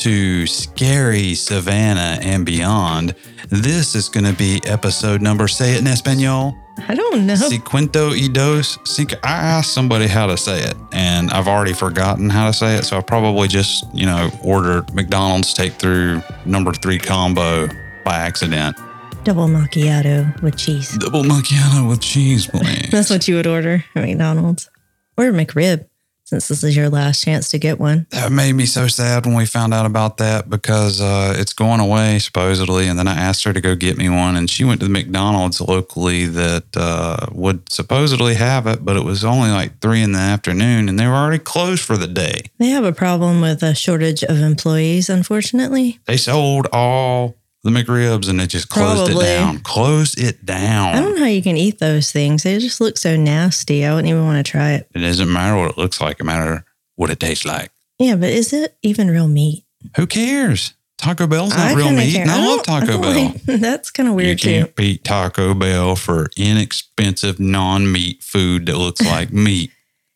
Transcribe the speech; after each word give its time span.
to 0.00 0.46
Scary 0.46 1.34
Savannah 1.34 2.18
and 2.22 2.46
Beyond. 2.46 3.14
This 3.48 3.94
is 3.94 4.08
going 4.08 4.24
to 4.24 4.32
be 4.32 4.60
episode 4.64 5.20
number, 5.20 5.48
say 5.48 5.74
it 5.74 5.80
in 5.80 5.86
Espanol, 5.86 6.56
I 6.88 6.94
don't 6.94 7.26
know. 7.26 7.34
Cincuento 7.34 8.10
y 8.10 8.28
dos. 8.32 8.78
Cinco. 8.84 9.16
I 9.22 9.32
asked 9.32 9.72
somebody 9.72 10.06
how 10.06 10.26
to 10.26 10.36
say 10.36 10.62
it, 10.62 10.74
and 10.92 11.30
I've 11.30 11.48
already 11.48 11.72
forgotten 11.72 12.30
how 12.30 12.46
to 12.46 12.52
say 12.52 12.76
it, 12.76 12.84
so 12.84 12.96
I 12.96 13.02
probably 13.02 13.48
just, 13.48 13.84
you 13.94 14.06
know, 14.06 14.30
ordered 14.42 14.92
McDonald's 14.94 15.52
take 15.52 15.74
through 15.74 16.22
number 16.44 16.72
three 16.72 16.98
combo 16.98 17.68
by 18.04 18.16
accident. 18.18 18.76
Double 19.24 19.48
macchiato 19.48 20.40
with 20.42 20.56
cheese. 20.56 20.96
Double 20.96 21.22
macchiato 21.22 21.88
with 21.88 22.00
cheese, 22.00 22.46
please. 22.46 22.88
That's 22.90 23.10
what 23.10 23.28
you 23.28 23.34
would 23.36 23.46
order 23.46 23.84
at 23.94 24.02
McDonald's 24.02 24.70
or 25.18 25.24
McRib, 25.24 25.86
since 26.30 26.46
this 26.46 26.62
is 26.62 26.76
your 26.76 26.88
last 26.88 27.24
chance 27.24 27.48
to 27.48 27.58
get 27.58 27.80
one. 27.80 28.06
That 28.10 28.30
made 28.30 28.52
me 28.52 28.64
so 28.64 28.86
sad 28.86 29.26
when 29.26 29.34
we 29.34 29.46
found 29.46 29.74
out 29.74 29.84
about 29.84 30.18
that 30.18 30.48
because 30.48 31.00
uh, 31.00 31.34
it's 31.36 31.52
going 31.52 31.80
away 31.80 32.20
supposedly. 32.20 32.86
And 32.86 32.96
then 32.96 33.08
I 33.08 33.16
asked 33.16 33.42
her 33.42 33.52
to 33.52 33.60
go 33.60 33.74
get 33.74 33.98
me 33.98 34.08
one, 34.08 34.36
and 34.36 34.48
she 34.48 34.62
went 34.62 34.78
to 34.80 34.86
the 34.86 34.92
McDonald's 34.92 35.60
locally 35.60 36.26
that 36.26 36.76
uh, 36.76 37.26
would 37.32 37.68
supposedly 37.68 38.34
have 38.34 38.68
it, 38.68 38.84
but 38.84 38.96
it 38.96 39.02
was 39.02 39.24
only 39.24 39.50
like 39.50 39.80
three 39.80 40.02
in 40.02 40.12
the 40.12 40.20
afternoon, 40.20 40.88
and 40.88 41.00
they 41.00 41.06
were 41.08 41.14
already 41.14 41.42
closed 41.42 41.82
for 41.82 41.96
the 41.96 42.06
day. 42.06 42.42
They 42.58 42.68
have 42.68 42.84
a 42.84 42.92
problem 42.92 43.40
with 43.40 43.64
a 43.64 43.74
shortage 43.74 44.22
of 44.22 44.40
employees, 44.40 45.10
unfortunately. 45.10 45.98
They 46.04 46.16
sold 46.16 46.68
all 46.72 47.39
the 47.62 47.70
McRibs 47.70 48.28
and 48.28 48.40
they 48.40 48.46
just 48.46 48.68
closed 48.68 49.06
Probably. 49.10 49.26
it 49.26 49.36
down. 49.38 49.58
Closed 49.60 50.18
it 50.18 50.44
down. 50.46 50.94
I 50.94 51.00
don't 51.00 51.14
know 51.14 51.20
how 51.20 51.26
you 51.26 51.42
can 51.42 51.56
eat 51.56 51.78
those 51.78 52.10
things. 52.10 52.42
They 52.42 52.58
just 52.58 52.80
look 52.80 52.96
so 52.96 53.16
nasty. 53.16 53.84
I 53.84 53.90
wouldn't 53.94 54.08
even 54.08 54.24
want 54.24 54.44
to 54.44 54.50
try 54.50 54.72
it. 54.72 54.88
It 54.94 55.00
doesn't 55.00 55.30
matter 55.32 55.56
what 55.56 55.70
it 55.72 55.78
looks 55.78 56.00
like; 56.00 56.20
it 56.20 56.24
matter 56.24 56.64
what 56.96 57.10
it 57.10 57.20
tastes 57.20 57.44
like. 57.44 57.70
Yeah, 57.98 58.16
but 58.16 58.30
is 58.30 58.52
it 58.52 58.76
even 58.82 59.10
real 59.10 59.28
meat? 59.28 59.64
Who 59.96 60.06
cares? 60.06 60.72
Taco 60.96 61.26
Bell's 61.26 61.56
not 61.56 61.74
real 61.74 61.90
meat, 61.92 62.12
care. 62.12 62.22
and 62.22 62.30
I, 62.30 62.46
love 62.46 62.62
don't- 62.62 62.82
I 62.82 62.86
Taco 62.86 63.00
Bell. 63.00 63.24
like- 63.24 63.42
that's 63.60 63.90
kind 63.90 64.08
of 64.08 64.14
weird 64.14 64.38
too. 64.38 64.50
You 64.50 64.60
can't 64.64 64.76
beat 64.76 65.02
Taco 65.04 65.54
Bell 65.54 65.96
for 65.96 66.28
inexpensive 66.36 67.40
non-meat 67.40 68.22
food 68.22 68.66
that 68.66 68.76
looks 68.76 69.02
like 69.04 69.32
meat. 69.32 69.70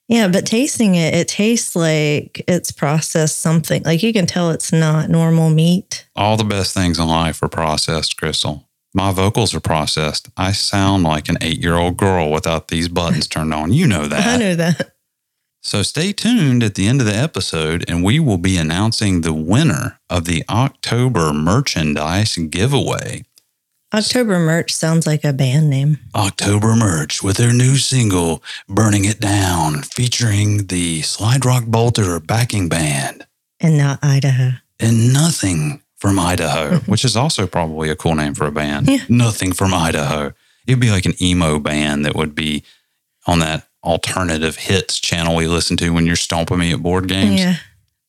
Yeah, 0.09 0.29
but 0.29 0.47
tasting 0.47 0.97
it, 0.97 1.15
it 1.15 1.29
tastes 1.29 1.75
like 1.75 2.45
it's 2.47 2.71
processed 2.71 3.39
something. 3.39 3.83
Like 3.85 4.03
you 4.03 4.13
can 4.13 4.27
tell 4.27 4.51
it's 4.51 4.73
not 4.73 5.09
normal 5.09 5.51
meat. 5.51 6.07
All 6.15 6.37
the 6.37 6.45
best 6.45 6.75
things 6.75 6.99
in 6.99 7.09
life 7.09 7.43
are 7.43 7.49
processed, 7.49 8.17
Crystal. 8.17 8.69
My 8.93 9.13
vocals 9.13 9.55
are 9.55 9.61
processed. 9.61 10.29
I 10.37 10.53
sound 10.53 11.03
like 11.03 11.29
an 11.29 11.39
eight-year-old 11.41 11.97
girl 11.97 12.31
without 12.31 12.69
these 12.69 12.89
buttons 12.89 13.27
turned 13.27 13.53
on. 13.53 13.73
You 13.73 13.87
know 13.87 14.07
that. 14.09 14.27
I 14.27 14.37
know 14.37 14.55
that. 14.55 14.95
So 15.63 15.83
stay 15.83 16.13
tuned 16.13 16.63
at 16.63 16.75
the 16.75 16.87
end 16.87 17.01
of 17.01 17.07
the 17.07 17.17
episode, 17.17 17.85
and 17.89 18.05
we 18.05 18.21
will 18.21 18.37
be 18.39 18.59
announcing 18.59 19.23
the 19.23 19.33
winner 19.33 19.99
of 20.11 20.27
the 20.27 20.45
October 20.51 21.33
merchandise 21.33 22.37
giveaway. 22.37 23.25
October 23.95 24.41
merch 24.41 24.73
sounds 24.75 25.07
like 25.07 25.23
a 25.23 25.33
band 25.33 25.71
name. 25.71 25.99
October 26.17 26.75
merch 26.75 27.23
with 27.23 27.37
their 27.37 27.53
new 27.53 27.77
single, 27.77 28.43
Burning 28.69 29.05
It 29.05 29.21
Down, 29.21 29.83
featuring 29.83 30.67
the 30.67 31.03
Slide 31.03 31.45
Rock 31.45 31.67
Bolter 31.67 32.19
backing 32.19 32.69
band 32.69 33.25
and 33.61 33.79
not 33.79 34.01
Idaho. 34.03 34.51
and 34.81 35.13
Nothing 35.13 35.81
from 35.97 36.19
Idaho, 36.19 36.79
which 36.87 37.05
is 37.05 37.17
also 37.17 37.47
probably 37.47 37.89
a 37.89 37.95
cool 37.95 38.17
name 38.17 38.35
for 38.35 38.47
a 38.47 38.53
band. 38.53 38.89
Yeah. 38.89 38.99
Nothing 39.09 39.53
from 39.53 39.73
Idaho. 39.73 40.33
It'd 40.67 40.81
be 40.81 40.91
like 40.91 41.07
an 41.07 41.15
emo 41.23 41.61
band 41.61 42.05
that 42.05 42.17
would 42.17 42.35
be 42.35 42.65
on 43.29 43.39
that 43.39 43.69
alternative 43.85 44.57
hits 44.57 44.99
channel 44.99 45.37
we 45.37 45.47
listen 45.47 45.77
to 45.77 45.91
when 45.91 46.05
you're 46.05 46.17
stomping 46.17 46.59
me 46.59 46.73
at 46.73 46.83
board 46.83 47.07
games. 47.07 47.39
Yeah. 47.41 47.57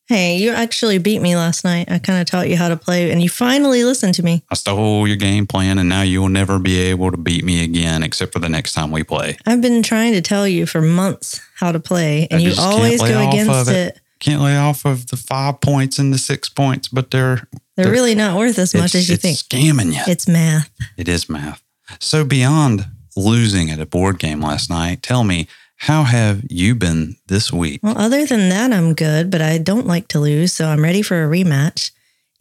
Hey, 0.07 0.37
you 0.37 0.51
actually 0.51 0.99
beat 0.99 1.19
me 1.19 1.35
last 1.35 1.63
night. 1.63 1.89
I 1.89 1.97
kind 1.97 2.21
of 2.21 2.27
taught 2.27 2.47
you 2.47 2.57
how 2.57 2.69
to 2.69 2.77
play, 2.77 3.09
and 3.09 3.23
you 3.23 3.29
finally 3.29 3.83
listened 3.83 4.13
to 4.15 4.23
me. 4.23 4.43
I 4.51 4.53
stole 4.55 5.07
your 5.07 5.17
game 5.17 5.47
plan, 5.47 5.79
and 5.79 5.89
now 5.89 6.03
you 6.03 6.21
will 6.21 6.29
never 6.29 6.59
be 6.59 6.77
able 6.79 7.09
to 7.09 7.17
beat 7.17 7.43
me 7.43 7.63
again, 7.63 8.03
except 8.03 8.31
for 8.31 8.37
the 8.37 8.47
next 8.49 8.73
time 8.73 8.91
we 8.91 9.03
play. 9.03 9.35
I've 9.47 9.61
been 9.61 9.81
trying 9.81 10.13
to 10.13 10.21
tell 10.21 10.47
you 10.47 10.67
for 10.67 10.79
months 10.79 11.41
how 11.55 11.71
to 11.71 11.79
play, 11.79 12.27
and 12.29 12.39
I 12.39 12.45
you 12.45 12.53
always 12.59 13.01
go 13.01 13.29
against 13.29 13.69
it. 13.71 13.75
it. 13.95 13.99
Can't 14.19 14.41
lay 14.43 14.55
off 14.55 14.85
of 14.85 15.07
the 15.07 15.17
five 15.17 15.59
points 15.59 15.97
and 15.97 16.13
the 16.13 16.19
six 16.19 16.49
points, 16.49 16.87
but 16.87 17.09
they're 17.09 17.47
They're 17.75 17.85
They're- 17.85 17.91
really 17.93 18.15
not 18.15 18.37
worth 18.37 18.59
as 18.59 18.73
much 18.75 18.93
as 18.95 19.09
you 19.09 19.15
it's 19.15 19.23
think. 19.23 19.37
scamming 19.39 19.91
you. 19.93 20.01
It's 20.07 20.27
math. 20.27 20.69
It 20.97 21.07
is 21.09 21.27
math. 21.29 21.61
So 21.99 22.23
beyond 22.23 22.85
losing 23.17 23.71
at 23.71 23.79
a 23.79 23.85
board 23.85 24.19
game 24.19 24.39
last 24.41 24.69
night, 24.69 25.01
tell 25.01 25.23
me, 25.23 25.47
how 25.77 26.03
have 26.03 26.43
you 26.49 26.75
been 26.75 27.15
this 27.27 27.51
week? 27.51 27.81
Well, 27.83 27.97
other 27.97 28.25
than 28.25 28.49
that, 28.49 28.71
I'm 28.71 28.93
good, 28.93 29.29
but 29.29 29.41
I 29.41 29.57
don't 29.57 29.87
like 29.87 30.07
to 30.09 30.19
lose, 30.19 30.53
so 30.53 30.67
I'm 30.67 30.81
ready 30.81 31.01
for 31.01 31.23
a 31.23 31.27
rematch. 31.27 31.91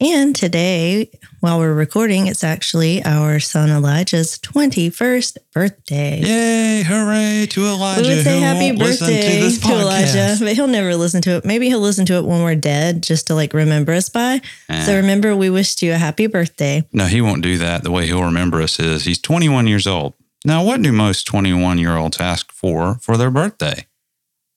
And 0.01 0.35
today, 0.35 1.09
while 1.39 1.57
we're 1.57 1.73
recording, 1.73 2.27
it's 2.27 2.43
actually 2.43 3.01
our 3.05 3.39
son 3.39 3.69
Elijah's 3.69 4.37
21st 4.39 5.37
birthday. 5.53 6.19
Yay, 6.19 6.83
hooray 6.83 7.47
to 7.51 7.65
Elijah. 7.65 8.01
We 8.01 8.15
would 8.15 8.23
say 8.25 8.39
happy 8.41 8.71
birthday 8.73 9.39
this 9.39 9.57
to, 9.59 9.71
Elijah, 9.71 10.35
but 10.37 10.53
he'll 10.53 10.67
never 10.67 10.95
listen 10.97 11.21
to 11.21 11.37
it. 11.37 11.45
Maybe 11.45 11.67
he'll 11.69 11.79
listen 11.79 12.05
to 12.07 12.15
it 12.15 12.25
when 12.25 12.43
we're 12.43 12.55
dead 12.55 13.03
just 13.03 13.27
to 13.27 13.35
like 13.35 13.53
remember 13.53 13.93
us 13.93 14.09
by. 14.09 14.41
Eh. 14.67 14.85
So 14.85 14.97
remember, 14.97 15.33
we 15.33 15.49
wished 15.49 15.81
you 15.81 15.93
a 15.93 15.97
happy 15.97 16.27
birthday. 16.27 16.85
No, 16.91 17.05
he 17.05 17.21
won't 17.21 17.41
do 17.41 17.57
that. 17.59 17.83
The 17.83 17.91
way 17.91 18.05
he'll 18.05 18.25
remember 18.25 18.61
us 18.61 18.81
is 18.81 19.05
he's 19.05 19.19
21 19.19 19.65
years 19.67 19.87
old. 19.87 20.13
Now, 20.45 20.63
what 20.63 20.81
do 20.81 20.91
most 20.91 21.25
21 21.25 21.79
year 21.79 21.97
olds 21.97 22.19
ask 22.19 22.51
for 22.51 22.95
for 23.01 23.17
their 23.17 23.31
birthday? 23.31 23.87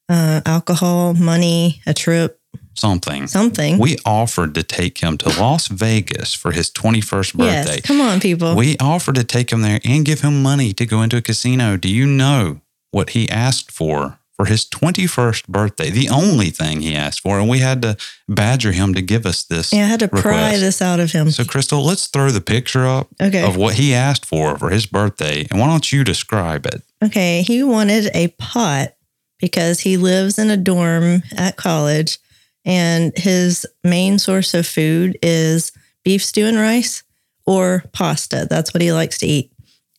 Uh, 0.09 0.41
alcohol, 0.47 1.15
money, 1.15 1.81
a 1.87 1.93
trip, 1.94 2.41
Something. 2.75 3.26
something. 3.26 3.78
We 3.78 3.99
offered 4.06 4.54
to 4.54 4.62
take 4.62 4.99
him 4.99 5.19
to 5.19 5.28
Las 5.41 5.66
Vegas 5.69 6.32
for 6.32 6.53
his 6.53 6.71
21st 6.71 7.34
birthday. 7.37 7.75
Yes, 7.76 7.81
come 7.81 8.00
on, 8.00 8.21
people. 8.21 8.54
We 8.54 8.76
offered 8.78 9.16
to 9.16 9.25
take 9.25 9.50
him 9.50 9.62
there 9.62 9.81
and 9.84 10.04
give 10.04 10.21
him 10.21 10.43
money 10.43 10.72
to 10.75 10.87
go 10.87 11.03
into 11.03 11.16
a 11.16 11.22
casino. 11.22 11.76
Do 11.76 11.93
you 11.93 12.06
know 12.06 12.60
what 12.91 13.10
he 13.10 13.28
asked 13.28 13.72
for 13.72 14.19
for 14.38 14.47
his 14.47 14.65
21st 14.66 15.49
birthday? 15.49 15.91
The 15.91 16.09
only 16.09 16.50
thing 16.50 16.81
he 16.81 16.94
asked 16.94 17.21
for. 17.21 17.38
And 17.41 17.49
we 17.49 17.59
had 17.59 17.82
to 17.82 17.97
badger 18.28 18.71
him 18.72 18.94
to 18.94 19.03
give 19.03 19.26
us 19.26 19.43
this. 19.44 19.72
yeah, 19.72 19.84
I 19.84 19.88
had 19.88 20.00
to 20.00 20.09
pry 20.09 20.56
this 20.56 20.81
out 20.81 21.00
of 21.00 21.10
him. 21.12 21.31
So, 21.31 21.44
Crystal, 21.44 21.84
let's 21.84 22.06
throw 22.06 22.31
the 22.31 22.41
picture 22.41 22.87
up 22.87 23.09
Okay. 23.21 23.43
of 23.47 23.56
what 23.56 23.75
he 23.75 23.93
asked 23.93 24.25
for 24.25 24.56
for 24.56 24.71
his 24.71 24.87
birthday. 24.87 25.47
And 25.50 25.60
why 25.60 25.66
don't 25.66 25.91
you 25.93 26.04
describe 26.04 26.65
it? 26.66 26.82
Okay, 27.04 27.43
he 27.43 27.62
wanted 27.65 28.10
a 28.15 28.28
pot 28.38 28.94
because 29.41 29.81
he 29.81 29.97
lives 29.97 30.38
in 30.38 30.50
a 30.50 30.56
dorm 30.56 31.22
at 31.37 31.56
college 31.56 32.19
and 32.65 33.12
his 33.16 33.66
main 33.84 34.19
source 34.19 34.55
of 34.55 34.66
food 34.66 35.19
is 35.22 35.72
beef 36.05 36.25
stew 36.25 36.47
and 36.47 36.59
rice 36.59 37.03
or 37.47 37.82
pasta. 37.93 38.47
That's 38.49 38.72
what 38.75 38.82
he 38.82 38.93
likes 38.93 39.19
to 39.19 39.26
eat. 39.26 39.53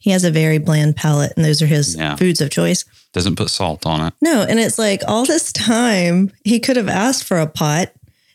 He 0.10 0.14
has 0.14 0.24
a 0.24 0.32
very 0.32 0.58
bland 0.58 0.96
palate 0.96 1.34
and 1.36 1.46
those 1.46 1.62
are 1.62 1.68
his 1.68 1.96
Yeah. 1.96 2.16
foods 2.16 2.42
of 2.42 2.50
choice. 2.50 2.84
Doesn't 3.14 3.36
put 3.36 3.52
salt 3.52 3.86
on 3.86 4.08
it. 4.08 4.14
No, 4.20 4.42
and 4.42 4.60
it's 4.60 4.80
like 4.80 5.04
all 5.08 5.24
this 5.24 5.52
time 5.54 6.32
he 6.44 6.60
could 6.60 6.78
have 6.78 6.90
asked 6.90 7.26
for 7.26 7.38
a 7.38 7.46
pot. 7.46 7.92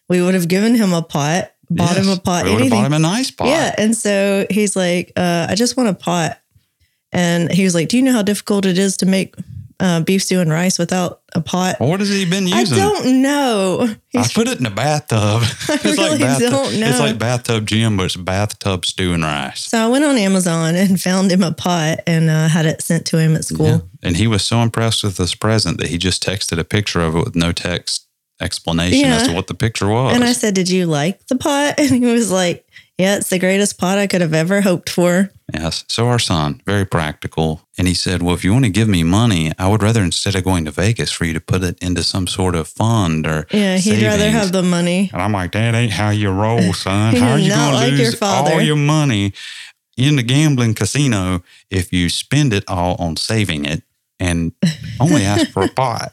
We 0.08 0.22
would 0.22 0.34
have 0.34 0.46
given 0.46 0.76
him 0.76 0.92
a 0.92 1.02
pot, 1.02 1.50
bought 1.68 1.96
him 1.96 2.08
a 2.08 2.16
pot, 2.16 2.44
We 2.44 2.52
would 2.52 2.60
have 2.60 2.70
bought 2.70 2.86
him 2.86 2.92
a 2.92 3.00
nice 3.00 3.32
pot. 3.32 3.48
Yeah. 3.48 3.74
And 3.76 3.96
so 3.96 4.46
he's 4.50 4.76
like, 4.76 5.10
uh, 5.16 5.48
I 5.50 5.56
just 5.56 5.76
want 5.76 5.88
a 5.88 5.94
pot. 5.94 6.38
And 7.10 7.50
he 7.50 7.64
was 7.64 7.74
like, 7.74 7.88
Do 7.88 7.96
you 7.96 8.04
know 8.04 8.12
how 8.12 8.22
difficult 8.22 8.66
it 8.66 8.78
is 8.78 8.96
to 8.98 9.06
make 9.06 9.34
uh, 9.80 10.00
beef 10.00 10.22
stew 10.22 10.40
and 10.40 10.50
rice 10.50 10.78
without 10.78 11.22
a 11.34 11.40
pot? 11.40 11.76
What 11.80 12.00
has 12.00 12.08
he 12.08 12.24
been 12.24 12.46
using? 12.46 12.78
I 12.78 12.80
don't 12.80 13.22
know. 13.22 13.94
I 14.14 14.28
put 14.32 14.48
it 14.48 14.60
in 14.60 14.66
a 14.66 14.70
bathtub. 14.70 15.42
it's 15.68 15.84
really 15.84 16.18
bathtub. 16.18 16.50
don't 16.50 16.80
know. 16.80 16.88
It's 16.88 17.00
like 17.00 17.18
bathtub 17.18 17.66
gym, 17.66 17.96
but 17.96 18.06
it's 18.06 18.16
bathtub 18.16 18.84
stew 18.84 19.12
and 19.12 19.22
rice. 19.22 19.66
so 19.66 19.78
I 19.78 19.88
went 19.88 20.04
on 20.04 20.16
Amazon 20.16 20.76
and 20.76 21.00
found 21.00 21.30
him 21.30 21.42
a 21.42 21.52
pot 21.52 22.00
and 22.06 22.30
uh, 22.30 22.48
had 22.48 22.66
it 22.66 22.82
sent 22.82 23.06
to 23.06 23.18
him 23.18 23.34
at 23.34 23.44
school. 23.44 23.66
Yeah. 23.66 23.78
And 24.02 24.16
he 24.16 24.26
was 24.26 24.44
so 24.44 24.58
impressed 24.58 25.02
with 25.02 25.16
this 25.16 25.34
present 25.34 25.78
that 25.78 25.88
he 25.88 25.98
just 25.98 26.22
texted 26.24 26.58
a 26.58 26.64
picture 26.64 27.00
of 27.00 27.16
it 27.16 27.24
with 27.24 27.34
no 27.34 27.52
text 27.52 28.06
explanation 28.40 29.08
as 29.10 29.28
to 29.28 29.32
what 29.32 29.46
the 29.46 29.54
picture 29.54 29.88
was. 29.88 30.14
And 30.14 30.24
I 30.24 30.32
said, 30.32 30.54
Did 30.54 30.68
you 30.68 30.86
like 30.86 31.26
the 31.26 31.36
pot? 31.36 31.74
And 31.78 31.90
he 31.90 32.12
was 32.12 32.30
like, 32.30 32.66
Yeah, 32.98 33.16
it's 33.16 33.28
the 33.28 33.40
greatest 33.40 33.76
pot 33.78 33.98
I 33.98 34.06
could 34.06 34.20
have 34.20 34.34
ever 34.34 34.60
hoped 34.60 34.88
for. 34.88 35.30
yes. 35.52 35.84
So 35.88 36.06
our 36.06 36.20
son, 36.20 36.62
very 36.64 36.84
practical. 36.84 37.62
And 37.76 37.88
he 37.88 37.94
said, 37.94 38.22
Well, 38.22 38.34
if 38.36 38.44
you 38.44 38.52
want 38.52 38.66
to 38.66 38.70
give 38.70 38.86
me 38.88 39.02
money, 39.02 39.50
I 39.58 39.66
would 39.66 39.82
rather 39.82 40.00
instead 40.02 40.36
of 40.36 40.44
going 40.44 40.64
to 40.66 40.70
Vegas 40.70 41.10
for 41.10 41.24
you 41.24 41.32
to 41.32 41.40
put 41.40 41.64
it 41.64 41.76
into 41.82 42.04
some 42.04 42.28
sort 42.28 42.54
of 42.54 42.68
fund 42.68 43.26
or 43.26 43.46
Yeah, 43.50 43.78
he'd 43.78 44.04
rather 44.04 44.30
have 44.30 44.52
the 44.52 44.62
money. 44.62 45.10
And 45.12 45.20
I'm 45.20 45.32
like, 45.32 45.52
that 45.52 45.74
ain't 45.74 45.92
how 45.92 46.10
you 46.10 46.30
roll, 46.30 46.72
son. 46.72 47.16
How 47.16 47.32
are 47.32 47.38
you 47.38 47.50
going 47.50 47.74
like 47.74 47.90
to 47.90 47.96
your 47.96 48.10
lose 48.12 48.22
all 48.22 48.60
your 48.60 48.76
money 48.76 49.32
in 49.96 50.14
the 50.14 50.22
gambling 50.22 50.74
casino 50.74 51.42
if 51.70 51.92
you 51.92 52.08
spend 52.08 52.52
it 52.52 52.62
all 52.68 52.94
on 53.00 53.16
saving 53.16 53.64
it 53.64 53.82
and 54.20 54.52
only 55.00 55.24
ask 55.24 55.50
for 55.50 55.64
a 55.64 55.68
pot? 55.74 56.12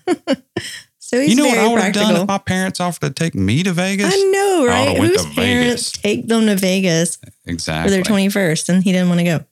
So 1.13 1.19
he's 1.19 1.31
you 1.31 1.35
know 1.35 1.45
what 1.45 1.57
I 1.57 1.67
would 1.67 1.81
have 1.81 1.93
done 1.93 2.15
if 2.21 2.25
my 2.25 2.37
parents 2.37 2.79
offered 2.79 3.01
to 3.01 3.09
take 3.11 3.35
me 3.35 3.63
to 3.63 3.73
Vegas? 3.73 4.13
I 4.13 4.17
know, 4.31 4.59
oh, 4.61 4.65
right? 4.65 4.87
would've 4.87 4.99
went 4.99 5.11
Whose 5.11 5.25
to 5.25 5.31
parents 5.35 5.91
Vegas. 5.91 5.91
take 5.91 6.27
them 6.27 6.45
to 6.45 6.55
Vegas 6.55 7.17
exactly 7.45 7.89
for 7.89 7.91
their 7.91 8.03
21st 8.03 8.69
and 8.69 8.81
he 8.81 8.93
didn't 8.93 9.09
want 9.09 9.19
to 9.19 9.25
go? 9.25 9.45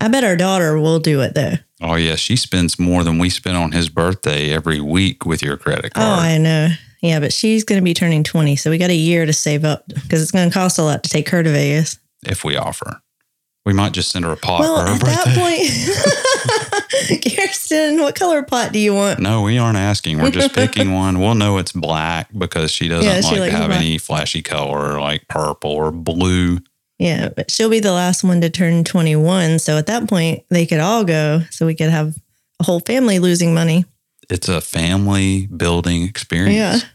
I 0.00 0.06
bet 0.06 0.22
our 0.22 0.36
daughter 0.36 0.78
will 0.78 1.00
do 1.00 1.20
it 1.22 1.34
though. 1.34 1.54
Oh 1.80 1.96
yeah, 1.96 2.14
she 2.14 2.36
spends 2.36 2.78
more 2.78 3.02
than 3.02 3.18
we 3.18 3.30
spend 3.30 3.56
on 3.56 3.72
his 3.72 3.88
birthday 3.88 4.52
every 4.52 4.80
week 4.80 5.26
with 5.26 5.42
your 5.42 5.56
credit 5.56 5.92
oh, 5.96 6.00
card. 6.00 6.18
Oh. 6.20 6.22
I 6.22 6.38
know. 6.38 6.68
Yeah, 7.00 7.18
but 7.18 7.32
she's 7.32 7.64
going 7.64 7.80
to 7.80 7.84
be 7.84 7.94
turning 7.94 8.22
20. 8.22 8.54
So 8.54 8.70
we 8.70 8.78
got 8.78 8.90
a 8.90 8.94
year 8.94 9.26
to 9.26 9.32
save 9.32 9.64
up 9.64 9.84
because 9.88 10.22
it's 10.22 10.30
going 10.30 10.48
to 10.48 10.54
cost 10.54 10.78
a 10.78 10.84
lot 10.84 11.02
to 11.02 11.10
take 11.10 11.28
her 11.30 11.42
to 11.42 11.50
Vegas. 11.50 11.98
If 12.24 12.44
we 12.44 12.56
offer, 12.56 13.02
we 13.66 13.72
might 13.72 13.90
just 13.92 14.12
send 14.12 14.24
her 14.24 14.30
a 14.30 14.36
pot 14.36 14.60
Well, 14.60 14.76
for 14.76 14.88
her 14.88 14.94
at 14.94 15.00
birthday. 15.00 15.34
that 15.34 15.36
point, 15.36 16.71
Kirsten, 17.36 18.00
what 18.00 18.14
color 18.14 18.42
pot 18.42 18.72
do 18.72 18.78
you 18.78 18.94
want? 18.94 19.20
No, 19.20 19.42
we 19.42 19.58
aren't 19.58 19.78
asking. 19.78 20.18
We're 20.18 20.30
just 20.30 20.54
picking 20.54 20.92
one. 20.94 21.18
We'll 21.20 21.34
know 21.34 21.58
it's 21.58 21.72
black 21.72 22.28
because 22.36 22.70
she 22.70 22.88
doesn't 22.88 23.08
Yeah, 23.34 23.40
like 23.40 23.50
to 23.50 23.56
have 23.56 23.68
black. 23.68 23.80
any 23.80 23.98
flashy 23.98 24.42
color 24.42 25.00
like 25.00 25.26
purple 25.28 25.70
or 25.70 25.90
blue. 25.90 26.58
Yeah, 26.98 27.30
but 27.30 27.50
she'll 27.50 27.70
be 27.70 27.80
the 27.80 27.92
last 27.92 28.22
one 28.22 28.40
to 28.42 28.50
turn 28.50 28.84
21. 28.84 29.58
So 29.58 29.76
at 29.76 29.86
that 29.86 30.08
point, 30.08 30.44
they 30.50 30.66
could 30.66 30.80
all 30.80 31.04
go. 31.04 31.40
So 31.50 31.66
we 31.66 31.74
could 31.74 31.90
have 31.90 32.14
a 32.60 32.64
whole 32.64 32.80
family 32.80 33.18
losing 33.18 33.54
money. 33.54 33.84
It's 34.30 34.48
a 34.48 34.60
family 34.60 35.46
building 35.48 36.02
experience. 36.02 36.54
Yeah. 36.82 36.88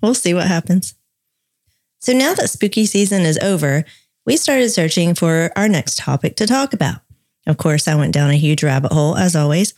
We'll 0.00 0.14
see 0.14 0.32
what 0.34 0.46
happens. 0.46 0.94
So 2.00 2.12
now 2.12 2.34
that 2.34 2.50
spooky 2.50 2.86
season 2.86 3.22
is 3.22 3.38
over, 3.38 3.84
we 4.26 4.36
started 4.36 4.70
searching 4.70 5.14
for 5.14 5.50
our 5.56 5.68
next 5.68 5.98
topic 5.98 6.36
to 6.36 6.46
talk 6.46 6.72
about. 6.72 7.00
Of 7.46 7.56
course, 7.56 7.88
I 7.88 7.94
went 7.94 8.14
down 8.14 8.30
a 8.30 8.36
huge 8.36 8.62
rabbit 8.62 8.92
hole, 8.92 9.16
as 9.16 9.36
always. 9.36 9.74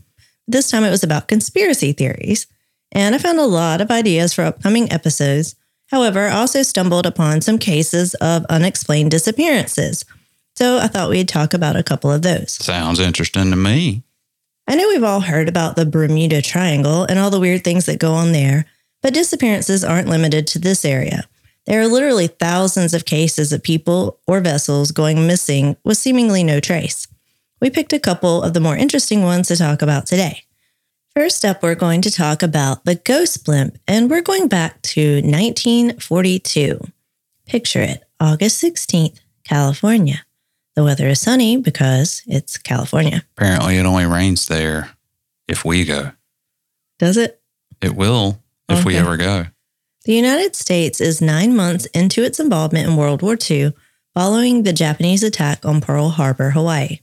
This 0.46 0.70
time 0.70 0.84
it 0.84 0.90
was 0.90 1.02
about 1.02 1.28
conspiracy 1.28 1.92
theories, 1.92 2.46
and 2.92 3.14
I 3.14 3.18
found 3.18 3.38
a 3.38 3.46
lot 3.46 3.80
of 3.80 3.90
ideas 3.90 4.32
for 4.32 4.44
upcoming 4.44 4.90
episodes. 4.92 5.56
However, 5.90 6.26
I 6.28 6.36
also 6.36 6.62
stumbled 6.62 7.06
upon 7.06 7.40
some 7.40 7.58
cases 7.58 8.14
of 8.14 8.44
unexplained 8.46 9.10
disappearances. 9.10 10.04
So 10.54 10.78
I 10.78 10.86
thought 10.86 11.10
we'd 11.10 11.28
talk 11.28 11.52
about 11.52 11.76
a 11.76 11.82
couple 11.82 12.10
of 12.10 12.22
those. 12.22 12.52
Sounds 12.52 13.00
interesting 13.00 13.50
to 13.50 13.56
me. 13.56 14.02
I 14.69 14.74
know 14.74 14.88
we've 14.88 15.04
all 15.04 15.20
heard 15.20 15.48
about 15.48 15.76
the 15.76 15.86
Bermuda 15.86 16.42
Triangle 16.42 17.04
and 17.04 17.19
all 17.19 17.30
the 17.30 17.38
weird 17.38 17.62
things 17.62 17.86
that 17.86 18.00
go 18.00 18.14
on 18.14 18.32
there, 18.32 18.66
but 19.02 19.14
disappearances 19.14 19.84
aren't 19.84 20.08
limited 20.08 20.46
to 20.48 20.58
this 20.58 20.84
area. 20.84 21.28
There 21.66 21.80
are 21.80 21.88
literally 21.88 22.28
thousands 22.28 22.94
of 22.94 23.04
cases 23.04 23.52
of 23.52 23.62
people 23.62 24.19
or 24.26 24.40
vessels 24.40 24.92
going 24.92 25.26
missing 25.26 25.76
with 25.84 25.98
seemingly 25.98 26.42
no 26.42 26.58
trace. 26.58 27.06
We 27.61 27.70
picked 27.70 27.93
a 27.93 27.99
couple 27.99 28.43
of 28.43 28.53
the 28.55 28.61
more 28.61 28.76
interesting 28.76 29.23
ones 29.23 29.49
to 29.49 29.56
talk 29.56 29.82
about 29.82 30.06
today. 30.06 30.43
First 31.14 31.44
up, 31.44 31.62
we're 31.62 31.75
going 31.75 32.03
to 32.03 32.11
talk 32.11 32.43
about 32.43 32.85
the 32.85 32.97
ghost 32.97 33.44
blimp, 33.47 33.79
and 33.88 34.11
we're 34.11 34.20
going 34.20 34.49
back 34.49 34.82
to 34.82 35.23
1942. 35.23 36.79
Picture 37.47 37.81
it 37.81 38.05
August 38.20 38.62
16th, 38.62 39.20
California. 39.43 40.26
The 40.75 40.85
weather 40.85 41.08
is 41.08 41.23
sunny 41.23 41.56
because 41.56 42.23
it's 42.26 42.58
California. 42.58 43.25
Apparently, 43.37 43.79
it 43.79 43.87
only 43.87 44.05
rains 44.05 44.47
there 44.47 44.91
if 45.49 45.64
we 45.64 45.87
go. 45.87 46.12
Does 46.99 47.17
it? 47.17 47.41
It 47.81 47.97
will 47.97 48.43
if 48.69 48.85
we 48.85 48.97
ever 48.97 49.17
go. 49.17 49.47
The 50.05 50.14
United 50.14 50.55
States 50.55 51.00
is 51.00 51.23
nine 51.23 51.56
months 51.56 51.87
into 51.87 52.23
its 52.23 52.38
involvement 52.38 52.88
in 52.88 52.97
World 52.97 53.23
War 53.23 53.38
II 53.50 53.73
following 54.12 54.62
the 54.62 54.73
Japanese 54.75 55.23
attack 55.23 55.64
on 55.64 55.81
Pearl 55.81 56.11
Harbor, 56.11 56.50
Hawaii. 56.50 57.00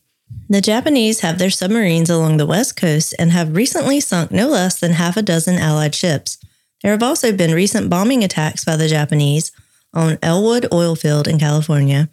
The 0.50 0.62
Japanese 0.62 1.22
have 1.22 1.40
their 1.40 1.50
submarines 1.50 2.10
along 2.10 2.38
the 2.38 2.46
west 2.46 2.76
coast 2.76 3.16
and 3.18 3.32
have 3.32 3.56
recently 3.56 4.00
sunk 4.00 4.32
no 4.32 4.48
less 4.48 4.80
than 4.80 4.92
half 4.94 5.18
a 5.18 5.22
dozen 5.22 5.58
Allied 5.58 5.96
ships. 5.96 6.38
There 6.82 6.92
have 6.92 7.02
also 7.04 7.32
been 7.32 7.54
recent 7.54 7.90
bombing 7.90 8.24
attacks 8.24 8.66
by 8.66 8.76
the 8.76 8.90
Japanese 8.90 9.52
on 9.94 10.20
Ellwood 10.22 10.68
Oil 10.74 10.96
Field 10.96 11.28
in 11.28 11.40
California 11.40 12.10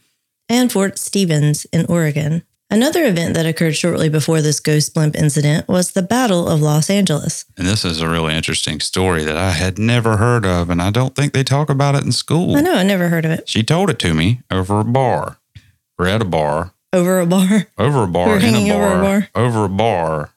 and 0.49 0.71
Fort 0.71 0.99
Stevens 0.99 1.65
in 1.67 1.87
Oregon. 1.87 2.43
Another 2.73 3.05
event 3.05 3.35
that 3.35 3.47
occurred 3.47 3.75
shortly 3.75 4.09
before 4.09 4.41
this 4.41 4.61
ghost 4.61 4.95
blimp 4.95 5.17
incident 5.17 5.67
was 5.67 5.91
the 5.91 6.03
Battle 6.03 6.49
of 6.49 6.63
Los 6.63 6.89
Angeles. 6.89 7.45
And 7.59 7.67
this 7.67 7.85
is 7.85 8.01
a 8.01 8.09
really 8.09 8.33
interesting 8.33 8.79
story 8.79 9.25
that 9.25 9.37
I 9.37 9.51
had 9.51 9.77
never 9.77 10.19
heard 10.19 10.47
of, 10.47 10.71
and 10.71 10.81
I 10.81 10.93
don't 10.93 11.17
think 11.17 11.33
they 11.33 11.43
talk 11.43 11.69
about 11.69 11.97
it 11.97 12.05
in 12.05 12.13
school. 12.13 12.57
I 12.57 12.61
know, 12.61 12.75
I 12.75 12.85
never 12.85 13.09
heard 13.09 13.25
of 13.25 13.33
it. 13.33 13.49
She 13.49 13.65
told 13.65 13.91
it 13.91 13.99
to 14.01 14.15
me 14.15 14.43
over 14.53 14.79
a 14.79 14.85
bar. 14.85 15.39
We're 15.99 16.07
at 16.07 16.23
a 16.23 16.25
bar, 16.25 16.73
Over 16.93 17.21
a 17.21 17.27
bar. 17.27 17.67
over 17.79 18.03
a 18.03 18.09
bar, 18.09 18.29
were 18.29 18.39
in 18.39 18.55
a 18.55 18.73
over 18.73 18.79
bar, 18.81 18.99
a 18.99 19.03
bar? 19.03 19.29
over 19.35 19.65
a 19.65 19.69
bar, 19.69 20.31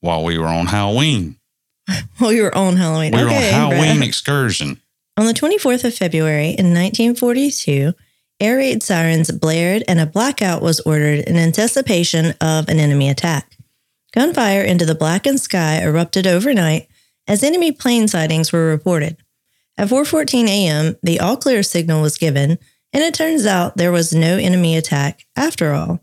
while 0.00 0.22
we 0.24 0.38
were 0.38 0.46
on 0.46 0.66
Halloween. 0.66 1.36
Oh, 2.20 2.28
you 2.28 2.42
were 2.44 2.54
on 2.54 2.76
Halloween. 2.76 3.12
We 3.12 3.18
were 3.22 3.28
okay, 3.30 3.48
on 3.52 3.70
Halloween 3.72 3.96
Brett. 3.96 4.08
excursion. 4.08 4.80
On 5.16 5.26
the 5.26 5.32
24th 5.32 5.84
of 5.84 5.94
February 5.94 6.50
in 6.50 6.72
1942, 6.72 7.94
air 8.38 8.56
raid 8.58 8.82
sirens 8.82 9.30
blared 9.32 9.82
and 9.88 9.98
a 9.98 10.06
blackout 10.06 10.62
was 10.62 10.78
ordered 10.80 11.20
in 11.20 11.36
anticipation 11.36 12.34
of 12.40 12.68
an 12.68 12.78
enemy 12.78 13.08
attack. 13.08 13.56
Gunfire 14.12 14.62
into 14.62 14.84
the 14.86 14.94
blackened 14.94 15.40
sky 15.40 15.80
erupted 15.82 16.26
overnight 16.26 16.88
as 17.26 17.42
enemy 17.42 17.72
plane 17.72 18.06
sightings 18.06 18.52
were 18.52 18.66
reported. 18.68 19.16
At 19.76 19.88
4:14 19.88 20.46
a.m., 20.46 20.96
the 21.02 21.18
all 21.18 21.36
clear 21.36 21.62
signal 21.62 22.02
was 22.02 22.18
given, 22.18 22.58
and 22.92 23.02
it 23.02 23.14
turns 23.14 23.46
out 23.46 23.76
there 23.76 23.92
was 23.92 24.12
no 24.12 24.36
enemy 24.36 24.76
attack 24.76 25.26
after 25.36 25.72
all. 25.72 26.00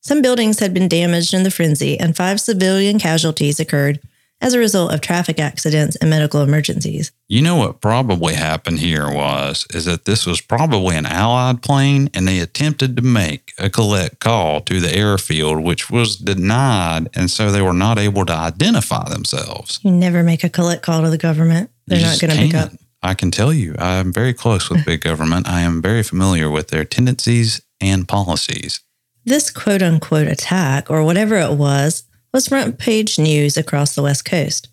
Some 0.00 0.22
buildings 0.22 0.60
had 0.60 0.72
been 0.72 0.88
damaged 0.88 1.34
in 1.34 1.42
the 1.42 1.50
frenzy, 1.50 1.98
and 1.98 2.16
five 2.16 2.40
civilian 2.40 2.98
casualties 2.98 3.60
occurred 3.60 4.00
as 4.40 4.54
a 4.54 4.58
result 4.58 4.92
of 4.92 5.00
traffic 5.00 5.38
accidents 5.40 5.96
and 5.96 6.10
medical 6.10 6.42
emergencies. 6.42 7.12
You 7.28 7.42
know 7.42 7.56
what 7.56 7.80
probably 7.80 8.34
happened 8.34 8.78
here 8.78 9.10
was 9.10 9.66
is 9.74 9.84
that 9.86 10.04
this 10.04 10.26
was 10.26 10.40
probably 10.40 10.96
an 10.96 11.06
allied 11.06 11.62
plane 11.62 12.08
and 12.14 12.26
they 12.26 12.38
attempted 12.38 12.96
to 12.96 13.02
make 13.02 13.52
a 13.58 13.68
collect 13.68 14.20
call 14.20 14.60
to 14.62 14.80
the 14.80 14.94
airfield 14.94 15.62
which 15.64 15.90
was 15.90 16.16
denied 16.16 17.08
and 17.14 17.30
so 17.30 17.50
they 17.50 17.62
were 17.62 17.72
not 17.72 17.98
able 17.98 18.24
to 18.26 18.32
identify 18.32 19.08
themselves. 19.08 19.80
You 19.82 19.90
never 19.90 20.22
make 20.22 20.44
a 20.44 20.48
collect 20.48 20.82
call 20.82 21.02
to 21.02 21.10
the 21.10 21.18
government. 21.18 21.70
They're 21.86 22.00
not 22.00 22.20
going 22.20 22.30
to 22.30 22.36
pick 22.36 22.54
up. 22.54 22.70
I 23.02 23.14
can 23.14 23.30
tell 23.30 23.52
you, 23.52 23.74
I 23.78 23.94
am 23.94 24.12
very 24.12 24.34
close 24.34 24.68
with 24.68 24.84
big 24.84 25.02
government. 25.02 25.48
I 25.48 25.60
am 25.60 25.80
very 25.80 26.02
familiar 26.02 26.50
with 26.50 26.68
their 26.68 26.84
tendencies 26.84 27.60
and 27.80 28.08
policies. 28.08 28.80
This 29.24 29.50
quote 29.50 29.82
unquote 29.82 30.26
attack, 30.26 30.90
or 30.90 31.04
whatever 31.04 31.36
it 31.36 31.52
was, 31.52 32.04
was 32.32 32.48
front 32.48 32.78
page 32.78 33.18
news 33.18 33.56
across 33.56 33.94
the 33.94 34.02
West 34.02 34.24
Coast. 34.24 34.68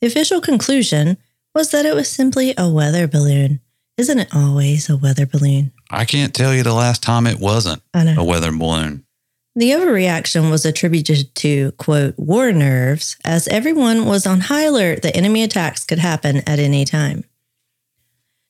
The 0.00 0.06
official 0.06 0.40
conclusion 0.40 1.16
was 1.54 1.70
that 1.70 1.86
it 1.86 1.94
was 1.94 2.08
simply 2.08 2.54
a 2.56 2.68
weather 2.68 3.08
balloon. 3.08 3.60
Isn't 3.96 4.18
it 4.18 4.34
always 4.34 4.90
a 4.90 4.96
weather 4.96 5.26
balloon? 5.26 5.72
I 5.90 6.04
can't 6.04 6.34
tell 6.34 6.54
you 6.54 6.62
the 6.62 6.74
last 6.74 7.02
time 7.02 7.26
it 7.26 7.40
wasn't 7.40 7.82
a 7.94 8.22
weather 8.22 8.52
balloon. 8.52 9.04
The 9.54 9.70
overreaction 9.70 10.50
was 10.50 10.66
attributed 10.66 11.34
to, 11.36 11.72
quote, 11.72 12.14
war 12.18 12.52
nerves, 12.52 13.16
as 13.24 13.48
everyone 13.48 14.04
was 14.04 14.26
on 14.26 14.40
high 14.40 14.64
alert 14.64 15.00
that 15.00 15.16
enemy 15.16 15.42
attacks 15.42 15.84
could 15.84 15.98
happen 15.98 16.42
at 16.46 16.58
any 16.58 16.84
time. 16.84 17.24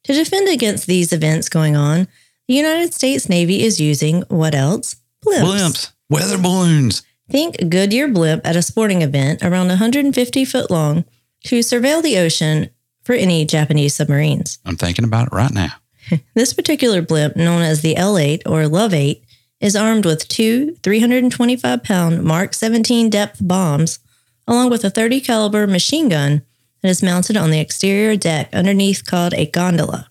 To 0.07 0.13
defend 0.13 0.49
against 0.49 0.87
these 0.87 1.13
events 1.13 1.49
going 1.49 1.75
on, 1.75 2.07
the 2.47 2.55
United 2.55 2.95
States 2.95 3.29
Navy 3.29 3.65
is 3.65 3.81
using 3.81 4.23
what 4.29 4.55
else? 4.55 4.95
Blimps, 5.25 5.91
weather 6.09 6.39
balloons. 6.39 7.03
Think 7.29 7.57
Goodyear 7.69 8.07
blimp 8.07 8.47
at 8.47 8.55
a 8.55 8.63
sporting 8.63 9.03
event 9.03 9.43
around 9.43 9.67
150 9.67 10.45
foot 10.45 10.71
long 10.71 11.05
to 11.47 11.59
surveil 11.59 12.05
the 12.05 12.19
ocean 12.19 12.71
for 13.03 13.15
any 13.15 13.45
Japanese 13.45 13.97
submarines. 13.97 14.61
I'm 14.65 14.77
thinking 14.77 15.05
about 15.05 15.27
it 15.29 15.33
right 15.33 15.53
now. 15.53 15.73
This 16.35 16.53
particular 16.53 17.03
blimp, 17.03 17.35
known 17.35 17.63
as 17.63 17.83
the 17.83 17.97
L 17.97 18.17
8 18.17 18.45
or 18.47 18.69
Love 18.69 18.95
8, 18.95 19.25
is 19.61 19.75
armed 19.75 20.07
with 20.07 20.29
two 20.29 20.77
325 20.85 21.83
pound 21.83 22.23
Mark 22.23 22.55
17 22.55 23.11
depth 23.11 23.41
bombs, 23.43 23.99
along 24.47 24.71
with 24.71 24.85
a 24.85 24.91
30 24.91 25.21
caliber 25.21 25.67
machine 25.67 26.09
gun 26.09 26.43
that 26.83 26.89
is 26.89 27.03
mounted 27.03 27.37
on 27.37 27.51
the 27.51 27.61
exterior 27.61 28.17
deck 28.17 28.49
underneath 28.53 29.05
called 29.05 29.35
a 29.35 29.47
gondola. 29.47 30.09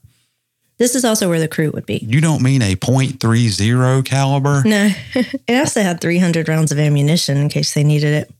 This 0.78 0.94
is 0.94 1.06
also 1.06 1.30
where 1.30 1.40
the 1.40 1.48
crew 1.48 1.72
would 1.72 1.86
be. 1.86 2.00
You 2.06 2.20
don't 2.20 2.42
mean 2.42 2.62
a 2.62 2.76
.30 2.76 4.06
caliber? 4.06 4.62
No, 4.66 4.90
it 5.16 5.60
also 5.60 5.82
had 5.82 6.02
300 6.02 6.50
rounds 6.50 6.72
of 6.72 6.80
ammunition 6.80 7.38
in 7.38 7.50
case 7.50 7.74
they 7.74 7.84
needed 7.84 8.14
it. 8.14 8.34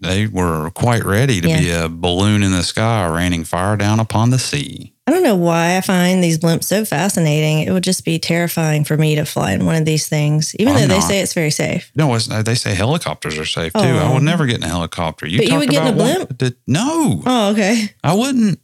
They 0.00 0.26
were 0.26 0.70
quite 0.70 1.04
ready 1.04 1.40
to 1.40 1.48
be 1.48 1.70
a 1.70 1.88
balloon 1.88 2.42
in 2.42 2.52
the 2.52 2.62
sky 2.62 3.06
raining 3.06 3.44
fire 3.44 3.76
down 3.76 4.00
upon 4.00 4.30
the 4.30 4.38
sea. 4.38 4.92
I 5.08 5.10
don't 5.10 5.22
know 5.22 5.36
why 5.36 5.78
I 5.78 5.80
find 5.80 6.22
these 6.22 6.38
blimps 6.38 6.64
so 6.64 6.84
fascinating. 6.84 7.60
It 7.60 7.70
would 7.72 7.82
just 7.82 8.04
be 8.04 8.18
terrifying 8.18 8.84
for 8.84 8.94
me 8.98 9.14
to 9.14 9.24
fly 9.24 9.52
in 9.52 9.64
one 9.64 9.74
of 9.76 9.86
these 9.86 10.06
things, 10.06 10.54
even 10.56 10.74
I'm 10.74 10.80
though 10.82 10.86
they 10.88 10.98
not. 11.00 11.08
say 11.08 11.20
it's 11.20 11.32
very 11.32 11.50
safe. 11.50 11.90
No, 11.96 12.14
it's, 12.14 12.26
they 12.26 12.54
say 12.54 12.74
helicopters 12.74 13.38
are 13.38 13.46
safe 13.46 13.72
too. 13.72 13.78
I 13.80 14.02
Oh. 14.10 14.14
would 14.14 14.22
never 14.22 14.44
get 14.44 14.56
in 14.58 14.64
a 14.64 14.68
helicopter. 14.68 15.26
You 15.26 15.38
But 15.38 15.48
you 15.48 15.58
would 15.58 15.70
get 15.70 15.86
in 15.86 15.94
a 15.94 15.96
blimp? 15.96 16.36
did- 16.36 16.56
no, 16.66 17.22
Oh, 17.24 17.52
okay. 17.52 17.88
I 18.04 18.12
wouldn't. 18.14 18.60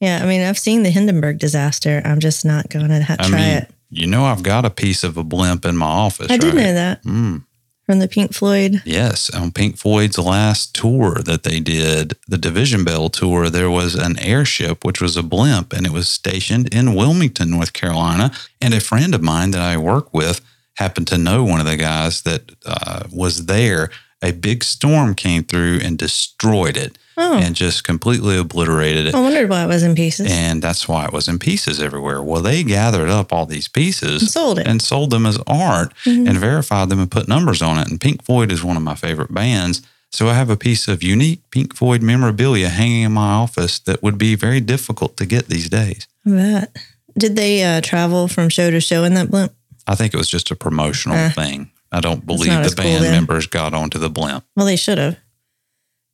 Yeah, 0.00 0.18
I 0.22 0.26
mean, 0.26 0.42
I've 0.42 0.58
seen 0.58 0.82
the 0.82 0.90
Hindenburg 0.90 1.38
disaster. 1.38 2.02
I'm 2.04 2.18
just 2.18 2.44
not 2.44 2.68
going 2.68 2.88
to 2.88 3.02
ha- 3.04 3.16
I 3.20 3.28
try 3.28 3.38
mean, 3.38 3.48
it. 3.58 3.70
you 3.90 4.08
know, 4.08 4.24
I've 4.24 4.42
got 4.42 4.64
a 4.64 4.70
piece 4.70 5.04
of 5.04 5.16
a 5.16 5.22
blimp 5.22 5.64
in 5.64 5.76
my 5.76 5.86
office. 5.86 6.30
I 6.32 6.36
did 6.36 6.52
right? 6.52 6.62
know 6.64 6.74
that 6.74 7.04
Mm, 7.04 7.44
from 7.84 7.98
the 7.98 8.08
Pink 8.08 8.32
Floyd. 8.32 8.82
yes, 8.84 9.30
on 9.30 9.52
Pink 9.52 9.76
Floyd's 9.76 10.18
last 10.18 10.74
tour 10.74 11.16
that 11.24 11.42
they 11.42 11.60
did, 11.60 12.16
the 12.26 12.38
Division 12.38 12.84
Bell 12.84 13.08
tour, 13.10 13.50
there 13.50 13.70
was 13.70 13.94
an 13.94 14.18
airship 14.18 14.84
which 14.84 15.00
was 15.00 15.16
a 15.16 15.22
blimp, 15.22 15.72
and 15.72 15.86
it 15.86 15.92
was 15.92 16.08
stationed 16.08 16.72
in 16.72 16.94
Wilmington, 16.94 17.50
North 17.50 17.72
Carolina. 17.72 18.32
And 18.60 18.72
a 18.72 18.80
friend 18.80 19.14
of 19.14 19.22
mine 19.22 19.50
that 19.50 19.60
I 19.60 19.76
work 19.76 20.14
with 20.14 20.40
happened 20.76 21.06
to 21.08 21.18
know 21.18 21.44
one 21.44 21.60
of 21.60 21.66
the 21.66 21.76
guys 21.76 22.22
that 22.22 22.52
uh, 22.66 23.04
was 23.12 23.46
there. 23.46 23.90
A 24.22 24.32
big 24.32 24.64
storm 24.64 25.14
came 25.14 25.44
through 25.44 25.80
and 25.82 25.98
destroyed 25.98 26.76
it. 26.76 26.98
Oh, 27.16 27.38
and 27.38 27.54
just 27.54 27.84
completely 27.84 28.36
obliterated 28.38 29.06
it. 29.06 29.14
I 29.14 29.20
wondered 29.20 29.48
why 29.48 29.62
it 29.64 29.68
was 29.68 29.82
in 29.82 29.94
pieces. 29.94 30.30
And 30.30 30.60
that's 30.60 30.88
why 30.88 31.04
it 31.04 31.12
was 31.12 31.28
in 31.28 31.38
pieces 31.38 31.80
everywhere. 31.80 32.22
Well, 32.22 32.42
they 32.42 32.62
gathered 32.64 33.08
up 33.08 33.32
all 33.32 33.46
these 33.46 33.68
pieces 33.68 34.22
And 34.22 34.30
sold 34.30 34.58
it. 34.58 34.66
and 34.66 34.82
sold 34.82 35.10
them 35.10 35.24
as 35.26 35.38
art 35.46 35.92
Mhm. 36.04 36.28
and 36.28 36.38
verified 36.38 36.88
them 36.88 36.98
and 37.00 37.10
put 37.10 37.28
numbers 37.28 37.62
on 37.62 37.78
it. 37.78 37.88
And 37.88 38.00
Pink 38.00 38.24
Floyd 38.24 38.50
is 38.50 38.64
one 38.64 38.76
of 38.76 38.82
my 38.82 38.94
favorite 38.96 39.32
bands. 39.32 39.82
So 40.10 40.28
I 40.28 40.34
have 40.34 40.50
a 40.50 40.56
piece 40.56 40.86
of 40.88 41.02
unique 41.02 41.42
Pink 41.50 41.74
Floyd 41.74 42.02
memorabilia 42.02 42.68
hanging 42.68 43.02
in 43.02 43.12
my 43.12 43.30
office 43.32 43.78
that 43.80 44.02
would 44.02 44.16
be 44.18 44.34
very 44.36 44.60
difficult 44.60 45.16
to 45.18 45.26
get 45.26 45.48
these 45.48 45.68
days. 45.68 46.06
I 46.26 46.30
bet. 46.30 46.76
Did 47.18 47.36
they 47.36 47.62
uh, 47.62 47.80
travel 47.80 48.26
from 48.28 48.48
show 48.48 48.70
to 48.70 48.80
show 48.80 49.04
in 49.04 49.14
that 49.14 49.30
blimp? 49.30 49.52
I 49.86 49.94
think 49.94 50.14
it 50.14 50.16
was 50.16 50.28
just 50.28 50.50
a 50.50 50.56
promotional 50.56 51.16
Eh. 51.16 51.30
thing. 51.30 51.70
I 51.92 52.00
don't 52.00 52.26
believe 52.26 52.50
the 52.50 52.58
as 52.58 52.74
cool 52.74 52.84
band 52.84 53.04
members 53.04 53.46
got 53.46 53.72
onto 53.74 53.98
the 54.00 54.10
blimp. 54.10 54.44
Well, 54.56 54.66
they 54.66 54.74
should 54.76 54.98
have. 54.98 55.16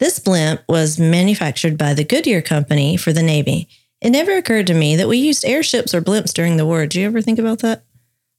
This 0.01 0.19
blimp 0.19 0.63
was 0.69 0.99
manufactured 0.99 1.79
by 1.79 1.95
the 1.95 2.03
Goodyear 2.05 2.43
Company 2.43 2.97
for 2.97 3.13
the 3.13 3.23
Navy. 3.23 3.69
It 4.01 4.11
never 4.11 4.37
occurred 4.37 4.67
to 4.69 4.75
me 4.75 4.97
that 4.97 5.07
we 5.09 5.19
used 5.19 5.45
airships 5.45 5.95
or 5.95 6.01
blimps 6.03 6.33
during 6.33 6.57
the 6.57 6.67
war. 6.67 6.81
Did 6.87 6.97
you 6.97 7.07
ever 7.07 7.21
think 7.23 7.39
about 7.39 7.59
that? 7.61 7.85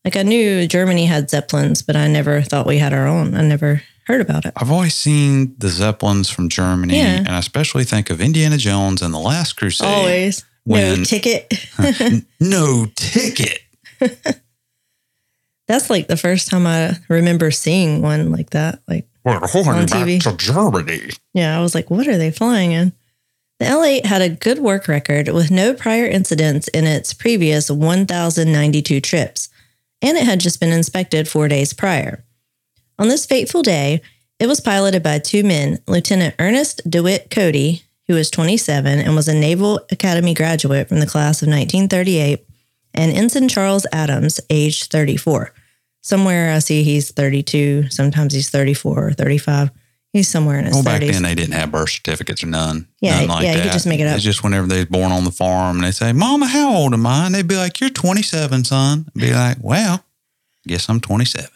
Like, 0.04 0.16
I 0.18 0.24
knew 0.24 0.68
Germany 0.68 1.06
had 1.06 1.30
Zeppelins, 1.30 1.84
but 1.84 1.96
I 1.96 2.08
never 2.08 2.42
thought 2.42 2.66
we 2.66 2.80
had 2.80 2.92
our 2.94 3.08
own. 3.08 3.36
I 3.36 3.42
never 3.44 3.84
heard 4.08 4.20
about 4.22 4.46
it. 4.46 4.54
I've 4.58 4.72
always 4.72 4.96
seen 4.96 5.54
the 5.60 5.70
Zeppelins 5.70 6.30
from 6.30 6.50
Germany, 6.50 6.98
Yeah. 6.98 7.18
and 7.20 7.30
I 7.30 7.38
especially 7.38 7.84
think 7.84 8.10
of 8.10 8.20
Indiana 8.20 8.58
Jones 8.58 9.04
and 9.04 9.14
the 9.14 9.20
Last 9.20 9.54
Crusade. 9.54 9.88
Always. 9.88 10.44
no 10.66 10.74
when- 10.76 11.04
ticket. 11.04 11.54
No 12.40 12.88
ticket. 12.96 13.60
That's 15.68 15.90
like 15.90 16.08
the 16.08 16.18
first 16.18 16.50
time 16.50 16.66
I 16.68 16.98
remember 17.08 17.52
seeing 17.52 18.02
one 18.02 18.32
like 18.32 18.50
that. 18.50 18.82
Like, 18.88 19.08
We're 19.24 19.40
going 19.40 19.86
back 19.86 20.08
TV. 20.08 20.22
to 20.24 20.36
Germany. 20.36 21.12
Yeah, 21.34 21.58
I 21.58 21.62
was 21.62 21.76
like, 21.76 21.90
what 21.90 22.08
are 22.08 22.18
they 22.18 22.32
flying 22.32 22.72
in? 22.72 22.94
The 23.60 23.66
L8 23.66 24.06
had 24.06 24.24
a 24.24 24.30
good 24.30 24.58
work 24.58 24.88
record 24.88 25.28
with 25.30 25.52
no 25.52 25.76
prior 25.76 26.08
incidents 26.08 26.68
in 26.70 26.86
its 26.88 27.14
previous 27.14 27.70
1,092 27.70 29.00
trips, 29.02 29.50
and 30.02 30.18
it 30.18 30.24
had 30.24 30.40
just 30.40 30.60
been 30.60 30.72
inspected 30.72 31.28
four 31.28 31.48
days 31.48 31.72
prior. 31.72 32.24
On 32.98 33.08
this 33.08 33.28
fateful 33.28 33.62
day, 33.62 34.02
it 34.40 34.48
was 34.48 34.60
piloted 34.60 35.04
by 35.04 35.20
two 35.20 35.44
men 35.44 35.78
Lieutenant 35.88 36.34
Ernest 36.40 36.82
DeWitt 36.90 37.30
Cody, 37.30 37.84
who 38.08 38.16
was 38.16 38.32
27 38.32 39.00
and 39.00 39.16
was 39.16 39.28
a 39.28 39.36
Naval 39.36 39.80
Academy 39.92 40.34
graduate 40.34 40.90
from 40.90 41.00
the 41.00 41.06
class 41.06 41.44
of 41.44 41.48
1938, 41.48 42.44
and 42.96 43.12
Ensign 43.12 43.48
Charles 43.48 43.86
Adams, 43.94 44.42
aged 44.50 44.92
34. 44.92 45.54
Somewhere 46.02 46.52
I 46.52 46.60
see 46.60 46.84
he's 46.84 47.12
32, 47.12 47.90
sometimes 47.90 48.34
he's 48.34 48.50
34 48.50 49.08
or 49.08 49.12
35. 49.14 49.72
He's 50.14 50.28
somewhere 50.28 50.60
in 50.60 50.66
his 50.66 50.74
Well, 50.74 50.84
30s. 50.84 50.86
back 50.86 51.00
then 51.12 51.24
they 51.24 51.36
didn't 51.36 51.54
have 51.54 51.72
birth 51.72 51.92
certificates 51.92 52.44
or 52.44 52.48
none. 52.48 52.88
Yeah, 53.00 53.20
none 53.20 53.30
like 53.30 53.44
yeah, 53.46 53.56
you 53.56 53.62
could 53.62 53.72
just 53.72 53.88
make 53.88 54.00
it 54.02 54.08
up. 54.08 54.16
It's 54.16 54.24
just 54.26 54.44
whenever 54.44 54.68
they 54.68 54.78
was 54.80 54.86
born 54.88 55.12
on 55.12 55.24
the 55.24 55.32
farm 55.32 55.78
and 55.78 55.86
they 55.86 55.92
say, 55.92 56.12
Mama, 56.12 56.48
how 56.48 56.74
old 56.76 56.94
am 56.94 57.06
I? 57.08 57.28
And 57.28 57.36
they'd 57.36 57.48
be 57.48 57.56
like, 57.56 57.80
You're 57.80 57.90
27, 57.92 58.66
son. 58.66 59.06
I'd 59.08 59.22
be 59.22 59.34
like, 59.34 59.58
Well, 59.62 60.04
guess 60.68 60.90
I'm 60.90 61.00
27. 61.00 61.50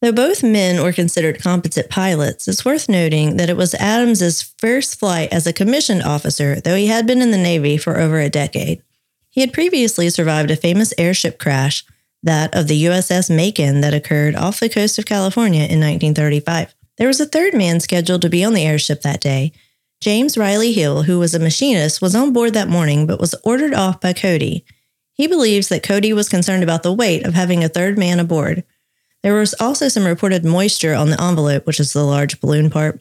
Though 0.00 0.12
both 0.12 0.42
men 0.42 0.82
were 0.82 0.92
considered 0.92 1.40
competent 1.40 1.88
pilots, 1.88 2.48
it's 2.48 2.64
worth 2.64 2.88
noting 2.88 3.36
that 3.36 3.48
it 3.48 3.56
was 3.56 3.74
Adams's 3.74 4.42
first 4.58 4.98
flight 4.98 5.32
as 5.32 5.46
a 5.46 5.52
commissioned 5.52 6.02
officer, 6.02 6.60
though 6.60 6.74
he 6.76 6.88
had 6.88 7.06
been 7.06 7.22
in 7.22 7.30
the 7.30 7.38
Navy 7.38 7.76
for 7.78 7.98
over 7.98 8.18
a 8.18 8.28
decade. 8.28 8.82
He 9.30 9.40
had 9.40 9.52
previously 9.52 10.10
survived 10.10 10.50
a 10.50 10.56
famous 10.56 10.92
airship 10.98 11.38
crash, 11.38 11.84
that 12.24 12.54
of 12.54 12.68
the 12.68 12.84
USS 12.84 13.34
Macon, 13.34 13.80
that 13.82 13.94
occurred 13.94 14.34
off 14.34 14.60
the 14.60 14.68
coast 14.68 14.98
of 14.98 15.06
California 15.06 15.60
in 15.60 15.80
1935. 15.80 16.74
There 16.96 17.08
was 17.08 17.20
a 17.20 17.26
third 17.26 17.54
man 17.54 17.80
scheduled 17.80 18.22
to 18.22 18.30
be 18.30 18.44
on 18.44 18.54
the 18.54 18.64
airship 18.64 19.02
that 19.02 19.20
day. 19.20 19.52
James 20.00 20.36
Riley 20.36 20.72
Hill, 20.72 21.02
who 21.04 21.18
was 21.18 21.34
a 21.34 21.38
machinist, 21.38 22.02
was 22.02 22.14
on 22.14 22.32
board 22.32 22.54
that 22.54 22.68
morning 22.68 23.06
but 23.06 23.20
was 23.20 23.34
ordered 23.44 23.74
off 23.74 24.00
by 24.00 24.12
Cody. 24.12 24.64
He 25.14 25.26
believes 25.26 25.68
that 25.68 25.82
Cody 25.82 26.12
was 26.12 26.28
concerned 26.28 26.62
about 26.62 26.82
the 26.82 26.92
weight 26.92 27.24
of 27.24 27.34
having 27.34 27.62
a 27.62 27.68
third 27.68 27.96
man 27.96 28.18
aboard. 28.18 28.64
There 29.22 29.34
was 29.34 29.54
also 29.60 29.88
some 29.88 30.04
reported 30.04 30.44
moisture 30.44 30.94
on 30.94 31.10
the 31.10 31.22
envelope, 31.22 31.66
which 31.66 31.80
is 31.80 31.92
the 31.92 32.04
large 32.04 32.40
balloon 32.40 32.68
part, 32.68 33.00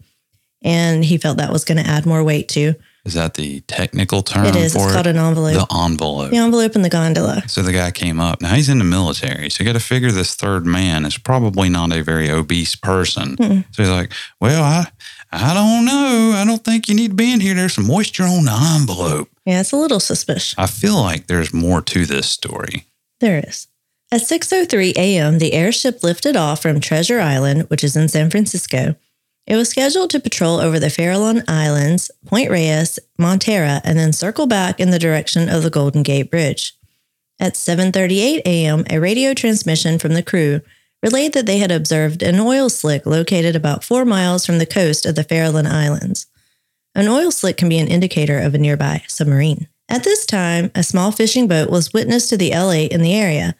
and 0.61 1.03
he 1.03 1.17
felt 1.17 1.37
that 1.37 1.51
was 1.51 1.65
going 1.65 1.83
to 1.83 1.89
add 1.89 2.05
more 2.05 2.23
weight 2.23 2.47
too. 2.47 2.75
Is 3.05 3.15
that 3.15 3.33
the 3.33 3.59
technical 3.67 4.21
term 4.23 4.45
it 4.45 4.55
is. 4.55 4.73
for 4.73 4.83
It's 4.83 4.91
it? 4.91 4.93
called 4.93 5.07
an 5.07 5.17
envelope. 5.17 5.67
the 5.67 5.75
envelope. 5.75 6.31
The 6.31 6.37
envelope 6.37 6.73
and 6.75 6.85
the 6.85 6.89
gondola. 6.89 7.43
So 7.49 7.61
the 7.61 7.73
guy 7.73 7.91
came 7.91 8.19
up. 8.21 8.41
Now 8.41 8.53
he's 8.55 8.69
in 8.69 8.77
the 8.77 8.85
military. 8.85 9.49
So 9.49 9.61
you 9.63 9.69
got 9.69 9.77
to 9.77 9.85
figure 9.85 10.09
this 10.09 10.35
third 10.35 10.65
man 10.65 11.05
is 11.05 11.17
probably 11.17 11.67
not 11.67 11.91
a 11.91 12.01
very 12.01 12.29
obese 12.31 12.75
person. 12.75 13.35
Mm-mm. 13.35 13.65
So 13.71 13.83
he's 13.83 13.91
like, 13.91 14.13
Well, 14.39 14.63
I 14.63 14.87
I 15.33 15.53
don't 15.53 15.83
know. 15.85 16.33
I 16.37 16.45
don't 16.45 16.63
think 16.63 16.87
you 16.87 16.95
need 16.95 17.09
to 17.09 17.15
be 17.15 17.33
in 17.33 17.41
here. 17.41 17.55
There's 17.55 17.73
some 17.73 17.87
moisture 17.87 18.23
on 18.23 18.45
the 18.45 18.75
envelope. 18.79 19.29
Yeah, 19.45 19.59
it's 19.59 19.71
a 19.73 19.77
little 19.77 19.99
suspicious. 19.99 20.55
I 20.57 20.67
feel 20.67 20.95
like 20.95 21.27
there's 21.27 21.53
more 21.53 21.81
to 21.81 22.05
this 22.05 22.29
story. 22.29 22.85
There 23.19 23.43
is. 23.45 23.67
At 24.11 24.21
6:03 24.21 24.93
a.m., 24.95 25.39
the 25.39 25.53
airship 25.53 26.03
lifted 26.03 26.35
off 26.37 26.61
from 26.61 26.79
Treasure 26.79 27.19
Island, 27.19 27.63
which 27.69 27.83
is 27.83 27.95
in 27.97 28.07
San 28.07 28.29
Francisco. 28.29 28.95
It 29.45 29.57
was 29.57 29.69
scheduled 29.69 30.09
to 30.11 30.19
patrol 30.19 30.59
over 30.59 30.79
the 30.79 30.87
Farallon 30.87 31.43
Islands, 31.47 32.09
Point 32.25 32.49
Reyes, 32.49 32.97
Montara, 33.19 33.81
and 33.83 33.99
then 33.99 34.13
circle 34.13 34.47
back 34.47 34.79
in 34.79 34.91
the 34.91 34.99
direction 34.99 35.49
of 35.49 35.63
the 35.63 35.69
Golden 35.69 36.01
Gate 36.01 36.31
Bridge. 36.31 36.73
At 37.39 37.55
7:38 37.55 38.41
a.m., 38.45 38.85
a 38.89 38.99
radio 38.99 39.33
transmission 39.33 39.99
from 39.99 40.13
the 40.13 40.23
crew 40.23 40.61
relayed 41.01 41.33
that 41.33 41.45
they 41.45 41.57
had 41.57 41.71
observed 41.71 42.23
an 42.23 42.39
oil 42.39 42.69
slick 42.69 43.05
located 43.05 43.55
about 43.55 43.83
4 43.83 44.05
miles 44.05 44.45
from 44.45 44.59
the 44.59 44.65
coast 44.65 45.05
of 45.05 45.15
the 45.15 45.25
Farallon 45.25 45.67
Islands. 45.67 46.27
An 46.95 47.09
oil 47.09 47.31
slick 47.31 47.57
can 47.57 47.67
be 47.67 47.79
an 47.79 47.89
indicator 47.89 48.39
of 48.39 48.55
a 48.55 48.57
nearby 48.57 49.03
submarine. 49.09 49.67
At 49.89 50.05
this 50.05 50.25
time, 50.25 50.71
a 50.73 50.83
small 50.83 51.11
fishing 51.11 51.47
boat 51.47 51.69
was 51.69 51.91
witnessed 51.91 52.29
to 52.29 52.37
the 52.37 52.51
L8 52.51 52.89
in 52.89 53.01
the 53.01 53.13
area. 53.13 53.55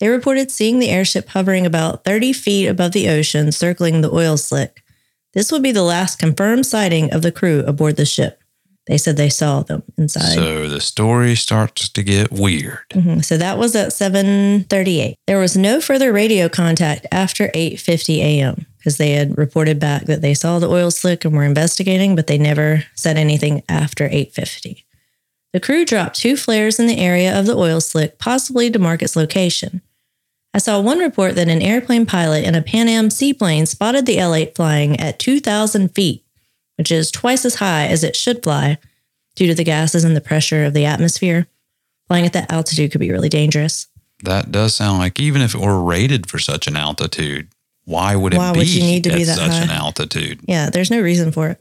They 0.00 0.08
reported 0.08 0.50
seeing 0.50 0.80
the 0.80 0.90
airship 0.90 1.28
hovering 1.28 1.64
about 1.64 2.04
30 2.04 2.32
feet 2.32 2.66
above 2.66 2.90
the 2.90 3.08
ocean, 3.08 3.52
circling 3.52 4.00
the 4.00 4.12
oil 4.12 4.36
slick. 4.36 4.82
This 5.34 5.52
would 5.52 5.62
be 5.62 5.72
the 5.72 5.82
last 5.82 6.18
confirmed 6.18 6.66
sighting 6.66 7.12
of 7.12 7.22
the 7.22 7.32
crew 7.32 7.60
aboard 7.66 7.96
the 7.96 8.06
ship. 8.06 8.40
They 8.86 8.96
said 8.96 9.18
they 9.18 9.28
saw 9.28 9.62
them 9.62 9.82
inside. 9.98 10.34
So 10.34 10.66
the 10.66 10.80
story 10.80 11.36
starts 11.36 11.90
to 11.90 12.02
get 12.02 12.32
weird. 12.32 12.78
Mhm. 12.94 13.22
So 13.22 13.36
that 13.36 13.58
was 13.58 13.76
at 13.76 13.92
7:38. 13.92 15.16
There 15.26 15.38
was 15.38 15.56
no 15.56 15.80
further 15.82 16.10
radio 16.10 16.48
contact 16.48 17.06
after 17.12 17.50
8:50 17.52 18.22
a.m. 18.22 18.64
because 18.78 18.96
they 18.96 19.10
had 19.10 19.36
reported 19.36 19.78
back 19.78 20.06
that 20.06 20.22
they 20.22 20.32
saw 20.32 20.58
the 20.58 20.70
oil 20.70 20.90
slick 20.90 21.26
and 21.26 21.34
were 21.36 21.44
investigating, 21.44 22.16
but 22.16 22.28
they 22.28 22.38
never 22.38 22.84
said 22.94 23.18
anything 23.18 23.62
after 23.68 24.08
8:50. 24.10 24.86
The 25.52 25.60
crew 25.60 25.84
dropped 25.84 26.18
two 26.18 26.36
flares 26.36 26.78
in 26.78 26.86
the 26.86 26.98
area 26.98 27.38
of 27.38 27.44
the 27.44 27.56
oil 27.56 27.80
slick, 27.82 28.18
possibly 28.18 28.70
to 28.70 28.78
mark 28.78 29.02
its 29.02 29.16
location. 29.16 29.82
I 30.58 30.60
saw 30.60 30.80
one 30.80 30.98
report 30.98 31.36
that 31.36 31.46
an 31.46 31.62
airplane 31.62 32.04
pilot 32.04 32.44
in 32.44 32.56
a 32.56 32.62
Pan 32.62 32.88
Am 32.88 33.10
seaplane 33.10 33.64
spotted 33.64 34.06
the 34.06 34.16
L8 34.16 34.56
flying 34.56 34.98
at 34.98 35.20
2,000 35.20 35.94
feet, 35.94 36.24
which 36.74 36.90
is 36.90 37.12
twice 37.12 37.44
as 37.44 37.54
high 37.54 37.86
as 37.86 38.02
it 38.02 38.16
should 38.16 38.42
fly 38.42 38.78
due 39.36 39.46
to 39.46 39.54
the 39.54 39.62
gases 39.62 40.02
and 40.02 40.16
the 40.16 40.20
pressure 40.20 40.64
of 40.64 40.74
the 40.74 40.84
atmosphere. 40.84 41.46
Flying 42.08 42.26
at 42.26 42.32
that 42.32 42.50
altitude 42.50 42.90
could 42.90 42.98
be 42.98 43.12
really 43.12 43.28
dangerous. 43.28 43.86
That 44.24 44.50
does 44.50 44.74
sound 44.74 44.98
like 44.98 45.20
even 45.20 45.42
if 45.42 45.54
it 45.54 45.60
were 45.60 45.80
rated 45.80 46.28
for 46.28 46.40
such 46.40 46.66
an 46.66 46.74
altitude, 46.74 47.50
why 47.84 48.16
would 48.16 48.34
it 48.34 48.38
Why 48.38 48.52
be 48.52 48.58
would 48.58 48.68
you 48.68 48.82
need 48.82 49.04
to 49.04 49.12
at 49.12 49.16
be 49.16 49.22
that 49.22 49.36
such 49.36 49.62
an 49.62 49.70
altitude? 49.70 50.40
Yeah, 50.48 50.70
there's 50.70 50.90
no 50.90 51.00
reason 51.00 51.30
for 51.30 51.50
it. 51.50 51.60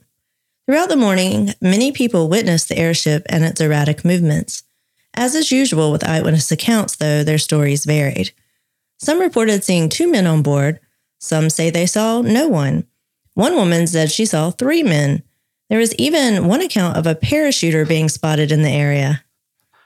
Throughout 0.66 0.90
the 0.90 0.96
morning, 0.96 1.54
many 1.62 1.92
people 1.92 2.30
witnessed 2.30 2.68
the 2.68 2.80
airship 2.80 3.28
and 3.30 3.46
its 3.46 3.62
erratic 3.62 4.04
movements. 4.04 4.64
As 5.14 5.36
is 5.36 5.52
usual 5.52 5.92
with 5.92 6.04
eyewitness 6.04 6.52
accounts, 6.52 6.96
though, 6.96 7.24
their 7.24 7.38
stories 7.38 7.86
varied. 7.86 8.32
Some 8.98 9.20
reported 9.20 9.64
seeing 9.64 9.90
two 9.90 10.12
men 10.12 10.28
on 10.28 10.42
board. 10.42 10.80
Some 11.20 11.50
say 11.50 11.70
they 11.70 11.86
saw 11.86 12.22
no 12.22 12.48
one. 12.48 12.86
One 13.34 13.56
woman 13.56 13.88
said 13.88 14.12
she 14.12 14.26
saw 14.26 14.50
three 14.50 14.84
men. 14.84 15.24
There 15.70 15.80
was 15.80 15.94
even 15.96 16.48
one 16.48 16.62
account 16.62 16.98
of 16.98 17.06
a 17.06 17.16
parachuter 17.16 17.88
being 17.88 18.10
spotted 18.10 18.52
in 18.52 18.62
the 18.62 18.70
area. 18.70 19.24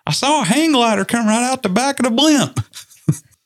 I 0.06 0.12
saw 0.12 0.42
a 0.42 0.46
hang 0.46 0.72
glider 0.72 1.06
come 1.06 1.28
right 1.28 1.44
out 1.44 1.64
the 1.64 1.70
back 1.70 2.00
of 2.00 2.06
the 2.06 2.12
blimp. 2.12 2.60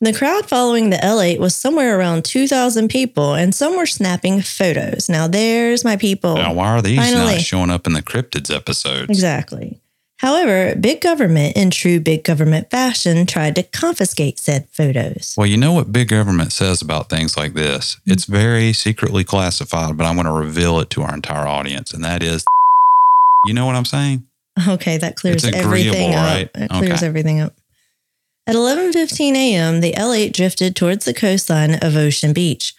The 0.02 0.14
crowd 0.14 0.46
following 0.46 0.90
the 0.90 0.98
L8 0.98 1.40
was 1.40 1.56
somewhere 1.56 1.98
around 1.98 2.26
2,000 2.26 2.90
people, 2.90 3.34
and 3.34 3.56
some 3.56 3.78
were 3.78 3.86
snapping 3.86 4.42
photos. 4.42 5.08
Now, 5.08 5.28
there's 5.28 5.86
my 5.86 5.96
people. 5.96 6.36
Now, 6.36 6.54
why 6.54 6.68
are 6.68 6.82
these 6.82 7.00
Finally. 7.00 7.36
not 7.36 7.42
showing 7.42 7.70
up 7.70 7.88
in 7.88 7.94
the 7.94 8.04
cryptids 8.04 8.54
episodes? 8.54 9.10
Exactly. 9.10 9.82
However, 10.20 10.76
big 10.80 11.02
government, 11.02 11.58
in 11.58 11.72
true 11.72 12.00
big 12.00 12.24
government 12.24 12.70
fashion, 12.72 13.26
tried 13.26 13.56
to 13.56 13.64
confiscate 13.64 14.40
said 14.40 14.68
photos. 14.72 15.36
Well, 15.38 15.46
you 15.48 15.58
know 15.58 15.74
what 15.74 15.92
big 15.92 16.08
government 16.08 16.54
says 16.54 16.82
about 16.82 17.10
things 17.10 17.36
like 17.36 17.54
this? 17.54 17.96
Mm-hmm. 17.96 18.12
It's 18.12 18.26
very 18.26 18.72
secretly 18.72 19.24
classified, 19.26 19.98
but 19.98 20.06
I'm 20.06 20.16
going 20.16 20.26
to 20.26 20.32
reveal 20.32 20.80
it 20.80 20.90
to 20.92 21.02
our 21.02 21.14
entire 21.14 21.46
audience, 21.48 21.94
and 21.94 22.04
that 22.06 22.24
is, 22.24 22.46
you 23.46 23.54
know 23.54 23.66
what 23.66 23.76
I'm 23.76 23.86
saying? 23.86 24.26
Okay, 24.68 24.98
that 24.98 25.18
clears 25.18 25.44
everything 25.44 26.14
up. 26.16 26.24
right? 26.26 26.50
It 26.56 26.70
clears 26.70 26.94
Okay. 27.00 27.06
everything 27.08 27.42
up. 27.42 27.54
At 28.48 28.56
11:15 28.56 29.34
a.m., 29.36 29.82
the 29.82 29.94
L8 29.94 30.32
drifted 30.32 30.76
towards 30.78 31.04
the 31.04 31.14
coastline 31.14 31.74
of 31.82 31.98
Ocean 31.98 32.32
Beach. 32.32 32.74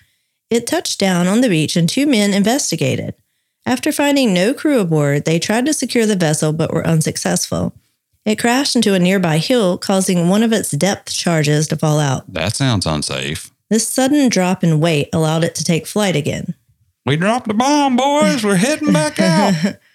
It 0.48 0.66
touched 0.66 0.98
down 0.98 1.26
on 1.26 1.42
the 1.42 1.48
beach 1.50 1.76
and 1.76 1.86
two 1.88 2.06
men 2.06 2.32
investigated. 2.32 3.14
After 3.66 3.90
finding 3.90 4.32
no 4.32 4.54
crew 4.54 4.78
aboard, 4.78 5.24
they 5.24 5.40
tried 5.40 5.66
to 5.66 5.74
secure 5.74 6.06
the 6.06 6.14
vessel 6.14 6.52
but 6.52 6.72
were 6.72 6.86
unsuccessful. 6.86 7.74
It 8.24 8.38
crashed 8.38 8.76
into 8.76 8.94
a 8.94 8.98
nearby 9.00 9.38
hill, 9.38 9.76
causing 9.76 10.28
one 10.28 10.44
of 10.44 10.52
its 10.52 10.70
depth 10.70 11.12
charges 11.12 11.66
to 11.68 11.76
fall 11.76 11.98
out. 11.98 12.32
That 12.32 12.54
sounds 12.54 12.86
unsafe. 12.86 13.50
This 13.68 13.86
sudden 13.86 14.28
drop 14.28 14.62
in 14.62 14.78
weight 14.78 15.08
allowed 15.12 15.42
it 15.42 15.56
to 15.56 15.64
take 15.64 15.86
flight 15.88 16.14
again. 16.14 16.54
We 17.04 17.16
dropped 17.16 17.48
the 17.48 17.54
bomb, 17.54 17.96
boys. 17.96 18.44
We're 18.44 18.56
heading 18.56 18.92
back 18.92 19.18
out. 19.20 19.76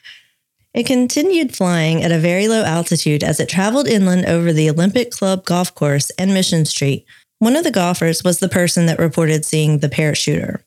It 0.73 0.85
continued 0.85 1.53
flying 1.53 2.01
at 2.01 2.13
a 2.13 2.17
very 2.17 2.47
low 2.47 2.63
altitude 2.63 3.25
as 3.25 3.41
it 3.41 3.49
traveled 3.49 3.89
inland 3.89 4.25
over 4.25 4.53
the 4.53 4.69
Olympic 4.69 5.11
Club 5.11 5.43
golf 5.43 5.75
course 5.75 6.11
and 6.11 6.33
Mission 6.33 6.63
Street. 6.63 7.05
One 7.39 7.57
of 7.57 7.65
the 7.65 7.71
golfers 7.71 8.23
was 8.23 8.39
the 8.39 8.47
person 8.47 8.85
that 8.85 8.97
reported 8.97 9.43
seeing 9.43 9.79
the 9.79 9.89
parachuter. 9.89 10.61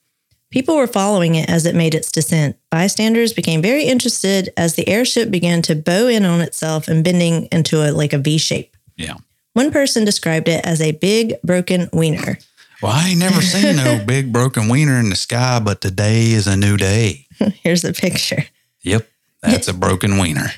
People 0.54 0.76
were 0.76 0.87
following 0.87 1.34
it 1.34 1.50
as 1.50 1.66
it 1.66 1.75
made 1.75 1.96
its 1.96 2.12
descent. 2.12 2.56
Bystanders 2.70 3.32
became 3.32 3.61
very 3.61 3.87
interested 3.87 4.50
as 4.56 4.76
the 4.76 4.88
airship 4.88 5.28
began 5.28 5.62
to 5.62 5.75
bow 5.75 6.06
in 6.06 6.25
on 6.25 6.40
itself 6.40 6.87
and 6.87 7.02
bending 7.02 7.49
into 7.50 7.78
a 7.82 7.90
like 7.90 8.12
a 8.12 8.18
V 8.18 8.38
shape. 8.38 8.76
yeah. 8.96 9.14
One 9.54 9.73
person 9.73 10.04
described 10.04 10.49
it 10.49 10.64
as 10.64 10.80
a 10.80 10.92
big 10.92 11.34
broken 11.42 11.88
wiener. 11.92 12.38
Well, 12.80 12.92
I 12.92 13.08
ain't 13.08 13.18
never 13.18 13.42
seen 13.42 13.75
no 13.75 14.00
big 14.06 14.32
broken 14.32 14.68
wiener 14.68 14.96
in 15.00 15.11
the 15.11 15.16
sky, 15.16 15.58
but 15.58 15.80
today 15.80 16.30
is 16.30 16.46
a 16.46 16.56
new 16.56 16.76
day. 16.76 17.26
Here's 17.62 17.84
a 17.84 17.92
picture. 17.92 18.44
Yep. 18.82 19.08
That's 19.42 19.66
a 19.66 19.75
broken 19.75 20.18
wiener. 20.18 20.46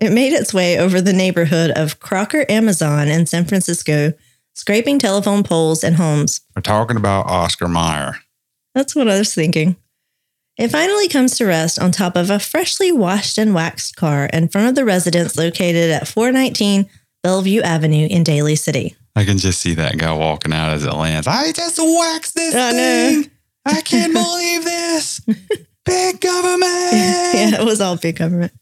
It 0.00 0.12
made 0.12 0.32
its 0.32 0.54
way 0.54 0.78
over 0.78 1.00
the 1.00 1.12
neighborhood 1.12 1.72
of 1.72 1.98
Crocker-Amazon 1.98 3.08
in 3.08 3.26
San 3.26 3.44
Francisco, 3.44 4.12
scraping 4.54 5.00
telephone 5.00 5.42
poles 5.42 5.82
and 5.82 5.96
homes. 5.96 6.40
We're 6.54 6.62
talking 6.62 6.96
about 6.96 7.26
Oscar 7.26 7.66
Mayer. 7.66 8.18
That's 8.78 8.94
what 8.94 9.08
I 9.08 9.18
was 9.18 9.34
thinking. 9.34 9.74
It 10.56 10.68
finally 10.68 11.08
comes 11.08 11.36
to 11.38 11.44
rest 11.46 11.80
on 11.80 11.90
top 11.90 12.14
of 12.14 12.30
a 12.30 12.38
freshly 12.38 12.92
washed 12.92 13.38
and 13.38 13.52
waxed 13.54 13.96
car 13.96 14.26
in 14.26 14.46
front 14.46 14.68
of 14.68 14.76
the 14.76 14.84
residence 14.84 15.36
located 15.36 15.90
at 15.90 16.06
419 16.06 16.88
Bellevue 17.24 17.60
Avenue 17.62 18.06
in 18.08 18.22
Daly 18.22 18.54
City. 18.54 18.94
I 19.16 19.24
can 19.24 19.38
just 19.38 19.58
see 19.58 19.74
that 19.74 19.98
guy 19.98 20.12
walking 20.12 20.52
out 20.52 20.68
as 20.74 20.84
it 20.84 20.92
lands. 20.94 21.26
I 21.26 21.50
just 21.50 21.80
waxed 21.80 22.36
this 22.36 22.54
I 22.54 22.70
know. 22.70 23.22
thing. 23.22 23.30
I 23.66 23.80
can't 23.80 24.12
believe 24.12 24.64
this. 24.64 25.20
Big 25.84 26.20
government. 26.20 26.92
yeah, 26.92 27.60
it 27.60 27.64
was 27.64 27.80
all 27.80 27.96
big 27.96 28.16
government. 28.16 28.52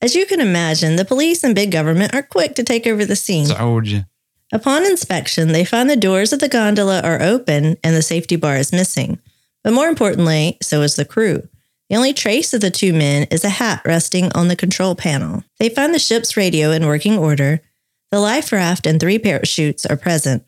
As 0.00 0.14
you 0.14 0.24
can 0.24 0.38
imagine, 0.40 0.94
the 0.94 1.04
police 1.04 1.42
and 1.42 1.52
big 1.54 1.72
government 1.72 2.14
are 2.14 2.22
quick 2.22 2.54
to 2.56 2.62
take 2.62 2.86
over 2.86 3.04
the 3.04 3.16
scene. 3.16 3.48
Told 3.48 3.88
you. 3.88 4.02
Upon 4.52 4.84
inspection, 4.84 5.48
they 5.48 5.64
find 5.64 5.88
the 5.90 5.96
doors 5.96 6.32
of 6.32 6.40
the 6.40 6.48
gondola 6.48 7.00
are 7.00 7.20
open 7.22 7.76
and 7.82 7.96
the 7.96 8.02
safety 8.02 8.36
bar 8.36 8.56
is 8.56 8.70
missing. 8.70 9.18
But 9.64 9.72
more 9.72 9.88
importantly, 9.88 10.58
so 10.62 10.82
is 10.82 10.96
the 10.96 11.04
crew. 11.04 11.48
The 11.88 11.96
only 11.96 12.12
trace 12.12 12.54
of 12.54 12.60
the 12.60 12.70
two 12.70 12.92
men 12.92 13.26
is 13.30 13.44
a 13.44 13.48
hat 13.50 13.82
resting 13.84 14.32
on 14.32 14.48
the 14.48 14.56
control 14.56 14.94
panel. 14.94 15.44
They 15.58 15.68
find 15.68 15.94
the 15.94 15.98
ship's 15.98 16.36
radio 16.36 16.70
in 16.70 16.86
working 16.86 17.18
order. 17.18 17.60
The 18.10 18.20
life 18.20 18.50
raft 18.52 18.86
and 18.86 18.98
three 18.98 19.18
parachutes 19.18 19.84
are 19.86 19.96
present. 19.96 20.44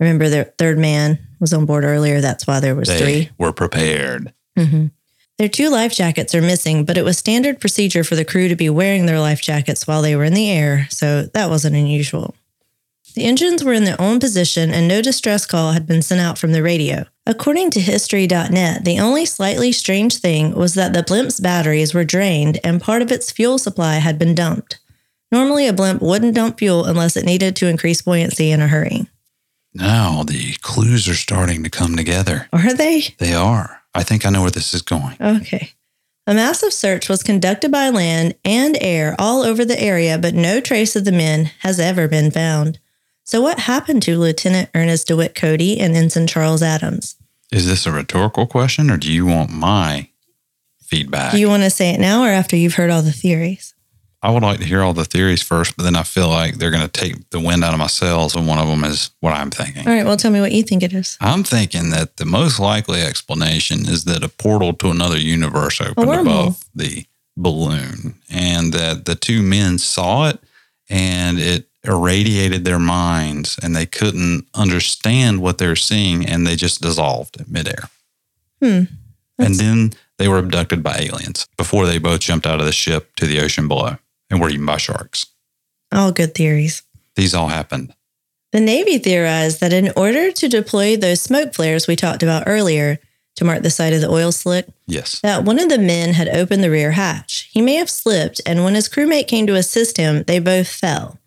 Remember, 0.00 0.28
the 0.28 0.52
third 0.58 0.78
man 0.78 1.18
was 1.40 1.52
on 1.52 1.66
board 1.66 1.84
earlier. 1.84 2.20
That's 2.20 2.46
why 2.46 2.60
there 2.60 2.74
was 2.74 2.88
They 2.88 2.98
three. 2.98 3.30
were 3.38 3.52
prepared. 3.52 4.32
Mhm. 4.58 4.90
Their 5.38 5.48
two 5.48 5.68
life 5.70 5.94
jackets 5.94 6.34
are 6.34 6.42
missing, 6.42 6.84
but 6.84 6.96
it 6.98 7.04
was 7.04 7.16
standard 7.16 7.60
procedure 7.60 8.02
for 8.02 8.16
the 8.16 8.24
crew 8.24 8.48
to 8.48 8.56
be 8.56 8.68
wearing 8.68 9.06
their 9.06 9.20
life 9.20 9.40
jackets 9.40 9.86
while 9.86 10.02
they 10.02 10.16
were 10.16 10.24
in 10.24 10.34
the 10.34 10.50
air, 10.50 10.88
so 10.90 11.22
that 11.32 11.48
wasn't 11.48 11.76
unusual. 11.76 12.34
The 13.14 13.24
engines 13.24 13.64
were 13.64 13.72
in 13.72 13.84
their 13.84 14.00
own 14.00 14.20
position 14.20 14.72
and 14.72 14.86
no 14.86 15.02
distress 15.02 15.44
call 15.46 15.72
had 15.72 15.86
been 15.86 16.02
sent 16.02 16.20
out 16.20 16.38
from 16.38 16.52
the 16.52 16.62
radio. 16.62 17.06
According 17.26 17.70
to 17.72 17.80
History.net, 17.80 18.84
the 18.84 19.00
only 19.00 19.26
slightly 19.26 19.72
strange 19.72 20.16
thing 20.16 20.54
was 20.54 20.74
that 20.74 20.92
the 20.92 21.02
blimp's 21.02 21.40
batteries 21.40 21.92
were 21.92 22.04
drained 22.04 22.58
and 22.62 22.80
part 22.80 23.02
of 23.02 23.10
its 23.10 23.32
fuel 23.32 23.58
supply 23.58 23.96
had 23.96 24.18
been 24.18 24.34
dumped. 24.34 24.78
Normally, 25.30 25.66
a 25.66 25.72
blimp 25.72 26.00
wouldn't 26.00 26.34
dump 26.34 26.58
fuel 26.58 26.84
unless 26.86 27.16
it 27.16 27.26
needed 27.26 27.54
to 27.56 27.66
increase 27.66 28.00
buoyancy 28.00 28.50
in 28.50 28.62
a 28.62 28.68
hurry. 28.68 29.06
Now 29.74 30.22
the 30.22 30.54
clues 30.62 31.08
are 31.08 31.14
starting 31.14 31.62
to 31.64 31.70
come 31.70 31.96
together. 31.96 32.48
Are 32.52 32.72
they? 32.72 33.14
They 33.18 33.34
are. 33.34 33.82
I 33.94 34.02
think 34.02 34.24
I 34.24 34.30
know 34.30 34.42
where 34.42 34.50
this 34.50 34.72
is 34.72 34.82
going. 34.82 35.16
Okay. 35.20 35.72
A 36.26 36.34
massive 36.34 36.72
search 36.72 37.08
was 37.08 37.22
conducted 37.22 37.70
by 37.70 37.88
land 37.88 38.34
and 38.44 38.76
air 38.80 39.16
all 39.18 39.42
over 39.42 39.64
the 39.64 39.80
area, 39.80 40.18
but 40.18 40.34
no 40.34 40.60
trace 40.60 40.94
of 40.94 41.04
the 41.04 41.12
men 41.12 41.50
has 41.60 41.80
ever 41.80 42.06
been 42.06 42.30
found. 42.30 42.78
So, 43.28 43.42
what 43.42 43.58
happened 43.58 44.02
to 44.04 44.18
Lieutenant 44.18 44.70
Ernest 44.74 45.08
DeWitt 45.08 45.34
Cody 45.34 45.78
and 45.78 45.94
Ensign 45.94 46.26
Charles 46.26 46.62
Adams? 46.62 47.16
Is 47.52 47.66
this 47.66 47.84
a 47.84 47.92
rhetorical 47.92 48.46
question 48.46 48.90
or 48.90 48.96
do 48.96 49.12
you 49.12 49.26
want 49.26 49.50
my 49.50 50.08
feedback? 50.80 51.32
Do 51.32 51.38
you 51.38 51.48
want 51.48 51.62
to 51.62 51.68
say 51.68 51.90
it 51.90 52.00
now 52.00 52.22
or 52.22 52.28
after 52.28 52.56
you've 52.56 52.76
heard 52.76 52.88
all 52.88 53.02
the 53.02 53.12
theories? 53.12 53.74
I 54.22 54.30
would 54.30 54.42
like 54.42 54.60
to 54.60 54.64
hear 54.64 54.80
all 54.80 54.94
the 54.94 55.04
theories 55.04 55.42
first, 55.42 55.76
but 55.76 55.82
then 55.82 55.94
I 55.94 56.04
feel 56.04 56.30
like 56.30 56.54
they're 56.54 56.70
going 56.70 56.88
to 56.88 56.88
take 56.88 57.28
the 57.28 57.38
wind 57.38 57.62
out 57.64 57.74
of 57.74 57.78
my 57.78 57.86
sails, 57.86 58.34
and 58.34 58.48
one 58.48 58.58
of 58.58 58.66
them 58.66 58.82
is 58.82 59.10
what 59.20 59.34
I'm 59.34 59.50
thinking. 59.50 59.86
All 59.86 59.94
right, 59.94 60.06
well, 60.06 60.16
tell 60.16 60.32
me 60.32 60.40
what 60.40 60.50
you 60.50 60.62
think 60.62 60.82
it 60.82 60.94
is. 60.94 61.18
I'm 61.20 61.44
thinking 61.44 61.90
that 61.90 62.16
the 62.16 62.24
most 62.24 62.58
likely 62.58 63.02
explanation 63.02 63.80
is 63.80 64.04
that 64.04 64.24
a 64.24 64.28
portal 64.28 64.72
to 64.72 64.90
another 64.90 65.18
universe 65.18 65.80
opened 65.80 66.10
above 66.10 66.64
the 66.74 67.04
balloon, 67.36 68.16
and 68.28 68.72
that 68.72 69.04
the 69.04 69.14
two 69.14 69.42
men 69.42 69.78
saw 69.78 70.30
it, 70.30 70.40
and 70.88 71.38
it 71.38 71.67
irradiated 71.88 72.64
their 72.64 72.78
minds, 72.78 73.58
and 73.62 73.74
they 73.74 73.86
couldn't 73.86 74.46
understand 74.54 75.40
what 75.40 75.58
they're 75.58 75.74
seeing, 75.76 76.24
and 76.26 76.46
they 76.46 76.54
just 76.56 76.80
dissolved 76.82 77.40
in 77.40 77.46
midair. 77.50 77.84
Hmm. 78.62 78.82
And 79.38 79.54
then 79.54 79.92
they 80.18 80.28
were 80.28 80.38
abducted 80.38 80.82
by 80.82 80.96
aliens 80.98 81.46
before 81.56 81.86
they 81.86 81.98
both 81.98 82.20
jumped 82.20 82.46
out 82.46 82.60
of 82.60 82.66
the 82.66 82.72
ship 82.72 83.14
to 83.16 83.26
the 83.26 83.40
ocean 83.40 83.68
below 83.68 83.96
and 84.30 84.40
were 84.40 84.50
eaten 84.50 84.66
by 84.66 84.76
sharks. 84.76 85.26
All 85.92 86.12
good 86.12 86.34
theories. 86.34 86.82
These 87.14 87.34
all 87.34 87.48
happened. 87.48 87.94
The 88.52 88.60
Navy 88.60 88.98
theorized 88.98 89.60
that 89.60 89.72
in 89.72 89.92
order 89.96 90.32
to 90.32 90.48
deploy 90.48 90.96
those 90.96 91.20
smoke 91.20 91.54
flares 91.54 91.86
we 91.86 91.96
talked 91.96 92.22
about 92.22 92.44
earlier 92.46 92.98
to 93.36 93.44
mark 93.44 93.62
the 93.62 93.70
site 93.70 93.92
of 93.92 94.00
the 94.00 94.10
oil 94.10 94.32
slick, 94.32 94.66
Yes. 94.86 95.20
that 95.20 95.44
one 95.44 95.60
of 95.60 95.68
the 95.68 95.78
men 95.78 96.14
had 96.14 96.28
opened 96.28 96.64
the 96.64 96.70
rear 96.70 96.92
hatch. 96.92 97.48
He 97.52 97.60
may 97.62 97.74
have 97.74 97.88
slipped, 97.90 98.40
and 98.44 98.64
when 98.64 98.74
his 98.74 98.88
crewmate 98.88 99.28
came 99.28 99.46
to 99.46 99.54
assist 99.54 99.96
him, 99.96 100.24
they 100.24 100.40
both 100.40 100.66
fell. 100.66 101.18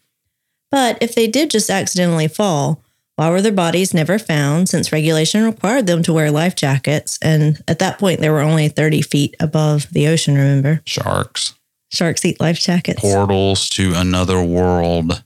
But 0.72 0.98
if 1.02 1.14
they 1.14 1.28
did 1.28 1.52
just 1.52 1.70
accidentally 1.70 2.28
fall, 2.28 2.82
why 3.18 3.30
were 3.30 3.42
their 3.42 3.52
bodies 3.52 3.94
never 3.94 4.18
found 4.18 4.70
since 4.70 4.92
regulation 4.92 5.44
required 5.44 5.86
them 5.86 6.02
to 6.04 6.14
wear 6.14 6.32
life 6.32 6.56
jackets? 6.56 7.20
And 7.22 7.62
at 7.68 7.80
that 7.80 8.00
point, 8.00 8.22
they 8.22 8.30
were 8.30 8.40
only 8.40 8.70
30 8.70 9.02
feet 9.02 9.36
above 9.40 9.88
the 9.92 10.08
ocean, 10.08 10.36
remember? 10.36 10.82
Sharks, 10.86 11.54
Sharks 11.92 12.26
eat 12.26 12.40
life 12.40 12.60
jackets. 12.60 13.02
portals 13.02 13.70
to 13.70 13.94
another 13.96 14.42
world. 14.42 15.24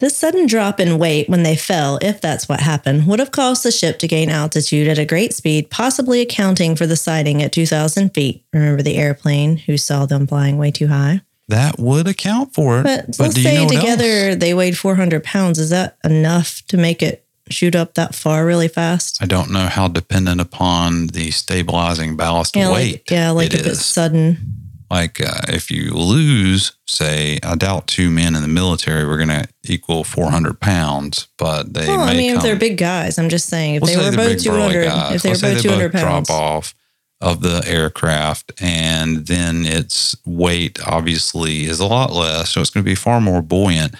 This 0.00 0.16
sudden 0.16 0.46
drop 0.46 0.78
in 0.78 0.98
weight 0.98 1.28
when 1.28 1.42
they 1.42 1.56
fell, 1.56 1.98
if 2.00 2.20
that's 2.20 2.48
what 2.48 2.60
happened, 2.60 3.08
would 3.08 3.18
have 3.18 3.32
caused 3.32 3.64
the 3.64 3.72
ship 3.72 3.98
to 3.98 4.06
gain 4.06 4.30
altitude 4.30 4.86
at 4.86 4.98
a 4.98 5.04
great 5.04 5.34
speed, 5.34 5.70
possibly 5.70 6.20
accounting 6.20 6.76
for 6.76 6.86
the 6.86 6.94
sighting 6.94 7.42
at 7.42 7.50
2,000 7.50 8.14
feet. 8.14 8.44
Remember 8.52 8.80
the 8.80 8.96
airplane 8.96 9.56
who 9.56 9.76
saw 9.76 10.06
them 10.06 10.28
flying 10.28 10.56
way 10.56 10.70
too 10.70 10.86
high? 10.86 11.22
That 11.48 11.78
would 11.78 12.06
account 12.06 12.54
for 12.54 12.80
it. 12.80 12.82
But, 12.84 13.18
let's 13.18 13.34
do 13.34 13.40
you 13.42 13.48
say 13.48 13.66
together 13.66 14.28
else? 14.30 14.36
they 14.38 14.52
weighed 14.54 14.76
400 14.76 15.24
pounds. 15.24 15.58
Is 15.58 15.70
that 15.70 15.96
enough 16.04 16.62
to 16.68 16.76
make 16.76 17.02
it 17.02 17.24
shoot 17.50 17.74
up 17.74 17.94
that 17.94 18.14
far 18.14 18.44
really 18.44 18.68
fast? 18.68 19.22
I 19.22 19.26
don't 19.26 19.50
know 19.50 19.66
how 19.66 19.88
dependent 19.88 20.40
upon 20.42 21.06
the 21.08 21.30
stabilizing 21.30 22.16
ballast 22.16 22.54
Yeah, 22.54 22.70
weight. 22.72 22.92
like, 22.92 23.10
yeah, 23.10 23.30
like 23.30 23.46
it 23.46 23.54
if 23.54 23.60
it's 23.66 23.80
is. 23.80 23.86
sudden. 23.86 24.54
Like 24.90 25.20
uh, 25.20 25.40
if 25.48 25.70
you 25.70 25.92
lose, 25.92 26.72
say, 26.86 27.38
I 27.42 27.54
doubt 27.56 27.86
two 27.88 28.08
men 28.10 28.34
in 28.34 28.40
the 28.40 28.48
military 28.48 29.04
were 29.04 29.18
going 29.18 29.28
to 29.28 29.46
equal 29.64 30.02
400 30.02 30.60
pounds, 30.60 31.28
but 31.36 31.74
they 31.74 31.86
Well, 31.88 32.00
I 32.00 32.14
mean, 32.14 32.36
if 32.36 32.42
they're 32.42 32.56
big 32.56 32.78
guys, 32.78 33.18
I'm 33.18 33.28
just 33.28 33.48
saying 33.50 33.74
if 33.76 33.82
We'll 33.82 33.98
they 33.98 34.10
were 34.10 34.16
both 34.16 34.42
200, 34.42 34.84
guys. 34.86 35.14
if 35.16 35.22
they 35.22 35.28
were 35.28 35.32
Let's 35.34 35.42
both 35.42 35.62
200 35.62 35.92
both 35.92 36.02
pounds. 36.02 36.28
drop 36.28 36.38
off 36.38 36.74
of 37.20 37.40
the 37.40 37.64
aircraft, 37.66 38.52
and 38.60 39.26
then 39.26 39.66
its 39.66 40.16
weight 40.24 40.78
obviously 40.86 41.64
is 41.64 41.80
a 41.80 41.86
lot 41.86 42.12
less, 42.12 42.50
so 42.50 42.60
it's 42.60 42.70
going 42.70 42.84
to 42.84 42.88
be 42.88 42.94
far 42.94 43.20
more 43.20 43.42
buoyant. 43.42 43.94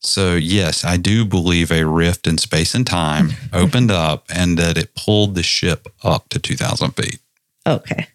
So 0.00 0.34
yes, 0.34 0.84
I 0.84 0.96
do 0.96 1.24
believe 1.24 1.72
a 1.72 1.84
rift 1.84 2.26
in 2.26 2.38
space 2.38 2.74
and 2.74 2.86
time 2.86 3.30
opened 3.52 3.90
up, 3.90 4.26
and 4.32 4.56
that 4.58 4.78
it 4.78 4.94
pulled 4.94 5.34
the 5.34 5.42
ship 5.42 5.88
up 6.04 6.28
to 6.28 6.38
2,000 6.38 6.92
feet. 6.92 7.18
Okay. 7.66 8.06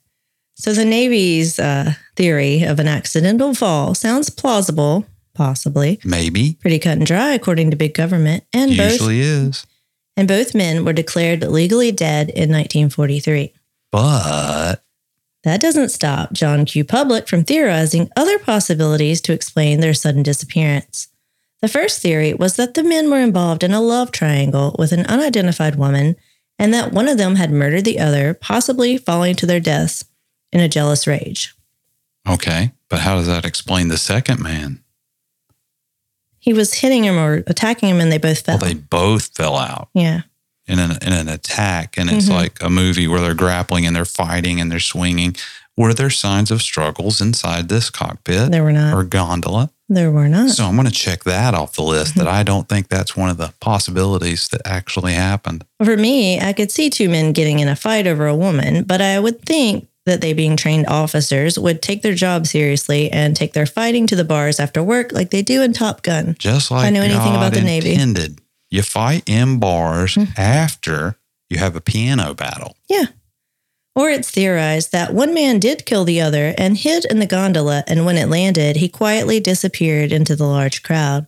So 0.55 0.73
the 0.73 0.85
Navy's 0.85 1.59
uh, 1.59 1.93
theory 2.15 2.63
of 2.63 2.79
an 2.79 2.87
accidental 2.87 3.53
fall 3.53 3.95
sounds 3.95 4.29
plausible, 4.29 5.05
possibly. 5.33 5.99
Maybe 6.05 6.53
Pretty 6.61 6.79
cut 6.79 6.97
and 6.97 7.05
dry, 7.05 7.33
according 7.33 7.71
to 7.71 7.75
big 7.75 7.93
government. 7.93 8.43
And 8.53 8.77
both 8.77 8.91
usually 8.91 9.19
is, 9.19 9.65
and 10.15 10.27
both 10.27 10.53
men 10.53 10.85
were 10.85 10.93
declared 10.93 11.41
legally 11.41 11.91
dead 11.91 12.29
in 12.29 12.51
1943. 12.51 13.53
But 13.91 14.83
That 15.43 15.61
doesn't 15.61 15.89
stop 15.89 16.33
John 16.33 16.65
Q. 16.65 16.83
Public 16.85 17.27
from 17.27 17.43
theorizing 17.43 18.09
other 18.15 18.39
possibilities 18.39 19.21
to 19.21 19.33
explain 19.33 19.79
their 19.79 19.93
sudden 19.93 20.23
disappearance. 20.23 21.07
The 21.61 21.67
first 21.67 22.01
theory 22.01 22.33
was 22.33 22.55
that 22.55 22.73
the 22.73 22.83
men 22.83 23.09
were 23.09 23.19
involved 23.19 23.63
in 23.63 23.71
a 23.71 23.81
love 23.81 24.11
triangle 24.11 24.75
with 24.79 24.91
an 24.91 25.05
unidentified 25.05 25.75
woman 25.75 26.15
and 26.57 26.73
that 26.73 26.91
one 26.91 27.07
of 27.07 27.17
them 27.17 27.35
had 27.35 27.51
murdered 27.51 27.85
the 27.85 27.99
other, 27.99 28.33
possibly 28.33 28.97
falling 28.97 29.35
to 29.35 29.45
their 29.45 29.59
deaths. 29.59 30.05
in 30.51 30.59
a 30.59 30.67
jealous 30.67 31.07
rage. 31.07 31.55
Okay. 32.27 32.71
But 32.89 32.99
how 32.99 33.15
does 33.15 33.27
that 33.27 33.45
explain 33.45 33.87
the 33.87 33.97
second 33.97 34.41
man? 34.41 34.83
He 36.39 36.53
was 36.53 36.73
hitting 36.73 37.05
him 37.05 37.17
or 37.17 37.43
attacking 37.47 37.89
him, 37.89 38.01
and 38.01 38.11
they 38.11 38.17
both 38.17 38.41
fell. 38.41 38.57
Well, 38.57 38.67
they 38.67 38.75
both 38.75 39.35
fell 39.35 39.55
out 39.55 39.89
yeah. 39.93 40.21
In 40.67 40.79
an, 40.79 40.91
in 41.01 41.13
an 41.13 41.27
attack. 41.29 41.97
And 41.97 42.09
it's 42.09 42.27
Mhm. 42.27 42.33
like 42.33 42.57
a 42.61 42.69
movie 42.69 43.07
where 43.07 43.19
they're 43.21 43.33
grappling 43.33 43.85
and 43.85 43.95
they're 43.95 44.05
fighting 44.05 44.61
and 44.61 44.71
they're 44.71 44.79
swinging. 44.79 45.35
Were 45.77 45.93
there 45.93 46.09
signs 46.09 46.51
of 46.51 46.61
struggles 46.61 47.21
inside 47.21 47.69
this 47.69 47.89
cockpit 47.89 48.51
There 48.51 48.63
were 48.63 48.71
not. 48.73 48.93
or 48.93 49.03
gondola? 49.03 49.69
there 49.89 50.11
were 50.11 50.29
not. 50.29 50.49
So 50.51 50.65
I'm 50.65 50.75
going 50.75 50.87
to 50.87 50.93
check 50.93 51.23
that 51.25 51.53
off 51.53 51.73
the 51.73 51.81
list 51.83 52.11
Mm-hmm. 52.11 52.19
that 52.19 52.27
I 52.29 52.43
don't 52.43 52.69
think 52.69 52.87
that's 52.87 53.17
one 53.17 53.29
of 53.29 53.37
the 53.37 53.51
possibilities 53.59 54.47
that 54.49 54.61
actually 54.63 55.13
happened. 55.13 55.65
For 55.83 55.97
me, 55.97 56.39
I 56.39 56.53
could 56.53 56.71
see 56.71 56.89
two 56.89 57.09
men 57.09 57.33
getting 57.33 57.59
in 57.59 57.67
a 57.67 57.75
fight 57.75 58.07
over 58.07 58.25
a 58.27 58.35
woman, 58.35 58.83
but 58.83 59.01
I 59.01 59.19
would 59.19 59.41
think 59.45 59.87
that 60.05 60.21
they, 60.21 60.31
being 60.33 60.55
trained 60.55 60.87
officers, 60.87 61.59
would 61.59 61.81
take 61.81 62.01
their 62.03 62.15
job 62.15 62.47
seriously 62.47 63.11
and 63.11 63.35
take 63.35 63.51
their 63.53 63.65
fighting 63.65 64.07
to 64.07 64.15
the 64.15 64.23
bars 64.23 64.59
after 64.59 64.81
work 64.81 65.11
like 65.11 65.29
they 65.29 65.41
do 65.41 65.61
in 65.61 65.73
Top 65.73 66.03
Gun. 66.03 66.35
Just 66.39 66.71
like 66.71 66.85
I 66.85 66.89
know 66.89 67.01
anything 67.01 67.33
God 67.33 67.35
about 67.35 67.53
the 67.53 67.61
Navy. 67.61 67.91
intended. 67.93 68.39
You 68.71 68.81
fight 68.81 69.23
in 69.27 69.59
bars 69.59 70.15
Hmm. 70.15 70.25
after 70.37 71.17
you 71.49 71.57
have 71.57 71.75
a 71.75 71.81
piano 71.81 72.33
battle. 72.33 72.77
Yeah. 72.89 73.07
Or 73.93 74.09
it's 74.09 74.31
theorized 74.31 74.93
that 74.93 75.13
one 75.13 75.33
man 75.33 75.59
did 75.59 75.85
kill 75.85 76.05
the 76.05 76.21
other 76.21 76.53
and 76.57 76.77
hid 76.77 77.03
in 77.05 77.19
the 77.19 77.25
gondola, 77.25 77.83
and 77.87 78.05
when 78.05 78.17
it 78.17 78.29
landed, 78.29 78.77
he 78.77 78.87
quietly 78.87 79.41
disappeared 79.41 80.13
into 80.13 80.33
the 80.35 80.45
large 80.45 80.81
crowd. 80.81 81.27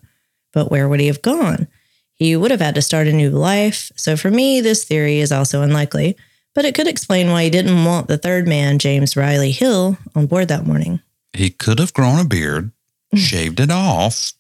But 0.54 0.72
where 0.72 0.88
would 0.88 1.02
he 1.02 1.08
have 1.08 1.22
gone? 1.22 1.68
He 2.14 2.38
would 2.38 2.52
have 2.52 2.62
had 2.62 2.76
to 2.76 2.82
start 2.82 3.08
a 3.08 3.12
new 3.12 3.32
life. 3.32 3.92
So 3.98 4.16
for 4.16 4.32
me, 4.32 4.62
this 4.62 4.86
theory 4.86 5.20
is 5.20 5.32
also 5.34 5.62
unlikely, 5.62 6.16
but 6.56 6.64
it 6.64 6.74
could 6.76 6.88
explain 6.88 7.30
why 7.32 7.44
he 7.44 7.50
didn't 7.50 7.84
want 7.84 8.08
the 8.08 8.18
third 8.18 8.48
man, 8.48 8.80
James 8.80 9.18
Riley 9.18 9.52
Hill, 9.52 9.98
on 10.16 10.28
board 10.28 10.48
that 10.48 10.66
morning. 10.66 11.02
He 11.34 11.50
could 11.50 11.80
have 11.80 11.94
grown 11.94 12.20
a 12.20 12.24
beard, 12.26 12.72
shaved 13.14 13.60
it 13.60 13.72
off, 13.72 14.32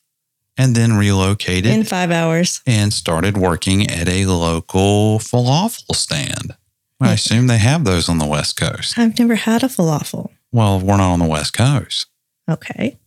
and 0.58 0.76
then 0.76 0.94
relocated 0.94 1.72
In 1.72 1.84
five 1.84 2.12
hours. 2.12 2.62
and 2.68 2.94
started 2.94 3.38
working 3.38 3.90
at 3.90 4.08
a 4.08 4.26
local 4.26 5.20
falafel 5.20 5.96
stand. 5.96 6.56
I 7.02 7.14
assume 7.14 7.48
they 7.48 7.58
have 7.58 7.84
those 7.84 8.08
on 8.08 8.18
the 8.20 8.26
West 8.26 8.56
Coast. 8.56 8.98
I've 8.98 9.20
never 9.20 9.36
had 9.36 9.62
a 9.64 9.68
falafel. 9.68 10.30
Well, 10.54 10.80
we're 10.80 10.98
not 10.98 11.12
on 11.12 11.20
the 11.20 11.26
West 11.28 11.54
Coast. 11.54 12.06
Okay. 12.50 12.98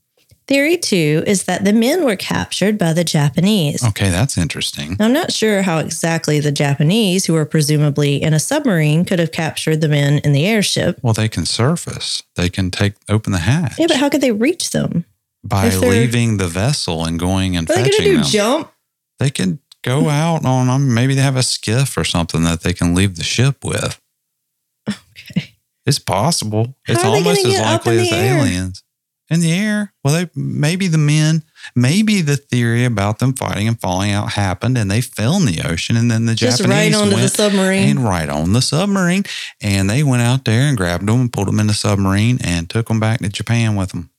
Theory 0.47 0.77
two 0.77 1.25
is 1.27 1.45
that 1.45 1.65
the 1.65 1.73
men 1.73 2.05
were 2.05 2.15
captured 2.15 2.79
by 2.79 2.93
the 2.93 3.03
Japanese. 3.03 3.83
Okay, 3.85 4.11
that's 4.11 4.39
interesting. 4.39 4.97
I'm 5.01 5.13
not 5.13 5.33
sure 5.33 5.63
how 5.63 5.79
exactly 5.79 6.39
the 6.39 6.53
Japanese, 6.53 7.25
who 7.27 7.33
were 7.33 7.45
presumably 7.47 8.23
in 8.23 8.33
a 8.33 8.39
submarine, 8.39 9.05
could 9.05 9.19
have 9.19 9.33
captured 9.33 9.81
the 9.81 9.89
men 9.89 10.19
in 10.19 10.33
the 10.33 10.47
airship. 10.47 11.01
Well, 11.03 11.15
they 11.15 11.29
can 11.29 11.47
surface. 11.47 12.23
They 12.37 12.49
can 12.49 12.71
take 12.71 12.95
open 13.09 13.33
the 13.33 13.39
hatch 13.41 13.79
Yeah, 13.79 13.87
but 13.89 13.97
how 13.97 14.09
could 14.09 14.21
they 14.21 14.31
reach 14.31 14.71
them? 14.71 15.05
By 15.49 15.71
leaving 15.71 16.37
the 16.37 16.49
vessel 16.49 17.05
and 17.05 17.19
going 17.19 17.57
and 17.57 17.69
are 17.71 17.75
fetching 17.75 17.93
to 17.93 18.05
do? 18.05 18.17
them. 18.17 18.25
Jump? 18.25 18.73
They 19.19 19.31
can 19.31 19.61
go 19.83 20.03
hmm. 20.03 20.09
out 20.09 20.45
on 20.45 20.67
them. 20.67 20.95
Maybe 20.95 21.15
they 21.15 21.23
have 21.23 21.37
a 21.37 21.43
skiff 21.43 21.97
or 21.97 22.05
something 22.05 22.43
that 22.45 22.63
they 22.63 22.73
can 22.73 22.95
leave 22.95 23.17
the 23.17 23.25
ship 23.25 23.65
with. 23.65 24.01
Okay. 24.89 25.57
It's 25.87 25.99
possible. 25.99 26.77
It's 26.89 27.01
How 27.01 27.11
are 27.11 27.17
almost 27.17 27.47
as 27.47 27.61
likely 27.61 28.01
as 28.01 28.11
the 28.11 28.17
air? 28.17 28.39
aliens. 28.39 28.83
In 29.29 29.41
the 29.41 29.53
air. 29.53 29.93
Well, 30.05 30.15
they 30.15 30.31
maybe 30.37 30.87
the 30.87 30.99
men, 30.99 31.43
maybe 31.75 32.21
the 32.21 32.37
theory 32.37 32.85
about 32.85 33.19
them 33.19 33.33
fighting 33.33 33.67
and 33.67 33.81
falling 33.81 34.13
out 34.13 34.33
happened, 34.33 34.79
and 34.79 34.89
they 34.89 35.01
fell 35.01 35.37
in 35.37 35.47
the 35.47 35.63
ocean, 35.69 35.97
and 35.97 36.09
then 36.09 36.27
the 36.27 36.37
Just 36.37 36.59
Japanese 36.59 36.95
right 36.95 37.03
onto 37.03 37.17
the 37.17 37.29
submarine. 37.29 37.89
and 37.89 38.05
right 38.05 38.29
on 38.29 38.53
the 38.53 38.63
submarine, 38.63 39.25
and 39.61 39.91
they 39.91 40.05
went 40.05 40.23
out 40.23 40.45
there 40.45 40.69
and 40.69 40.77
grabbed 40.77 41.09
them 41.09 41.23
and 41.23 41.33
pulled 41.33 41.49
them 41.49 41.59
in 41.59 41.67
the 41.67 41.75
submarine 41.75 42.39
and 42.45 42.71
took 42.71 42.87
them 42.87 43.01
back 43.01 43.19
to 43.19 43.29
Japan 43.29 43.75
with 43.75 43.91
them. 43.91 44.11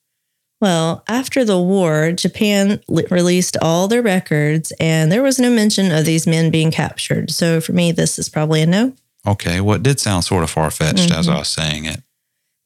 Well, 0.60 1.04
after 1.08 1.46
the 1.46 1.62
war, 1.62 2.12
Japan 2.12 2.82
li- 2.88 3.06
released 3.12 3.58
all 3.62 3.88
their 3.88 4.02
records, 4.02 4.74
and 4.80 5.12
there 5.12 5.22
was 5.22 5.38
no 5.39 5.52
mention 5.52 5.91
of 5.91 6.06
these 6.06 6.26
men 6.26 6.50
being 6.50 6.72
captured. 6.72 7.30
So 7.32 7.62
for 7.62 7.74
me, 7.74 7.91
this 7.91 8.17
is 8.17 8.28
probably 8.30 8.62
a 8.63 8.65
no. 8.65 8.93
Okay, 9.28 9.62
well, 9.62 9.76
it 9.76 9.84
did 9.84 10.00
sound 10.00 10.24
sort 10.24 10.43
of 10.43 10.50
far 10.50 10.72
fetched 10.72 11.12
as 11.12 11.28
Mhm. 11.28 11.34
I 11.36 11.39
was 11.39 11.48
saying 11.50 11.86
it. 11.86 12.02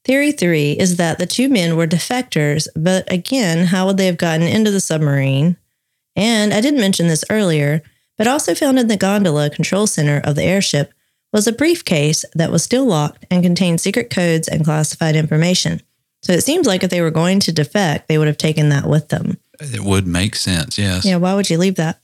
Theory 0.06 0.32
three 0.32 0.72
is 0.72 0.96
that 0.96 1.20
the 1.20 1.26
two 1.26 1.50
men 1.50 1.76
were 1.76 1.86
defectors, 1.86 2.68
but 2.76 3.12
again, 3.12 3.68
how 3.68 3.86
would 3.88 3.98
they 3.98 4.06
have 4.08 4.18
gotten 4.18 4.48
into 4.48 4.72
the 4.72 4.82
submarine? 4.82 5.58
And 6.16 6.54
I 6.54 6.62
didn't 6.62 6.80
mention 6.80 7.08
this 7.08 7.26
earlier, 7.30 7.84
but 8.18 8.28
also 8.28 8.56
found 8.56 8.80
in 8.80 8.88
the 8.88 8.98
gondola 8.98 9.50
control 9.50 9.86
center 9.86 10.20
of 10.24 10.36
the 10.36 10.44
airship 10.44 10.94
was 11.34 11.46
a 11.48 11.52
briefcase 11.52 12.26
that 12.36 12.52
was 12.52 12.64
still 12.64 12.86
locked 12.86 13.26
and 13.30 13.44
contained 13.44 13.80
secret 13.82 14.10
codes 14.10 14.48
and 14.48 14.64
classified 14.66 15.16
information. 15.16 15.82
So 16.22 16.34
it 16.34 16.44
seems 16.44 16.68
like 16.68 16.84
if 16.84 16.90
they 16.90 17.02
were 17.02 17.12
going 17.12 17.40
to 17.42 17.52
defect, 17.52 18.08
they 18.08 18.18
would 18.18 18.28
have 18.28 18.38
taken 18.38 18.70
that 18.70 18.86
with 18.86 19.10
them. 19.10 19.38
It 19.60 19.82
would 19.82 20.08
make 20.08 20.36
sense, 20.36 20.78
yes. 20.78 21.06
Yeah, 21.06 21.18
why 21.18 21.34
would 21.34 21.50
you 21.50 21.58
leave 21.58 21.76
that? 21.76 22.00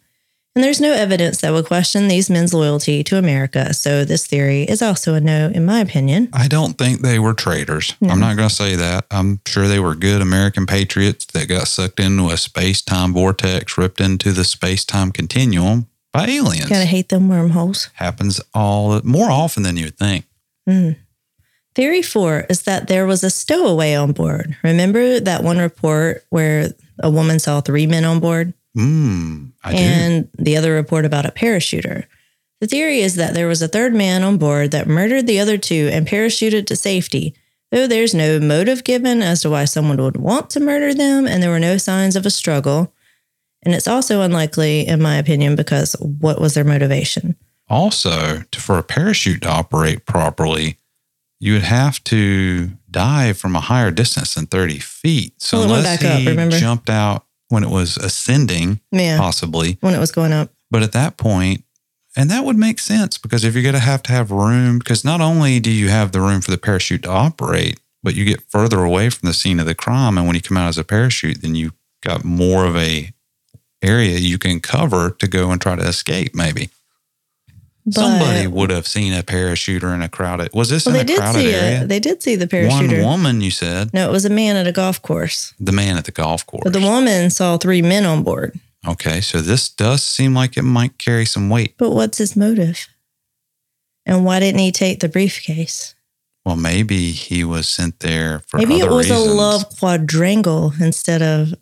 And 0.56 0.63
there's 0.63 0.82
no 0.82 0.91
evidence 0.91 1.41
that 1.41 1.53
would 1.53 1.65
question 1.65 2.08
these 2.08 2.32
men's 2.32 2.51
loyalty 2.51 3.03
to 3.03 3.17
America. 3.19 3.75
So 3.75 4.03
this 4.03 4.25
theory 4.25 4.63
is 4.63 4.82
also 4.82 5.13
a 5.13 5.21
no, 5.21 5.51
in 5.53 5.65
my 5.65 5.82
opinion. 5.82 6.30
I 6.34 6.47
don't 6.47 6.80
think 6.80 7.01
they 7.01 7.19
were 7.19 7.36
traitors. 7.36 7.93
No. 8.01 8.10
I'm 8.10 8.19
not 8.19 8.38
going 8.38 8.49
to 8.49 8.56
say 8.56 8.75
that. 8.75 9.06
I'm 9.12 9.39
sure 9.45 9.67
they 9.67 9.80
were 9.80 9.93
good 9.93 10.19
American 10.19 10.65
patriots 10.65 11.25
that 11.27 11.47
got 11.47 11.67
sucked 11.67 11.99
into 11.99 12.30
a 12.30 12.38
space 12.38 12.82
time 12.82 13.13
vortex, 13.13 13.77
ripped 13.77 14.01
into 14.01 14.32
the 14.32 14.43
space 14.43 14.84
time 14.84 15.12
continuum 15.12 15.88
by 16.12 16.25
aliens. 16.25 16.69
Gotta 16.69 16.86
hate 16.86 17.10
them 17.10 17.30
wormholes. 17.30 17.89
Happens 17.93 18.41
all 18.53 18.99
more 19.03 19.30
often 19.30 19.62
than 19.62 19.77
you 19.77 19.86
would 19.86 19.97
think. 19.97 20.25
Mm. 20.67 20.95
Theory 21.77 22.01
four 22.01 22.43
is 22.49 22.63
that 22.63 22.87
there 22.87 23.05
was 23.05 23.23
a 23.23 23.29
stowaway 23.29 23.93
on 23.93 24.11
board. 24.11 24.57
Remember 24.63 25.19
that 25.19 25.43
one 25.43 25.59
report 25.59 26.25
where 26.31 26.71
a 26.97 27.11
woman 27.11 27.37
saw 27.37 27.61
three 27.61 27.85
men 27.85 28.03
on 28.03 28.19
board? 28.19 28.55
Mm, 28.75 29.51
I 29.63 29.73
do. 29.73 29.77
and 29.77 30.29
the 30.39 30.57
other 30.57 30.73
report 30.73 31.05
about 31.05 31.27
a 31.27 31.31
parachuter. 31.31 32.05
The 32.61 32.65
theory 32.65 33.01
is 33.01 33.13
that 33.17 33.35
there 33.35 33.47
was 33.47 33.61
a 33.61 33.67
third 33.67 33.93
man 33.93 34.23
on 34.23 34.39
board 34.39 34.71
that 34.71 34.87
murdered 34.87 35.27
the 35.27 35.39
other 35.39 35.59
two 35.59 35.87
and 35.93 36.07
parachuted 36.07 36.65
to 36.65 36.75
safety, 36.75 37.35
though 37.71 37.85
there's 37.85 38.15
no 38.15 38.39
motive 38.39 38.83
given 38.83 39.21
as 39.21 39.43
to 39.43 39.51
why 39.51 39.65
someone 39.65 39.97
would 39.97 40.17
want 40.17 40.49
to 40.49 40.59
murder 40.59 40.95
them, 40.95 41.27
and 41.27 41.43
there 41.43 41.51
were 41.51 41.59
no 41.59 41.77
signs 41.77 42.15
of 42.15 42.25
a 42.25 42.31
struggle. 42.31 42.91
And 43.61 43.75
it's 43.75 43.87
also 43.87 44.21
unlikely, 44.21 44.87
in 44.87 44.99
my 44.99 45.17
opinion, 45.17 45.55
because 45.55 45.93
what 45.99 46.41
was 46.41 46.55
their 46.55 46.63
motivation? 46.63 47.35
Also, 47.69 48.41
to, 48.49 48.59
for 48.59 48.79
a 48.79 48.83
parachute 48.83 49.43
to 49.43 49.49
operate 49.49 50.07
properly, 50.07 50.79
you 51.39 51.54
would 51.54 51.63
have 51.63 52.04
to 52.06 52.71
dive 52.89 53.38
from 53.38 53.56
a 53.56 53.60
higher 53.60 53.91
distance 53.91 54.34
than 54.36 54.47
30 54.47 54.80
feet. 54.80 55.41
So 55.41 55.60
Well, 55.60 55.65
unless 55.73 56.02
back 56.02 56.12
up, 56.12 56.19
he 56.19 56.28
remember? 56.30 56.58
jumped 56.58 56.89
out 56.89 57.26
when 57.50 57.63
it 57.63 57.69
was 57.69 57.97
ascending, 57.97 58.80
Yeah, 58.91 59.17
possibly, 59.17 59.78
when 59.82 59.93
it 59.93 60.00
was 60.00 60.12
going 60.12 60.34
up. 60.34 60.52
But 60.71 60.84
at 60.84 60.91
that 60.93 61.17
point, 61.17 61.63
and 62.15 62.30
that 62.32 62.43
would 62.43 62.58
make 62.58 62.80
sense 62.80 63.17
because 63.17 63.43
if 63.43 63.54
you're 63.54 63.63
going 63.63 63.73
to 63.76 63.80
have 63.80 64.02
to 64.04 64.12
have 64.12 64.32
room, 64.32 64.80
because 64.80 65.06
not 65.06 65.21
only 65.21 65.60
do 65.60 65.69
you 65.71 65.89
have 65.89 66.12
the 66.12 66.19
room 66.21 66.41
for 66.41 66.50
the 66.52 66.58
parachute 66.58 67.04
to 67.04 67.10
operate, 67.10 67.80
but 68.02 68.15
you 68.15 68.26
get 68.26 68.41
further 68.50 68.84
away 68.84 69.10
from 69.10 69.28
the 69.28 69.34
scene 69.34 69.60
of 69.60 69.65
the 69.67 69.76
crime. 69.76 70.17
And 70.17 70.26
when 70.26 70.36
you 70.36 70.41
come 70.41 70.58
out 70.58 70.67
as 70.69 70.78
a 70.78 70.84
parachute, 70.84 71.41
then 71.41 71.56
you've 71.56 71.73
got 72.04 72.23
more 72.23 72.65
of 72.65 72.76
a 72.76 73.12
area 73.84 74.17
you 74.17 74.38
can 74.39 74.60
cover 74.60 75.12
to 75.12 75.28
go 75.28 75.52
and 75.52 75.62
try 75.62 75.76
to 75.76 75.84
escape. 75.88 76.34
Maybe 76.34 76.69
But, 77.89 78.02
somebody 78.02 78.47
would 78.47 78.69
have 78.69 78.86
seen 78.86 79.13
a 79.13 79.23
parachuter 79.23 79.93
in 79.95 80.02
a 80.02 80.10
crowded. 80.10 80.50
Was 80.54 80.67
this 80.69 80.86
well, 80.86 80.93
they 80.95 81.02
in 81.02 81.10
a 81.10 81.15
crowded 81.15 81.39
see 81.39 81.54
area? 81.54 81.82
it. 81.84 81.88
They 81.88 82.00
did 82.02 82.21
see 82.21 82.36
the 82.36 82.45
parachuter. 82.45 83.02
One 83.04 83.21
woman, 83.21 83.39
you 83.41 83.50
said, 83.52 83.93
No, 83.93 84.10
it 84.10 84.12
was 84.12 84.26
a 84.26 84.30
man 84.30 84.58
at 84.58 84.67
a 84.67 84.73
golf 84.73 85.02
course. 85.02 85.54
the 85.60 85.71
man 85.71 85.95
at 85.95 86.04
the 86.04 86.12
golf 86.12 86.45
course. 86.45 86.63
But 86.65 86.73
the 86.73 86.82
woman 86.82 87.30
saw 87.30 87.58
three 87.58 87.82
men 87.82 88.06
on 88.06 88.23
board. 88.23 88.60
okay, 88.86 89.21
so 89.21 89.39
this 89.39 89.69
does 89.69 90.04
seem 90.04 90.34
like 90.36 90.58
it 90.58 90.63
might 90.63 90.97
carry 90.97 91.26
some 91.26 91.50
weight. 91.50 91.76
But 91.78 91.91
what's 91.91 92.17
his 92.17 92.36
motive? 92.36 92.88
And 94.06 94.23
why 94.26 94.39
didn't 94.41 94.60
he 94.60 94.71
take 94.71 95.00
the 95.00 95.10
briefcase? 95.10 95.95
Well, 96.45 96.56
maybe 96.56 97.12
he 97.12 97.43
was 97.43 97.67
sent 97.67 98.00
there 98.02 98.39
for 98.47 98.58
Maybe 98.58 98.80
it 98.80 98.89
was 98.89 99.10
reasons. 99.10 99.28
a 99.28 99.34
love 99.34 99.69
quadrangle 99.80 100.73
instead 100.80 101.21
of 101.21 101.54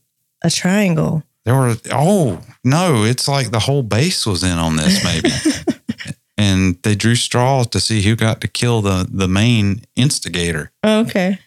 a 0.44 0.50
triangle. 0.52 1.24
There 1.44 1.56
were 1.56 1.76
oh 1.92 2.42
no, 2.64 3.04
it's 3.04 3.28
like 3.28 3.52
the 3.52 3.60
whole 3.60 3.84
base 3.84 4.26
was 4.26 4.44
in 4.44 4.58
on 4.58 4.76
this 4.76 5.04
maybe. 5.04 5.30
and 6.38 6.82
they 6.84 6.96
drew 6.96 7.16
straws 7.16 7.68
to 7.68 7.80
see 7.80 8.02
who 8.02 8.16
got 8.16 8.42
to 8.42 8.48
kill 8.48 8.82
the 8.82 9.08
the 9.10 9.28
main 9.28 9.82
instigator. 9.96 10.72
Oh, 10.84 11.02
okay. 11.02 11.40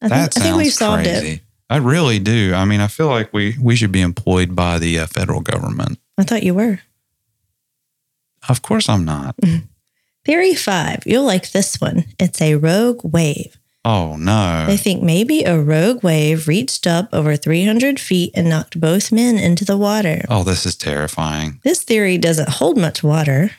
I 0.00 0.08
that 0.08 0.34
think, 0.34 0.44
I 0.44 0.48
think 0.48 0.56
we've 0.56 0.72
sounds 0.72 1.04
solved 1.04 1.06
it. 1.06 1.20
crazy. 1.20 1.40
I 1.70 1.76
really 1.76 2.18
do. 2.18 2.54
I 2.54 2.64
mean, 2.64 2.80
I 2.80 2.86
feel 2.86 3.08
like 3.08 3.32
we 3.32 3.56
we 3.60 3.76
should 3.76 3.92
be 3.92 4.00
employed 4.00 4.56
by 4.56 4.78
the 4.78 4.98
uh, 4.98 5.06
federal 5.06 5.40
government. 5.40 5.98
I 6.16 6.24
thought 6.24 6.42
you 6.42 6.54
were. 6.54 6.80
Of 8.48 8.62
course, 8.62 8.88
I'm 8.88 9.04
not. 9.04 9.36
Theory 10.24 10.54
five. 10.54 11.02
You'll 11.06 11.24
like 11.24 11.52
this 11.52 11.80
one. 11.80 12.04
It's 12.18 12.40
a 12.40 12.56
rogue 12.56 13.00
wave. 13.02 13.58
Oh 13.84 14.16
no. 14.16 14.64
They 14.66 14.76
think 14.76 15.02
maybe 15.02 15.44
a 15.44 15.58
rogue 15.58 16.02
wave 16.02 16.48
reached 16.48 16.86
up 16.86 17.08
over 17.12 17.36
300 17.36 17.98
feet 18.00 18.32
and 18.34 18.48
knocked 18.48 18.80
both 18.80 19.12
men 19.12 19.38
into 19.38 19.64
the 19.64 19.78
water. 19.78 20.22
Oh, 20.28 20.42
this 20.42 20.66
is 20.66 20.76
terrifying. 20.76 21.60
This 21.64 21.82
theory 21.82 22.18
doesn't 22.18 22.48
hold 22.48 22.76
much 22.76 23.02
water, 23.02 23.52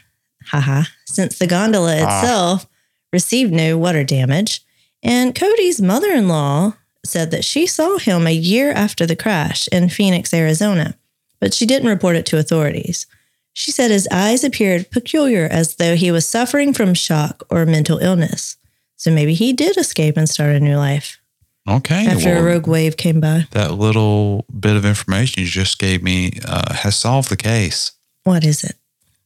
haha, 0.52 0.84
since 1.06 1.38
the 1.38 1.48
gondola 1.48 2.02
Ah. 2.02 2.22
itself 2.22 2.68
received 3.14 3.52
no 3.52 3.78
water 3.78 4.04
damage. 4.04 4.62
And 5.02 5.34
Cody's 5.34 5.82
mother 5.82 6.12
in 6.12 6.28
law 6.28 6.74
said 7.06 7.32
that 7.32 7.46
she 7.46 7.66
saw 7.66 7.98
him 7.98 8.28
a 8.28 8.32
year 8.34 8.72
after 8.72 9.06
the 9.06 9.16
crash 9.16 9.68
in 9.72 9.90
Phoenix, 9.90 10.34
Arizona, 10.34 10.96
but 11.40 11.54
she 11.54 11.66
didn't 11.66 11.90
report 11.90 12.16
it 12.18 12.26
to 12.28 12.38
authorities. 12.38 13.08
She 13.54 13.72
said 13.72 13.90
his 13.92 14.08
eyes 14.12 14.44
appeared 14.44 14.92
peculiar 14.92 15.48
as 15.50 15.76
though 15.76 15.96
he 15.96 16.12
was 16.12 16.28
suffering 16.28 16.74
from 16.74 16.94
shock 16.94 17.44
or 17.50 17.66
mental 17.66 17.98
illness. 17.98 18.58
So 18.96 19.10
maybe 19.12 19.34
he 19.34 19.54
did 19.54 19.78
escape 19.78 20.18
and 20.18 20.30
start 20.30 20.56
a 20.56 20.60
new 20.60 20.76
life 20.78 21.20
Okay. 21.68 22.06
after 22.08 22.30
well, 22.36 22.42
a 22.42 22.44
rogue 22.44 22.68
wave 22.68 22.96
came 22.98 23.20
by. 23.22 23.48
that 23.52 23.74
little 23.74 24.46
bit 24.60 24.76
of 24.76 24.86
information 24.86 25.42
you 25.44 25.50
just 25.50 25.80
gave 25.80 26.04
me 26.04 26.34
uh, 26.46 26.74
has 26.74 26.96
solved 26.96 27.30
the 27.30 27.38
case. 27.38 27.92
What 28.24 28.44
is 28.44 28.64
it? 28.64 28.76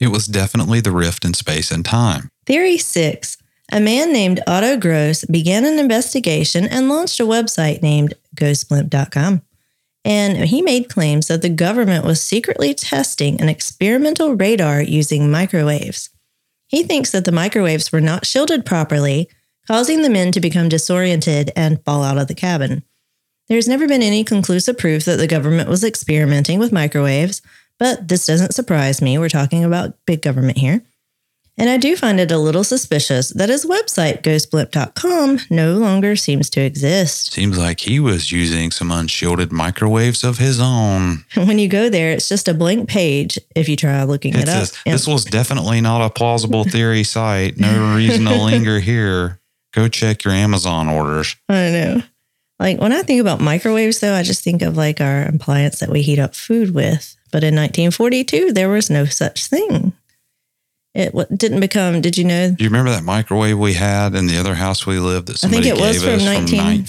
It 0.03 0.11
was 0.11 0.27
definitely 0.27 0.81
the 0.81 0.91
rift 0.91 1.23
in 1.23 1.33
space 1.33 1.71
and 1.71 1.85
time. 1.85 2.27
Theory 2.45 2.77
six 2.77 3.37
a 3.71 3.79
man 3.79 4.11
named 4.11 4.41
Otto 4.45 4.75
Gross 4.75 5.23
began 5.23 5.63
an 5.63 5.79
investigation 5.79 6.67
and 6.67 6.89
launched 6.89 7.21
a 7.21 7.23
website 7.23 7.81
named 7.81 8.13
ghostblimp.com. 8.35 9.41
And 10.03 10.37
he 10.37 10.61
made 10.61 10.89
claims 10.89 11.27
that 11.27 11.41
the 11.41 11.47
government 11.47 12.03
was 12.03 12.21
secretly 12.21 12.73
testing 12.73 13.39
an 13.39 13.47
experimental 13.47 14.35
radar 14.35 14.81
using 14.81 15.31
microwaves. 15.31 16.09
He 16.67 16.83
thinks 16.83 17.11
that 17.11 17.23
the 17.23 17.31
microwaves 17.31 17.93
were 17.93 18.01
not 18.01 18.25
shielded 18.25 18.65
properly, 18.65 19.29
causing 19.67 20.01
the 20.01 20.09
men 20.09 20.33
to 20.33 20.41
become 20.41 20.67
disoriented 20.67 21.49
and 21.55 21.81
fall 21.85 22.03
out 22.03 22.17
of 22.17 22.27
the 22.27 22.35
cabin. 22.35 22.83
There's 23.47 23.69
never 23.69 23.87
been 23.87 24.03
any 24.03 24.25
conclusive 24.25 24.77
proof 24.77 25.05
that 25.05 25.15
the 25.15 25.27
government 25.27 25.69
was 25.69 25.85
experimenting 25.85 26.59
with 26.59 26.73
microwaves, 26.73 27.41
but 27.79 28.07
this 28.07 28.25
doesn't 28.25 28.53
surprise 28.53 29.01
me. 29.01 29.17
We're 29.17 29.29
talking 29.29 29.63
about 29.63 29.95
big 30.05 30.21
government 30.21 30.57
here. 30.57 30.81
And 31.55 31.69
I 31.69 31.77
do 31.77 31.95
find 31.95 32.19
it 32.19 32.31
a 32.31 32.39
little 32.39 32.63
suspicious 32.63 33.29
that 33.29 33.49
his 33.49 33.63
website, 33.63 34.23
ghostblimp.com, 34.23 35.39
no 35.51 35.73
longer 35.77 36.15
seems 36.15 36.49
to 36.51 36.61
exist. 36.61 37.31
Seems 37.31 37.59
like 37.59 37.81
he 37.81 37.99
was 37.99 38.31
using 38.31 38.71
some 38.71 38.91
unshielded 38.91 39.51
microwaves 39.51 40.23
of 40.23 40.39
his 40.39 40.59
own. 40.59 41.25
When 41.35 41.59
you 41.59 41.67
go 41.67 41.89
there, 41.89 42.11
it's 42.11 42.27
just 42.27 42.47
a 42.47 42.55
blank 42.55 42.89
page 42.89 43.37
if 43.55 43.69
you 43.69 43.75
try 43.75 44.01
looking 44.03 44.33
It 44.33 44.43
it 44.43 44.49
up. 44.49 44.69
this 44.83 45.05
was 45.05 45.25
definitely 45.25 45.79
not 45.79 46.03
a 46.03 46.09
plausible 46.09 46.63
theory 46.69 47.03
site. 47.03 47.59
No 47.59 47.95
reason 47.95 48.25
to 48.25 48.33
linger 48.43 48.79
here. 48.79 49.39
Go 49.73 49.87
check 49.87 50.23
your 50.23 50.33
Amazon 50.33 50.87
orders. 50.87 51.35
I 51.49 51.69
know. 51.69 52.03
Like 52.59 52.79
when 52.79 52.93
I 52.93 53.03
think 53.03 53.21
about 53.21 53.41
microwaves, 53.41 53.99
though, 53.99 54.13
I 54.15 54.23
just 54.23 54.43
think 54.43 54.63
of 54.63 54.75
like 54.75 55.01
our 55.01 55.23
appliance 55.23 55.79
that 55.79 55.89
we 55.89 56.01
heat 56.01 56.17
up 56.19 56.33
food 56.33 56.73
with. 56.73 57.15
But 57.33 57.43
in 57.43 57.55
1942, 57.55 58.53
there 58.53 58.69
was 58.69 58.91
no 58.91 59.05
such 59.05 59.47
thing. 59.47 59.93
It 60.93 61.15
didn't 61.35 61.61
become, 61.61 61.99
did 62.01 62.15
you 62.15 62.23
know? 62.23 62.51
Do 62.51 62.63
you 62.63 62.69
remember 62.69 62.91
that 62.91 63.03
microwave 63.03 63.57
we 63.57 63.73
had 63.73 64.13
in 64.13 64.27
the 64.27 64.37
other 64.37 64.53
house 64.53 64.85
we 64.85 64.99
lived 64.99 65.29
that 65.29 65.43
I 65.43 65.49
think 65.49 65.63
somebody 65.63 65.69
it 65.69 65.81
was 65.81 65.93
gave 65.93 66.03
from 66.03 66.13
us 66.19 66.25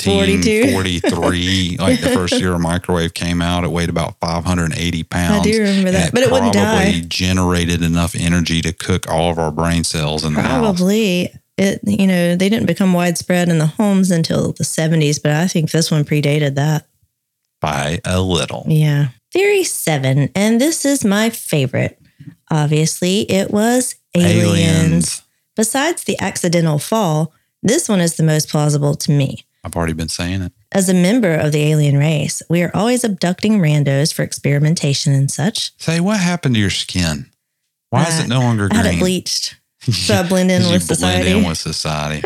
1942. 0.05 0.75
1943? 0.75 1.77
like 1.79 2.01
the 2.03 2.11
first 2.11 2.39
year 2.39 2.53
a 2.53 2.59
microwave 2.59 3.15
came 3.15 3.41
out, 3.41 3.65
it 3.65 3.71
weighed 3.71 3.89
about 3.89 4.21
580 4.21 5.03
pounds. 5.05 5.41
I 5.47 5.51
do 5.51 5.63
remember 5.63 5.93
that, 5.93 6.13
but 6.13 6.23
it 6.23 6.31
wouldn't 6.31 6.53
probably 6.53 7.01
die. 7.01 7.07
generated 7.09 7.83
enough 7.83 8.15
energy 8.15 8.61
to 8.61 8.75
cook 8.75 9.09
all 9.09 9.31
of 9.31 9.39
our 9.39 9.51
brain 9.51 9.83
cells 9.83 10.25
in 10.25 10.35
the 10.35 10.43
house. 10.43 10.61
Probably. 10.61 11.33
It, 11.57 11.81
you 11.85 12.07
know, 12.07 12.37
they 12.37 12.51
didn't 12.51 12.67
become 12.67 12.93
widespread 12.93 13.49
in 13.49 13.57
the 13.57 13.67
homes 13.67 14.11
until 14.11 14.53
the 14.53 14.65
70s, 14.65 15.23
but 15.23 15.33
I 15.33 15.47
think 15.47 15.71
this 15.71 15.91
one 15.91 16.05
predated 16.05 16.57
that. 16.57 16.87
By 17.63 18.01
a 18.05 18.21
little. 18.21 18.67
Yeah. 18.69 19.09
Theory 19.35 19.65
seven, 19.65 20.31
and 20.37 20.61
this 20.61 20.85
is 20.85 21.05
my 21.05 21.29
favorite. 21.29 22.01
Obviously, 22.53 23.23
it 23.23 23.51
was 23.51 23.97
aliens. 24.15 25.23
Besides 25.57 26.05
the 26.05 26.17
accidental 26.21 26.79
fall, 26.79 27.33
this 27.61 27.89
one 27.89 28.01
is 28.01 28.15
the 28.15 28.23
most 28.23 28.49
plausible 28.49 28.95
to 28.95 29.11
me. 29.11 29.45
I've 29.65 29.75
already 29.75 29.93
been 29.93 30.09
saying 30.09 30.43
it. 30.43 30.53
As 30.71 30.89
a 30.89 30.95
member 30.95 31.35
of 31.35 31.51
the 31.51 31.65
alien 31.65 31.99
race, 31.99 32.43
we 32.49 32.63
are 32.63 32.71
always 32.75 33.03
abducting 33.03 33.59
randos 33.59 34.15
for 34.15 34.23
experimentation 34.23 35.13
and 35.13 35.29
such. 35.29 35.77
Say, 35.83 35.99
what 35.99 36.21
happened 36.21 36.55
to 36.55 36.61
your 36.61 36.71
skin? 36.71 37.29
Why 37.91 38.05
is 38.05 38.21
it 38.21 38.29
no 38.29 38.39
longer 38.39 38.69
I 38.71 38.77
had 38.77 38.87
it 38.87 39.01
bleached, 39.01 39.57
so 39.81 40.15
I 40.15 40.29
blend 40.29 40.53
in 40.53 40.63
with 40.63 40.69
blend 40.69 40.83
society. 40.85 41.31
in 41.33 41.45
with 41.45 41.59
society. 41.59 42.23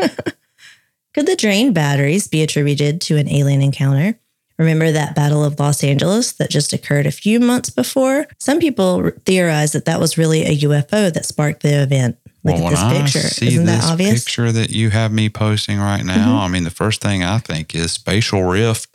Could 1.15 1.25
the 1.25 1.35
drained 1.35 1.73
batteries 1.73 2.27
be 2.27 2.43
attributed 2.43 3.01
to 3.01 3.17
an 3.17 3.27
alien 3.27 3.63
encounter? 3.63 4.19
Remember 4.59 4.91
that 4.91 5.15
Battle 5.15 5.43
of 5.43 5.57
Los 5.59 5.83
Angeles 5.83 6.33
that 6.33 6.49
just 6.49 6.73
occurred 6.73 7.05
a 7.05 7.11
few 7.11 7.39
months 7.39 7.69
before? 7.69 8.27
Some 8.39 8.59
people 8.59 9.09
theorize 9.25 9.71
that 9.71 9.85
that 9.85 9.99
was 10.01 10.17
really 10.17 10.43
a 10.45 10.57
UFO 10.67 11.11
that 11.13 11.25
sparked 11.25 11.63
the 11.63 11.81
event. 11.81 12.17
Look 12.43 12.55
well, 12.55 12.67
at 12.67 12.69
this 12.71 12.79
when 12.83 12.91
I 12.95 13.01
picture. 13.01 13.19
see 13.19 13.47
Isn't 13.47 13.65
this 13.65 13.81
that 13.85 13.91
obvious? 13.93 14.09
Mm-hmm. 14.09 14.15
picture 14.17 14.51
that 14.51 14.69
you 14.69 14.89
have 14.91 15.11
me 15.13 15.29
posting 15.29 15.79
right 15.79 16.03
now, 16.03 16.39
I 16.39 16.47
mean, 16.49 16.65
the 16.65 16.69
first 16.69 17.01
thing 17.01 17.23
I 17.23 17.37
think 17.39 17.73
is 17.73 17.93
spatial 17.93 18.43
rift, 18.43 18.89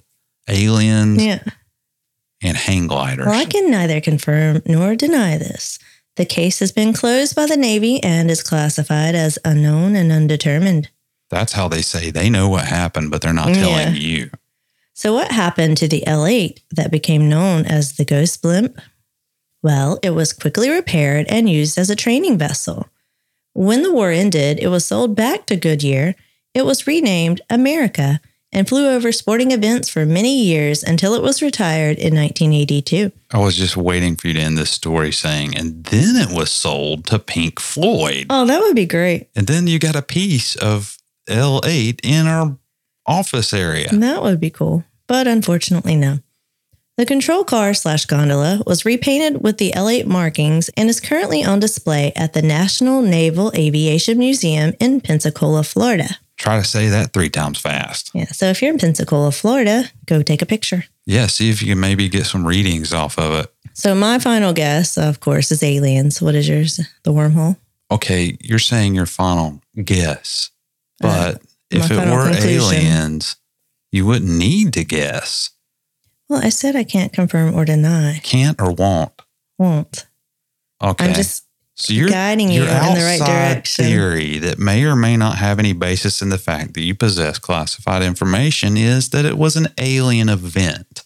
aliens, 0.49 1.23
Yeah. 1.25 1.43
and 2.43 2.57
hang 2.57 2.87
gliders. 2.87 3.27
Well, 3.27 3.35
I 3.41 3.47
can 3.47 3.71
neither 3.71 4.01
confirm 4.03 4.63
nor 4.67 4.95
deny 4.97 5.39
this. 5.39 5.79
The 6.17 6.25
case 6.27 6.59
has 6.61 6.73
been 6.73 6.93
closed 6.93 7.35
by 7.35 7.47
the 7.47 7.57
Navy 7.57 8.03
and 8.03 8.31
is 8.31 8.43
classified 8.43 9.15
as 9.15 9.39
unknown 9.45 9.97
and 9.97 10.13
undetermined. 10.13 10.91
That's 11.31 11.55
how 11.55 11.69
they 11.69 11.83
say 11.83 12.11
they 12.11 12.29
know 12.31 12.49
what 12.51 12.67
happened, 12.67 13.11
but 13.11 13.21
they're 13.23 13.33
not 13.33 13.53
telling 13.55 13.95
Yeah. 13.95 14.01
you. 14.01 14.31
So, 14.97 15.13
what 15.13 15.33
happened 15.33 15.77
to 15.79 15.89
the 15.89 16.07
L 16.07 16.25
8 16.25 16.63
that 16.71 16.93
became 16.93 17.29
known 17.29 17.67
as 17.67 17.97
the 17.97 18.05
Ghost 18.05 18.41
Blimp? 18.41 18.81
Well, 19.61 19.99
it 20.03 20.11
was 20.11 20.33
quickly 20.33 20.71
repaired 20.71 21.27
and 21.29 21.51
used 21.51 21.77
as 21.77 21.91
a 21.91 21.97
training 21.97 22.39
vessel. 22.39 22.89
When 23.55 23.83
the 23.83 23.93
war 23.93 24.11
ended, 24.11 24.61
it 24.61 24.69
was 24.69 24.87
sold 24.87 25.17
back 25.17 25.47
to 25.47 25.57
Goodyear. 25.57 26.15
It 26.55 26.65
was 26.65 26.87
renamed 26.87 27.41
America 27.51 28.21
and 28.53 28.69
flew 28.69 28.87
over 28.87 29.11
sporting 29.11 29.51
events 29.51 29.89
for 29.89 30.07
many 30.07 30.41
years 30.41 30.85
until 30.85 31.15
it 31.15 31.23
was 31.23 31.43
retired 31.43 31.99
in 31.99 32.15
1982. 32.15 33.11
I 33.33 33.39
was 33.39 33.57
just 33.57 33.77
waiting 33.77 34.15
for 34.15 34.29
you 34.29 34.35
to 34.35 34.41
end 34.41 34.57
this 34.57 34.71
story 34.71 35.11
saying, 35.11 35.57
and 35.57 35.83
then 35.85 36.15
it 36.15 36.33
was 36.33 36.53
sold 36.53 37.05
to 37.07 37.19
Pink 37.19 37.59
Floyd. 37.59 38.27
Oh, 38.31 38.47
that 38.47 38.61
would 38.61 38.77
be 38.77 38.87
great. 38.87 39.29
And 39.35 39.49
then 39.49 39.67
you 39.67 39.81
got 39.81 39.97
a 39.97 40.03
piece 40.03 40.55
of 40.55 40.99
L8 41.29 41.99
in 42.05 42.29
our 42.29 42.57
office 43.07 43.53
area. 43.53 43.89
That 43.93 44.23
would 44.23 44.41
be 44.41 44.51
cool. 44.51 44.85
But 45.07 45.27
unfortunately, 45.27 45.97
no. 45.97 46.21
The 46.97 47.05
control 47.07 47.43
car 47.43 47.75
slash 47.75 48.07
gondola 48.07 48.63
was 48.67 48.85
repainted 48.85 49.43
with 49.43 49.59
the 49.59 49.73
L8 49.73 50.07
markings 50.07 50.69
and 50.77 50.89
is 50.89 51.01
currently 51.01 51.43
on 51.45 51.59
display 51.59 52.13
at 52.15 52.35
the 52.35 52.43
National 52.43 53.03
Naval 53.03 53.51
Aviation 53.57 54.17
Museum 54.19 54.75
in 54.79 55.01
Pensacola, 55.01 55.65
Florida. 55.65 56.07
Try 56.37 56.59
to 56.59 56.65
say 56.65 56.89
that 56.89 57.13
three 57.13 57.31
times 57.31 57.59
fast. 57.59 58.11
Yeah, 58.15 58.27
so 58.27 58.47
if 58.47 58.63
you're 58.63 58.73
in 58.73 58.79
Pensacola, 58.79 59.33
Florida, 59.33 59.91
go 60.07 60.23
take 60.23 60.41
a 60.43 60.47
picture. 60.47 60.85
Yeah, 61.05 61.27
see 61.27 61.51
if 61.51 61.61
you 61.63 61.69
can 61.69 61.81
maybe 61.81 62.09
get 62.09 62.27
some 62.27 62.47
readings 62.47 62.93
off 62.93 63.19
of 63.19 63.35
it. 63.45 63.53
So 63.73 63.95
my 63.95 64.21
final 64.21 64.53
guess, 64.53 64.97
of 64.97 65.19
course, 65.19 65.51
is 65.51 65.63
aliens. 65.65 66.23
What 66.23 66.37
is 66.37 66.49
yours? 66.49 66.81
The 67.03 67.13
wormhole? 67.13 67.57
Okay, 67.91 68.37
you're 68.41 68.59
saying 68.61 68.95
your 68.95 69.07
final 69.07 69.61
guess, 69.85 70.51
but 71.01 71.35
if 71.35 71.37
Uh, 71.37 71.39
my 71.79 71.87
it 71.87 72.11
were 72.11 72.31
conclusion. 72.31 72.51
aliens, 72.51 73.37
you 73.93 74.07
wouldn't 74.07 74.31
need 74.31 74.73
to 74.75 74.85
guess. 74.85 75.51
Well, 76.29 76.45
I 76.45 76.49
said 76.49 76.75
I 76.75 76.85
can't 76.85 77.13
confirm 77.13 77.55
or 77.55 77.65
deny. 77.65 78.21
Can't 78.23 78.61
or 78.61 78.73
won't. 78.73 79.13
Won't. 79.59 80.07
Okay. 80.83 81.05
I'm 81.05 81.15
just 81.15 81.45
so 81.77 81.93
you're 81.93 82.09
guiding 82.09 82.51
you 82.51 82.63
in 82.63 82.69
the 82.69 83.01
right 83.01 83.21
direction. 83.21 83.85
theory 83.85 84.39
that 84.39 84.59
may 84.59 84.85
or 84.85 84.95
may 84.95 85.17
not 85.17 85.39
have 85.39 85.59
any 85.59 85.73
basis 85.73 86.23
in 86.23 86.29
the 86.29 86.39
fact 86.39 86.75
that 86.75 86.83
you 86.83 86.95
possess 86.95 87.39
classified 87.39 88.03
information 88.03 88.77
is 88.77 89.11
that 89.11 89.25
it 89.25 89.37
was 89.37 89.57
an 89.57 89.69
alien 89.79 90.29
event. 90.29 91.03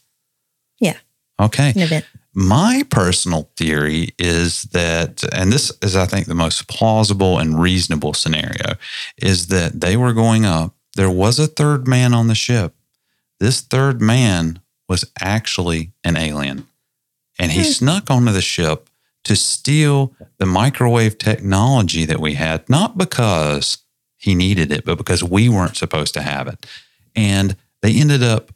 Yeah. 0.79 0.97
Okay. 1.41 1.71
an 1.71 1.81
event. 1.81 2.05
My 2.41 2.85
personal 2.89 3.51
theory 3.57 4.15
is 4.17 4.63
that, 4.71 5.25
and 5.35 5.53
this 5.53 5.73
is, 5.83 5.97
I 5.97 6.07
think, 6.07 6.29
the 6.29 6.37
most 6.37 6.69
plausible 6.69 7.37
and 7.37 7.61
reasonable 7.61 8.15
scenario, 8.15 8.77
is 9.17 9.49
that 9.49 9.81
they 9.81 9.97
were 9.97 10.13
going 10.13 10.45
up. 10.45 10.77
There 10.95 11.11
was 11.11 11.41
a 11.41 11.49
third 11.49 11.89
man 11.89 12.15
on 12.15 12.29
the 12.29 12.37
ship. 12.37 12.77
This 13.41 13.61
third 13.61 14.01
man 14.01 14.61
was 14.89 15.05
actually 15.21 15.91
an 16.05 16.17
alien. 16.17 16.69
And 17.41 17.51
he 17.51 17.65
Hmm. 17.65 17.73
snuck 17.73 18.09
onto 18.09 18.31
the 18.31 18.41
ship 18.41 18.89
to 19.25 19.35
steal 19.35 20.15
the 20.39 20.47
microwave 20.47 21.19
technology 21.19 22.05
that 22.05 22.21
we 22.21 22.35
had, 22.35 22.69
not 22.69 22.97
because 22.97 23.79
he 24.17 24.37
needed 24.37 24.71
it, 24.71 24.85
but 24.85 24.97
because 24.97 25.25
we 25.25 25.49
weren't 25.49 25.77
supposed 25.77 26.15
to 26.15 26.23
have 26.23 26.47
it. 26.47 26.65
And 27.17 27.57
they 27.83 27.95
ended 27.95 28.23
up 28.23 28.53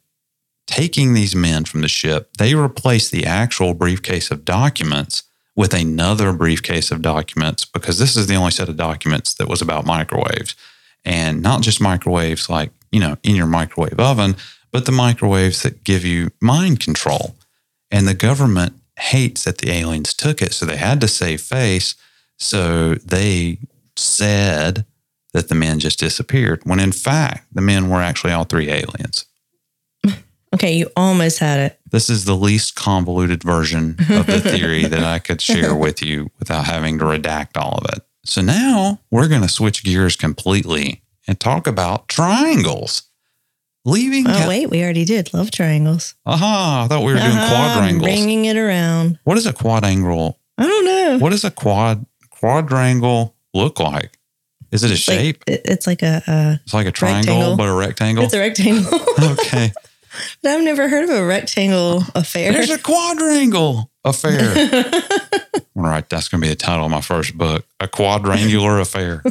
taking 0.67 1.13
these 1.13 1.35
men 1.35 1.65
from 1.65 1.81
the 1.81 1.87
ship. 1.87 2.29
They 2.37 2.55
replaced 2.55 3.11
the 3.11 3.25
actual 3.25 3.73
briefcase 3.73 4.31
of 4.31 4.45
documents 4.45 5.23
with 5.55 5.73
another 5.73 6.33
briefcase 6.33 6.91
of 6.91 7.01
documents 7.01 7.65
because 7.65 7.99
this 7.99 8.15
is 8.15 8.27
the 8.27 8.35
only 8.35 8.51
set 8.51 8.69
of 8.69 8.77
documents 8.77 9.33
that 9.35 9.47
was 9.47 9.61
about 9.61 9.85
microwaves. 9.85 10.55
And 11.05 11.41
not 11.41 11.61
just 11.61 11.81
microwaves 11.81 12.49
like, 12.49 12.71
you 12.91 12.99
know, 12.99 13.17
in 13.23 13.35
your 13.35 13.45
microwave 13.45 13.99
oven, 13.99 14.35
but 14.71 14.85
the 14.85 14.91
microwaves 14.91 15.61
that 15.61 15.83
give 15.83 16.05
you 16.05 16.31
mind 16.41 16.79
control. 16.79 17.35
And 17.91 18.07
the 18.07 18.15
government 18.15 18.73
hates 18.97 19.43
that 19.43 19.59
the 19.59 19.71
aliens 19.71 20.13
took 20.13 20.41
it. 20.41 20.53
So 20.53 20.65
they 20.65 20.77
had 20.77 21.01
to 21.01 21.07
save 21.07 21.41
face. 21.41 21.95
So 22.37 22.95
they 22.95 23.59
said 23.95 24.85
that 25.33 25.49
the 25.49 25.55
men 25.55 25.79
just 25.79 25.99
disappeared, 25.99 26.61
when 26.63 26.79
in 26.79 26.91
fact, 26.91 27.47
the 27.51 27.61
men 27.61 27.89
were 27.89 28.01
actually 28.01 28.33
all 28.33 28.45
three 28.45 28.69
aliens. 28.69 29.25
Okay, 30.53 30.73
you 30.73 30.89
almost 30.95 31.39
had 31.39 31.59
it. 31.59 31.79
This 31.91 32.09
is 32.09 32.25
the 32.25 32.35
least 32.35 32.75
convoluted 32.75 33.43
version 33.43 33.95
of 34.09 34.25
the 34.27 34.39
theory 34.43 34.85
that 34.85 35.03
I 35.03 35.19
could 35.19 35.41
share 35.41 35.75
with 35.75 36.01
you 36.03 36.29
without 36.39 36.65
having 36.65 36.99
to 36.99 37.05
redact 37.05 37.57
all 37.57 37.79
of 37.83 37.91
it. 37.95 38.03
So 38.25 38.41
now 38.41 38.99
we're 39.11 39.27
going 39.27 39.41
to 39.41 39.49
switch 39.49 39.83
gears 39.83 40.15
completely 40.15 41.01
and 41.27 41.39
talk 41.39 41.65
about 41.67 42.07
triangles. 42.07 43.03
Leaving. 43.85 44.25
Oh, 44.29 44.47
wait, 44.47 44.69
we 44.69 44.81
already 44.81 45.03
did 45.05 45.33
love 45.33 45.51
triangles. 45.51 46.15
Aha, 46.25 46.83
I 46.85 46.87
thought 46.87 47.03
we 47.03 47.11
were 47.13 47.19
doing 47.19 47.31
Uh-huh, 47.31 47.49
quadrangles. 47.73 48.03
Bringing 48.03 48.45
it 48.45 48.55
around. 48.55 49.19
What 49.25 49.37
is 49.37 49.45
a 49.45 49.51
quadrangle? 49.53 50.39
I 50.57 50.65
don't 50.67 50.85
know. 50.85 51.17
What 51.19 51.31
does 51.31 51.43
a 51.43 51.51
quad 51.51 52.05
quadrangle 52.29 53.35
look 53.53 53.79
like? 53.79 54.17
Is 54.71 54.83
it 54.83 54.89
a 54.91 54.93
It's 54.93 55.01
shape? 55.01 55.43
it- 55.47 55.61
it's 55.65 55.85
like 55.85 56.01
a, 56.01 56.23
uh, 56.27 56.55
It's 56.63 56.73
like 56.73 56.87
a 56.87 56.91
triangle, 56.91 57.33
rectangle. 57.35 57.57
but 57.57 57.67
a 57.67 57.73
rectangle. 57.73 58.23
it's 58.23 58.33
a 58.33 58.39
rectangle. 58.39 58.99
okay. 59.31 59.71
but 60.41 60.51
I've 60.51 60.63
never 60.63 60.87
heard 60.87 61.03
of 61.03 61.09
a 61.09 61.25
rectangle 61.25 62.03
affair. 62.15 62.51
There's 62.53 62.69
a 62.69 62.77
quadrangle 62.77 63.91
affair. 64.03 64.53
All 65.75 65.83
right, 65.83 66.07
that's 66.09 66.27
going 66.29 66.41
to 66.41 66.45
be 66.45 66.49
the 66.49 66.55
title 66.55 66.85
of 66.85 66.91
my 66.91 67.01
first 67.01 67.37
book, 67.37 67.65
A 67.79 67.87
Quadrangular 67.87 68.79
Affair. 68.79 69.23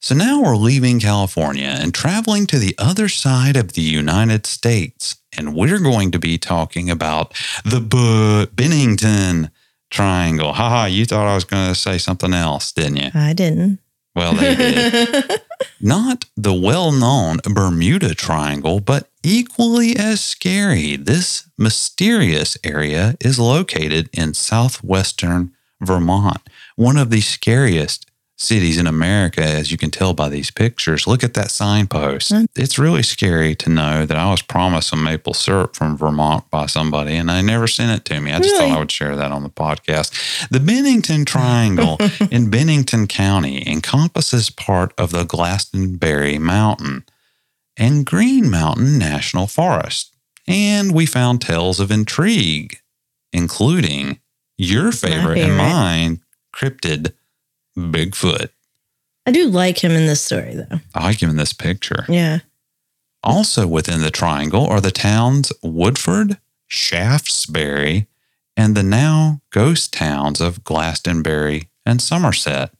So 0.00 0.16
now 0.16 0.42
we're 0.42 0.56
leaving 0.56 0.98
California 0.98 1.76
and 1.78 1.94
traveling 1.94 2.46
to 2.48 2.58
the 2.58 2.74
other 2.76 3.08
side 3.08 3.56
of 3.56 3.74
the 3.74 3.82
United 3.82 4.46
States. 4.46 5.16
And 5.36 5.54
we're 5.54 5.78
going 5.78 6.10
to 6.10 6.18
be 6.18 6.38
talking 6.38 6.90
about 6.90 7.32
the 7.64 7.80
Bu- 7.80 8.46
Bennington 8.46 9.50
Triangle. 9.90 10.54
Haha, 10.54 10.86
you 10.86 11.06
thought 11.06 11.28
I 11.28 11.36
was 11.36 11.44
going 11.44 11.68
to 11.68 11.74
say 11.78 11.98
something 11.98 12.32
else, 12.34 12.72
didn't 12.72 12.96
you? 12.96 13.10
I 13.14 13.32
didn't. 13.32 13.78
Well, 14.16 14.34
they 14.34 14.56
did. 14.56 15.40
Not 15.80 16.24
the 16.36 16.52
well 16.52 16.90
known 16.90 17.38
Bermuda 17.44 18.14
Triangle, 18.14 18.80
but 18.80 19.08
equally 19.22 19.96
as 19.96 20.20
scary. 20.20 20.96
This 20.96 21.48
mysterious 21.58 22.56
area 22.64 23.16
is 23.20 23.38
located 23.38 24.08
in 24.12 24.34
southwestern 24.34 25.52
Vermont, 25.80 26.40
one 26.76 26.96
of 26.96 27.10
the 27.10 27.20
scariest 27.20 28.06
cities 28.38 28.76
in 28.78 28.88
America, 28.88 29.40
as 29.44 29.70
you 29.70 29.76
can 29.78 29.90
tell 29.90 30.14
by 30.14 30.28
these 30.28 30.50
pictures. 30.50 31.06
Look 31.06 31.22
at 31.22 31.34
that 31.34 31.50
signpost. 31.50 32.32
Mm. 32.32 32.46
It's 32.56 32.76
really 32.78 33.04
scary 33.04 33.54
to 33.56 33.70
know 33.70 34.04
that 34.04 34.16
I 34.16 34.30
was 34.32 34.42
promised 34.42 34.88
some 34.88 35.04
maple 35.04 35.34
syrup 35.34 35.76
from 35.76 35.96
Vermont 35.96 36.50
by 36.50 36.66
somebody 36.66 37.14
and 37.16 37.28
they 37.28 37.40
never 37.42 37.68
sent 37.68 37.92
it 37.92 38.04
to 38.06 38.20
me. 38.20 38.32
I 38.32 38.38
just 38.38 38.50
Really? 38.54 38.68
thought 38.70 38.76
I 38.76 38.80
would 38.80 38.90
share 38.90 39.14
that 39.14 39.30
on 39.30 39.44
the 39.44 39.48
podcast. 39.50 40.48
The 40.50 40.58
Bennington 40.58 41.24
Triangle 41.24 41.98
in 42.32 42.50
Bennington 42.50 43.06
County 43.06 43.62
encompasses 43.68 44.50
part 44.50 44.92
of 44.98 45.12
the 45.12 45.22
Glastonbury 45.24 46.38
Mountain 46.38 47.04
and 47.76 48.06
Green 48.06 48.50
Mountain 48.50 48.98
National 48.98 49.46
Forest. 49.46 50.14
And 50.46 50.92
we 50.92 51.06
found 51.06 51.40
tales 51.40 51.80
of 51.80 51.90
intrigue, 51.90 52.78
including 53.32 54.20
your 54.58 54.92
favorite, 54.92 55.38
and 55.38 55.56
mine, 55.56 56.20
cryptid 56.54 57.12
Bigfoot. 57.76 58.50
I 59.24 59.30
do 59.30 59.46
like 59.46 59.82
him 59.82 59.92
in 59.92 60.06
this 60.06 60.20
story, 60.20 60.54
though. 60.54 60.80
I 60.94 61.04
like 61.04 61.22
him 61.22 61.30
in 61.30 61.36
this 61.36 61.52
picture. 61.52 62.04
Yeah. 62.08 62.40
Also 63.22 63.66
within 63.66 64.00
the 64.00 64.10
triangle 64.10 64.66
are 64.66 64.80
the 64.80 64.90
towns 64.90 65.52
Woodford, 65.62 66.38
Shaftesbury, 66.66 68.08
and 68.56 68.74
the 68.74 68.82
now 68.82 69.40
ghost 69.50 69.92
towns 69.92 70.40
of 70.40 70.64
Glastonbury 70.64 71.68
and 71.86 72.02
Somerset. 72.02 72.72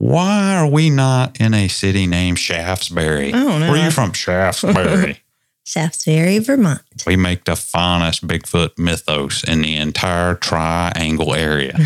Why 0.00 0.56
are 0.56 0.66
we 0.66 0.88
not 0.88 1.38
in 1.38 1.52
a 1.52 1.68
city 1.68 2.06
named 2.06 2.38
Shaftesbury? 2.38 3.34
I 3.34 3.44
don't. 3.44 3.60
Where 3.60 3.72
are 3.72 3.84
you 3.84 3.90
from? 3.90 4.14
Shaftesbury. 4.14 5.20
Shaftesbury, 5.66 6.38
Vermont. 6.38 6.80
we 7.06 7.16
make 7.16 7.44
the 7.44 7.54
finest 7.54 8.26
Bigfoot 8.26 8.78
mythos 8.78 9.44
in 9.44 9.60
the 9.60 9.76
entire 9.76 10.36
triangle 10.36 11.34
area. 11.34 11.78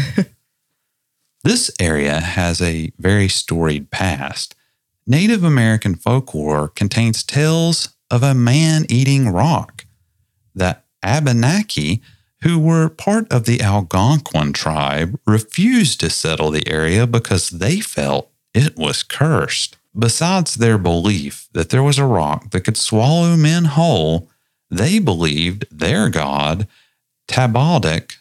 this 1.43 1.73
area 1.81 2.21
has 2.21 2.63
a 2.63 2.93
very 3.01 3.27
storied 3.27 3.91
past. 3.91 4.55
Native 5.09 5.43
American 5.43 5.97
folklore 5.97 6.69
contains 6.69 7.25
tales 7.25 7.97
of 8.13 8.23
a 8.23 8.33
man 8.33 8.87
eating 8.89 9.31
rock. 9.31 9.87
The 10.55 10.79
Abenaki, 11.03 12.01
who 12.45 12.59
were 12.59 12.89
part 12.89 13.31
of 13.33 13.47
the 13.47 13.61
Algonquin 13.61 14.53
tribe, 14.53 15.19
refused 15.27 16.01
to 16.01 16.11
settle 16.11 16.51
the 16.51 16.69
area 16.69 17.07
because 17.07 17.49
they 17.49 17.81
felt 17.81 18.31
it 18.53 18.77
was 18.77 19.03
cursed. 19.03 19.77
Besides 19.99 20.57
their 20.57 20.77
belief 20.77 21.49
that 21.53 21.71
there 21.71 21.83
was 21.83 21.99
a 21.99 22.05
rock 22.05 22.51
that 22.51 22.61
could 22.63 22.77
swallow 22.77 23.37
men 23.37 23.65
whole, 23.65 24.29
they 24.71 24.99
believed 24.99 25.67
their 25.71 26.09
god, 26.11 26.69
Tabaldic, 27.29 28.17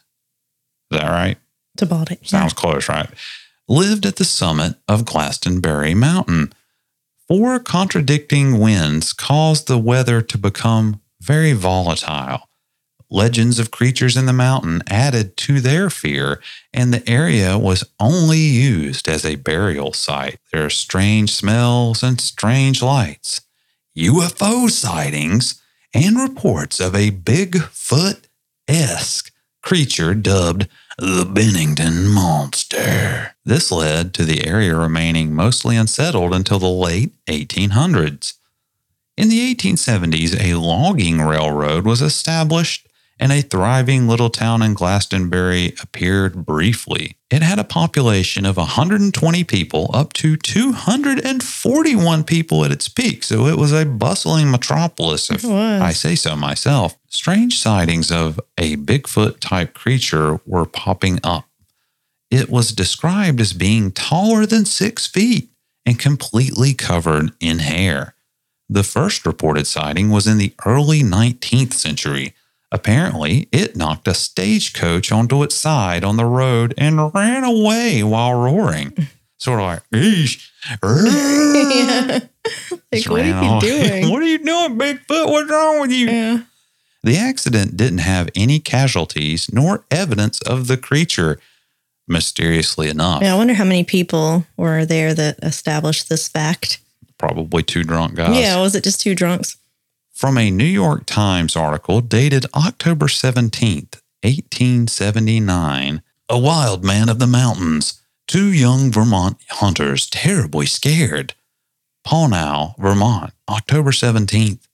is 0.93 0.99
that 0.99 1.09
right? 1.09 1.38
To 1.77 1.86
Baltic. 1.86 2.19
Sounds 2.23 2.53
close, 2.53 2.88
right? 2.88 3.09
Lived 3.67 4.05
at 4.05 4.17
the 4.17 4.25
summit 4.25 4.75
of 4.88 5.05
Glastonbury 5.05 5.95
Mountain. 5.95 6.53
Four 7.27 7.59
contradicting 7.59 8.59
winds 8.59 9.12
caused 9.12 9.67
the 9.67 9.79
weather 9.79 10.21
to 10.21 10.38
become 10.38 11.01
very 11.19 11.53
volatile. 11.53 12.47
Legends 13.13 13.60
of 13.60 13.69
creatures 13.69 14.17
in 14.17 14.26
the 14.26 14.34
mountain 14.34 14.82
added 14.88 15.38
to 15.38 15.62
their 15.62 15.91
fear, 15.91 16.41
and 16.73 16.91
the 16.91 17.08
area 17.08 17.60
was 17.60 17.84
only 17.99 18.39
used 18.39 19.08
as 19.08 19.23
a 19.23 19.36
burial 19.36 19.93
site. 19.93 20.39
There 20.52 20.65
are 20.65 20.71
strange 20.71 21.32
smells 21.32 22.02
and 22.02 22.19
strange 22.19 22.82
lights, 22.82 23.41
UFO 23.95 24.67
sightings, 24.67 25.62
and 25.93 26.17
reports 26.17 26.80
of 26.80 26.95
a 26.95 27.12
Bigfoot 27.12 28.23
esque 28.67 29.32
creature 29.62 30.15
dubbed 30.15 30.67
the 30.97 31.30
Bennington 31.32 32.08
Monster. 32.08 33.36
This 33.45 33.71
led 33.71 34.15
to 34.15 34.26
the 34.26 34.47
area 34.47 34.76
remaining 34.76 35.36
mostly 35.36 35.78
unsettled 35.78 36.34
until 36.34 36.58
the 36.58 36.67
late 36.67 37.13
1800s. 37.28 38.34
In 39.15 39.30
the 39.30 39.54
1870s, 39.54 40.36
a 40.39 40.56
logging 40.56 41.21
railroad 41.21 41.86
was 41.86 42.02
established 42.02 42.88
and 43.19 43.32
a 43.32 43.41
thriving 43.41 44.08
little 44.08 44.30
town 44.30 44.62
in 44.62 44.73
Glastonbury 44.73 45.73
appeared 45.82 46.45
briefly. 46.45 47.17
It 47.30 47.41
had 47.41 47.60
a 47.60 47.63
population 47.63 48.45
of 48.45 48.58
120 48.58 49.43
people 49.43 49.89
up 49.93 50.13
to 50.13 50.36
241 50.36 52.23
people 52.23 52.65
at 52.65 52.71
its 52.71 52.89
peak, 52.89 53.23
so 53.23 53.47
it 53.47 53.58
was 53.58 53.71
a 53.71 53.86
bustling 53.86 54.52
metropolis, 54.52 55.30
if 55.32 55.43
I 55.82 55.91
say 55.93 56.15
so 56.15 56.36
myself. 56.36 56.97
Strange 57.10 57.60
sightings 57.60 58.12
of 58.12 58.39
a 58.58 58.76
Bigfoot 58.76 59.39
type 59.39 59.73
creature 59.73 60.39
were 60.45 60.65
popping 60.65 61.19
up. 61.23 61.45
It 62.30 62.49
was 62.49 62.71
described 62.71 63.39
as 63.39 63.54
being 63.54 63.91
taller 63.91 64.45
than 64.45 64.65
six 64.65 65.06
feet 65.06 65.49
and 65.86 65.99
completely 65.99 66.73
covered 66.73 67.32
in 67.39 67.60
hair. 67.60 68.15
The 68.69 68.84
first 68.84 69.26
reported 69.26 69.67
sighting 69.67 70.10
was 70.10 70.26
in 70.26 70.38
the 70.39 70.54
early 70.65 71.04
19th 71.04 71.73
century. 71.73 72.34
Apparently, 72.73 73.47
it 73.51 73.75
knocked 73.75 74.07
a 74.07 74.15
stagecoach 74.15 75.12
onto 75.12 75.43
its 75.43 75.53
side 75.53 76.03
on 76.03 76.17
the 76.17 76.25
road 76.25 76.73
and 76.75 77.13
ran 77.13 77.43
away 77.43 78.01
while 78.01 78.33
roaring. 78.33 79.09
Sort 79.38 79.59
of 79.59 79.65
like, 79.65 79.89
eesh. 79.91 80.49
yeah. 80.82 82.19
Like, 82.91 83.05
what 83.09 83.21
are 83.21 83.26
you 83.26 83.61
doing? 83.61 84.09
what 84.11 84.21
are 84.21 84.26
you 84.26 84.38
doing, 84.38 84.78
Bigfoot? 84.78 85.28
What's 85.32 85.49
wrong 85.49 85.80
with 85.80 85.91
you? 85.91 86.07
yeah. 86.07 86.41
The 87.01 87.17
accident 87.17 87.78
didn't 87.78 87.99
have 87.99 88.30
any 88.36 88.59
casualties 88.59 89.49
nor 89.51 89.86
evidence 89.89 90.41
of 90.41 90.67
the 90.67 90.76
creature, 90.78 91.39
mysteriously 92.07 92.89
enough. 92.89 93.21
Yeah, 93.21 93.34
I 93.34 93.38
wonder 93.38 93.53
how 93.53 93.63
many 93.63 93.84
people 93.84 94.45
were 94.57 94.86
there 94.86 95.13
that 95.13 95.39
established 95.41 96.09
this 96.09 96.28
fact. 96.28 96.80
Probably 97.17 97.63
two 97.63 97.84
drunk 97.84 98.15
guys. 98.15 98.38
Yeah, 98.38 98.61
was 98.61 98.76
it 98.76 98.84
just 98.84 99.01
two 99.01 99.15
drunks? 99.15 99.57
From 100.24 100.38
a 100.38 100.51
New 100.51 100.63
York 100.63 101.05
Times 101.05 101.57
article 101.57 101.99
dated 101.99 102.45
October 102.55 103.07
17th, 103.07 103.99
1879, 104.24 106.01
a 106.30 106.39
wild 106.39 106.82
man 106.82 107.09
of 107.09 107.19
the 107.19 107.28
mountains, 107.28 108.01
two 108.26 108.53
young 108.53 108.89
Vermont 108.89 109.36
hunters 109.49 110.09
terribly 110.09 110.65
scared. 110.65 111.34
Pownal, 112.07 112.74
Vermont, 112.80 113.34
October 113.49 113.91
17th. 113.91 114.65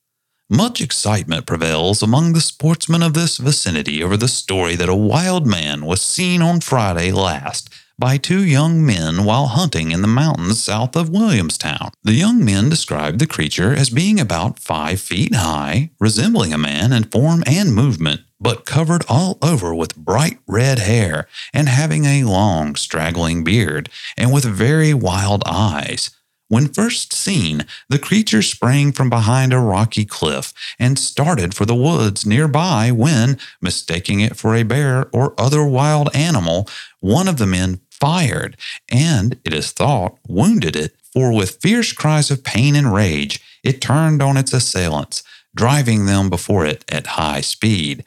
Much 0.51 0.81
excitement 0.81 1.47
prevails 1.47 2.03
among 2.03 2.33
the 2.33 2.41
sportsmen 2.41 3.01
of 3.01 3.15
this 3.15 3.37
vicinity 3.37 4.03
over 4.03 4.17
the 4.17 4.27
story 4.27 4.75
that 4.75 4.87
a 4.87 4.93
wild 4.93 5.47
man 5.47 5.83
was 5.83 5.99
seen 5.99 6.43
on 6.43 6.61
Friday 6.61 7.11
last 7.11 7.73
by 7.99 8.17
two 8.17 8.43
young 8.43 8.85
men 8.85 9.25
while 9.25 9.47
hunting 9.47 9.91
in 9.91 10.01
the 10.01 10.07
mountains 10.07 10.63
south 10.63 10.95
of 10.95 11.09
Williamstown. 11.09 11.91
The 12.03 12.13
young 12.13 12.43
men 12.43 12.69
described 12.69 13.19
the 13.19 13.27
creature 13.27 13.73
as 13.73 13.89
being 13.89 14.19
about 14.19 14.57
five 14.57 15.01
feet 15.01 15.35
high, 15.35 15.91
resembling 15.99 16.53
a 16.53 16.57
man 16.57 16.93
in 16.93 17.03
form 17.03 17.43
and 17.45 17.75
movement, 17.75 18.21
but 18.39 18.65
covered 18.65 19.03
all 19.09 19.37
over 19.41 19.75
with 19.75 19.97
bright 19.97 20.39
red 20.47 20.79
hair 20.79 21.27
and 21.53 21.67
having 21.67 22.05
a 22.05 22.23
long, 22.23 22.75
straggling 22.75 23.43
beard, 23.43 23.89
and 24.15 24.31
with 24.31 24.45
very 24.45 24.93
wild 24.93 25.43
eyes. 25.45 26.11
When 26.49 26.67
first 26.67 27.13
seen, 27.13 27.67
the 27.89 27.99
creature 27.99 28.41
sprang 28.41 28.91
from 28.91 29.07
behind 29.07 29.53
a 29.53 29.59
rocky 29.59 30.03
cliff 30.03 30.51
and 30.79 30.97
started 30.97 31.53
for 31.53 31.65
the 31.65 31.75
woods 31.75 32.25
nearby 32.25 32.91
when, 32.91 33.37
mistaking 33.61 34.19
it 34.19 34.35
for 34.35 34.55
a 34.55 34.63
bear 34.63 35.09
or 35.13 35.39
other 35.39 35.63
wild 35.63 36.09
animal, 36.15 36.67
one 37.01 37.27
of 37.27 37.37
the 37.37 37.45
men 37.45 37.81
fired 37.99 38.57
and, 38.89 39.39
it 39.43 39.53
is 39.53 39.71
thought, 39.71 40.17
wounded 40.27 40.75
it, 40.75 40.95
for 41.13 41.33
with 41.33 41.61
fierce 41.61 41.91
cries 41.91 42.29
of 42.31 42.43
pain 42.43 42.75
and 42.75 42.93
rage, 42.93 43.41
it 43.63 43.81
turned 43.81 44.21
on 44.21 44.37
its 44.37 44.53
assailants, 44.53 45.23
driving 45.55 46.05
them 46.05 46.29
before 46.29 46.65
it 46.65 46.85
at 46.91 47.07
high 47.07 47.41
speed. 47.41 48.05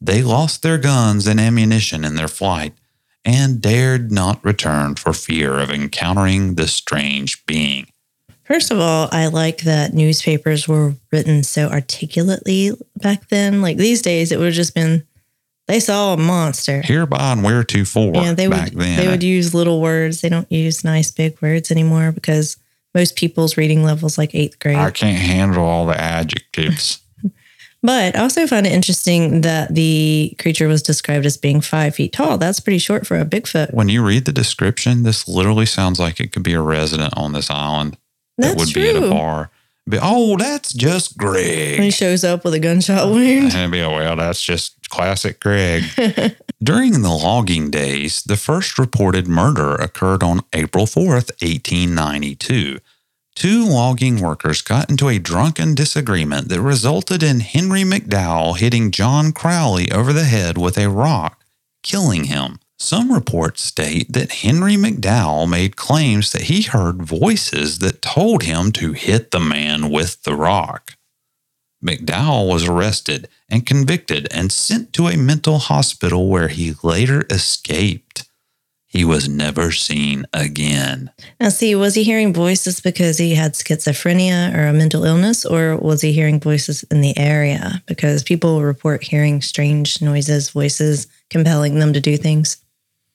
They 0.00 0.22
lost 0.22 0.62
their 0.62 0.78
guns 0.78 1.26
and 1.26 1.40
ammunition 1.40 2.04
in 2.04 2.14
their 2.14 2.28
flight 2.28 2.74
and 3.24 3.60
dared 3.60 4.12
not 4.12 4.44
return 4.44 4.94
for 4.94 5.12
fear 5.12 5.58
of 5.58 5.70
encountering 5.70 6.54
the 6.54 6.68
strange 6.68 7.44
being. 7.46 7.86
First 8.44 8.70
of 8.70 8.78
all, 8.78 9.08
I 9.10 9.28
like 9.28 9.62
that 9.62 9.94
newspapers 9.94 10.68
were 10.68 10.94
written 11.10 11.42
so 11.42 11.68
articulately 11.68 12.72
back 12.96 13.28
then. 13.28 13.62
Like 13.62 13.78
these 13.78 14.02
days, 14.02 14.30
it 14.30 14.38
would 14.38 14.46
have 14.46 14.54
just 14.54 14.74
been 14.74 15.06
they 15.66 15.80
saw 15.80 16.12
a 16.14 16.16
monster. 16.16 16.82
Hereby 16.82 17.32
and 17.32 17.40
wheretofore 17.42 18.14
Yeah, 18.14 18.34
they 18.34 18.46
back 18.48 18.70
would 18.70 18.78
then. 18.78 18.96
they 18.98 19.08
would 19.08 19.22
use 19.22 19.54
little 19.54 19.80
words. 19.80 20.20
They 20.20 20.28
don't 20.28 20.50
use 20.50 20.84
nice 20.84 21.10
big 21.10 21.40
words 21.40 21.70
anymore 21.70 22.12
because 22.12 22.56
most 22.94 23.16
people's 23.16 23.56
reading 23.56 23.82
levels 23.82 24.18
like 24.18 24.34
eighth 24.34 24.58
grade. 24.58 24.76
I 24.76 24.90
can't 24.90 25.18
handle 25.18 25.64
all 25.64 25.86
the 25.86 26.00
adjectives. 26.00 27.00
But 27.82 28.16
I 28.16 28.20
also 28.20 28.46
find 28.46 28.66
it 28.66 28.72
interesting 28.72 29.42
that 29.42 29.74
the 29.74 30.34
creature 30.38 30.68
was 30.68 30.82
described 30.82 31.26
as 31.26 31.36
being 31.36 31.60
five 31.60 31.94
feet 31.96 32.14
tall. 32.14 32.38
That's 32.38 32.58
pretty 32.58 32.78
short 32.78 33.06
for 33.06 33.18
a 33.20 33.26
Bigfoot. 33.26 33.74
when 33.74 33.90
you 33.90 34.02
read 34.02 34.24
the 34.24 34.32
description, 34.32 35.02
this 35.02 35.28
literally 35.28 35.66
sounds 35.66 36.00
like 36.00 36.18
it 36.18 36.32
could 36.32 36.42
be 36.42 36.54
a 36.54 36.62
resident 36.62 37.12
on 37.14 37.32
this 37.34 37.50
island 37.50 37.98
that 38.38 38.56
That's 38.56 38.56
would 38.56 38.72
be 38.74 38.88
at 38.88 38.96
a 38.96 39.10
bar. 39.10 39.50
Be, 39.86 39.98
oh, 40.00 40.38
that's 40.38 40.72
just 40.72 41.18
Greg. 41.18 41.78
He 41.78 41.90
shows 41.90 42.24
up 42.24 42.42
with 42.42 42.54
a 42.54 42.58
gunshot 42.58 43.10
wound. 43.12 43.52
And 43.54 43.70
be, 43.70 43.82
oh, 43.82 43.94
well, 43.94 44.16
that's 44.16 44.40
just 44.42 44.83
classic 44.94 45.40
Greg. 45.40 45.82
During 46.62 47.02
the 47.02 47.10
logging 47.10 47.68
days, 47.68 48.22
the 48.22 48.36
first 48.36 48.78
reported 48.78 49.26
murder 49.26 49.74
occurred 49.74 50.22
on 50.22 50.42
April 50.52 50.86
4th, 50.86 51.32
1892. 51.42 52.78
Two 53.34 53.64
logging 53.66 54.20
workers 54.20 54.62
got 54.62 54.88
into 54.88 55.08
a 55.08 55.18
drunken 55.18 55.74
disagreement 55.74 56.48
that 56.48 56.60
resulted 56.60 57.24
in 57.24 57.40
Henry 57.40 57.82
McDowell 57.82 58.56
hitting 58.56 58.92
John 58.92 59.32
Crowley 59.32 59.90
over 59.90 60.12
the 60.12 60.24
head 60.24 60.56
with 60.56 60.78
a 60.78 60.88
rock, 60.88 61.42
killing 61.82 62.24
him. 62.24 62.60
Some 62.78 63.12
reports 63.12 63.62
state 63.62 64.12
that 64.12 64.44
Henry 64.44 64.76
McDowell 64.76 65.50
made 65.50 65.74
claims 65.74 66.30
that 66.30 66.42
he 66.42 66.62
heard 66.62 67.02
voices 67.02 67.80
that 67.80 68.00
told 68.00 68.44
him 68.44 68.70
to 68.72 68.92
hit 68.92 69.32
the 69.32 69.40
man 69.40 69.90
with 69.90 70.22
the 70.22 70.36
rock. 70.36 70.92
McDowell 71.84 72.48
was 72.48 72.66
arrested 72.66 73.28
and 73.48 73.66
convicted 73.66 74.26
and 74.30 74.50
sent 74.50 74.92
to 74.94 75.08
a 75.08 75.16
mental 75.16 75.58
hospital 75.58 76.28
where 76.28 76.48
he 76.48 76.74
later 76.82 77.26
escaped. 77.30 78.28
He 78.86 79.04
was 79.04 79.28
never 79.28 79.72
seen 79.72 80.24
again. 80.32 81.10
Now, 81.40 81.48
see, 81.48 81.74
was 81.74 81.96
he 81.96 82.04
hearing 82.04 82.32
voices 82.32 82.78
because 82.78 83.18
he 83.18 83.34
had 83.34 83.54
schizophrenia 83.54 84.56
or 84.56 84.68
a 84.68 84.72
mental 84.72 85.04
illness, 85.04 85.44
or 85.44 85.76
was 85.76 86.00
he 86.00 86.12
hearing 86.12 86.38
voices 86.38 86.84
in 86.84 87.00
the 87.00 87.18
area? 87.18 87.82
Because 87.86 88.22
people 88.22 88.62
report 88.62 89.02
hearing 89.02 89.42
strange 89.42 90.00
noises, 90.00 90.50
voices 90.50 91.08
compelling 91.28 91.80
them 91.80 91.92
to 91.92 92.00
do 92.00 92.16
things. 92.16 92.63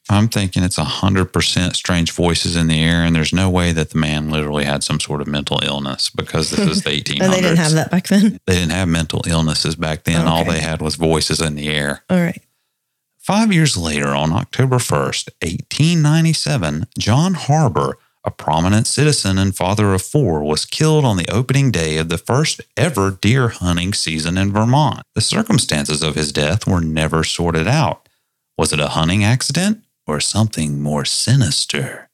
I'm 0.09 0.27
thinking 0.27 0.63
it's 0.63 0.79
100% 0.79 1.75
strange 1.75 2.11
voices 2.11 2.55
in 2.55 2.67
the 2.67 2.83
air, 2.83 3.03
and 3.03 3.15
there's 3.15 3.31
no 3.31 3.49
way 3.49 3.71
that 3.73 3.91
the 3.91 3.97
man 3.99 4.29
literally 4.29 4.65
had 4.65 4.83
some 4.83 4.99
sort 4.99 5.21
of 5.21 5.27
mental 5.27 5.59
illness 5.63 6.09
because 6.09 6.49
this 6.49 6.67
is 6.67 6.83
the 6.83 6.89
1800s. 7.01 7.27
Oh, 7.27 7.31
they 7.31 7.41
didn't 7.41 7.57
have 7.57 7.73
that 7.73 7.91
back 7.91 8.07
then. 8.07 8.39
They 8.47 8.55
didn't 8.55 8.71
have 8.71 8.87
mental 8.87 9.21
illnesses 9.27 9.75
back 9.75 10.05
then. 10.05 10.27
All 10.27 10.43
they 10.43 10.61
had 10.61 10.81
was 10.81 10.95
voices 10.95 11.41
in 11.41 11.55
the 11.55 11.69
air. 11.69 12.03
All 12.09 12.17
right. 12.17 12.41
Five 13.19 13.53
years 13.53 13.77
later, 13.77 14.07
on 14.07 14.33
October 14.33 14.77
1st, 14.77 15.29
1897, 15.43 16.87
John 16.97 17.35
Harbour, 17.35 17.99
a 18.23 18.31
prominent 18.31 18.87
citizen 18.87 19.37
and 19.37 19.55
father 19.55 19.93
of 19.93 20.01
four, 20.01 20.43
was 20.43 20.65
killed 20.65 21.05
on 21.05 21.17
the 21.17 21.29
opening 21.29 21.69
day 21.69 21.97
of 21.97 22.09
the 22.09 22.17
first 22.17 22.61
ever 22.75 23.11
deer 23.11 23.49
hunting 23.49 23.93
season 23.93 24.37
in 24.39 24.51
Vermont. 24.51 25.03
The 25.13 25.21
circumstances 25.21 26.01
of 26.01 26.15
his 26.15 26.31
death 26.31 26.65
were 26.65 26.81
never 26.81 27.23
sorted 27.23 27.67
out. 27.67 28.09
Was 28.57 28.73
it 28.73 28.79
a 28.79 28.89
hunting 28.89 29.23
accident 29.23 29.83
or 30.09 30.19
something 30.19 30.81
more 30.81 31.05
sinister? 31.05 32.09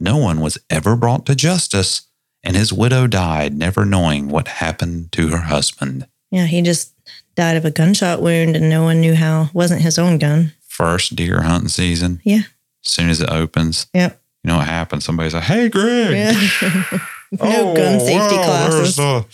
No 0.00 0.16
one 0.16 0.40
was 0.40 0.58
ever 0.68 0.96
brought 0.96 1.24
to 1.26 1.34
justice, 1.34 2.02
and 2.42 2.56
his 2.56 2.72
widow 2.72 3.06
died 3.06 3.56
never 3.56 3.84
knowing 3.84 4.28
what 4.28 4.48
happened 4.48 5.12
to 5.12 5.28
her 5.28 5.42
husband. 5.42 6.06
Yeah, 6.30 6.46
he 6.46 6.60
just 6.62 6.92
died 7.36 7.56
of 7.56 7.64
a 7.64 7.70
gunshot 7.70 8.20
wound 8.20 8.56
and 8.56 8.68
no 8.68 8.82
one 8.82 9.00
knew 9.00 9.14
how. 9.14 9.50
Wasn't 9.52 9.82
his 9.82 9.98
own 9.98 10.18
gun. 10.18 10.52
First 10.66 11.14
deer 11.14 11.42
hunting 11.42 11.68
season. 11.68 12.20
Yeah. 12.24 12.42
As 12.84 12.90
soon 12.90 13.10
as 13.10 13.20
it 13.20 13.30
opens, 13.30 13.86
Yep. 13.94 14.20
you 14.42 14.48
know 14.48 14.56
what 14.56 14.66
happens? 14.66 15.04
Somebody's 15.04 15.34
like, 15.34 15.44
"Hey, 15.44 15.68
Greg, 15.68 16.10
Yeah. 16.10 16.32
no 17.32 17.38
oh, 17.70 17.76
gun 17.76 18.00
safety 18.00 18.36
wow, 18.36 18.44
classes. 18.44 18.96
There's 18.96 19.24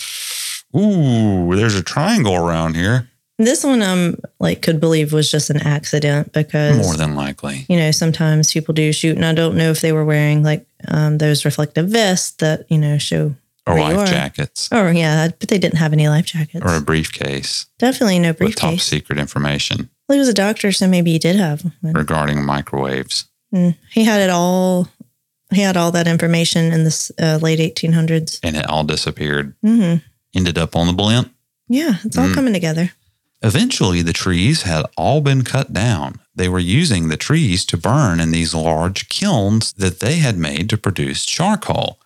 a, 0.74 0.78
ooh, 0.78 1.56
there's 1.56 1.74
a 1.76 1.82
triangle 1.82 2.34
around 2.34 2.74
here. 2.76 3.08
This 3.38 3.62
one, 3.62 3.82
um, 3.82 4.16
like 4.40 4.62
could 4.62 4.80
believe 4.80 5.12
was 5.12 5.30
just 5.30 5.48
an 5.48 5.58
accident 5.58 6.32
because 6.32 6.76
More 6.76 6.96
than 6.96 7.14
likely, 7.14 7.66
you 7.68 7.76
know 7.76 7.90
sometimes 7.92 8.52
people 8.52 8.74
do 8.74 8.92
shoot, 8.92 9.14
and 9.16 9.24
I 9.24 9.32
don't 9.32 9.56
know 9.56 9.70
if 9.70 9.80
they 9.80 9.92
were 9.92 10.04
wearing 10.04 10.42
like 10.42 10.66
um, 10.88 11.18
those 11.18 11.44
reflective 11.44 11.88
vests 11.88 12.32
that 12.38 12.66
you 12.68 12.78
know 12.78 12.98
show. 12.98 13.34
or 13.66 13.78
life 13.78 14.08
jackets, 14.10 14.68
Oh 14.72 14.88
yeah, 14.90 15.28
but 15.38 15.48
they 15.50 15.58
didn't 15.58 15.78
have 15.78 15.92
any 15.92 16.08
life 16.08 16.26
jackets. 16.26 16.64
or 16.64 16.74
a 16.74 16.80
briefcase 16.80 17.66
Definitely 17.78 18.18
no 18.18 18.32
briefcase. 18.32 18.62
with 18.64 18.72
top 18.78 18.80
secret 18.80 19.18
information 19.20 19.88
Well, 20.08 20.14
he 20.16 20.20
was 20.20 20.28
a 20.28 20.34
doctor, 20.34 20.72
so 20.72 20.88
maybe 20.88 21.12
he 21.12 21.18
did 21.20 21.36
have 21.36 21.62
one. 21.82 21.92
regarding 21.92 22.44
microwaves. 22.44 23.26
Mm, 23.54 23.76
He 23.92 24.04
had 24.04 24.20
it 24.20 24.30
all. 24.30 24.88
He 25.54 25.60
had 25.62 25.76
all 25.76 25.92
that 25.92 26.06
information 26.08 26.72
in 26.72 26.84
the 26.84 27.12
uh, 27.20 27.38
late 27.40 27.58
1800s. 27.60 28.40
And 28.42 28.56
it 28.56 28.66
all 28.68 28.84
disappeared. 28.84 29.54
hmm 29.62 29.96
Ended 30.34 30.58
up 30.58 30.74
on 30.76 30.86
the 30.88 30.92
blimp. 30.92 31.32
Yeah, 31.68 31.94
it's 32.04 32.18
all 32.18 32.26
Mm. 32.28 32.34
coming 32.34 32.52
together. 32.52 32.92
Eventually, 33.42 34.02
the 34.02 34.12
trees 34.12 34.62
had 34.62 34.86
all 34.96 35.20
been 35.20 35.42
cut 35.42 35.72
down. 35.72 36.20
They 36.34 36.48
were 36.48 36.58
using 36.58 37.08
the 37.08 37.16
trees 37.16 37.64
to 37.66 37.76
burn 37.76 38.18
in 38.18 38.32
these 38.32 38.54
large 38.54 39.08
kilns 39.08 39.72
that 39.74 40.00
they 40.00 40.16
had 40.16 40.36
made 40.36 40.68
to 40.70 40.76
produce 40.76 41.24
charcoal. 41.24 42.00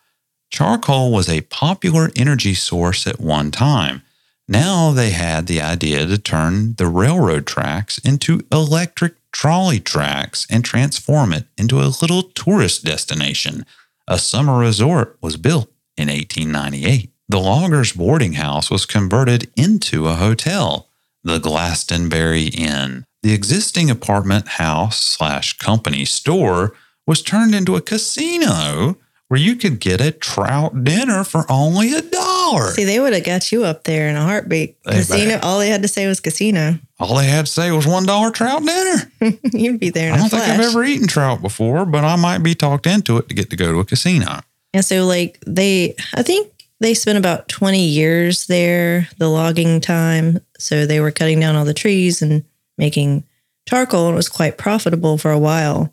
Charcoal 0.51 1.11
was 1.11 1.31
a 1.31 1.41
popular 1.43 2.11
energy 2.15 2.53
source 2.53 3.07
at 3.07 3.21
one 3.21 3.51
time. 3.51 4.03
Now 4.47 4.91
they 4.91 5.11
had 5.11 5.47
the 5.47 5.63
idea 5.63 6.07
to 6.07 6.19
turn 6.19 6.75
the 6.75 6.87
railroad 6.87 7.47
tracks 7.47 7.97
into 7.99 8.43
electric 8.53 9.15
trolley 9.33 9.81
tracks 9.81 10.47
and 10.51 10.63
transform 10.63 11.33
it 11.33 11.47
into 11.57 11.81
a 11.81 11.95
little 12.03 12.25
tourist 12.25 12.85
destination. 12.85 13.65
A 14.07 14.19
summer 14.19 14.59
resort 14.59 15.17
was 15.23 15.39
built 15.39 15.73
in 15.97 16.09
1898. 16.09 17.11
The 17.29 17.41
loggers' 17.41 17.93
boarding 17.93 18.35
house 18.35 18.71
was 18.71 18.85
converted 18.85 19.51
into 19.57 20.07
a 20.07 20.17
hotel 20.17 20.91
the 21.25 21.39
Glastonbury 21.39 22.47
Inn. 22.47 23.05
The 23.23 23.33
existing 23.33 23.91
apartment 23.91 24.49
house 24.49 24.99
slash 24.99 25.57
company 25.59 26.05
store 26.05 26.75
was 27.07 27.23
turned 27.23 27.55
into 27.55 27.77
a 27.77 27.81
casino 27.81 28.97
where 29.29 29.41
you 29.41 29.57
could 29.57 29.81
get 29.81 30.01
a 30.01 30.11
trout 30.11 30.85
dinner 30.85 31.25
for 31.25 31.51
only 31.51 31.95
a 31.95 32.03
dollar. 32.03 32.71
See, 32.73 32.85
they 32.85 33.01
would 33.01 33.15
have 33.15 33.25
got 33.25 33.51
you 33.51 33.65
up 33.65 33.85
there 33.85 34.09
in 34.09 34.17
a 34.17 34.23
heartbeat. 34.23 34.77
They 34.85 34.93
Casino. 34.93 35.31
bet. 35.31 35.45
All 35.45 35.59
they 35.59 35.69
had 35.69 35.81
to 35.83 35.89
say 35.89 36.07
was 36.07 36.21
casino. 36.21 36.79
All 37.01 37.17
they 37.17 37.27
had 37.27 37.47
to 37.47 37.51
say 37.51 37.71
was 37.71 37.87
one 37.87 38.05
dollar 38.05 38.31
trout 38.31 38.63
dinner. 38.63 39.39
You'd 39.53 39.81
be 39.81 39.89
there 39.89 40.09
in 40.09 40.15
I 40.15 40.19
don't 40.19 40.29
think. 40.29 40.43
I've 40.43 40.61
ever 40.61 40.85
eaten 40.85 41.07
trout 41.07 41.41
before, 41.41 41.87
but 41.87 42.05
I 42.05 42.17
might 42.17 42.39
be 42.39 42.55
talked 42.55 42.87
into 42.87 43.17
it 43.17 43.29
to 43.31 43.35
get 43.35 43.49
to 43.51 43.57
go 43.57 43.73
to 43.73 43.81
a 43.81 43.85
casino. 43.87 44.41
And 44.75 44.85
so, 44.85 45.07
like, 45.07 45.39
they, 45.47 45.95
I 46.15 46.23
think 46.23 46.53
they 46.81 46.93
spent 46.93 47.17
about 47.17 47.49
20 47.49 47.87
years 47.87 48.47
there, 48.49 49.09
the 49.17 49.29
logging 49.29 49.81
time. 49.81 50.41
So 50.63 50.87
they 50.87 51.01
were 51.01 51.11
cutting 51.11 51.41
down 51.41 51.57
all 51.57 51.65
the 51.65 51.75
trees 51.75 52.23
and 52.23 52.45
making 52.79 53.25
charcoal, 53.69 54.07
and 54.07 54.15
it 54.15 54.17
was 54.17 54.29
quite 54.29 54.59
profitable 54.59 55.19
for 55.19 55.31
a 55.31 55.39
while. 55.39 55.93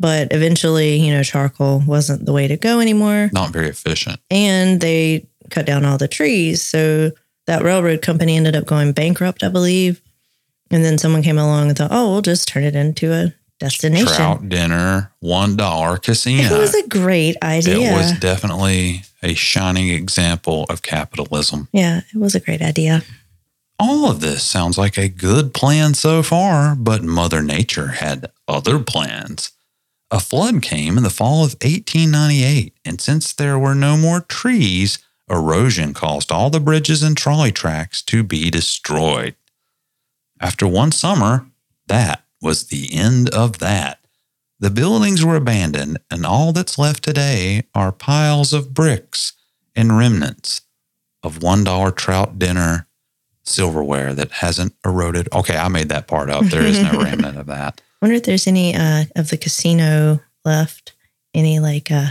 But 0.00 0.32
eventually, 0.32 0.96
you 0.96 1.12
know, 1.12 1.22
charcoal 1.22 1.82
wasn't 1.86 2.24
the 2.24 2.32
way 2.32 2.46
to 2.48 2.56
go 2.56 2.80
anymore. 2.80 3.30
Not 3.32 3.50
very 3.52 3.68
efficient. 3.68 4.20
And 4.30 4.80
they 4.80 5.26
cut 5.50 5.66
down 5.66 5.84
all 5.84 5.98
the 5.98 6.06
trees. 6.08 6.62
So 6.62 7.10
that 7.46 7.62
railroad 7.62 8.02
company 8.02 8.36
ended 8.36 8.54
up 8.54 8.66
going 8.66 8.92
bankrupt, 8.92 9.42
I 9.42 9.48
believe. 9.48 10.00
And 10.70 10.84
then 10.84 10.98
someone 10.98 11.22
came 11.22 11.38
along 11.38 11.68
and 11.68 11.76
thought, 11.78 11.90
oh, 11.92 12.12
we'll 12.12 12.22
just 12.22 12.46
turn 12.46 12.62
it 12.62 12.76
into 12.76 13.12
a 13.12 13.32
destination. 13.58 14.06
Trout 14.06 14.48
dinner, 14.48 15.10
one 15.20 15.56
dollar 15.56 15.96
casino. 15.96 16.54
It 16.54 16.58
was 16.58 16.74
a 16.74 16.86
great 16.86 17.36
idea. 17.42 17.90
It 17.90 17.96
was 17.96 18.12
definitely 18.20 19.02
a 19.22 19.34
shining 19.34 19.88
example 19.88 20.64
of 20.68 20.82
capitalism. 20.82 21.68
yeah, 21.72 22.02
it 22.14 22.18
was 22.18 22.34
a 22.36 22.40
great 22.40 22.62
idea. 22.62 23.02
All 23.80 24.10
of 24.10 24.20
this 24.20 24.42
sounds 24.42 24.76
like 24.76 24.98
a 24.98 25.08
good 25.08 25.54
plan 25.54 25.94
so 25.94 26.22
far, 26.22 26.74
but 26.74 27.04
Mother 27.04 27.42
Nature 27.42 27.88
had 27.88 28.32
other 28.48 28.80
plans. 28.80 29.52
A 30.10 30.18
flood 30.18 30.62
came 30.62 30.96
in 30.96 31.04
the 31.04 31.10
fall 31.10 31.44
of 31.44 31.54
1898, 31.62 32.74
and 32.84 33.00
since 33.00 33.32
there 33.32 33.58
were 33.58 33.76
no 33.76 33.96
more 33.96 34.22
trees, 34.22 34.98
erosion 35.30 35.94
caused 35.94 36.32
all 36.32 36.50
the 36.50 36.58
bridges 36.58 37.04
and 37.04 37.16
trolley 37.16 37.52
tracks 37.52 38.02
to 38.02 38.24
be 38.24 38.50
destroyed. 38.50 39.36
After 40.40 40.66
one 40.66 40.90
summer, 40.90 41.46
that 41.86 42.24
was 42.42 42.64
the 42.64 42.92
end 42.92 43.28
of 43.30 43.58
that. 43.58 44.00
The 44.58 44.70
buildings 44.70 45.24
were 45.24 45.36
abandoned, 45.36 45.98
and 46.10 46.26
all 46.26 46.52
that's 46.52 46.78
left 46.78 47.04
today 47.04 47.62
are 47.76 47.92
piles 47.92 48.52
of 48.52 48.74
bricks 48.74 49.34
and 49.76 49.96
remnants 49.96 50.62
of 51.22 51.38
$1 51.38 51.94
trout 51.94 52.40
dinner 52.40 52.87
silverware 53.48 54.14
that 54.14 54.30
hasn't 54.30 54.74
eroded. 54.84 55.28
Okay, 55.32 55.56
I 55.56 55.68
made 55.68 55.88
that 55.88 56.06
part 56.06 56.30
up. 56.30 56.44
There 56.44 56.62
is 56.62 56.80
no 56.80 56.92
remnant 57.02 57.38
of 57.38 57.46
that. 57.46 57.80
wonder 58.00 58.16
if 58.16 58.24
there's 58.24 58.46
any 58.46 58.74
uh, 58.74 59.04
of 59.16 59.30
the 59.30 59.36
casino 59.36 60.20
left. 60.44 60.92
Any 61.34 61.60
like 61.60 61.90
uh, 61.90 62.10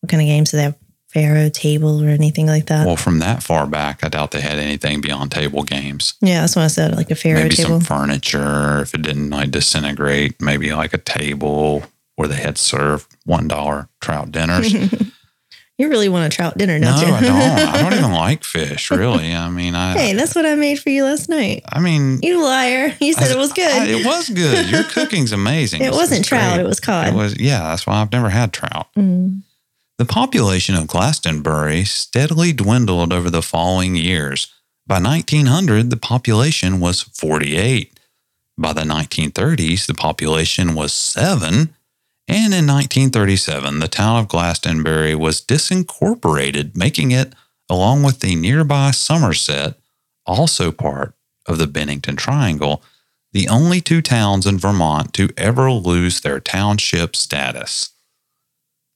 what 0.00 0.10
kind 0.10 0.22
of 0.22 0.26
games 0.26 0.50
do 0.50 0.56
they 0.56 0.64
have? 0.64 0.76
faro 1.08 1.48
table 1.48 2.04
or 2.04 2.08
anything 2.08 2.46
like 2.46 2.66
that? 2.66 2.86
Well, 2.86 2.96
from 2.96 3.18
that 3.20 3.42
far 3.42 3.66
back, 3.66 4.04
I 4.04 4.08
doubt 4.08 4.30
they 4.30 4.40
had 4.40 4.58
anything 4.58 5.00
beyond 5.00 5.30
table 5.30 5.62
games. 5.62 6.14
yeah, 6.20 6.42
that's 6.42 6.54
what 6.54 6.64
I 6.66 6.68
said. 6.68 6.96
Like 6.96 7.10
a 7.10 7.14
faro 7.14 7.36
maybe 7.42 7.54
table. 7.54 7.80
some 7.80 7.80
furniture 7.80 8.80
if 8.82 8.94
it 8.94 9.02
didn't 9.02 9.30
like 9.30 9.50
disintegrate. 9.50 10.40
Maybe 10.40 10.72
like 10.72 10.92
a 10.94 10.98
table 10.98 11.84
where 12.16 12.28
they 12.28 12.36
had 12.36 12.58
served 12.58 13.06
one 13.24 13.48
dollar 13.48 13.88
trout 14.00 14.32
dinners. 14.32 14.74
you 15.78 15.88
really 15.88 16.08
want 16.08 16.26
a 16.32 16.36
trout 16.36 16.58
dinner, 16.58 16.78
no, 16.78 16.90
don't 16.90 17.08
you? 17.08 17.14
I 17.14 17.20
don't. 17.20 17.30
I 17.74 17.82
don't 17.82 17.98
even 17.98 18.12
like 18.26 18.44
fish, 18.44 18.90
really. 18.90 19.32
I 19.32 19.48
mean, 19.48 19.74
I. 19.74 19.96
hey, 19.96 20.12
that's 20.12 20.34
what 20.34 20.44
I 20.44 20.54
made 20.56 20.80
for 20.80 20.90
you 20.90 21.04
last 21.04 21.28
night. 21.28 21.62
I 21.68 21.80
mean, 21.80 22.18
You 22.22 22.42
liar! 22.44 22.94
You 23.00 23.12
said 23.12 23.30
it 23.30 23.38
was 23.38 23.52
good. 23.52 23.70
I- 23.70 23.86
it 23.86 24.04
was 24.04 24.28
good. 24.28 24.68
Your 24.68 24.82
cooking's 24.96 25.32
amazing. 25.32 25.80
it 25.82 25.92
wasn't 25.92 26.24
trout; 26.24 26.54
great. 26.56 26.64
it 26.64 26.68
was 26.68 26.80
cod. 26.80 27.08
It 27.08 27.14
was. 27.14 27.38
Yeah, 27.40 27.60
that's 27.60 27.86
why 27.86 28.00
I've 28.00 28.12
never 28.12 28.28
had 28.30 28.52
trout. 28.52 28.88
Mm. 28.96 29.42
The 29.98 30.04
population 30.04 30.74
of 30.76 30.86
Glastonbury 30.86 31.84
steadily 31.84 32.52
dwindled 32.52 33.12
over 33.12 33.30
the 33.30 33.42
following 33.42 33.96
years. 33.96 34.52
By 34.86 35.00
1900, 35.00 35.90
the 35.90 35.96
population 35.96 36.80
was 36.80 37.02
48. 37.02 37.98
By 38.56 38.72
the 38.72 38.82
1930s, 38.82 39.86
the 39.86 39.94
population 39.94 40.74
was 40.74 40.92
7. 40.92 41.74
And 42.28 42.52
in 42.52 42.66
1937, 42.66 43.78
the 43.78 43.88
town 43.88 44.20
of 44.20 44.28
Glastonbury 44.28 45.14
was 45.14 45.40
disincorporated, 45.40 46.76
making 46.76 47.10
it, 47.10 47.32
along 47.70 48.02
with 48.02 48.20
the 48.20 48.36
nearby 48.36 48.90
Somerset, 48.90 49.76
also 50.26 50.70
part 50.70 51.14
of 51.46 51.56
the 51.56 51.66
Bennington 51.66 52.16
Triangle, 52.16 52.82
the 53.32 53.48
only 53.48 53.80
two 53.80 54.02
towns 54.02 54.46
in 54.46 54.58
Vermont 54.58 55.14
to 55.14 55.30
ever 55.38 55.70
lose 55.72 56.20
their 56.20 56.38
township 56.38 57.16
status. 57.16 57.90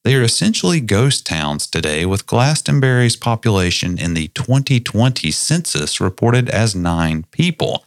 They 0.04 0.14
are 0.14 0.22
essentially 0.22 0.80
ghost 0.80 1.24
towns 1.24 1.66
today, 1.66 2.04
with 2.04 2.26
Glastonbury's 2.26 3.16
population 3.16 3.98
in 3.98 4.12
the 4.14 4.28
2020 4.28 5.30
census 5.30 6.00
reported 6.00 6.50
as 6.50 6.74
nine 6.74 7.24
people. 7.30 7.86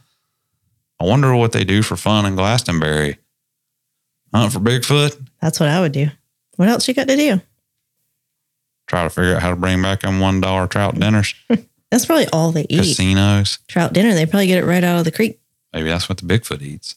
I 0.99 1.03
wonder 1.03 1.35
what 1.35 1.51
they 1.51 1.65
do 1.65 1.83
for 1.83 1.97
fun 1.97 2.25
in 2.25 2.35
Glastonbury. 2.35 3.17
Hunt 4.35 4.53
for 4.53 4.59
Bigfoot? 4.59 5.19
That's 5.41 5.59
what 5.59 5.69
I 5.69 5.81
would 5.81 5.91
do. 5.91 6.07
What 6.57 6.69
else 6.69 6.87
you 6.87 6.93
got 6.93 7.07
to 7.07 7.15
do? 7.15 7.41
Try 8.87 9.03
to 9.03 9.09
figure 9.09 9.35
out 9.35 9.41
how 9.41 9.49
to 9.49 9.55
bring 9.55 9.81
back 9.81 10.01
them 10.01 10.19
$1 10.19 10.69
trout 10.69 10.95
dinners, 10.99 11.33
That's 11.91 12.05
probably 12.05 12.27
all 12.33 12.51
they 12.51 12.65
eat. 12.69 12.77
casinos. 12.79 13.59
Trout 13.67 13.93
dinner. 13.93 14.13
They 14.13 14.25
probably 14.25 14.47
get 14.47 14.57
it 14.57 14.65
right 14.65 14.83
out 14.83 14.99
of 14.99 15.05
the 15.05 15.11
creek. 15.11 15.39
Maybe 15.73 15.89
that's 15.89 16.09
what 16.09 16.17
the 16.17 16.25
Bigfoot 16.25 16.61
eats. 16.61 16.95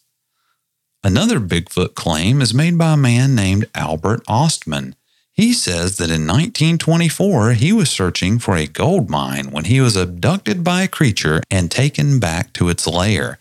Another 1.04 1.38
Bigfoot 1.38 1.94
claim 1.94 2.40
is 2.40 2.52
made 2.54 2.76
by 2.78 2.94
a 2.94 2.96
man 2.96 3.34
named 3.34 3.68
Albert 3.74 4.24
Ostman. 4.26 4.94
He 5.30 5.52
says 5.52 5.98
that 5.98 6.10
in 6.10 6.26
1924 6.26 7.52
he 7.52 7.72
was 7.72 7.90
searching 7.90 8.38
for 8.38 8.56
a 8.56 8.66
gold 8.66 9.08
mine 9.08 9.50
when 9.52 9.66
he 9.66 9.80
was 9.80 9.94
abducted 9.94 10.64
by 10.64 10.82
a 10.82 10.88
creature 10.88 11.42
and 11.50 11.70
taken 11.70 12.18
back 12.18 12.52
to 12.54 12.68
its 12.68 12.86
lair. 12.86 13.38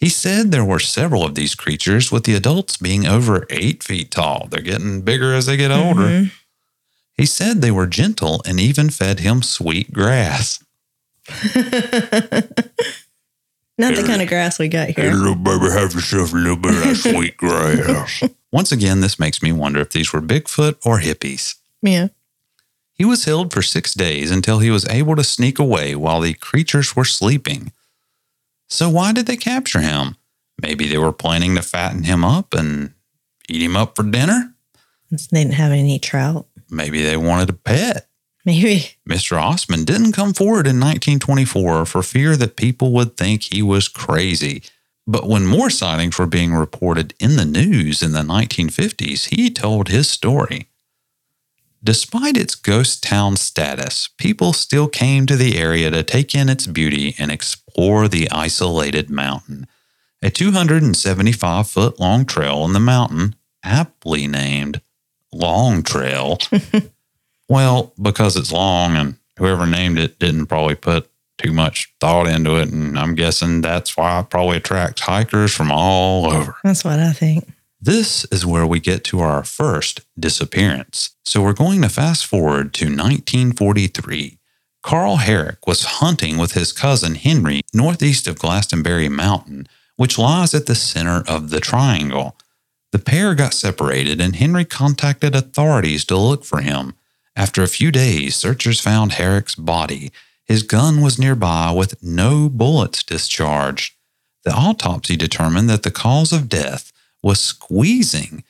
He 0.00 0.08
said 0.08 0.50
there 0.50 0.64
were 0.64 0.78
several 0.80 1.24
of 1.26 1.34
these 1.34 1.54
creatures, 1.54 2.10
with 2.10 2.24
the 2.24 2.34
adults 2.34 2.78
being 2.78 3.06
over 3.06 3.46
eight 3.50 3.82
feet 3.84 4.10
tall. 4.10 4.48
They're 4.50 4.62
getting 4.62 5.02
bigger 5.02 5.34
as 5.34 5.44
they 5.46 5.58
get 5.58 5.70
older. 5.70 6.00
Mhm. 6.02 6.32
He 7.14 7.26
said 7.26 7.60
they 7.60 7.70
were 7.70 7.86
gentle 7.86 8.40
and 8.46 8.58
even 8.58 8.88
fed 8.88 9.20
him 9.20 9.42
sweet 9.42 9.92
grass. 9.92 10.58
Not 13.78 13.94
the 13.96 14.02
kind 14.06 14.20
of 14.20 14.28
grass 14.28 14.58
we 14.58 14.68
got 14.68 14.88
here. 14.90 15.12
little 15.12 15.34
baby, 15.34 15.70
have 15.70 15.94
yourself 15.94 16.32
a 16.32 16.36
little 16.36 16.56
bit 16.56 16.74
of 16.74 16.80
that 16.80 16.96
sweet 17.14 17.36
grass. 17.36 18.22
Once 18.52 18.72
again, 18.72 19.00
this 19.00 19.18
makes 19.18 19.42
me 19.42 19.52
wonder 19.52 19.80
if 19.80 19.90
these 19.90 20.12
were 20.12 20.20
Bigfoot 20.20 20.76
or 20.84 20.98
hippies. 21.00 21.54
Yeah. 21.82 22.08
He 22.94 23.04
was 23.06 23.24
held 23.24 23.52
for 23.52 23.62
six 23.62 23.94
days 23.94 24.30
until 24.30 24.58
he 24.58 24.70
was 24.70 24.86
able 24.88 25.16
to 25.16 25.24
sneak 25.24 25.58
away 25.58 25.94
while 25.94 26.20
the 26.20 26.34
creatures 26.34 26.94
were 26.94 27.06
sleeping. 27.06 27.72
So, 28.70 28.88
why 28.88 29.12
did 29.12 29.26
they 29.26 29.36
capture 29.36 29.80
him? 29.80 30.16
Maybe 30.62 30.86
they 30.86 30.98
were 30.98 31.12
planning 31.12 31.56
to 31.56 31.62
fatten 31.62 32.04
him 32.04 32.24
up 32.24 32.54
and 32.54 32.94
eat 33.48 33.62
him 33.62 33.76
up 33.76 33.96
for 33.96 34.04
dinner? 34.04 34.54
They 35.10 35.16
didn't 35.42 35.54
have 35.54 35.72
any 35.72 35.98
trout. 35.98 36.46
Maybe 36.70 37.02
they 37.02 37.16
wanted 37.16 37.50
a 37.50 37.54
pet. 37.54 38.08
Maybe. 38.44 38.92
Mr. 39.08 39.38
Ostman 39.38 39.84
didn't 39.84 40.12
come 40.12 40.32
forward 40.32 40.66
in 40.66 40.80
1924 40.80 41.84
for 41.84 42.02
fear 42.02 42.36
that 42.36 42.56
people 42.56 42.92
would 42.92 43.16
think 43.16 43.42
he 43.42 43.60
was 43.60 43.88
crazy. 43.88 44.62
But 45.06 45.26
when 45.26 45.46
more 45.46 45.70
sightings 45.70 46.18
were 46.18 46.26
being 46.26 46.54
reported 46.54 47.14
in 47.18 47.36
the 47.36 47.44
news 47.44 48.02
in 48.02 48.12
the 48.12 48.20
1950s, 48.20 49.28
he 49.28 49.50
told 49.50 49.88
his 49.88 50.08
story. 50.08 50.69
Despite 51.82 52.36
its 52.36 52.54
ghost 52.54 53.02
town 53.02 53.36
status, 53.36 54.08
people 54.18 54.52
still 54.52 54.86
came 54.86 55.24
to 55.26 55.36
the 55.36 55.56
area 55.56 55.90
to 55.90 56.02
take 56.02 56.34
in 56.34 56.50
its 56.50 56.66
beauty 56.66 57.14
and 57.18 57.30
explore 57.30 58.06
the 58.06 58.30
isolated 58.30 59.08
mountain. 59.08 59.66
A 60.22 60.28
275 60.30 61.68
foot 61.68 61.98
long 61.98 62.26
trail 62.26 62.66
in 62.66 62.74
the 62.74 62.80
mountain, 62.80 63.34
aptly 63.64 64.26
named 64.26 64.82
Long 65.32 65.82
Trail, 65.82 66.38
well, 67.48 67.94
because 68.00 68.36
it's 68.36 68.52
long 68.52 68.96
and 68.96 69.16
whoever 69.38 69.66
named 69.66 69.98
it 69.98 70.18
didn't 70.18 70.46
probably 70.46 70.74
put 70.74 71.08
too 71.38 71.52
much 71.52 71.94
thought 72.00 72.26
into 72.26 72.56
it. 72.56 72.70
And 72.70 72.98
I'm 72.98 73.14
guessing 73.14 73.62
that's 73.62 73.96
why 73.96 74.20
it 74.20 74.28
probably 74.28 74.58
attracts 74.58 75.00
hikers 75.00 75.54
from 75.54 75.70
all 75.70 76.30
over. 76.30 76.56
That's 76.62 76.84
what 76.84 76.98
I 76.98 77.12
think. 77.12 77.50
This 77.82 78.26
is 78.26 78.44
where 78.44 78.66
we 78.66 78.78
get 78.78 79.04
to 79.04 79.20
our 79.20 79.42
first 79.42 80.02
disappearance. 80.18 81.16
So 81.24 81.40
we're 81.40 81.54
going 81.54 81.80
to 81.80 81.88
fast 81.88 82.26
forward 82.26 82.74
to 82.74 82.84
1943. 82.84 84.38
Carl 84.82 85.16
Herrick 85.16 85.66
was 85.66 85.84
hunting 85.84 86.36
with 86.36 86.52
his 86.52 86.72
cousin 86.74 87.14
Henry 87.14 87.62
northeast 87.72 88.26
of 88.26 88.38
Glastonbury 88.38 89.08
Mountain, 89.08 89.66
which 89.96 90.18
lies 90.18 90.52
at 90.52 90.66
the 90.66 90.74
center 90.74 91.24
of 91.26 91.48
the 91.48 91.60
triangle. 91.60 92.36
The 92.92 92.98
pair 92.98 93.34
got 93.34 93.54
separated 93.54 94.20
and 94.20 94.36
Henry 94.36 94.66
contacted 94.66 95.34
authorities 95.34 96.04
to 96.06 96.18
look 96.18 96.44
for 96.44 96.60
him. 96.60 96.96
After 97.34 97.62
a 97.62 97.68
few 97.68 97.90
days, 97.90 98.36
searchers 98.36 98.80
found 98.80 99.12
Herrick's 99.12 99.54
body. 99.54 100.12
His 100.44 100.64
gun 100.64 101.00
was 101.00 101.18
nearby 101.18 101.70
with 101.70 102.02
no 102.02 102.50
bullets 102.50 103.02
discharged. 103.02 103.94
The 104.44 104.52
autopsy 104.52 105.16
determined 105.16 105.70
that 105.70 105.82
the 105.82 105.90
cause 105.90 106.32
of 106.32 106.50
death 106.50 106.92
was 107.22 107.40
squeezing. 107.40 108.44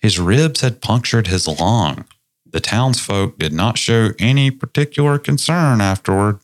His 0.00 0.18
ribs 0.18 0.60
had 0.60 0.80
punctured 0.80 1.26
his 1.26 1.46
lung. 1.48 2.04
The 2.48 2.60
townsfolk 2.60 3.38
did 3.38 3.52
not 3.52 3.76
show 3.78 4.10
any 4.18 4.50
particular 4.50 5.18
concern 5.18 5.80
afterward. 5.80 6.38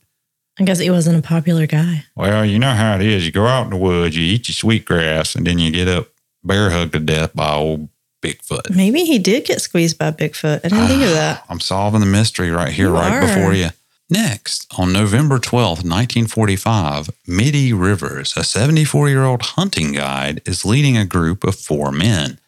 I 0.58 0.64
guess 0.64 0.78
he 0.80 0.90
wasn't 0.90 1.18
a 1.18 1.22
popular 1.26 1.66
guy. 1.66 2.04
Well, 2.14 2.44
you 2.44 2.58
know 2.58 2.72
how 2.74 2.96
it 2.96 3.02
is. 3.02 3.24
You 3.24 3.32
go 3.32 3.46
out 3.46 3.64
in 3.64 3.70
the 3.70 3.76
woods, 3.76 4.16
you 4.16 4.24
eat 4.24 4.48
your 4.48 4.54
sweet 4.54 4.84
grass, 4.84 5.34
and 5.34 5.46
then 5.46 5.58
you 5.58 5.70
get 5.70 5.88
up 5.88 6.08
bear 6.44 6.70
hugged 6.70 6.92
to 6.92 6.98
death 6.98 7.34
by 7.34 7.54
old 7.54 7.88
Bigfoot. 8.20 8.74
Maybe 8.74 9.04
he 9.04 9.18
did 9.18 9.44
get 9.46 9.60
squeezed 9.60 9.98
by 9.98 10.10
Bigfoot. 10.10 10.60
I 10.64 10.68
didn't 10.68 10.86
think 10.88 11.02
of 11.02 11.10
that. 11.10 11.44
I'm 11.48 11.60
solving 11.60 12.00
the 12.00 12.06
mystery 12.06 12.50
right 12.50 12.72
here, 12.72 12.88
You 12.88 12.94
right 12.94 13.12
are. 13.12 13.20
before 13.22 13.52
you. 13.54 13.68
Next, 14.12 14.66
on 14.76 14.92
November 14.92 15.38
12th, 15.38 15.88
1945, 15.88 17.08
Middie 17.26 17.72
Rivers, 17.72 18.34
a 18.36 18.44
74 18.44 19.08
year 19.08 19.24
old 19.24 19.40
hunting 19.40 19.92
guide, 19.92 20.42
is 20.44 20.66
leading 20.66 20.98
a 20.98 21.06
group 21.06 21.44
of 21.44 21.54
four 21.54 21.90
men. 21.90 22.38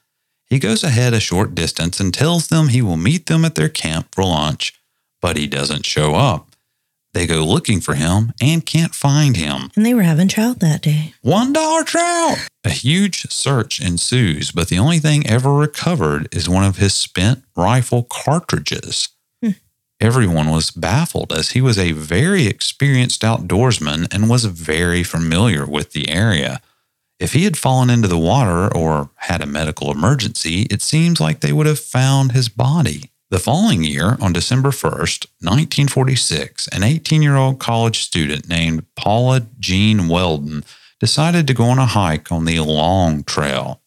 He 0.44 0.58
goes 0.58 0.84
ahead 0.84 1.14
a 1.14 1.20
short 1.20 1.54
distance 1.54 2.00
and 2.00 2.12
tells 2.12 2.48
them 2.48 2.68
he 2.68 2.82
will 2.82 2.98
meet 2.98 3.24
them 3.26 3.46
at 3.46 3.54
their 3.54 3.70
camp 3.70 4.08
for 4.12 4.24
lunch, 4.24 4.78
but 5.22 5.38
he 5.38 5.46
doesn't 5.46 5.86
show 5.86 6.14
up. 6.14 6.48
They 7.14 7.26
go 7.26 7.42
looking 7.42 7.80
for 7.80 7.94
him 7.94 8.34
and 8.42 8.66
can't 8.66 8.94
find 8.94 9.34
him. 9.34 9.70
And 9.74 9.86
they 9.86 9.94
were 9.94 10.02
having 10.02 10.28
trout 10.28 10.60
that 10.60 10.82
day. 10.82 11.14
One 11.22 11.54
dollar 11.54 11.82
trout. 11.82 12.46
A 12.64 12.68
huge 12.68 13.22
search 13.32 13.80
ensues, 13.80 14.52
but 14.52 14.68
the 14.68 14.78
only 14.78 14.98
thing 14.98 15.26
ever 15.26 15.54
recovered 15.54 16.28
is 16.30 16.46
one 16.46 16.64
of 16.64 16.76
his 16.76 16.92
spent 16.92 17.42
rifle 17.56 18.02
cartridges. 18.02 19.08
Everyone 20.00 20.50
was 20.50 20.70
baffled 20.70 21.32
as 21.32 21.50
he 21.50 21.60
was 21.60 21.78
a 21.78 21.92
very 21.92 22.46
experienced 22.46 23.22
outdoorsman 23.22 24.12
and 24.12 24.28
was 24.28 24.44
very 24.44 25.02
familiar 25.02 25.64
with 25.64 25.92
the 25.92 26.08
area. 26.08 26.60
If 27.20 27.32
he 27.32 27.44
had 27.44 27.56
fallen 27.56 27.90
into 27.90 28.08
the 28.08 28.18
water 28.18 28.74
or 28.74 29.10
had 29.16 29.40
a 29.40 29.46
medical 29.46 29.90
emergency, 29.90 30.62
it 30.62 30.82
seems 30.82 31.20
like 31.20 31.40
they 31.40 31.52
would 31.52 31.66
have 31.66 31.78
found 31.78 32.32
his 32.32 32.48
body. 32.48 33.10
The 33.30 33.38
following 33.38 33.84
year, 33.84 34.16
on 34.20 34.32
December 34.32 34.70
1st, 34.70 35.26
1946, 35.40 36.68
an 36.68 36.82
18 36.82 37.22
year 37.22 37.36
old 37.36 37.58
college 37.58 38.00
student 38.00 38.48
named 38.48 38.84
Paula 38.96 39.46
Jean 39.58 40.00
Welden 40.00 40.64
decided 41.00 41.46
to 41.46 41.54
go 41.54 41.64
on 41.64 41.78
a 41.78 41.86
hike 41.86 42.30
on 42.30 42.44
the 42.44 42.60
Long 42.60 43.22
Trail. 43.24 43.80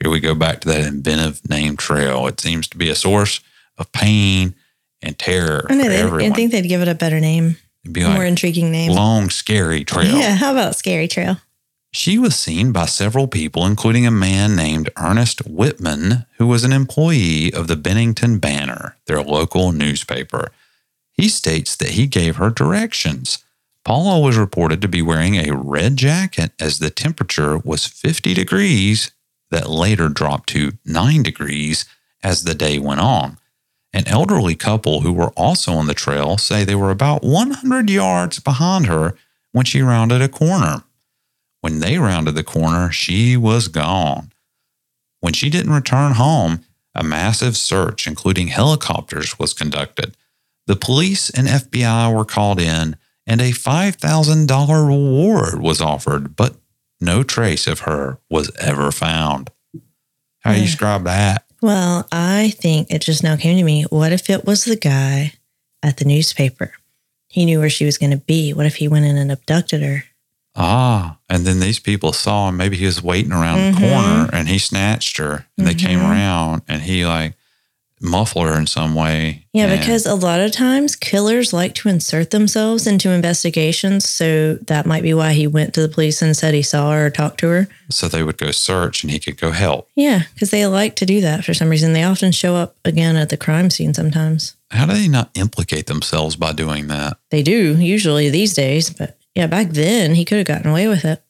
Here 0.00 0.10
we 0.10 0.20
go 0.20 0.34
back 0.34 0.60
to 0.60 0.68
that 0.68 0.86
inventive 0.86 1.48
name 1.48 1.76
trail. 1.76 2.26
It 2.26 2.38
seems 2.38 2.68
to 2.68 2.76
be 2.76 2.90
a 2.90 2.94
source 2.94 3.40
of 3.78 3.90
pain 3.92 4.54
and 5.02 5.18
terror 5.18 5.66
I 5.68 5.76
they, 5.76 5.96
everyone. 5.96 6.32
I 6.32 6.34
think 6.34 6.52
they'd 6.52 6.68
give 6.68 6.82
it 6.82 6.88
a 6.88 6.94
better 6.94 7.20
name, 7.20 7.56
It'd 7.84 7.92
be 7.92 8.02
more 8.02 8.14
like 8.14 8.28
intriguing 8.28 8.70
name. 8.70 8.92
Long 8.92 9.30
Scary 9.30 9.84
Trail. 9.84 10.16
Yeah, 10.16 10.34
how 10.34 10.52
about 10.52 10.76
Scary 10.76 11.08
Trail? 11.08 11.38
She 11.92 12.18
was 12.18 12.36
seen 12.36 12.72
by 12.72 12.86
several 12.86 13.26
people, 13.26 13.64
including 13.64 14.06
a 14.06 14.10
man 14.10 14.54
named 14.54 14.90
Ernest 14.98 15.46
Whitman, 15.46 16.26
who 16.36 16.46
was 16.46 16.62
an 16.62 16.72
employee 16.72 17.52
of 17.52 17.68
the 17.68 17.76
Bennington 17.76 18.38
Banner, 18.38 18.96
their 19.06 19.22
local 19.22 19.72
newspaper. 19.72 20.50
He 21.12 21.28
states 21.28 21.74
that 21.76 21.90
he 21.90 22.06
gave 22.06 22.36
her 22.36 22.50
directions. 22.50 23.38
Paula 23.82 24.20
was 24.20 24.36
reported 24.36 24.82
to 24.82 24.88
be 24.88 25.00
wearing 25.00 25.36
a 25.36 25.56
red 25.56 25.96
jacket 25.96 26.52
as 26.60 26.80
the 26.80 26.90
temperature 26.90 27.56
was 27.56 27.86
50 27.86 28.34
degrees, 28.34 29.12
that 29.50 29.70
later 29.70 30.08
dropped 30.08 30.48
to 30.50 30.72
9 30.84 31.22
degrees 31.22 31.86
as 32.22 32.42
the 32.42 32.54
day 32.54 32.78
went 32.78 33.00
on. 33.00 33.38
An 33.96 34.06
elderly 34.08 34.54
couple 34.54 35.00
who 35.00 35.12
were 35.14 35.30
also 35.38 35.72
on 35.72 35.86
the 35.86 35.94
trail 35.94 36.36
say 36.36 36.64
they 36.64 36.74
were 36.74 36.90
about 36.90 37.24
100 37.24 37.88
yards 37.88 38.38
behind 38.38 38.84
her 38.84 39.16
when 39.52 39.64
she 39.64 39.80
rounded 39.80 40.20
a 40.20 40.28
corner. 40.28 40.84
When 41.62 41.80
they 41.80 41.96
rounded 41.96 42.34
the 42.34 42.44
corner, 42.44 42.92
she 42.92 43.38
was 43.38 43.68
gone. 43.68 44.34
When 45.20 45.32
she 45.32 45.48
didn't 45.48 45.72
return 45.72 46.12
home, 46.12 46.62
a 46.94 47.02
massive 47.02 47.56
search, 47.56 48.06
including 48.06 48.48
helicopters, 48.48 49.38
was 49.38 49.54
conducted. 49.54 50.14
The 50.66 50.76
police 50.76 51.30
and 51.30 51.48
FBI 51.48 52.14
were 52.14 52.26
called 52.26 52.60
in, 52.60 52.96
and 53.26 53.40
a 53.40 53.52
$5,000 53.52 54.86
reward 54.86 55.62
was 55.62 55.80
offered, 55.80 56.36
but 56.36 56.56
no 57.00 57.22
trace 57.22 57.66
of 57.66 57.80
her 57.80 58.18
was 58.28 58.50
ever 58.58 58.92
found. 58.92 59.48
How 60.40 60.52
do 60.52 60.58
you 60.58 60.66
describe 60.66 61.04
that? 61.04 61.45
Well, 61.62 62.06
I 62.12 62.50
think 62.58 62.90
it 62.90 63.00
just 63.02 63.22
now 63.22 63.36
came 63.36 63.56
to 63.56 63.64
me. 63.64 63.84
What 63.84 64.12
if 64.12 64.28
it 64.30 64.44
was 64.44 64.64
the 64.64 64.76
guy 64.76 65.32
at 65.82 65.96
the 65.96 66.04
newspaper? 66.04 66.72
He 67.28 67.44
knew 67.44 67.58
where 67.60 67.70
she 67.70 67.84
was 67.84 67.98
going 67.98 68.12
to 68.12 68.16
be. 68.18 68.52
What 68.52 68.66
if 68.66 68.76
he 68.76 68.88
went 68.88 69.06
in 69.06 69.16
and 69.16 69.32
abducted 69.32 69.82
her? 69.82 70.04
Ah, 70.54 71.18
and 71.28 71.44
then 71.44 71.60
these 71.60 71.78
people 71.78 72.12
saw 72.12 72.48
him. 72.48 72.56
Maybe 72.56 72.76
he 72.76 72.86
was 72.86 73.02
waiting 73.02 73.32
around 73.32 73.74
the 73.74 73.78
Mhm. 73.78 73.90
corner 73.90 74.30
and 74.32 74.48
he 74.48 74.58
snatched 74.58 75.18
her 75.18 75.46
and 75.58 75.66
they 75.66 75.74
came 75.74 75.98
Mhm. 76.00 76.10
around 76.10 76.62
and 76.66 76.82
he 76.82 77.04
like 77.04 77.34
muffled 78.00 78.46
her 78.46 78.58
in 78.58 78.66
some 78.66 78.94
way. 78.94 79.46
Yeah, 79.52 79.66
and- 79.66 79.80
because 79.80 80.04
a 80.06 80.14
lot 80.14 80.40
of 80.40 80.52
times 80.52 80.94
killers 80.96 81.52
like 81.52 81.74
to 81.76 81.88
insert 81.88 82.30
themselves 82.30 82.86
into 82.86 83.10
investigations. 83.10 84.08
So 84.08 84.54
that 84.66 84.84
might 84.86 85.02
be 85.02 85.14
why 85.14 85.32
he 85.32 85.46
went 85.46 85.72
to 85.74 85.80
the 85.82 85.88
police 85.88 86.20
and 86.20 86.36
said 86.36 86.52
he 86.54 86.62
saw 86.62 86.92
her 86.92 87.06
or 87.06 87.10
talked 87.10 87.40
to 87.40 87.48
her. 87.48 87.68
so 87.90 88.08
they 88.08 88.22
would 88.22 88.36
go 88.36 88.50
search 88.50 89.02
and 89.02 89.10
he 89.10 89.18
could 89.18 89.38
go 89.38 89.50
help. 89.52 89.88
Yeah, 89.94 90.22
because 90.34 90.50
they 90.50 90.66
like 90.66 90.96
to 90.96 91.06
do 91.06 91.20
that 91.22 91.44
for 91.44 91.54
some 91.54 91.68
reason. 91.68 91.92
They 91.92 92.02
often 92.02 92.32
show 92.32 92.54
up 92.56 92.76
again 92.84 93.16
at 93.16 93.28
the 93.30 93.36
crime 93.36 93.70
scene 93.70 93.94
sometimes. 93.94 94.54
How 94.70 94.86
do 94.86 94.92
they 94.94 95.08
not 95.08 95.30
implicate 95.34 95.86
themselves 95.86 96.36
by 96.36 96.52
doing 96.52 96.88
that? 96.88 97.16
They 97.30 97.42
do 97.42 97.76
usually 97.78 98.28
these 98.30 98.52
days, 98.54 98.90
but 98.90 99.16
yeah, 99.34 99.46
back 99.46 99.70
then 99.70 100.14
he 100.16 100.24
could 100.24 100.38
have 100.38 100.46
gotten 100.46 100.70
away 100.70 100.88
with 100.88 101.04
it. 101.04 101.22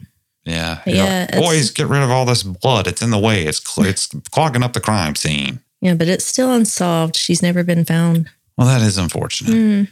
Yeah. 0.45 0.81
Yeah, 0.87 1.27
know, 1.33 1.41
Boys, 1.41 1.71
get 1.73 1.89
rid 1.89 2.03
of 2.03 2.11
all 2.11 2.25
this 2.25 2.43
blood. 2.45 2.87
It's 2.87 3.03
in 3.03 3.11
the 3.11 3.19
way. 3.19 3.43
It's 3.45 3.59
cl- 3.63 3.87
it's 3.87 4.07
clogging 4.31 4.63
up 4.63 4.73
the 4.75 4.81
crime 4.81 5.17
scene. 5.17 5.59
Yeah, 5.81 5.95
but 5.95 6.09
it's 6.09 6.25
still 6.25 6.53
unsolved. 6.53 7.17
She's 7.17 7.43
never 7.43 7.63
been 7.63 7.85
found. 7.85 8.31
Well, 8.57 8.67
that 8.67 8.83
is 8.83 8.99
unfortunate. 8.99 9.53
Mm. 9.53 9.89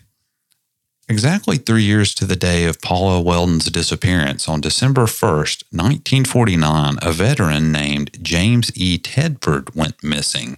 Exactly 1.06 1.58
three 1.58 1.82
years 1.82 2.14
to 2.14 2.24
the 2.24 2.36
day 2.36 2.64
of 2.64 2.80
Paula 2.80 3.20
Welden's 3.20 3.66
disappearance, 3.66 4.48
on 4.48 4.62
December 4.62 5.02
1st, 5.02 5.64
1949, 5.70 6.96
a 7.02 7.12
veteran 7.12 7.70
named 7.70 8.22
James 8.22 8.72
E. 8.74 8.98
Tedford 8.98 9.76
went 9.76 10.02
missing. 10.02 10.56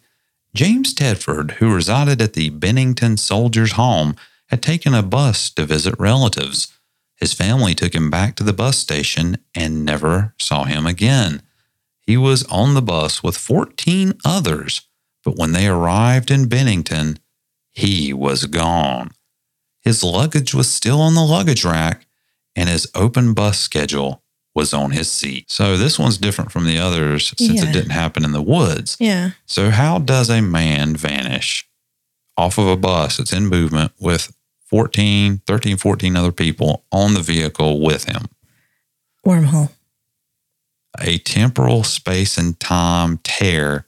James 0.54 0.94
Tedford, 0.94 1.52
who 1.52 1.74
resided 1.74 2.22
at 2.22 2.34
the 2.34 2.50
Bennington 2.50 3.16
Soldiers' 3.16 3.72
Home, 3.72 4.14
had 4.46 4.62
taken 4.62 4.94
a 4.94 5.02
bus 5.02 5.50
to 5.50 5.66
visit 5.66 5.96
relatives. 5.98 6.72
His 7.16 7.32
family 7.32 7.74
took 7.74 7.94
him 7.94 8.08
back 8.08 8.36
to 8.36 8.44
the 8.44 8.52
bus 8.52 8.78
station 8.78 9.38
and 9.54 9.84
never 9.84 10.32
saw 10.38 10.62
him 10.62 10.86
again. 10.86 11.42
He 12.00 12.16
was 12.16 12.44
on 12.44 12.74
the 12.74 12.82
bus 12.82 13.22
with 13.22 13.36
14 13.36 14.14
others, 14.24 14.82
but 15.26 15.36
when 15.36 15.50
they 15.50 15.66
arrived 15.66 16.30
in 16.30 16.46
Bennington, 16.46 17.18
he 17.72 18.12
was 18.12 18.44
gone. 18.46 19.10
His 19.82 20.04
luggage 20.04 20.54
was 20.54 20.70
still 20.70 21.00
on 21.00 21.16
the 21.16 21.24
luggage 21.24 21.64
rack, 21.64 22.06
and 22.54 22.68
his 22.68 22.88
open 22.94 23.34
bus 23.34 23.58
schedule 23.58 24.22
was 24.54 24.72
on 24.72 24.92
his 24.92 25.10
seat. 25.10 25.50
So 25.50 25.76
this 25.76 25.98
one's 25.98 26.16
different 26.16 26.52
from 26.52 26.64
the 26.64 26.78
others 26.78 27.34
since 27.36 27.60
Yeah. 27.60 27.68
it 27.68 27.72
didn't 27.72 27.90
happen 27.90 28.24
in 28.24 28.30
the 28.30 28.40
woods. 28.40 28.96
Yeah. 29.00 29.32
So, 29.46 29.70
how 29.70 29.98
does 29.98 30.30
a 30.30 30.40
man 30.40 30.94
vanish 30.94 31.68
off 32.36 32.56
of 32.56 32.68
a 32.68 32.76
bus 32.76 33.16
that's 33.16 33.32
in 33.32 33.48
movement 33.48 33.90
with 33.98 34.32
14, 34.70 35.42
13, 35.44 35.76
14 35.76 36.14
other 36.14 36.30
people 36.32 36.84
on 36.92 37.14
the 37.14 37.20
vehicle 37.20 37.80
with 37.80 38.04
him? 38.04 38.26
Wormhole. 39.26 39.70
A 41.00 41.18
temporal 41.18 41.82
space 41.82 42.38
and 42.38 42.58
time 42.60 43.18
tear 43.24 43.85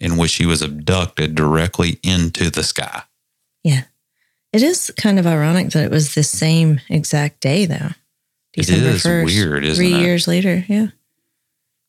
in 0.00 0.16
which 0.16 0.34
he 0.34 0.46
was 0.46 0.62
abducted 0.62 1.34
directly 1.34 1.98
into 2.02 2.50
the 2.50 2.62
sky. 2.62 3.02
Yeah. 3.64 3.84
It 4.52 4.62
is 4.62 4.92
kind 4.96 5.18
of 5.18 5.26
ironic 5.26 5.70
that 5.70 5.84
it 5.84 5.90
was 5.90 6.14
the 6.14 6.22
same 6.22 6.80
exact 6.88 7.40
day, 7.40 7.66
though. 7.66 7.90
It 8.54 8.70
is 8.70 9.04
weird, 9.04 9.64
isn't 9.64 9.76
Three 9.84 9.94
it? 9.94 10.00
years 10.00 10.26
later, 10.26 10.64
yeah. 10.66 10.88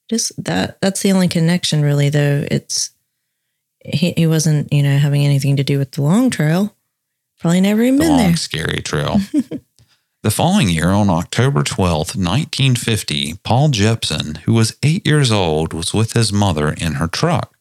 Just 0.10 0.44
that. 0.44 0.80
That's 0.82 1.02
the 1.02 1.12
only 1.14 1.28
connection, 1.30 1.82
really. 1.82 2.10
Though 2.10 2.46
it's 2.52 2.92
he, 3.86 4.12
he 4.18 4.28
wasn't, 4.28 4.72
you 4.72 4.84
know, 4.84 4.98
having 4.98 5.24
anything 5.24 5.56
to 5.58 5.64
do 5.64 5.78
with 5.78 5.92
the 5.92 6.02
long 6.02 6.30
trail. 6.30 6.76
Probably 7.40 7.62
never 7.62 7.84
even 7.84 7.98
the 7.98 8.04
been 8.04 8.12
long, 8.12 8.18
there. 8.20 8.36
scary 8.36 8.82
trail. 8.82 9.20
the 10.24 10.32
following 10.32 10.70
year, 10.70 10.90
on 10.90 11.10
October 11.10 11.62
12th, 11.62 12.16
1950, 12.16 13.36
Paul 13.44 13.70
Jepson, 13.70 14.36
who 14.46 14.54
was 14.54 14.76
eight 14.84 15.06
years 15.06 15.32
old, 15.32 15.72
was 15.74 15.94
with 15.94 16.14
his 16.14 16.34
mother 16.34 16.70
in 16.70 16.94
her 16.96 17.08
truck. 17.08 17.57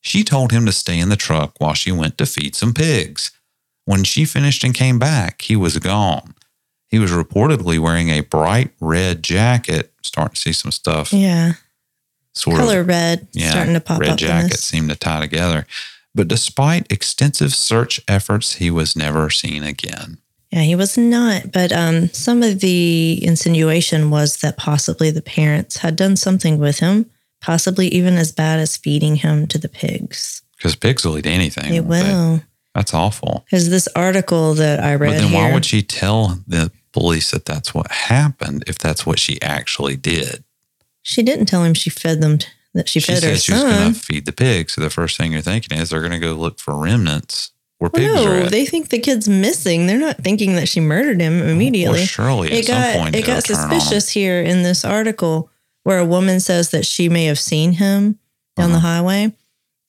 She 0.00 0.24
told 0.24 0.52
him 0.52 0.64
to 0.66 0.72
stay 0.72 0.98
in 0.98 1.08
the 1.10 1.16
truck 1.16 1.54
while 1.58 1.74
she 1.74 1.92
went 1.92 2.16
to 2.18 2.26
feed 2.26 2.54
some 2.54 2.72
pigs. 2.72 3.30
When 3.84 4.04
she 4.04 4.24
finished 4.24 4.64
and 4.64 4.74
came 4.74 4.98
back, 4.98 5.42
he 5.42 5.56
was 5.56 5.78
gone. 5.78 6.34
He 6.88 6.98
was 6.98 7.10
reportedly 7.10 7.78
wearing 7.78 8.08
a 8.08 8.20
bright 8.20 8.70
red 8.80 9.22
jacket. 9.22 9.92
Starting 10.02 10.34
to 10.34 10.40
see 10.40 10.52
some 10.52 10.72
stuff 10.72 11.12
Yeah, 11.12 11.52
sort 12.34 12.56
color 12.56 12.80
of 12.80 12.88
red 12.88 13.28
yeah, 13.32 13.50
starting 13.50 13.74
to 13.74 13.80
pop 13.80 14.00
red 14.00 14.10
up. 14.10 14.12
in 14.14 14.26
jacket 14.26 14.58
seemed 14.58 14.90
to 14.90 14.96
tie 14.96 15.20
together. 15.20 15.66
But 16.14 16.26
despite 16.28 16.90
extensive 16.90 17.54
search 17.54 18.00
efforts, 18.08 18.54
he 18.54 18.70
was 18.70 18.96
never 18.96 19.30
seen 19.30 19.62
again. 19.62 20.18
Yeah, 20.50 20.62
he 20.62 20.74
was 20.74 20.98
not. 20.98 21.52
But 21.52 21.70
um, 21.70 22.08
some 22.08 22.42
of 22.42 22.58
the 22.60 23.24
insinuation 23.24 24.10
was 24.10 24.38
that 24.38 24.56
possibly 24.56 25.12
the 25.12 25.22
parents 25.22 25.76
had 25.78 25.94
done 25.94 26.16
something 26.16 26.58
with 26.58 26.80
him, 26.80 27.08
possibly 27.40 27.88
even 27.88 28.14
as 28.14 28.32
bad 28.32 28.58
as 28.60 28.76
feeding 28.76 29.16
him 29.16 29.46
to 29.48 29.58
the 29.58 29.68
pigs. 29.68 30.42
Because 30.56 30.76
pigs 30.76 31.04
will 31.04 31.18
eat 31.18 31.26
anything. 31.26 31.70
They 31.70 31.80
won't 31.80 32.40
they? 32.40 32.44
That's 32.74 32.94
awful. 32.94 33.44
Because 33.46 33.70
this 33.70 33.88
article 33.96 34.54
that 34.54 34.80
I 34.80 34.94
read 34.94 35.10
But 35.14 35.18
then 35.20 35.28
here, 35.30 35.38
why 35.48 35.52
would 35.54 35.64
she 35.64 35.82
tell 35.82 36.38
the 36.46 36.70
police 36.92 37.30
that 37.32 37.44
that's 37.44 37.74
what 37.74 37.90
happened 37.90 38.64
if 38.66 38.78
that's 38.78 39.04
what 39.06 39.18
she 39.18 39.40
actually 39.42 39.96
did? 39.96 40.44
she 41.02 41.22
didn't 41.22 41.46
tell 41.46 41.64
him 41.64 41.72
she 41.74 41.88
fed 41.90 42.20
them. 42.20 42.36
T- 42.38 42.46
that 42.74 42.88
she, 42.88 43.00
She 43.00 43.12
fed 43.12 43.22
her 43.24 43.30
said 43.34 43.40
she 43.40 43.52
was 43.52 43.62
going 43.62 43.92
to 43.94 43.98
feed 43.98 44.26
the 44.26 44.32
pigs. 44.32 44.74
So 44.74 44.80
the 44.82 44.90
first 44.90 45.16
thing 45.16 45.32
you're 45.32 45.40
thinking 45.40 45.76
is 45.78 45.90
they're 45.90 46.00
going 46.00 46.12
to 46.12 46.18
go 46.20 46.34
look 46.34 46.60
for 46.60 46.76
remnants 46.78 47.50
where 47.78 47.90
Well, 47.92 48.00
pigs 48.00 48.20
are 48.26 48.38
no, 48.40 48.44
at. 48.44 48.50
they 48.52 48.64
think 48.66 48.90
the 48.90 48.98
kid's 49.00 49.28
missing. 49.28 49.86
They're 49.88 49.98
not 49.98 50.18
thinking 50.18 50.54
that 50.54 50.68
she 50.68 50.78
murdered 50.78 51.20
him 51.20 51.42
immediately. 51.42 51.98
Well, 52.00 52.06
surely 52.06 52.52
at 52.52 52.58
it 52.58 52.66
some 52.66 52.76
got 52.76 52.96
point 52.96 53.16
it 53.16 53.24
got 53.26 53.44
turn 53.44 53.56
on 53.56 53.72
'em. 53.72 53.80
suspicious 53.80 54.10
here 54.10 54.40
in 54.40 54.62
this 54.62 54.84
article 54.84 55.49
where 55.84 55.98
a 55.98 56.04
woman 56.04 56.40
says 56.40 56.70
that 56.70 56.86
she 56.86 57.08
may 57.08 57.24
have 57.24 57.38
seen 57.38 57.72
him 57.72 58.18
down 58.56 58.70
the 58.72 58.78
Uh-huh. 58.78 58.86
highway, 58.88 59.32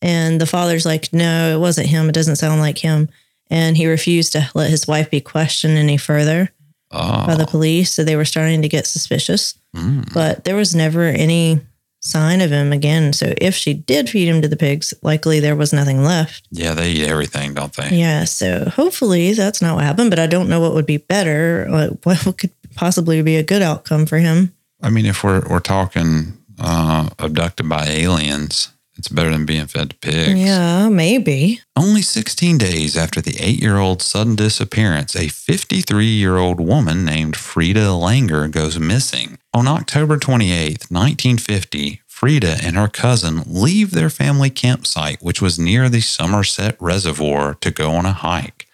and 0.01 0.39
the 0.41 0.45
father's 0.45 0.85
like, 0.85 1.11
"No, 1.13 1.55
it 1.55 1.59
wasn't 1.59 1.87
him. 1.87 2.09
It 2.09 2.13
doesn't 2.15 2.37
sound 2.37 2.61
like 2.61 2.79
him." 2.79 3.09
And 3.49 3.75
he 3.75 3.85
refused 3.87 4.31
to 4.33 4.49
let 4.55 4.69
his 4.69 4.87
wife 4.87 5.09
be 5.09 5.19
questioned 5.19 5.77
any 5.77 5.97
further 5.97 6.51
Oh, 6.91 7.25
by 7.25 7.35
the 7.35 7.45
police, 7.45 7.91
so 7.91 8.03
they 8.03 8.15
were 8.15 8.25
starting 8.25 8.61
to 8.61 8.67
get 8.69 8.87
suspicious. 8.87 9.55
mm. 9.75 10.11
But 10.13 10.43
there 10.45 10.55
was 10.55 10.73
never 10.75 11.03
any 11.03 11.59
sign 12.01 12.41
of 12.41 12.49
him 12.51 12.71
again. 12.73 13.13
So 13.13 13.33
if 13.37 13.53
she 13.55 13.73
did 13.73 14.09
feed 14.09 14.27
him 14.27 14.41
to 14.41 14.47
the 14.47 14.55
pigs, 14.57 14.93
likely 15.03 15.39
there 15.39 15.55
was 15.55 15.71
nothing 15.71 16.03
left. 16.03 16.47
yeah, 16.51 16.73
they 16.73 16.91
eat 16.91 17.07
everything, 17.07 17.53
don't 17.53 17.71
they? 17.73 17.89
Yeah, 17.95 18.23
so 18.23 18.65
hopefully 18.75 19.33
that's 19.33 19.61
not 19.61 19.75
what 19.75 19.83
happened, 19.83 20.09
but 20.09 20.17
I 20.19 20.25
don't 20.27 20.49
know 20.49 20.59
what 20.59 20.73
would 20.73 20.85
be 20.87 20.97
better. 20.97 21.67
Like, 21.69 21.91
what 22.03 22.37
could 22.37 22.51
possibly 22.75 23.21
be 23.21 23.35
a 23.35 23.43
good 23.43 23.61
outcome 23.61 24.05
for 24.05 24.17
him? 24.17 24.53
I 24.81 24.89
mean, 24.89 25.05
if 25.05 25.23
we're 25.23 25.41
we're 25.47 25.59
talking 25.59 26.37
uh, 26.59 27.09
abducted 27.19 27.67
by 27.67 27.87
aliens, 27.87 28.69
it's 28.97 29.07
better 29.07 29.29
than 29.29 29.45
being 29.45 29.67
fed 29.67 29.91
to 29.91 29.95
pigs. 29.97 30.39
Yeah, 30.39 30.89
maybe. 30.89 31.61
Only 31.75 32.01
16 32.01 32.57
days 32.57 32.97
after 32.97 33.21
the 33.21 33.35
eight 33.39 33.59
year 33.59 33.77
old's 33.77 34.05
sudden 34.05 34.35
disappearance, 34.35 35.15
a 35.15 35.27
53 35.27 36.05
year 36.05 36.37
old 36.37 36.59
woman 36.59 37.05
named 37.05 37.35
Frida 37.35 37.87
Langer 37.87 38.51
goes 38.51 38.77
missing. 38.77 39.37
On 39.53 39.67
October 39.67 40.17
28, 40.17 40.91
1950, 40.91 42.01
Frida 42.05 42.57
and 42.63 42.75
her 42.75 42.87
cousin 42.87 43.41
leave 43.47 43.91
their 43.91 44.11
family 44.11 44.51
campsite, 44.51 45.23
which 45.23 45.41
was 45.41 45.57
near 45.57 45.89
the 45.89 46.01
Somerset 46.01 46.75
Reservoir, 46.79 47.55
to 47.55 47.71
go 47.71 47.91
on 47.91 48.05
a 48.05 48.13
hike. 48.13 48.67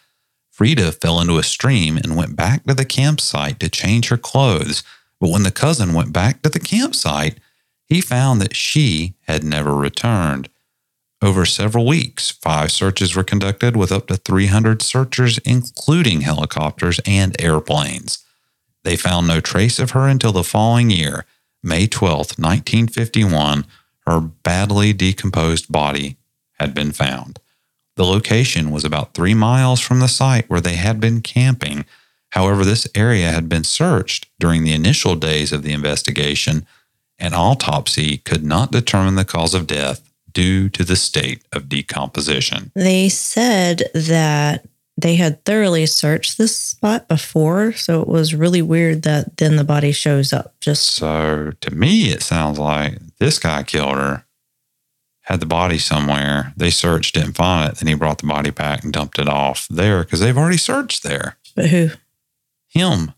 Frida 0.51 0.91
fell 0.91 1.22
into 1.22 1.38
a 1.38 1.43
stream 1.43 1.95
and 1.95 2.18
went 2.18 2.36
back 2.36 2.66
to 2.66 2.74
the 2.74 2.84
campsite 2.84 3.60
to 3.62 3.70
change 3.70 4.10
her 4.10 4.18
clothes. 4.18 4.84
But 5.20 5.30
when 5.30 5.43
the 5.43 5.51
cousin 5.51 5.93
went 5.93 6.13
back 6.13 6.41
to 6.41 6.49
the 6.49 6.59
campsite, 6.59 7.39
he 7.86 8.01
found 8.01 8.41
that 8.41 8.55
she 8.55 9.15
had 9.22 9.43
never 9.43 9.76
returned. 9.76 10.49
Over 11.22 11.45
several 11.45 11.88
weeks, 11.88 12.30
five 12.30 12.72
searches 12.72 13.15
were 13.15 13.24
conducted 13.24 13.76
with 13.76 13.91
up 13.91 14.07
to 14.07 14.18
300 14.18 14.82
searchers, 14.82 15.39
including 15.39 16.22
helicopters 16.22 16.99
and 17.05 17.36
airplanes. 17.41 18.24
They 18.84 18.95
found 18.95 19.28
no 19.28 19.39
trace 19.39 19.80
of 19.80 19.91
her 19.91 20.07
until 20.07 20.32
the 20.32 20.43
following 20.43 20.91
year, 20.91 21.26
May 21.63 21.88
12, 21.88 22.38
1951. 22.38 23.65
Her 24.05 24.22
badly 24.22 24.93
decomposed 24.93 25.72
body 25.72 26.18
had 26.59 26.74
been 26.74 26.91
found. 26.91 27.39
The 27.95 28.05
location 28.05 28.70
was 28.70 28.86
about 28.86 29.15
three 29.15 29.34
miles 29.34 29.80
from 29.80 29.99
the 29.99 30.07
site 30.07 30.49
where 30.49 30.61
they 30.61 30.76
had 30.76 30.99
been 30.99 31.22
camping. 31.22 31.84
However, 32.32 32.66
this 32.66 32.88
area 32.94 33.32
had 33.32 33.48
been 33.50 33.64
searched 33.64 34.28
during 34.40 34.64
the 34.64 34.74
initial 34.74 35.16
days 35.16 35.52
of 35.52 35.64
the 35.64 35.74
investigation 35.74 36.66
an 37.20 37.34
autopsy 37.34 38.18
could 38.18 38.44
not 38.44 38.72
determine 38.72 39.16
the 39.16 39.26
cause 39.26 39.54
of 39.54 39.68
death 39.68 40.08
due 40.32 40.70
to 40.70 40.84
the 40.84 40.96
state 40.96 41.44
of 41.52 41.68
decomposition. 41.68 42.72
They 42.76 43.10
said 43.10 43.90
that 43.94 44.66
they 44.96 45.16
had 45.16 45.44
thoroughly 45.46 45.86
searched 45.86 46.38
this 46.38 46.56
spot 46.58 47.08
before, 47.08 47.74
so 47.74 48.02
it 48.02 48.08
was 48.08 48.36
really 48.36 48.62
weird 48.62 49.04
that 49.04 49.38
then 49.38 49.56
the 49.56 49.64
body 49.64 49.92
shows 49.92 50.34
up. 50.34 50.56
Just 50.60 50.86
So 50.88 51.54
to 51.62 51.74
me, 51.74 52.10
it 52.10 52.22
sounds 52.22 52.60
like 52.60 53.00
this 53.20 53.40
guy 53.40 53.64
killed 53.64 53.96
her, 53.96 54.26
had 55.22 55.40
the 55.40 55.46
body 55.46 55.78
somewhere. 55.78 56.54
They 56.56 56.70
searched, 56.70 57.16
didn't 57.16 57.34
find 57.34 57.72
it. 57.72 57.78
Then 57.78 57.88
he 57.88 57.94
brought 57.96 58.20
the 58.20 58.28
body 58.28 58.50
back 58.50 58.84
and 58.84 58.94
dumped 58.94 59.20
it 59.20 59.28
off 59.30 59.68
there 59.70 60.04
because 60.04 60.20
they've 60.20 60.38
already 60.38 60.58
searched 60.58 61.04
there. 61.04 61.38
but 61.56 61.70
who? 61.70 61.90
Him, 62.78 63.14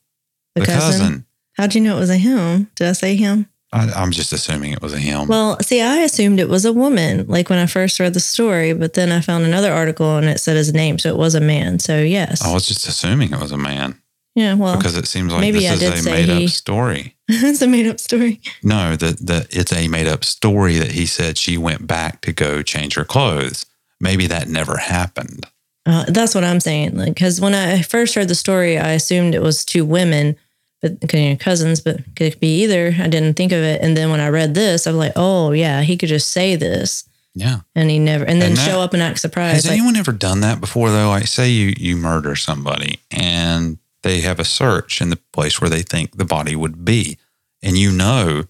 The, 0.55 0.61
the, 0.61 0.65
cousin? 0.65 0.99
cousin. 0.99 1.25
How'd 1.57 1.75
you 1.75 1.81
know 1.81 1.97
it 1.97 1.99
was 1.99 2.09
a 2.09 2.17
him? 2.17 2.69
Did 2.75 2.87
I 2.87 2.93
say 2.93 3.15
him? 3.15 3.47
I, 3.71 3.89
I'm 3.91 4.11
just 4.11 4.33
assuming 4.33 4.73
it 4.73 4.81
was 4.81 4.93
a 4.93 4.99
him. 4.99 5.27
Well, 5.27 5.59
see, 5.61 5.81
I 5.81 5.97
assumed 5.97 6.39
it 6.39 6.49
was 6.49 6.65
a 6.65 6.73
woman, 6.73 7.27
like 7.27 7.49
when 7.49 7.59
I 7.59 7.67
first 7.67 7.99
read 7.99 8.13
the 8.15 8.19
story, 8.19 8.73
but 8.73 8.93
then 8.93 9.11
I 9.11 9.21
found 9.21 9.45
another 9.45 9.71
article 9.71 10.17
and 10.17 10.27
it 10.27 10.39
said 10.39 10.55
his 10.57 10.73
name, 10.73 10.97
so 10.97 11.09
it 11.09 11.17
was 11.17 11.35
a 11.35 11.41
man. 11.41 11.79
So 11.79 11.99
yes, 11.99 12.41
I 12.43 12.51
was 12.51 12.65
just 12.65 12.87
assuming 12.87 13.31
it 13.31 13.39
was 13.39 13.51
a 13.51 13.57
man 13.57 14.01
yeah. 14.39 14.53
Well, 14.53 14.77
because 14.77 14.95
it 14.95 15.07
seems 15.07 15.33
like 15.33 15.41
maybe 15.41 15.67
I 15.67 15.71
this 15.75 15.79
did 15.81 15.93
is 15.95 16.05
a 16.05 16.09
made 16.09 16.29
he- 16.29 16.45
up 16.45 16.49
story. 16.49 17.15
it's 17.27 17.61
a 17.61 17.67
made-up 17.67 17.99
story. 17.99 18.41
No, 18.63 18.95
that 18.95 19.17
that 19.27 19.47
it's 19.55 19.73
a 19.73 19.87
made 19.87 20.07
up 20.07 20.23
story 20.23 20.77
that 20.77 20.91
he 20.91 21.05
said 21.05 21.37
she 21.37 21.57
went 21.57 21.85
back 21.87 22.21
to 22.21 22.31
go 22.31 22.61
change 22.61 22.95
her 22.95 23.03
clothes. 23.03 23.65
Maybe 23.99 24.27
that 24.27 24.47
never 24.47 24.77
happened. 24.77 25.45
Uh, 25.89 26.05
that's 26.07 26.35
what 26.35 26.43
I'm 26.43 26.59
saying. 26.59 26.95
Like, 26.95 27.13
because 27.15 27.41
when 27.41 27.55
I 27.55 27.81
first 27.81 28.13
heard 28.15 28.27
the 28.27 28.35
story, 28.35 28.77
I 28.77 28.91
assumed 28.91 29.33
it 29.33 29.41
was 29.41 29.65
two 29.65 29.83
women, 29.83 30.35
but 30.81 31.11
you 31.13 31.29
know, 31.31 31.35
cousins, 31.35 31.81
but 31.81 31.97
could 32.15 32.39
be 32.39 32.61
either. 32.63 32.93
I 32.99 33.07
didn't 33.07 33.33
think 33.35 33.51
of 33.51 33.59
it, 33.59 33.81
and 33.81 33.97
then 33.97 34.11
when 34.11 34.19
I 34.19 34.29
read 34.29 34.53
this, 34.53 34.85
I 34.85 34.91
was 34.91 34.99
like, 34.99 35.13
oh 35.15 35.51
yeah, 35.51 35.81
he 35.81 35.97
could 35.97 36.09
just 36.09 36.29
say 36.31 36.55
this, 36.55 37.05
Yeah. 37.33 37.61
and 37.75 37.89
he 37.89 37.97
never, 37.97 38.23
and 38.23 38.41
then 38.41 38.49
And 38.51 38.57
that- 38.57 38.69
show 38.69 38.81
up 38.81 38.93
and 38.93 39.01
act 39.01 39.15
Has 39.15 39.21
surprised. 39.21 39.65
Like, 39.65 39.73
anyone 39.77 39.95
ever 39.95 40.11
done 40.11 40.41
that 40.41 40.59
before 40.61 40.91
though? 40.91 41.09
Like 41.09 41.27
say 41.27 41.49
you 41.49 41.73
you 41.77 41.95
murder 41.97 42.35
somebody 42.35 42.99
and 43.11 43.77
they 44.03 44.21
have 44.21 44.39
a 44.39 44.45
search 44.45 45.01
in 45.01 45.09
the 45.09 45.19
place 45.33 45.59
where 45.59 45.69
they 45.69 45.81
think 45.81 46.17
the 46.17 46.23
body 46.25 46.55
would 46.55 46.85
be. 46.85 47.17
And 47.61 47.77
you 47.77 47.91
know 47.91 48.45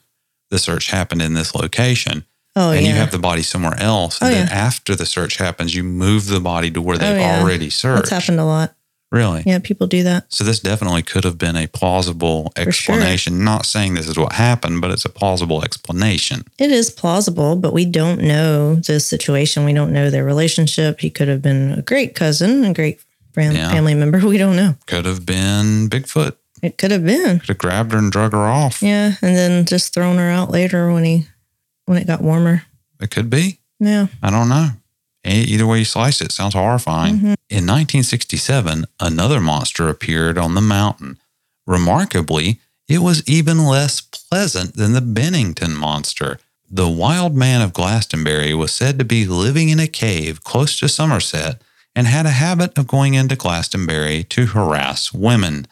the 0.51 0.59
search 0.59 0.91
happened 0.91 1.21
in 1.21 1.33
this 1.33 1.55
location. 1.55 2.25
Oh 2.55 2.71
and 2.71 2.85
yeah, 2.85 2.91
you 2.93 2.97
have 2.97 3.11
the 3.11 3.19
body 3.19 3.41
somewhere 3.43 3.75
else. 3.79 4.19
Oh, 4.21 4.25
And 4.25 4.35
then 4.35 4.47
yeah. 4.47 4.53
after 4.53 4.95
the 4.95 5.05
search 5.05 5.37
happens, 5.37 5.75
you 5.75 5.83
move 5.83 6.27
the 6.27 6.39
body 6.39 6.71
to 6.71 6.81
where 6.81 6.97
they've 6.97 7.15
Oh, 7.17 7.19
yeah. 7.19 7.41
already 7.41 7.69
searched. 7.69 8.09
that's 8.09 8.25
happened 8.25 8.39
a 8.39 8.45
lot. 8.45 8.75
Really? 9.11 9.41
Yeah, 9.43 9.57
people 9.57 9.87
do 9.87 10.03
that. 10.03 10.31
So 10.31 10.43
this 10.43 10.59
definitely 10.59 11.01
could 11.01 11.23
have 11.23 11.39
been 11.39 11.55
a 11.55 11.65
plausible 11.65 12.53
sure. 12.55 12.67
explanation. 12.67 13.43
Not 13.43 13.65
saying 13.65 13.95
this 13.95 14.07
is 14.07 14.19
what 14.19 14.33
happened, 14.33 14.81
but 14.81 14.91
it's 14.91 15.03
a 15.03 15.09
plausible 15.09 15.63
explanation. 15.63 16.43
It 16.59 16.69
is 16.69 16.91
plausible, 16.91 17.55
but 17.55 17.73
we 17.73 17.85
don't 17.85 18.21
know 18.21 18.75
the 18.75 18.99
situation. 18.99 19.65
We 19.65 19.73
don't 19.73 19.91
know 19.93 20.11
their 20.11 20.23
relationship. 20.23 20.99
He 20.99 21.09
could 21.09 21.27
have 21.27 21.41
been 21.41 21.71
a 21.71 21.81
great 21.81 22.13
cousin, 22.13 22.63
a 22.65 22.71
great 22.73 23.01
fam- 23.33 23.55
Yeah. 23.55 23.71
family 23.71 23.95
member. 23.95 24.19
We 24.27 24.37
don't 24.37 24.55
know. 24.55 24.75
Could 24.85 25.05
have 25.05 25.25
been 25.25 25.89
Bigfoot. 25.89 26.35
It 26.61 26.77
could 26.77 26.91
have 26.91 27.03
been. 27.05 27.39
Could 27.39 27.49
have 27.49 27.57
grabbed 27.57 27.93
her 27.93 27.97
and 27.97 28.11
drug 28.11 28.33
her 28.33 28.45
off. 28.45 28.83
Yeah, 28.83 29.13
and 29.23 29.35
then 29.35 29.65
just 29.65 29.91
thrown 29.91 30.17
her 30.17 30.29
out 30.29 30.51
later 30.51 30.93
when 30.93 31.03
he 31.03 31.25
when 31.89 31.97
it 31.97 32.05
got 32.05 32.21
warmer. 32.21 32.61
It 33.01 33.09
could 33.09 33.31
be. 33.31 33.57
Yeah. 33.79 34.07
I 34.21 34.29
don't 34.29 34.47
know. 34.47 34.69
Either 35.25 35.65
way 35.65 35.79
you 35.79 35.85
slice 35.85 36.21
it, 36.21 36.31
sounds 36.31 36.53
horrifying. 36.53 37.15
Mm-hmm. 37.15 37.33
In 37.49 37.65
1967, 37.65 38.85
another 38.99 39.41
monster 39.41 39.89
appeared 39.89 40.37
on 40.37 40.53
the 40.53 40.61
mountain. 40.61 41.17
Remarkably, 41.65 42.59
it 42.87 42.99
was 42.99 43.27
even 43.27 43.65
less 43.65 44.01
pleasant 44.01 44.75
than 44.75 44.93
the 44.93 45.01
Bennington 45.01 45.75
monster. 45.75 46.37
The 46.69 46.87
wild 46.87 47.35
man 47.35 47.63
of 47.63 47.73
Glastonbury 47.73 48.53
was 48.53 48.71
said 48.71 48.99
to 48.99 49.05
be 49.05 49.25
living 49.25 49.69
in 49.69 49.79
a 49.79 49.87
cave 49.87 50.43
close 50.43 50.77
to 50.77 50.87
Somerset 50.87 51.59
and 51.95 52.05
had 52.05 52.27
a 52.27 52.41
habit 52.45 52.77
of 52.77 52.85
going 52.85 53.15
into 53.15 53.35
Glastonbury 53.35 54.23
to 54.25 54.45
harass 54.45 55.11
women. 55.11 55.65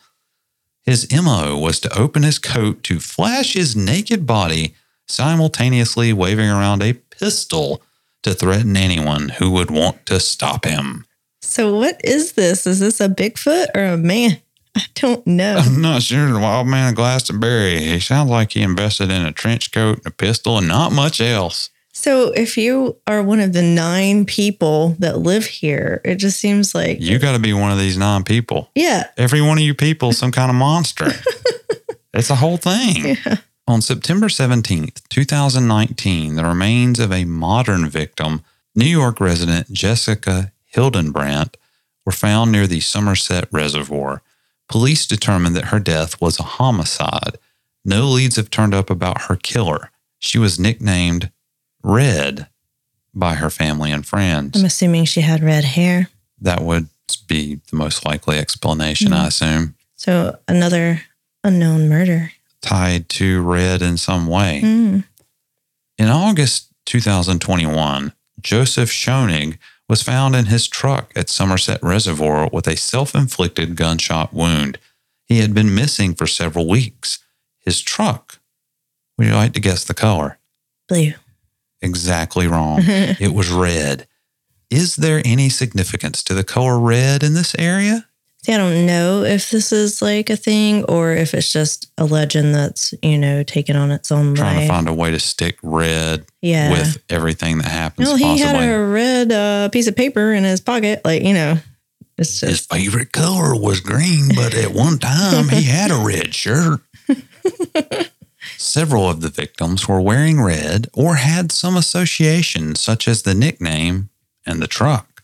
His 0.82 1.07
MO 1.11 1.59
was 1.59 1.80
to 1.82 1.95
open 1.95 2.24
his 2.24 2.39
coat 2.39 2.82
to 2.84 2.99
flash 2.99 3.53
his 3.53 3.76
naked 3.76 4.26
body, 4.26 4.74
simultaneously 5.08 6.14
waving 6.14 6.49
around 6.49 6.84
a 6.84 6.93
pistol 6.93 7.82
to 8.24 8.34
threaten 8.34 8.76
anyone 8.78 9.30
who 9.30 9.51
would 9.51 9.72
want 9.72 10.05
to 10.08 10.20
stop 10.20 10.66
him. 10.66 11.05
So 11.41 11.76
what 11.76 11.99
is 12.03 12.34
this? 12.34 12.68
Is 12.68 12.80
this 12.80 12.99
a 12.99 13.08
Bigfoot 13.10 13.68
or 13.76 13.86
a 13.86 13.97
man? 13.97 14.38
I 14.76 14.82
don't 14.95 15.26
know. 15.26 15.55
I'm 15.58 15.82
not 15.82 16.03
sure. 16.03 16.32
The 16.32 16.39
wild 16.39 16.68
man 16.68 16.89
of 16.89 16.95
Glastonbury. 16.95 17.80
He 17.80 17.99
sounds 17.99 18.30
like 18.30 18.51
he 18.51 18.62
invested 18.62 19.10
in 19.12 19.26
a 19.26 19.32
trench 19.32 19.72
coat 19.72 19.97
and 19.97 20.08
a 20.08 20.12
pistol 20.12 20.58
and 20.58 20.68
not 20.68 20.91
much 20.91 21.20
else. 21.20 21.70
So 21.93 22.32
if 22.34 22.58
you 22.58 22.97
are 23.08 23.24
one 23.24 23.39
of 23.39 23.53
the 23.53 23.64
nine 23.64 24.26
people 24.26 24.95
that 24.99 25.18
live 25.18 25.45
here, 25.47 25.99
it 26.05 26.16
just 26.16 26.39
seems 26.39 26.76
like 26.76 26.99
You 27.01 27.18
got 27.18 27.32
to 27.32 27.39
be 27.39 27.53
one 27.53 27.72
of 27.72 27.80
these 27.80 27.97
nine 27.97 28.24
people. 28.24 28.70
yeah. 28.76 29.05
Every 29.18 29.41
one 29.41 29.58
of 29.58 29.64
you 29.64 29.74
people 29.74 30.12
some 30.14 30.32
kind 30.32 30.51
of 30.51 30.55
monster. 30.55 31.08
it's 32.14 32.30
a 32.30 32.36
whole 32.36 32.58
thing. 32.58 33.18
On 33.70 33.82
September 33.82 34.28
17th, 34.28 35.01
2019, 35.09 36.36
the 36.36 36.45
remains 36.45 36.99
of 36.99 37.11
a 37.11 37.26
modern 37.26 37.89
victim, 37.89 38.41
New 38.74 38.86
York 38.86 39.20
resident 39.20 39.74
Jessica 39.74 40.53
Hildenbrandt, 40.74 41.55
were 42.05 42.13
found 42.13 42.53
near 42.53 42.65
the 42.65 42.80
Somerset 42.80 43.49
Reservoir. 43.51 44.22
Police 44.70 45.05
determined 45.05 45.53
that 45.57 45.65
her 45.65 45.80
death 45.80 46.22
was 46.22 46.39
a 46.39 46.43
homicide. 46.43 47.38
No 47.84 48.07
leads 48.07 48.38
have 48.38 48.49
turned 48.49 48.74
up 48.74 48.89
about 48.89 49.24
her 49.24 49.36
killer. 49.36 49.91
She 50.18 50.38
was 50.38 50.57
nicknamed 50.57 51.30
Red 51.84 52.47
by 53.13 53.36
her 53.36 53.49
family 53.49 53.91
and 53.91 54.05
friends. 54.05 54.57
I'm 54.57 54.65
assuming 54.65 55.03
she 55.03 55.22
had 55.22 55.43
red 55.43 55.65
hair. 55.65 56.09
That 56.39 56.61
would 56.61 56.88
be 57.28 57.55
the 57.70 57.76
most 57.76 58.05
likely 58.05 58.38
explanation, 58.38 59.11
I 59.11 59.18
mm-hmm. 59.18 59.28
assume, 59.28 59.76
So 59.97 60.39
another 60.47 61.01
unknown 61.43 61.89
murder. 61.89 62.32
Tied 62.68 63.07
to 63.07 63.41
Red 63.41 63.82
in 63.82 63.97
some 63.97 64.28
way. 64.28 64.61
Mm. 64.63 65.05
In 65.97 66.07
August 66.09 66.74
2021, 66.86 68.11
Joseph 68.41 68.89
Schoening 68.89 69.57
was 69.88 70.03
found 70.03 70.36
in 70.36 70.47
his 70.47 70.68
truck 70.68 71.13
at 71.15 71.30
Somerset 71.30 71.82
Reservoir 71.82 72.49
with 72.51 72.68
a 72.68 72.76
self 72.76 73.15
inflicted 73.15 73.78
gunshot 73.78 74.34
wound. 74.34 74.80
He 75.24 75.39
had 75.39 75.53
been 75.53 75.74
missing 75.74 76.13
for 76.13 76.28
several 76.28 76.68
weeks. 76.68 77.20
His 77.59 77.82
truck, 77.82 78.39
would 79.18 79.28
you 79.28 79.34
like 79.34 79.53
to 79.53 79.61
guess 79.61 79.84
the 79.84 79.93
color? 79.93 80.38
Blue. 80.88 81.13
Exactly 81.82 82.47
wrong. 82.47 82.80
it 82.86 83.34
was 83.34 83.49
red. 83.49 84.07
Is 84.70 84.97
there 84.97 85.22
any 85.24 85.47
significance 85.47 86.22
to 86.24 86.34
the 86.34 86.43
color 86.43 86.78
red 86.80 87.24
in 87.24 87.34
this 87.34 87.55
area? 87.57 88.07
See, 88.44 88.54
I 88.54 88.58
don't 88.58 88.86
know 88.86 89.24
if 89.24 89.50
this 89.50 89.72
is 89.72 90.02
like 90.02 90.30
a 90.30 90.38
thing 90.38 90.86
or 90.86 91.12
if 91.12 91.34
it's 91.34 91.52
just 91.52 91.92
a 91.98 92.06
legend 92.06 92.56
that's, 92.56 92.94
you 93.02 93.18
know, 93.18 93.44
taken 93.44 93.76
on 93.76 93.92
its 93.92 94.12
own 94.12 94.36
Trying 94.36 94.62
to 94.62 94.68
find 94.68 94.88
a 94.88 94.94
way 94.94 95.12
to 95.12 95.20
stick 95.20 95.58
red 95.64 96.26
yeah. 96.42 96.72
with 96.72 97.04
everything 97.10 97.58
that 97.58 97.68
happens. 97.68 98.08
Well, 98.08 98.16
he 98.16 98.24
possibly. 98.24 98.46
had 98.46 98.70
a 98.70 98.86
red 98.86 99.32
uh, 99.32 99.70
piece 99.70 99.88
of 99.88 99.96
paper 99.96 100.32
in 100.32 100.44
his 100.44 100.62
pocket. 100.62 101.02
Like, 101.04 101.24
you 101.24 101.34
know, 101.34 101.58
it's 102.18 102.40
His 102.42 102.66
favorite 102.66 103.12
color 103.12 103.56
was 103.56 103.80
green, 103.80 104.30
but 104.36 104.56
at 104.56 104.72
one 104.72 104.98
time 104.98 105.50
he 105.50 105.64
had 105.64 105.92
a 105.92 106.04
red 106.04 106.34
shirt. 106.34 106.80
Several 108.58 109.10
of 109.10 109.22
the 109.22 109.30
victims 109.30 109.88
were 109.88 110.02
wearing 110.02 110.42
red 110.42 110.88
or 110.94 111.16
had 111.16 111.52
some 111.52 111.78
association, 111.78 112.76
such 112.76 113.08
as 113.08 113.22
the 113.22 113.36
nickname 113.36 114.10
and 114.46 114.62
the 114.62 114.68
truck. 114.68 115.16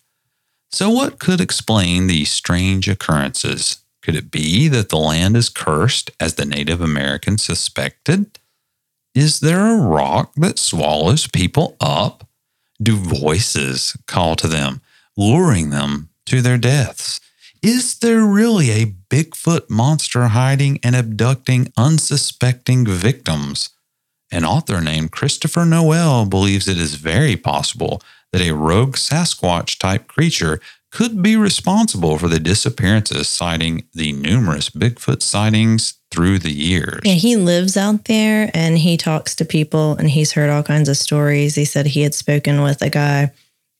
So, 0.74 0.89
what 0.89 1.19
could 1.19 1.39
explain 1.39 2.07
these 2.07 2.32
strange 2.32 2.89
occurrences? 2.89 3.84
Could 4.01 4.15
it 4.15 4.32
be 4.32 4.67
that 4.69 4.89
the 4.89 4.97
land 4.97 5.38
is 5.38 5.47
cursed, 5.47 6.09
as 6.19 6.34
the 6.34 6.47
Native 6.47 6.82
Americans 6.82 7.43
suspected? 7.43 8.39
Is 9.13 9.39
there 9.39 9.67
a 9.67 9.78
rock 9.78 10.34
that 10.36 10.57
swallows 10.57 11.28
people 11.28 11.78
up? 11.80 12.28
Do 12.82 12.95
voices 12.95 13.95
call 14.07 14.36
to 14.38 14.47
them, 14.47 14.82
luring 15.15 15.69
them 15.69 16.09
to 16.26 16.41
their 16.41 16.57
deaths? 16.57 17.21
Is 17.61 17.99
there 17.99 18.26
really 18.26 18.71
a 18.71 18.95
Bigfoot 19.11 19.69
monster 19.69 20.30
hiding 20.30 20.80
and 20.82 20.95
abducting 20.95 21.71
unsuspecting 21.78 22.88
victims? 22.88 23.69
An 24.32 24.43
author 24.43 24.82
named 24.82 25.11
Christopher 25.11 25.65
Noel 25.65 26.26
believes 26.26 26.67
it 26.67 26.80
is 26.80 26.95
very 26.95 27.38
possible 27.38 28.01
that 28.34 28.41
a 28.41 28.51
rogue 28.51 28.95
Sasquatch 28.95 29.77
type 29.77 30.07
creature 30.07 30.59
could 30.91 31.23
be 31.23 31.36
responsible 31.36 32.17
for 32.17 32.27
the 32.27 32.39
disappearances, 32.39 33.29
citing 33.29 33.84
the 33.93 34.11
numerous 34.11 34.69
Bigfoot 34.69 35.21
sightings 35.21 35.95
through 36.11 36.39
the 36.39 36.51
years. 36.51 36.99
Yeah, 37.03 37.13
he 37.13 37.36
lives 37.36 37.77
out 37.77 38.05
there 38.05 38.51
and 38.53 38.77
he 38.77 38.97
talks 38.97 39.36
to 39.36 39.45
people 39.45 39.95
and 39.95 40.09
he's 40.09 40.34
heard 40.34 40.49
all 40.49 40.61
kinds 40.61 40.89
of 40.89 40.97
stories. 40.97 41.55
He 41.55 41.65
said 41.65 41.88
he 41.88 42.01
had 42.01 42.13
spoken 42.13 42.61
with 42.61 42.81
a 42.81 42.89
guy 42.89 43.31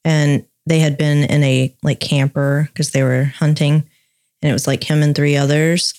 and 0.06 0.46
they 0.66 0.80
had 0.80 0.98
been 0.98 1.30
in 1.30 1.44
a 1.44 1.76
like 1.84 2.00
camper 2.00 2.70
because 2.72 2.92
they 2.92 3.04
were 3.04 3.26
hunting 3.26 3.88
and 4.42 4.50
it 4.50 4.54
was 4.54 4.66
like 4.66 4.84
him 4.84 5.04
and 5.04 5.16
three 5.16 5.36
others. 5.36 5.94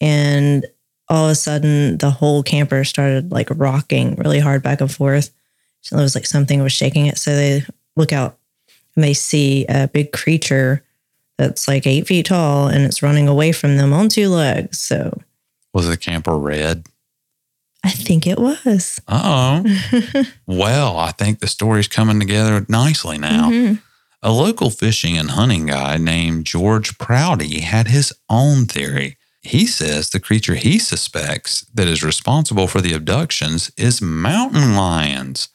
And 0.00 0.66
all 1.08 1.26
of 1.26 1.30
a 1.30 1.36
sudden 1.36 1.98
the 1.98 2.10
whole 2.10 2.42
camper 2.42 2.82
started 2.82 3.30
like 3.30 3.48
rocking 3.50 4.16
really 4.16 4.40
hard 4.40 4.62
back 4.62 4.80
and 4.80 4.90
forth. 4.90 5.30
So 5.82 5.96
it 5.96 6.02
was 6.02 6.16
like 6.16 6.26
something 6.26 6.60
was 6.60 6.72
shaking 6.72 7.06
it. 7.06 7.18
So 7.18 7.36
they 7.36 7.64
look 7.96 8.12
out 8.12 8.38
and 8.94 9.02
they 9.04 9.14
see 9.14 9.66
a 9.68 9.88
big 9.88 10.12
creature 10.12 10.82
that's 11.38 11.68
like 11.68 11.86
eight 11.86 12.06
feet 12.06 12.26
tall 12.26 12.68
and 12.68 12.84
it's 12.84 13.02
running 13.02 13.28
away 13.28 13.52
from 13.52 13.76
them 13.76 13.92
on 13.92 14.08
two 14.08 14.28
legs. 14.28 14.78
So 14.78 15.18
Was 15.74 15.88
the 15.88 15.96
camper 15.96 16.36
red? 16.38 16.86
I 17.84 17.90
think 17.90 18.26
it 18.26 18.38
was. 18.38 19.00
Uh 19.06 19.62
oh. 19.64 20.24
well, 20.46 20.98
I 20.98 21.12
think 21.12 21.38
the 21.38 21.46
story's 21.46 21.88
coming 21.88 22.18
together 22.18 22.64
nicely 22.68 23.18
now. 23.18 23.50
Mhm. 23.50 23.82
A 24.22 24.32
local 24.32 24.70
fishing 24.70 25.16
and 25.16 25.30
hunting 25.32 25.66
guide 25.66 26.00
named 26.00 26.46
George 26.46 26.98
Prouty 26.98 27.60
had 27.60 27.86
his 27.88 28.12
own 28.28 28.64
theory. 28.66 29.18
He 29.42 29.66
says 29.66 30.10
the 30.10 30.18
creature 30.18 30.56
he 30.56 30.78
suspects 30.80 31.60
that 31.74 31.86
is 31.86 32.02
responsible 32.02 32.66
for 32.66 32.80
the 32.80 32.92
abductions 32.94 33.70
is 33.76 34.02
mountain 34.02 34.74
lions. 34.74 35.48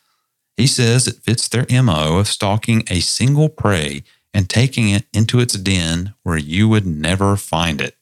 He 0.62 0.68
says 0.68 1.08
it 1.08 1.16
fits 1.24 1.48
their 1.48 1.66
MO 1.82 2.20
of 2.20 2.28
stalking 2.28 2.84
a 2.88 3.00
single 3.00 3.50
prey 3.50 4.04
and 4.32 4.48
taking 4.48 4.90
it 4.90 5.06
into 5.12 5.40
its 5.40 5.56
den 5.56 6.14
where 6.22 6.38
you 6.38 6.70
would 6.70 6.86
never 6.86 7.36
find 7.36 7.82
it. 7.82 7.96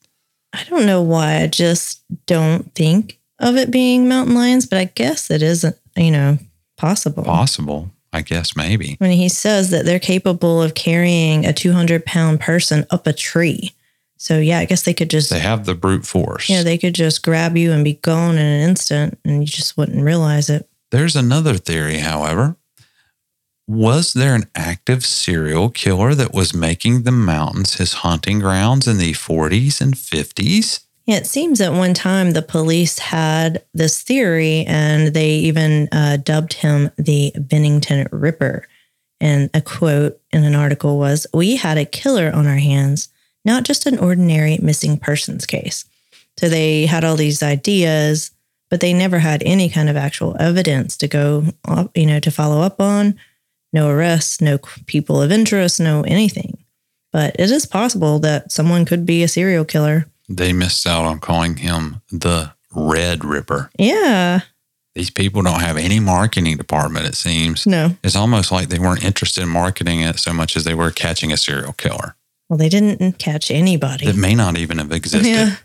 I 0.52 0.66
don't 0.66 0.86
know 0.86 1.02
why. 1.02 1.38
I 1.42 1.48
just 1.48 2.02
don't 2.26 2.76
think 2.76 3.18
of 3.40 3.56
it 3.56 3.72
being 3.72 4.10
mountain 4.10 4.36
lions, 4.36 4.66
but 4.66 4.78
I 4.78 4.86
guess 4.94 5.32
it 5.32 5.42
isn't, 5.42 5.78
you 5.96 6.12
know, 6.12 6.38
possible. 6.76 7.24
Possible, 7.24 7.92
I 8.12 8.24
guess, 8.24 8.58
maybe. 8.58 8.96
When 9.00 9.12
he 9.12 9.30
says 9.30 9.70
that 9.70 9.86
they're 9.86 9.98
capable 9.98 10.62
of 10.62 10.76
carrying 10.76 11.46
a 11.46 11.54
200 11.54 12.06
pound 12.06 12.42
person 12.42 12.86
up 12.90 13.08
a 13.08 13.14
tree. 13.14 13.72
So, 14.18 14.38
yeah, 14.38 14.60
I 14.60 14.66
guess 14.66 14.84
they 14.84 14.94
could 14.94 15.10
just, 15.10 15.30
They 15.30 15.40
have 15.40 15.66
the 15.66 15.76
brute 15.76 16.06
force. 16.06 16.50
yeah, 16.50 16.64
they 16.64 16.78
could 16.78 16.94
just 16.94 17.24
grab 17.24 17.56
you 17.56 17.72
and 17.72 17.86
be 17.86 17.94
gone 17.94 18.36
in 18.38 18.46
an 18.46 18.70
instant 18.70 19.18
and 19.24 19.42
you 19.42 19.48
just 19.48 19.78
wouldn't 19.78 20.04
realize 20.04 20.50
it. 20.50 20.68
There's 20.92 21.16
another 21.16 21.56
theory, 21.56 21.98
however. 21.98 22.58
Was 23.68 24.14
there 24.14 24.34
an 24.34 24.50
active 24.56 25.06
serial 25.06 25.70
killer 25.70 26.16
that 26.16 26.34
was 26.34 26.56
making 26.56 27.04
the 27.04 27.12
mountains 27.12 27.76
his 27.76 27.94
hunting 27.94 28.40
grounds 28.40 28.88
in 28.88 28.98
the 28.98 29.14
40s 29.14 29.80
and 29.80 29.94
50s? 29.94 30.86
It 31.06 31.28
seems 31.28 31.62
at 31.62 31.74
one 31.74 31.94
time 31.94 32.32
the 32.32 32.42
police 32.42 33.00
had 33.00 33.64
this 33.74 34.02
theory 34.02 34.64
and 34.66 35.14
they 35.14 35.30
even 35.32 35.88
uh, 35.92 36.18
dubbed 36.18 36.54
him 36.54 36.92
the 36.98 37.32
Bennington 37.40 38.08
Ripper. 38.12 38.68
And 39.22 39.50
a 39.54 39.62
quote 39.62 40.20
in 40.32 40.44
an 40.44 40.56
article 40.56 40.98
was 40.98 41.28
We 41.34 41.56
had 41.56 41.78
a 41.78 41.86
killer 41.86 42.32
on 42.32 42.48
our 42.48 42.58
hands, 42.58 43.10
not 43.46 43.64
just 43.64 43.86
an 43.86 44.00
ordinary 44.00 44.58
missing 44.62 44.98
persons 44.98 45.46
case. 45.46 45.86
So 46.40 46.48
they 46.48 46.86
had 46.86 47.04
all 47.04 47.16
these 47.16 47.44
ideas, 47.44 48.32
but 48.70 48.80
they 48.82 48.94
never 48.94 49.20
had 49.20 49.44
any 49.46 49.70
kind 49.70 49.90
of 49.90 49.98
actual 49.98 50.36
evidence 50.40 50.96
to 50.98 51.08
go, 51.08 51.46
up, 51.68 51.96
you 51.98 52.06
know, 52.06 52.20
to 52.20 52.32
follow 52.32 52.62
up 52.62 52.80
on. 52.82 53.20
No 53.72 53.90
arrests, 53.90 54.42
no 54.42 54.58
people 54.88 55.22
of 55.22 55.32
interest, 55.32 55.80
no 55.80 56.02
anything. 56.04 56.58
But 57.12 57.36
it 57.40 57.52
is 57.52 57.66
possible 57.66 58.20
that 58.20 58.52
someone 58.52 58.86
could 58.86 59.06
be 59.06 59.24
a 59.24 59.28
serial 59.28 59.66
killer. 59.66 60.06
They 60.28 60.54
missed 60.54 60.86
out 60.88 61.06
on 61.06 61.20
calling 61.20 61.58
him 61.58 62.02
the 62.12 62.52
Red 62.76 63.26
Ripper. 63.26 63.70
Yeah. 63.80 64.42
These 64.96 65.10
people 65.12 65.42
don't 65.44 65.60
have 65.62 65.78
any 65.78 66.00
marketing 66.00 66.58
department, 66.58 67.06
it 67.08 67.16
seems. 67.16 67.66
No. 67.66 67.96
It's 68.04 68.16
almost 68.16 68.52
like 68.52 68.70
they 68.70 68.80
weren't 68.80 69.04
interested 69.04 69.44
in 69.44 69.50
marketing 69.50 70.02
it 70.02 70.20
so 70.20 70.34
much 70.34 70.56
as 70.56 70.64
they 70.66 70.74
were 70.74 70.92
catching 70.92 71.32
a 71.32 71.38
serial 71.38 71.74
killer 71.74 72.16
Well, 72.50 72.58
they 72.58 72.70
didn't 72.70 73.18
catch 73.20 73.50
anybody. 73.52 74.06
that 74.08 74.16
may 74.16 74.36
not 74.36 74.58
even 74.58 74.78
have 74.80 74.92
existed. 74.92 75.28
Yeah. 75.30 75.56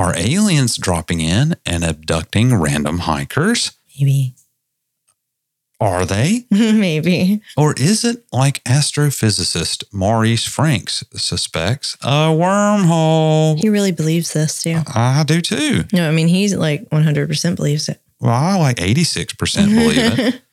Are 0.00 0.16
aliens 0.16 0.78
dropping 0.78 1.20
in 1.20 1.56
and 1.66 1.84
abducting 1.84 2.54
random 2.54 3.00
hikers? 3.00 3.72
Maybe. 3.98 4.34
Are 5.78 6.06
they? 6.06 6.46
Maybe. 6.50 7.42
Or 7.54 7.74
is 7.74 8.02
it 8.02 8.24
like 8.32 8.64
astrophysicist 8.64 9.84
Maurice 9.92 10.46
Franks 10.46 11.04
suspects 11.12 11.98
a 12.00 12.32
wormhole? 12.32 13.60
He 13.60 13.68
really 13.68 13.92
believes 13.92 14.32
this 14.32 14.62
too. 14.62 14.78
I 14.86 15.22
do 15.26 15.42
too. 15.42 15.84
No, 15.92 16.08
I 16.08 16.12
mean, 16.12 16.28
he's 16.28 16.54
like 16.54 16.88
100% 16.88 17.56
believes 17.56 17.90
it. 17.90 18.00
Well, 18.20 18.32
I 18.32 18.56
like 18.56 18.76
86% 18.76 19.66
believe 19.66 20.18
it. 20.18 20.42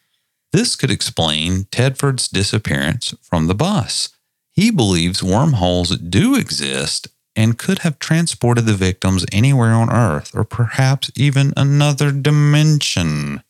This 0.54 0.78
could 0.78 0.92
explain 0.92 1.66
Tedford's 1.66 2.30
disappearance 2.30 3.14
from 3.22 3.48
the 3.48 3.54
bus. 3.54 4.10
He 4.52 4.72
believes 4.72 5.22
wormholes 5.22 5.98
do 5.98 6.36
exist 6.36 7.10
and 7.38 7.58
could 7.58 7.80
have 7.80 8.00
transported 8.00 8.66
the 8.66 8.74
victims 8.74 9.26
anywhere 9.32 9.72
on 9.72 9.92
Earth 9.94 10.36
or 10.36 10.44
perhaps 10.44 11.12
even 11.16 11.54
another 11.56 12.12
dimension. 12.12 13.44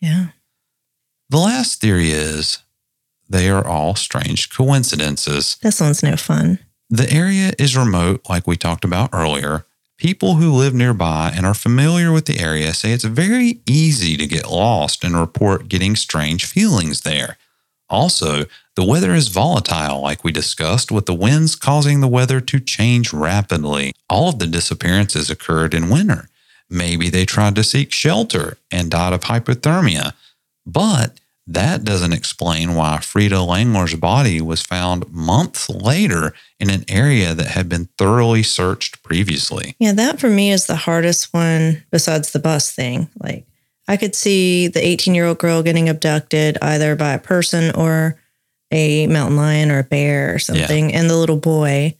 Yeah. 0.00 0.28
The 1.28 1.38
last 1.38 1.80
theory 1.80 2.10
is 2.10 2.60
they 3.28 3.50
are 3.50 3.66
all 3.66 3.96
strange 3.96 4.48
coincidences. 4.50 5.56
This 5.60 5.80
one's 5.80 6.02
no 6.02 6.16
fun. 6.16 6.60
The 6.88 7.10
area 7.10 7.52
is 7.58 7.76
remote, 7.76 8.22
like 8.28 8.46
we 8.46 8.56
talked 8.56 8.84
about 8.84 9.10
earlier. 9.12 9.66
People 9.98 10.34
who 10.34 10.52
live 10.52 10.74
nearby 10.74 11.32
and 11.34 11.44
are 11.44 11.54
familiar 11.54 12.12
with 12.12 12.26
the 12.26 12.38
area 12.38 12.72
say 12.74 12.92
it's 12.92 13.02
very 13.02 13.60
easy 13.66 14.16
to 14.16 14.26
get 14.26 14.48
lost 14.48 15.02
and 15.02 15.18
report 15.18 15.68
getting 15.68 15.96
strange 15.96 16.44
feelings 16.44 17.00
there. 17.00 17.38
Also, 17.88 18.44
the 18.76 18.84
weather 18.84 19.14
is 19.14 19.28
volatile, 19.28 20.02
like 20.02 20.22
we 20.22 20.30
discussed, 20.30 20.92
with 20.92 21.06
the 21.06 21.14
winds 21.14 21.56
causing 21.56 22.00
the 22.00 22.08
weather 22.08 22.40
to 22.42 22.60
change 22.60 23.12
rapidly. 23.12 23.94
All 24.08 24.28
of 24.28 24.38
the 24.38 24.46
disappearances 24.46 25.30
occurred 25.30 25.74
in 25.74 25.88
winter. 25.88 26.28
Maybe 26.68 27.08
they 27.08 27.24
tried 27.24 27.54
to 27.56 27.64
seek 27.64 27.90
shelter 27.90 28.58
and 28.70 28.90
died 28.90 29.14
of 29.14 29.22
hypothermia. 29.22 30.12
But 30.66 31.18
that 31.46 31.84
doesn't 31.84 32.12
explain 32.12 32.74
why 32.74 32.98
Frida 32.98 33.40
Langler's 33.40 33.94
body 33.94 34.42
was 34.42 34.62
found 34.62 35.10
months 35.10 35.70
later 35.70 36.34
in 36.60 36.68
an 36.68 36.84
area 36.88 37.34
that 37.34 37.48
had 37.48 37.68
been 37.68 37.88
thoroughly 37.96 38.42
searched 38.42 39.02
previously. 39.02 39.74
Yeah, 39.78 39.92
that 39.92 40.20
for 40.20 40.28
me 40.28 40.50
is 40.50 40.66
the 40.66 40.76
hardest 40.76 41.32
one 41.32 41.84
besides 41.90 42.32
the 42.32 42.40
bus 42.40 42.72
thing. 42.72 43.08
Like, 43.22 43.46
I 43.88 43.96
could 43.96 44.14
see 44.14 44.68
the 44.68 44.84
18 44.84 45.14
year 45.14 45.26
old 45.26 45.38
girl 45.38 45.62
getting 45.62 45.88
abducted 45.88 46.58
either 46.60 46.94
by 46.96 47.12
a 47.12 47.18
person 47.18 47.74
or 47.74 48.18
a 48.72 49.06
mountain 49.06 49.36
lion 49.36 49.70
or 49.70 49.78
a 49.80 49.84
bear 49.84 50.34
or 50.34 50.38
something, 50.38 50.92
and 50.94 51.08
the 51.10 51.16
little 51.16 51.36
boy, 51.36 51.96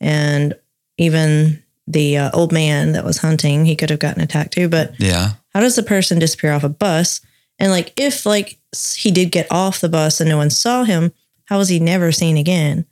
and 0.00 0.54
even 0.98 1.62
the 1.86 2.16
uh, 2.18 2.30
old 2.32 2.52
man 2.52 2.92
that 2.92 3.04
was 3.04 3.18
hunting, 3.18 3.64
he 3.64 3.76
could 3.76 3.90
have 3.90 3.98
gotten 4.00 4.22
attacked 4.22 4.52
too. 4.54 4.68
But 4.68 4.94
Yeah. 4.98 5.32
how 5.54 5.60
does 5.60 5.76
the 5.76 5.82
person 5.82 6.18
disappear 6.18 6.52
off 6.52 6.64
a 6.64 6.68
bus? 6.68 7.20
And 7.58 7.70
like, 7.72 7.92
if 7.98 8.26
like 8.26 8.58
he 8.96 9.10
did 9.10 9.30
get 9.32 9.46
off 9.50 9.80
the 9.80 9.88
bus 9.88 10.20
and 10.20 10.28
no 10.28 10.36
one 10.36 10.50
saw 10.50 10.84
him, 10.84 11.12
how 11.46 11.58
was 11.58 11.68
he 11.68 11.78
never 11.78 12.12
seen 12.12 12.36
again? 12.36 12.86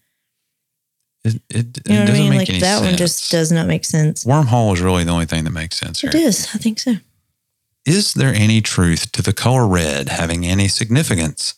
It, 1.24 1.36
it, 1.48 1.78
it 1.78 1.82
You 1.88 1.94
know 1.94 2.00
what 2.00 2.02
I 2.02 2.06
doesn't 2.12 2.22
mean? 2.22 2.30
make 2.30 2.38
Like 2.40 2.48
any 2.50 2.58
that 2.60 2.78
sense. 2.78 2.86
one 2.86 2.96
just 2.96 3.30
does 3.30 3.50
not 3.52 3.66
make 3.66 3.84
sense. 3.84 4.24
Wormhole 4.24 4.74
is 4.74 4.80
really 4.80 5.04
the 5.04 5.10
only 5.10 5.26
thing 5.26 5.44
that 5.44 5.50
makes 5.52 5.76
sense 5.78 6.00
here. 6.00 6.10
It 6.10 6.14
is. 6.16 6.48
I 6.54 6.58
think 6.58 6.78
so. 6.78 6.94
Is 7.86 8.14
there 8.14 8.32
any 8.34 8.60
truth 8.60 9.12
to 9.12 9.22
the 9.22 9.32
color 9.32 9.66
red 9.66 10.08
having 10.10 10.46
any 10.46 10.68
significance? 10.68 11.54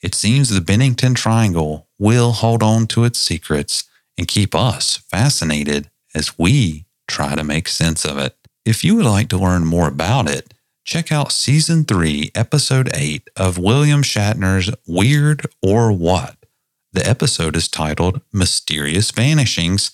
It 0.00 0.14
seems 0.14 0.48
the 0.48 0.60
Bennington 0.60 1.14
Triangle 1.14 1.88
will 1.98 2.32
hold 2.32 2.62
on 2.62 2.86
to 2.88 3.04
its 3.04 3.18
secrets 3.18 3.84
and 4.16 4.28
keep 4.28 4.54
us 4.54 4.96
fascinated 4.96 5.90
as 6.14 6.38
we 6.38 6.86
try 7.08 7.34
to 7.34 7.42
make 7.42 7.68
sense 7.68 8.04
of 8.04 8.18
it. 8.18 8.36
If 8.64 8.84
you 8.84 8.96
would 8.96 9.06
like 9.06 9.28
to 9.30 9.38
learn 9.38 9.64
more 9.64 9.88
about 9.88 10.28
it, 10.28 10.54
check 10.84 11.10
out 11.10 11.32
season 11.32 11.84
three, 11.84 12.30
episode 12.34 12.90
eight 12.94 13.28
of 13.36 13.58
William 13.58 14.02
Shatner's 14.02 14.70
Weird 14.86 15.46
or 15.62 15.90
What. 15.90 16.36
The 16.92 17.06
episode 17.06 17.56
is 17.56 17.68
titled 17.68 18.20
Mysterious 18.32 19.10
Vanishings. 19.10 19.90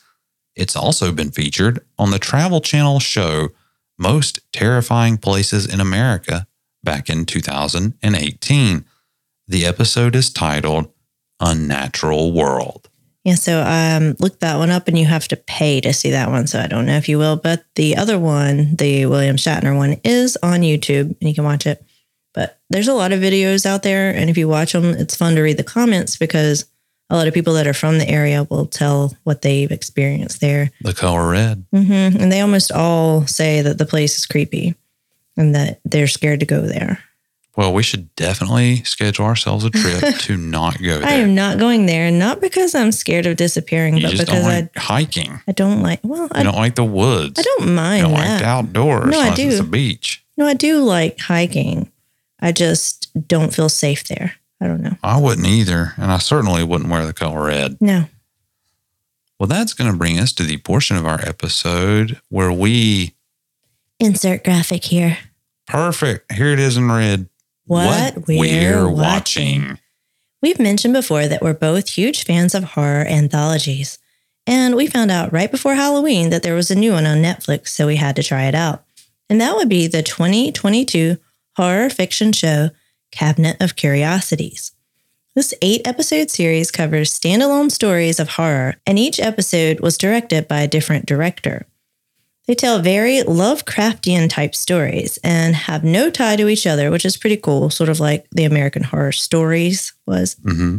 It's 0.55 0.76
also 0.76 1.12
been 1.12 1.30
featured 1.30 1.80
on 1.98 2.11
the 2.11 2.18
Travel 2.18 2.61
Channel 2.61 3.00
show 3.00 3.48
Most 3.98 4.40
Terrifying 4.52 5.16
Places 5.16 5.66
in 5.66 5.80
America 5.80 6.46
back 6.82 7.09
in 7.09 7.24
2018. 7.26 8.84
The 9.47 9.66
episode 9.66 10.16
is 10.16 10.32
titled 10.32 10.90
Unnatural 11.40 12.32
World. 12.32 12.88
Yeah, 13.24 13.36
so 13.36 13.62
um, 13.62 14.16
look 14.18 14.40
that 14.40 14.59
one 14.59 14.70
up, 14.70 14.86
and 14.86 14.99
you 14.99 15.07
have 15.07 15.28
to 15.28 15.36
pay 15.36 15.80
to 15.80 15.92
see 15.95 16.11
that 16.11 16.30
one. 16.30 16.47
So 16.47 16.61
I 16.61 16.66
don't 16.66 16.84
know 16.86 16.97
if 16.97 17.09
you 17.09 17.18
will, 17.18 17.36
but 17.36 17.64
the 17.74 17.97
other 17.97 18.18
one, 18.18 18.76
the 18.76 19.07
William 19.07 19.36
Shatner 19.36 19.76
one, 19.76 19.97
is 20.05 20.36
on 20.42 20.61
YouTube, 20.61 21.16
and 21.20 21.28
you 21.28 21.34
can 21.34 21.45
watch 21.45 21.66
it. 21.66 21.82
But 22.34 22.59
there's 22.68 22.88
a 22.88 22.95
lot 22.95 23.12
of 23.12 23.20
videos 23.20 23.64
out 23.64 23.82
there, 23.82 24.11
and 24.11 24.28
if 24.28 24.36
you 24.36 24.47
watch 24.47 24.72
them, 24.72 24.84
it's 24.86 25.16
fun 25.16 25.36
to 25.36 25.42
read 25.42 25.57
the 25.57 25.64
comments 25.64 26.16
because 26.16 26.66
a 27.09 27.16
lot 27.16 27.28
of 27.28 27.34
people 27.34 27.55
that 27.55 27.66
are 27.66 27.74
from 27.74 27.99
the 27.99 28.09
area 28.09 28.45
will 28.45 28.66
tell 28.66 29.16
what 29.24 29.42
they've 29.42 29.70
experienced 29.70 30.40
there. 30.40 30.70
The 30.80 30.92
color 30.92 31.30
red. 31.30 31.64
hmm 31.70 31.92
And 31.92 32.32
they 32.32 32.40
almost 32.40 32.72
all 32.72 33.26
say 33.26 33.62
that 33.62 33.78
the 33.78 33.86
place 33.86 34.18
is 34.18 34.26
creepy 34.26 34.74
and 35.36 35.55
that 35.55 35.80
they're 35.84 36.07
scared 36.09 36.40
to 36.40 36.47
go 36.47 36.62
there. 36.62 37.03
Well, 37.57 37.72
we 37.72 37.84
should 37.84 38.12
definitely 38.16 38.82
schedule 38.82 39.26
ourselves 39.26 39.64
a 39.64 39.70
trip 39.70 40.16
to 40.20 40.36
not 40.36 40.82
go 40.82 40.98
there. 40.98 41.09
I 41.09 41.12
am 41.14 41.34
not 41.36 41.59
going 41.59 41.86
there, 41.86 42.11
not 42.11 42.40
because 42.40 42.74
I'm 42.74 42.90
scared 42.90 43.26
of 43.26 43.36
disappearing, 43.36 43.96
you 43.96 44.02
but 44.02 44.11
just 44.11 44.22
because 44.26 44.42
don't 44.42 44.50
I, 44.50 44.61
like 44.61 44.76
hiking. 44.76 45.40
I 45.46 45.52
don't 45.52 45.80
like, 45.82 46.00
well, 46.02 46.28
I, 46.32 46.42
don't 46.42 46.57
like 46.57 46.74
the 46.74 46.84
woods. 46.84 47.38
I 47.38 47.42
don't 47.42 47.72
mind 47.74 48.02
don't 48.02 48.12
that. 48.14 48.30
like 48.30 48.40
the 48.40 48.46
outdoors. 48.46 49.07
No, 49.11 49.20
I 49.20 49.24
unless 49.28 49.38
It's 49.38 49.57
do. 49.59 49.62
a 49.62 49.66
beach. 49.66 50.24
No, 50.36 50.46
I 50.46 50.55
do 50.55 50.80
like 50.82 51.20
hiking. 51.20 51.92
I 52.40 52.50
just 52.50 53.11
don't 53.28 53.55
feel 53.55 53.68
safe 53.68 54.09
there. 54.09 54.34
I 54.61 54.66
don't 54.66 54.80
know. 54.82 54.96
I 55.05 55.20
wouldn't 55.20 55.46
either, 55.46 55.92
and 55.96 56.11
I 56.11 56.18
certainly 56.18 56.64
wouldn't 56.64 56.90
wear 56.90 57.07
the 57.07 57.12
color 57.12 57.44
red. 57.46 57.80
No. 57.80 58.07
Well, 59.38 59.46
that's 59.46 59.74
going 59.74 59.90
to 59.90 59.96
bring 59.96 60.18
us 60.18 60.32
to 60.34 60.42
the 60.42 60.57
portion 60.59 60.96
of 60.96 61.07
our 61.07 61.20
episode 61.20 62.20
where 62.30 62.52
we 62.52 63.14
Insert 64.00 64.42
graphic 64.42 64.84
here. 64.84 65.18
perfect. 65.66 66.32
Here 66.32 66.48
it 66.48 66.59
is 66.59 66.76
in 66.76 66.90
red. 66.90 67.28
What, 67.66 68.28
we're, 68.28 68.88
watching. 68.88 69.78
We've 70.42 70.58
mentioned 70.58 70.92
before 70.92 71.26
that 71.26 71.40
we're 71.40 71.54
both 71.54 71.88
huge 71.88 72.24
fans 72.24 72.54
of 72.54 72.64
horror 72.64 73.06
anthologies. 73.06 73.98
And 74.46 74.76
we 74.76 74.86
found 74.86 75.10
out 75.10 75.32
right 75.32 75.50
before 75.50 75.74
Halloween 75.74 76.28
that 76.30 76.42
there 76.42 76.54
was 76.54 76.70
a 76.70 76.74
new 76.74 76.92
one 76.92 77.06
on 77.06 77.22
Netflix, 77.22 77.68
so 77.68 77.86
we 77.86 77.96
had 77.96 78.16
to 78.16 78.22
try 78.22 78.44
it 78.44 78.54
out. 78.54 78.84
And 79.30 79.40
that 79.40 79.56
would 79.56 79.70
be 79.70 79.86
the 79.86 80.02
2022 80.02 81.16
horror 81.56 81.88
fiction 81.88 82.32
show 82.32 82.70
Cabinet 83.10 83.56
of 83.60 83.76
Curiosities. 83.76 84.72
This 85.34 85.54
eight 85.62 85.86
episode 85.86 86.30
series 86.30 86.70
covers 86.70 87.18
standalone 87.18 87.70
stories 87.72 88.20
of 88.20 88.30
horror, 88.30 88.76
and 88.86 88.98
each 88.98 89.18
episode 89.18 89.80
was 89.80 89.98
directed 89.98 90.46
by 90.46 90.60
a 90.60 90.68
different 90.68 91.06
director. 91.06 91.66
They 92.47 92.55
tell 92.55 92.78
very 92.80 93.18
Lovecraftian 93.22 94.28
type 94.28 94.55
stories 94.55 95.18
and 95.24 95.55
have 95.55 95.82
no 95.82 96.11
tie 96.11 96.36
to 96.36 96.49
each 96.49 96.66
other, 96.66 96.90
which 96.90 97.07
is 97.07 97.16
pretty 97.16 97.38
cool, 97.38 97.70
sort 97.70 97.88
of 97.88 98.01
like 98.01 98.26
the 98.30 98.45
American 98.45 98.82
Horror 98.82 99.12
Stories 99.12 99.95
was. 100.07 100.36
hmm 100.45 100.78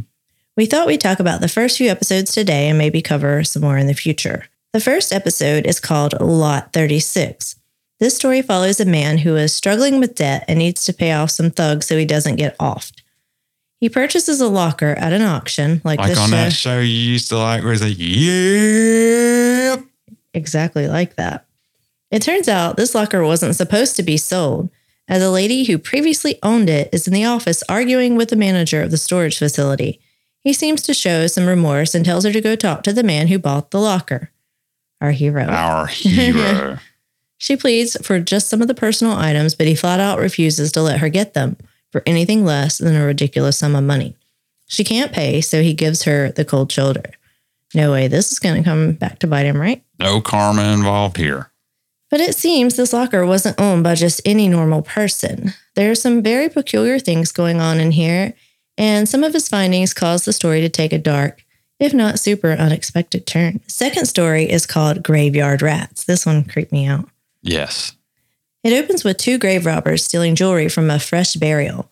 We 0.56 0.68
thought 0.68 0.86
we'd 0.88 1.02
talk 1.02 1.20
about 1.20 1.42
the 1.42 1.48
first 1.48 1.78
few 1.78 1.90
episodes 1.90 2.32
today 2.32 2.70
and 2.70 2.78
maybe 2.78 3.02
cover 3.02 3.44
some 3.44 3.64
more 3.64 3.78
in 3.78 3.88
the 3.88 3.94
future. 3.96 4.46
The 4.74 4.80
first 4.80 5.12
episode 5.12 5.66
is 5.66 5.80
called 5.80 6.20
Lot 6.22 6.72
36. 6.72 7.56
This 8.00 8.16
story 8.16 8.42
follows 8.42 8.80
a 8.80 8.86
man 8.86 9.20
who 9.20 9.36
is 9.36 9.54
struggling 9.54 10.00
with 10.00 10.16
debt 10.16 10.46
and 10.48 10.60
needs 10.60 10.84
to 10.86 10.94
pay 10.94 11.14
off 11.14 11.32
some 11.32 11.50
thugs 11.50 11.88
so 11.88 11.98
he 11.98 12.06
doesn't 12.06 12.36
get 12.36 12.58
offed. 12.60 13.02
He 13.80 13.90
purchases 13.90 14.40
a 14.42 14.48
locker 14.48 14.92
at 14.98 15.14
an 15.14 15.22
auction, 15.22 15.82
like, 15.84 16.00
Like 16.00 16.10
this 16.10 16.20
on 16.20 16.30
show, 16.30 16.36
that 16.36 16.54
show 16.54 16.80
you 16.80 16.88
used 16.88 17.30
to 17.30 17.38
like, 17.38 17.64
where 17.64 17.74
it's 17.74 17.82
like, 17.82 17.96
yeah. 17.98 19.78
exactly 20.34 20.88
like 20.88 21.16
that. 21.16 21.45
It 22.16 22.22
turns 22.22 22.48
out 22.48 22.78
this 22.78 22.96
locker 22.96 23.26
wasn't 23.26 23.58
supposed 23.58 23.98
to 23.98 24.04
be 24.04 24.16
sold, 24.16 24.70
as 25.06 25.22
a 25.22 25.30
lady 25.30 25.66
who 25.66 25.78
previously 25.78 26.40
owned 26.42 26.70
it 26.70 26.88
is 26.94 27.10
in 27.10 27.14
the 27.14 27.26
office 27.26 27.62
arguing 27.68 28.16
with 28.16 28.30
the 28.30 28.38
manager 28.38 28.82
of 28.82 28.90
the 28.90 28.96
storage 28.96 29.38
facility. 29.38 30.00
He 30.40 30.54
seems 30.54 30.82
to 30.84 30.94
show 30.94 31.28
some 31.28 31.46
remorse 31.46 31.94
and 31.94 32.06
tells 32.06 32.24
her 32.24 32.32
to 32.32 32.40
go 32.40 32.56
talk 32.56 32.84
to 32.84 32.94
the 32.94 33.04
man 33.04 33.28
who 33.28 33.38
bought 33.38 33.72
the 33.72 33.82
locker. 33.82 34.32
Our 35.02 35.12
hero. 35.12 35.44
Our 35.44 35.88
hero. 35.88 36.78
She 37.38 37.58
pleads 37.58 37.98
for 38.02 38.22
just 38.22 38.48
some 38.48 38.62
of 38.62 38.70
the 38.70 38.74
personal 38.74 39.18
items, 39.18 39.54
but 39.54 39.68
he 39.68 39.76
flat 39.76 40.00
out 40.00 40.18
refuses 40.18 40.72
to 40.72 40.82
let 40.82 41.02
her 41.02 41.10
get 41.10 41.34
them 41.34 41.58
for 41.92 42.02
anything 42.06 42.46
less 42.46 42.78
than 42.78 42.96
a 42.96 43.06
ridiculous 43.06 43.60
sum 43.60 43.76
of 43.76 43.84
money. 43.84 44.16
She 44.68 44.86
can't 44.86 45.12
pay, 45.12 45.42
so 45.42 45.62
he 45.62 45.74
gives 45.74 46.04
her 46.04 46.32
the 46.32 46.46
cold 46.46 46.72
shoulder. 46.72 47.12
No 47.74 47.92
way, 47.92 48.08
this 48.08 48.32
is 48.32 48.40
going 48.40 48.56
to 48.56 48.64
come 48.64 48.94
back 48.94 49.20
to 49.20 49.28
bite 49.28 49.48
him, 49.48 49.60
right? 49.60 49.84
no 50.00 50.22
karma 50.22 50.64
involved 50.72 51.18
here. 51.18 51.52
But 52.10 52.22
it 52.22 52.36
seems 52.36 52.76
this 52.76 52.94
locker 52.94 53.26
wasn't 53.26 53.60
owned 53.60 53.84
by 53.84 53.96
just 53.96 54.22
any 54.26 54.48
normal 54.48 54.82
person. 54.82 55.54
There 55.76 55.92
are 55.92 55.96
some 55.96 56.22
very 56.22 56.50
peculiar 56.50 57.00
things 57.00 57.32
going 57.32 57.60
on 57.60 57.80
in 57.80 57.92
here, 57.92 58.34
and 58.78 59.10
some 59.10 59.24
of 59.24 59.34
his 59.34 59.50
findings 59.50 59.94
cause 59.94 60.26
the 60.26 60.34
story 60.34 60.62
to 60.62 60.70
take 60.70 60.94
a 60.94 60.98
dark, 60.98 61.44
if 61.80 61.94
not 61.94 62.20
super 62.20 62.52
unexpected 62.52 63.26
turn. 63.26 63.60
Second 63.68 64.06
story 64.06 64.50
is 64.50 64.66
called 64.66 65.04
Graveyard 65.04 65.62
Rats. 65.62 66.04
This 66.04 66.26
one 66.26 66.46
creeped 66.46 66.72
me 66.72 66.86
out. 66.86 67.10
Yes. 67.42 67.94
It 68.64 68.74
opens 68.74 69.04
with 69.04 69.18
two 69.18 69.38
grave 69.38 69.66
robbers 69.66 70.04
stealing 70.04 70.36
jewelry 70.36 70.70
from 70.70 70.90
a 70.90 71.00
fresh 71.00 71.36
burial. 71.36 71.92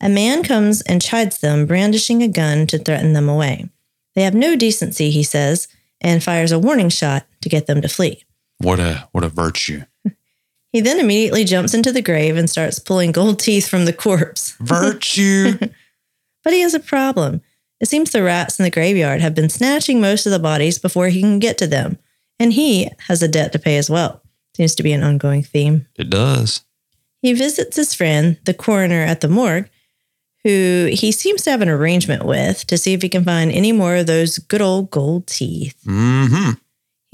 A 0.00 0.08
man 0.08 0.42
comes 0.42 0.82
and 0.82 1.02
chides 1.02 1.38
them, 1.38 1.66
brandishing 1.66 2.22
a 2.22 2.28
gun 2.28 2.66
to 2.68 2.78
threaten 2.78 3.12
them 3.12 3.28
away. 3.28 3.68
They 4.14 4.22
have 4.22 4.34
no 4.34 4.56
decency, 4.56 5.10
he 5.10 5.22
says, 5.22 5.68
and 6.00 6.22
fires 6.22 6.52
a 6.52 6.58
warning 6.58 6.88
shot 6.88 7.26
to 7.40 7.48
get 7.48 7.66
them 7.66 7.80
to 7.82 7.88
flee. 7.88 8.24
What 8.58 8.78
a 8.80 9.08
what 9.12 9.24
a 9.24 9.28
virtue. 9.28 9.82
He 10.72 10.80
then 10.80 10.98
immediately 10.98 11.44
jumps 11.44 11.72
into 11.72 11.92
the 11.92 12.02
grave 12.02 12.36
and 12.36 12.50
starts 12.50 12.80
pulling 12.80 13.12
gold 13.12 13.38
teeth 13.38 13.68
from 13.68 13.84
the 13.84 13.92
corpse. 13.92 14.56
Virtue. 14.60 15.52
But 16.42 16.52
he 16.52 16.62
has 16.62 16.74
a 16.74 16.80
problem. 16.80 17.42
It 17.80 17.86
seems 17.88 18.10
the 18.10 18.24
rats 18.24 18.58
in 18.58 18.64
the 18.64 18.72
graveyard 18.72 19.20
have 19.20 19.36
been 19.36 19.48
snatching 19.48 20.00
most 20.00 20.26
of 20.26 20.32
the 20.32 20.40
bodies 20.40 20.80
before 20.80 21.10
he 21.10 21.20
can 21.20 21.38
get 21.38 21.58
to 21.58 21.68
them, 21.68 21.98
and 22.40 22.52
he 22.52 22.90
has 23.06 23.22
a 23.22 23.28
debt 23.28 23.52
to 23.52 23.58
pay 23.60 23.76
as 23.78 23.88
well. 23.88 24.20
Seems 24.56 24.74
to 24.74 24.82
be 24.82 24.92
an 24.92 25.04
ongoing 25.04 25.44
theme. 25.44 25.86
it 25.96 26.10
does. 26.10 26.64
He 27.22 27.32
visits 27.34 27.76
his 27.76 27.94
friend, 27.94 28.36
the 28.44 28.52
coroner 28.52 29.02
at 29.02 29.20
the 29.20 29.28
morgue, 29.28 29.70
who 30.42 30.90
he 30.92 31.12
seems 31.12 31.42
to 31.42 31.50
have 31.50 31.62
an 31.62 31.68
arrangement 31.68 32.24
with 32.26 32.66
to 32.66 32.76
see 32.76 32.92
if 32.94 33.00
he 33.02 33.08
can 33.08 33.24
find 33.24 33.52
any 33.52 33.70
more 33.70 33.94
of 33.94 34.06
those 34.08 34.38
good 34.38 34.60
old 34.60 34.90
gold 34.90 35.28
teeth. 35.28 35.76
hmm 35.84 36.50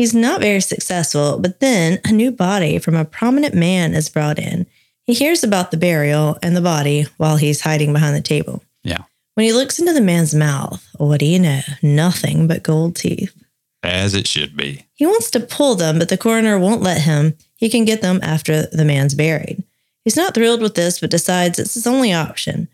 He's 0.00 0.14
not 0.14 0.40
very 0.40 0.62
successful, 0.62 1.38
but 1.38 1.60
then 1.60 2.00
a 2.06 2.10
new 2.10 2.32
body 2.32 2.78
from 2.78 2.94
a 2.94 3.04
prominent 3.04 3.54
man 3.54 3.92
is 3.92 4.08
brought 4.08 4.38
in. 4.38 4.64
He 5.04 5.12
hears 5.12 5.44
about 5.44 5.70
the 5.70 5.76
burial 5.76 6.38
and 6.42 6.56
the 6.56 6.62
body 6.62 7.04
while 7.18 7.36
he's 7.36 7.60
hiding 7.60 7.92
behind 7.92 8.16
the 8.16 8.22
table. 8.22 8.64
Yeah. 8.82 9.02
When 9.34 9.44
he 9.44 9.52
looks 9.52 9.78
into 9.78 9.92
the 9.92 10.00
man's 10.00 10.34
mouth, 10.34 10.88
what 10.96 11.20
do 11.20 11.26
you 11.26 11.38
know? 11.38 11.60
Nothing 11.82 12.48
but 12.48 12.62
gold 12.62 12.96
teeth. 12.96 13.34
As 13.82 14.14
it 14.14 14.26
should 14.26 14.56
be. 14.56 14.86
He 14.94 15.04
wants 15.04 15.30
to 15.32 15.38
pull 15.38 15.74
them, 15.74 15.98
but 15.98 16.08
the 16.08 16.16
coroner 16.16 16.58
won't 16.58 16.80
let 16.80 17.02
him. 17.02 17.36
He 17.56 17.68
can 17.68 17.84
get 17.84 18.00
them 18.00 18.20
after 18.22 18.68
the 18.68 18.86
man's 18.86 19.14
buried. 19.14 19.62
He's 20.02 20.16
not 20.16 20.32
thrilled 20.32 20.62
with 20.62 20.76
this, 20.76 20.98
but 20.98 21.10
decides 21.10 21.58
it's 21.58 21.74
his 21.74 21.86
only 21.86 22.14
option. 22.14 22.68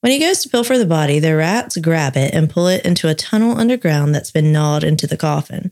When 0.00 0.10
he 0.10 0.18
goes 0.18 0.40
to 0.40 0.48
pilfer 0.48 0.76
the 0.76 0.84
body, 0.84 1.20
the 1.20 1.36
rats 1.36 1.76
grab 1.76 2.16
it 2.16 2.34
and 2.34 2.50
pull 2.50 2.66
it 2.66 2.84
into 2.84 3.08
a 3.08 3.14
tunnel 3.14 3.56
underground 3.56 4.16
that's 4.16 4.32
been 4.32 4.50
gnawed 4.50 4.82
into 4.82 5.06
the 5.06 5.16
coffin. 5.16 5.70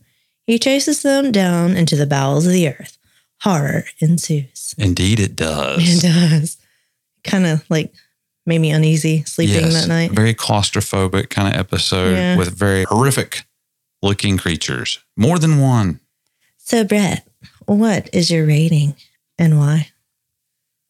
He 0.51 0.59
chases 0.59 1.03
them 1.03 1.31
down 1.31 1.77
into 1.77 1.95
the 1.95 2.09
bowels 2.09 2.45
of 2.45 2.53
the 2.53 2.67
earth. 2.67 2.99
Horror 3.43 3.85
ensues. 4.01 4.75
Indeed, 4.77 5.21
it 5.21 5.37
does. 5.37 5.79
It 5.81 6.03
does. 6.03 6.57
Kind 7.23 7.47
of 7.47 7.63
like 7.71 7.93
made 8.45 8.59
me 8.59 8.73
uneasy 8.73 9.23
sleeping 9.23 9.61
Yes, 9.67 9.75
that 9.75 9.87
night. 9.87 10.11
Very 10.11 10.35
claustrophobic 10.35 11.31
kind 11.31 11.55
of 11.55 11.55
episode 11.55 12.15
Yeah. 12.17 12.37
with 12.37 12.53
very 12.53 12.83
horrific 12.83 13.45
looking 14.03 14.39
creatures. 14.39 14.99
More 15.17 15.39
than 15.39 15.61
one. 15.61 16.01
So, 16.59 16.83
Brett, 16.83 17.29
what 17.67 18.11
is 18.13 18.29
your 18.29 18.45
rating 18.45 18.97
and 19.39 19.57
why? 19.57 19.91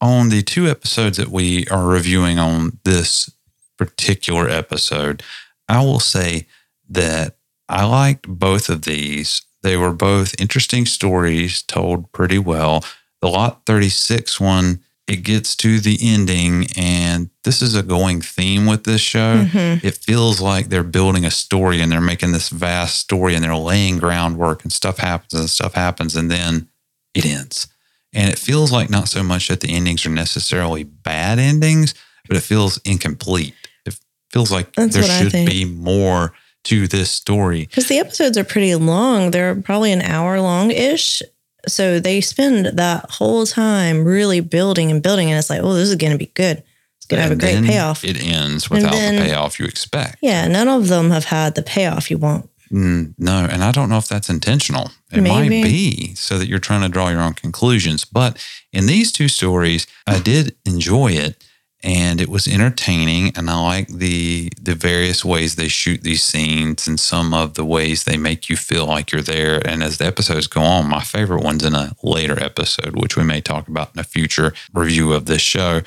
On 0.01 0.29
the 0.29 0.41
two 0.41 0.67
episodes 0.67 1.17
that 1.17 1.27
we 1.29 1.67
are 1.67 1.85
reviewing 1.85 2.39
on 2.39 2.79
this 2.83 3.29
particular 3.77 4.49
episode, 4.49 5.21
I 5.69 5.83
will 5.83 5.99
say 5.99 6.47
that 6.89 7.35
I 7.69 7.85
liked 7.85 8.27
both 8.27 8.67
of 8.67 8.81
these. 8.85 9.43
They 9.63 9.77
were 9.77 9.93
both 9.93 10.39
interesting 10.39 10.85
stories 10.85 11.61
told 11.61 12.11
pretty 12.11 12.39
well. 12.39 12.83
The 13.21 13.29
Lot 13.29 13.61
36 13.65 14.39
one, 14.39 14.81
it 15.07 15.17
gets 15.23 15.55
to 15.57 15.79
the 15.79 15.99
ending, 16.01 16.67
and 16.75 17.29
this 17.43 17.61
is 17.61 17.75
a 17.75 17.83
going 17.83 18.21
theme 18.21 18.65
with 18.65 18.83
this 18.85 19.01
show. 19.01 19.45
Mhm. 19.45 19.83
It 19.83 19.97
feels 19.97 20.39
like 20.41 20.69
they're 20.69 20.83
building 20.83 21.25
a 21.25 21.31
story 21.31 21.81
and 21.81 21.91
they're 21.91 22.01
making 22.01 22.31
this 22.31 22.49
vast 22.49 22.97
story 22.97 23.35
and 23.35 23.43
they're 23.43 23.55
laying 23.55 23.99
groundwork 23.99 24.63
and 24.63 24.71
stuff 24.73 24.97
happens 24.97 25.33
and 25.33 25.49
stuff 25.49 25.73
happens 25.73 26.15
and 26.15 26.31
then 26.31 26.67
it 27.13 27.25
ends. 27.25 27.67
And 28.13 28.29
it 28.29 28.39
feels 28.39 28.71
like 28.71 28.89
not 28.89 29.07
so 29.09 29.23
much 29.23 29.47
that 29.47 29.59
the 29.61 29.73
endings 29.73 30.05
are 30.05 30.09
necessarily 30.09 30.83
bad 30.83 31.39
endings, 31.39 31.93
but 32.27 32.37
it 32.37 32.41
feels 32.41 32.79
incomplete. 32.83 33.53
It 33.85 33.97
feels 34.31 34.51
like 34.51 34.73
That's 34.75 34.95
there 34.95 35.03
should 35.03 35.31
be 35.45 35.65
more 35.65 36.33
to 36.65 36.87
this 36.87 37.11
story. 37.11 37.65
Because 37.65 37.87
the 37.87 37.99
episodes 37.99 38.37
are 38.37 38.43
pretty 38.43 38.75
long. 38.75 39.31
They're 39.31 39.55
probably 39.55 39.91
an 39.91 40.01
hour 40.01 40.39
long 40.39 40.71
ish. 40.71 41.21
So 41.67 41.99
they 41.99 42.21
spend 42.21 42.65
that 42.77 43.09
whole 43.09 43.45
time 43.45 44.03
really 44.03 44.39
building 44.39 44.91
and 44.91 45.01
building. 45.01 45.29
And 45.29 45.37
it's 45.37 45.49
like, 45.49 45.61
oh, 45.61 45.73
this 45.73 45.89
is 45.89 45.95
going 45.95 46.11
to 46.11 46.17
be 46.17 46.31
good. 46.33 46.63
It's 46.97 47.05
going 47.07 47.17
to 47.17 47.23
have 47.23 47.31
a 47.31 47.35
great 47.35 47.63
payoff. 47.63 48.03
It 48.03 48.23
ends 48.23 48.69
without 48.69 48.91
then- 48.91 49.15
the 49.15 49.21
payoff 49.21 49.59
you 49.59 49.65
expect. 49.65 50.17
yeah, 50.21 50.47
none 50.47 50.67
of 50.67 50.87
them 50.87 51.11
have 51.11 51.25
had 51.25 51.55
the 51.55 51.63
payoff 51.63 52.09
you 52.09 52.17
want. 52.17 52.47
Mm, 52.71 53.15
no, 53.17 53.45
and 53.51 53.65
I 53.65 53.71
don't 53.71 53.89
know 53.89 53.97
if 53.97 54.07
that's 54.07 54.29
intentional. 54.29 54.91
It 55.11 55.21
might 55.21 55.49
be 55.49 56.15
so 56.15 56.37
that 56.37 56.47
you're 56.47 56.57
trying 56.57 56.81
to 56.83 56.87
draw 56.87 57.09
your 57.09 57.19
own 57.21 57.33
conclusions. 57.33 58.05
But 58.05 58.41
in 58.71 58.85
these 58.85 59.11
two 59.11 59.27
stories, 59.27 59.87
I 60.07 60.19
did 60.19 60.55
enjoy 60.65 61.11
it 61.11 61.43
and 61.83 62.21
it 62.21 62.29
was 62.29 62.47
entertaining 62.47 63.31
and 63.35 63.49
I 63.49 63.59
like 63.61 63.87
the 63.87 64.49
the 64.61 64.75
various 64.75 65.25
ways 65.25 65.55
they 65.55 65.67
shoot 65.67 66.01
these 66.03 66.23
scenes 66.23 66.87
and 66.87 66.99
some 66.99 67.33
of 67.33 67.55
the 67.55 67.65
ways 67.65 68.03
they 68.03 68.17
make 68.17 68.49
you 68.49 68.55
feel 68.57 68.85
like 68.85 69.11
you're 69.11 69.21
there. 69.21 69.65
And 69.67 69.81
as 69.83 69.97
the 69.97 70.05
episodes 70.05 70.47
go 70.47 70.61
on, 70.61 70.87
my 70.89 71.01
favorite 71.01 71.43
one's 71.43 71.63
in 71.65 71.73
a 71.75 71.93
later 72.03 72.41
episode, 72.43 72.95
which 73.01 73.17
we 73.17 73.23
may 73.23 73.41
talk 73.41 73.67
about 73.67 73.91
in 73.93 73.99
a 73.99 74.03
future 74.03 74.53
review 74.73 75.13
of 75.13 75.25
this 75.25 75.41
show. 75.41 75.81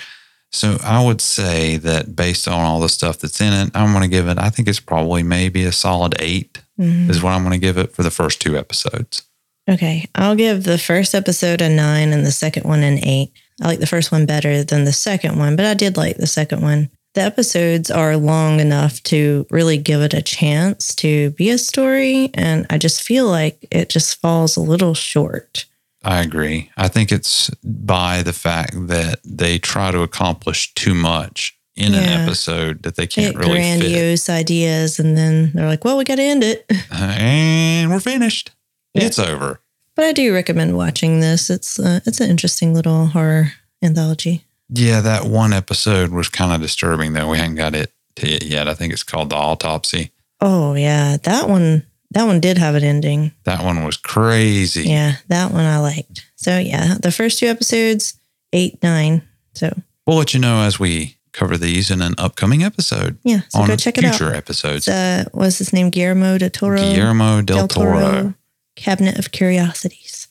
So 0.53 0.79
I 0.85 1.05
would 1.05 1.21
say 1.21 1.77
that 1.79 2.15
based 2.15 2.47
on 2.47 2.61
all 2.61 2.79
the 2.81 2.89
stuff 2.89 3.19
that's 3.19 3.41
in 3.41 3.53
it, 3.53 3.71
I'm 3.75 3.93
going 3.93 4.03
to 4.03 4.09
give 4.17 4.29
it, 4.29 4.39
I 4.39 4.51
think 4.51 4.69
it's 4.69 4.79
probably 4.81 5.23
maybe 5.25 5.65
a 5.65 5.73
solid 5.73 6.15
eight 6.21 6.59
Mhm. 6.81 7.09
is 7.09 7.23
what 7.23 7.33
I'm 7.33 7.43
going 7.45 7.53
to 7.61 7.65
give 7.67 7.79
it 7.79 7.95
for 7.95 8.03
the 8.03 8.11
first 8.11 8.41
two 8.41 8.57
episodes. 8.59 9.23
Okay. 9.71 10.07
I'll 10.17 10.35
give 10.35 10.65
the 10.65 10.77
first 10.79 11.15
episode 11.15 11.61
a 11.61 11.69
nine 11.69 12.13
and 12.13 12.27
the 12.27 12.33
second 12.33 12.65
one 12.65 12.83
an 12.83 12.99
eight. 13.05 13.31
I 13.63 13.67
like 13.69 13.81
the 13.81 13.87
first 13.87 14.11
one 14.11 14.27
better 14.27 14.65
than 14.65 14.85
the 14.85 14.93
second 14.93 15.39
one, 15.39 15.57
but 15.57 15.65
I 15.67 15.75
did 15.75 15.97
like 15.97 16.17
the 16.17 16.27
second 16.27 16.63
one. 16.63 16.91
The 17.15 17.21
episodes 17.23 17.91
are 17.91 18.17
long 18.17 18.59
enough 18.59 19.01
to 19.05 19.47
really 19.51 19.77
give 19.79 20.01
it 20.01 20.15
a 20.15 20.23
chance 20.23 20.95
to 20.97 21.31
be 21.31 21.51
a 21.51 21.59
story. 21.59 22.31
And 22.35 22.67
I 22.71 22.79
just 22.79 23.03
feel 23.03 23.27
like 23.29 23.65
it 23.71 23.89
just 23.89 24.21
falls 24.21 24.57
a 24.57 24.61
little 24.61 24.95
short. 24.95 25.67
I 26.03 26.21
agree. 26.21 26.71
I 26.77 26.89
think 26.89 27.13
it's 27.13 27.51
by 27.63 28.23
the 28.23 28.33
fact 28.33 28.73
that 28.89 29.21
they 29.25 29.59
try 29.59 29.93
to 29.93 30.03
accomplish 30.03 30.75
too 30.75 30.95
much 30.95 31.57
in 31.77 31.95
an 31.95 32.05
episode 32.05 32.83
that 32.83 32.97
they 32.97 33.07
can't 33.07 33.37
really 33.37 33.61
fit. 33.61 33.81
grandiose 33.81 34.29
ideas. 34.29 34.99
And 34.99 35.17
then 35.17 35.53
they're 35.55 35.67
like, 35.67 35.85
well, 35.85 35.97
we 35.97 36.05
got 36.05 36.17
to 36.17 36.23
end 36.23 36.43
it. 36.45 36.71
And 36.91 37.91
we're 37.91 38.01
finished. 38.01 38.51
Yeah. 38.95 39.05
It's 39.05 39.19
over. 39.19 39.61
But 39.97 40.07
I 40.07 40.13
do 40.13 40.35
recommend 40.35 40.77
watching 40.77 41.21
this. 41.21 41.51
It's 41.51 41.79
uh, 41.79 42.01
it's 42.05 42.21
an 42.21 42.31
interesting 42.31 42.75
little 42.75 43.07
horror 43.07 43.53
anthology. 43.83 44.45
Yeah, 44.69 45.01
that 45.03 45.25
one 45.25 45.53
episode 45.53 46.11
was 46.11 46.29
kind 46.29 46.53
of 46.53 46.61
disturbing 46.61 47.13
though. 47.13 47.29
We 47.29 47.39
haven't 47.39 47.57
got 47.57 47.75
it 47.75 47.93
to 48.17 48.27
it 48.29 48.45
yet. 48.45 48.69
I 48.69 48.75
think 48.75 48.93
it's 48.93 49.03
called 49.03 49.31
The 49.31 49.37
Autopsy. 49.37 50.11
Oh 50.41 50.75
yeah, 50.75 51.17
that 51.23 51.49
one 51.49 51.85
that 52.11 52.25
one 52.25 52.41
did 52.41 52.59
have 52.59 52.75
an 52.75 52.83
ending. 52.85 53.33
That 53.45 53.63
one 53.63 53.85
was 53.85 53.97
crazy. 53.97 54.89
Yeah, 54.89 55.17
that 55.29 55.53
one 55.53 55.65
I 55.65 55.79
liked. 55.79 56.27
So 56.37 56.59
yeah, 56.59 56.95
the 57.01 57.13
first 57.13 57.39
two 57.39 57.47
episodes, 57.47 58.19
eight, 58.53 58.83
nine. 58.83 59.23
So 59.55 59.73
We'll 60.07 60.19
let 60.19 60.35
you 60.35 60.41
know 60.41 60.63
as 60.63 60.79
we 60.79 61.17
cover 61.33 61.57
these 61.57 61.91
in 61.91 62.01
an 62.03 62.15
upcoming 62.19 62.63
episode 62.63 63.19
yeah, 63.25 63.41
so 63.49 63.67
go 63.67 63.75
check 63.75 63.99
it 63.99 64.05
out. 64.05 64.15
future 64.15 64.33
episodes. 64.35 64.87
Uh, 64.87 65.25
what's 65.33 65.59
his 65.59 65.73
name? 65.73 65.91
Guillermo 65.91 66.39
del 66.39 66.51
Toro. 66.51 66.79
Guillermo 66.79 67.43
del, 67.43 67.67
Toro. 67.69 68.35
Cabinet 68.77 69.19
of 69.19 69.33
Curiosities. 69.33 70.29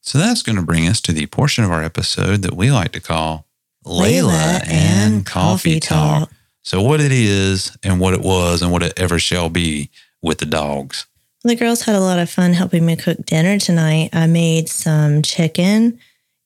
So 0.00 0.18
that's 0.18 0.42
going 0.42 0.56
to 0.56 0.62
bring 0.62 0.88
us 0.88 1.00
to 1.02 1.12
the 1.12 1.26
portion 1.26 1.64
of 1.64 1.70
our 1.70 1.82
episode 1.82 2.42
that 2.42 2.54
we 2.54 2.70
like 2.70 2.92
to 2.92 3.00
call 3.00 3.46
Layla, 3.84 4.30
Layla 4.30 4.68
and 4.68 5.24
Coffee 5.26 5.80
Talk. 5.80 6.30
So, 6.64 6.80
what 6.80 7.00
it 7.00 7.10
is 7.10 7.76
and 7.82 7.98
what 7.98 8.14
it 8.14 8.20
was 8.20 8.62
and 8.62 8.70
what 8.70 8.82
it 8.82 8.92
ever 8.96 9.18
shall 9.18 9.48
be 9.48 9.90
with 10.20 10.38
the 10.38 10.46
dogs. 10.46 11.06
The 11.42 11.56
girls 11.56 11.82
had 11.82 11.96
a 11.96 12.00
lot 12.00 12.20
of 12.20 12.30
fun 12.30 12.52
helping 12.52 12.86
me 12.86 12.94
cook 12.94 13.24
dinner 13.26 13.58
tonight. 13.58 14.10
I 14.12 14.28
made 14.28 14.68
some 14.68 15.22
chicken, 15.22 15.98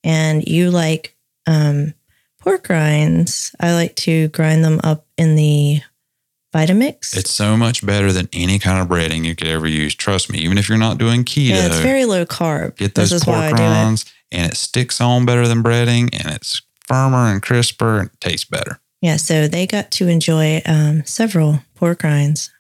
and 0.03 0.43
you 0.47 0.71
like 0.71 1.15
um, 1.47 1.93
pork 2.41 2.69
rinds. 2.71 3.55
I 3.61 3.75
like 3.75 3.95
to 3.97 4.29
grind 4.29 4.65
them 4.65 4.81
up 4.83 5.05
in 5.19 5.37
the 5.37 5.83
Vitamix. 6.57 7.17
It's 7.17 7.31
so 7.31 7.57
much 7.57 7.85
better 7.85 8.13
than 8.13 8.29
any 8.33 8.59
kind 8.59 8.81
of 8.81 8.89
breading 8.89 9.25
you 9.25 9.37
could 9.37 9.49
ever 9.49 9.69
use. 9.69 9.95
Trust 9.95 10.31
me, 10.31 10.39
even 10.39 10.57
if 10.57 10.69
you're 10.69 10.79
not 10.79 10.99
doing 10.99 11.25
keto, 11.25 11.49
yeah, 11.51 11.67
it's 11.67 11.81
very 11.81 12.05
low 12.05 12.25
carb. 12.25 12.77
get 12.77 12.95
those 12.95 13.13
is 13.13 13.27
why 13.27 13.47
I 13.47 13.49
pork 13.49 13.59
do 13.59 13.63
it. 13.65 13.67
rinds 13.67 14.05
and 14.33 14.53
it 14.53 14.57
sticks 14.57 15.01
on 15.01 15.27
better 15.27 15.47
than 15.47 15.63
breading 15.63 16.09
and 16.13 16.35
it's 16.35 16.63
firmer 16.87 17.31
and 17.33 17.43
crisper 17.43 18.01
and 18.01 18.11
tastes 18.21 18.45
better. 18.49 18.81
Yeah, 19.03 19.17
so 19.17 19.47
they 19.47 19.67
got 19.67 19.91
to 19.93 20.09
enjoy 20.09 20.63
um, 20.65 21.05
several 21.05 21.61
pork 21.75 22.03
rinds 22.03 22.51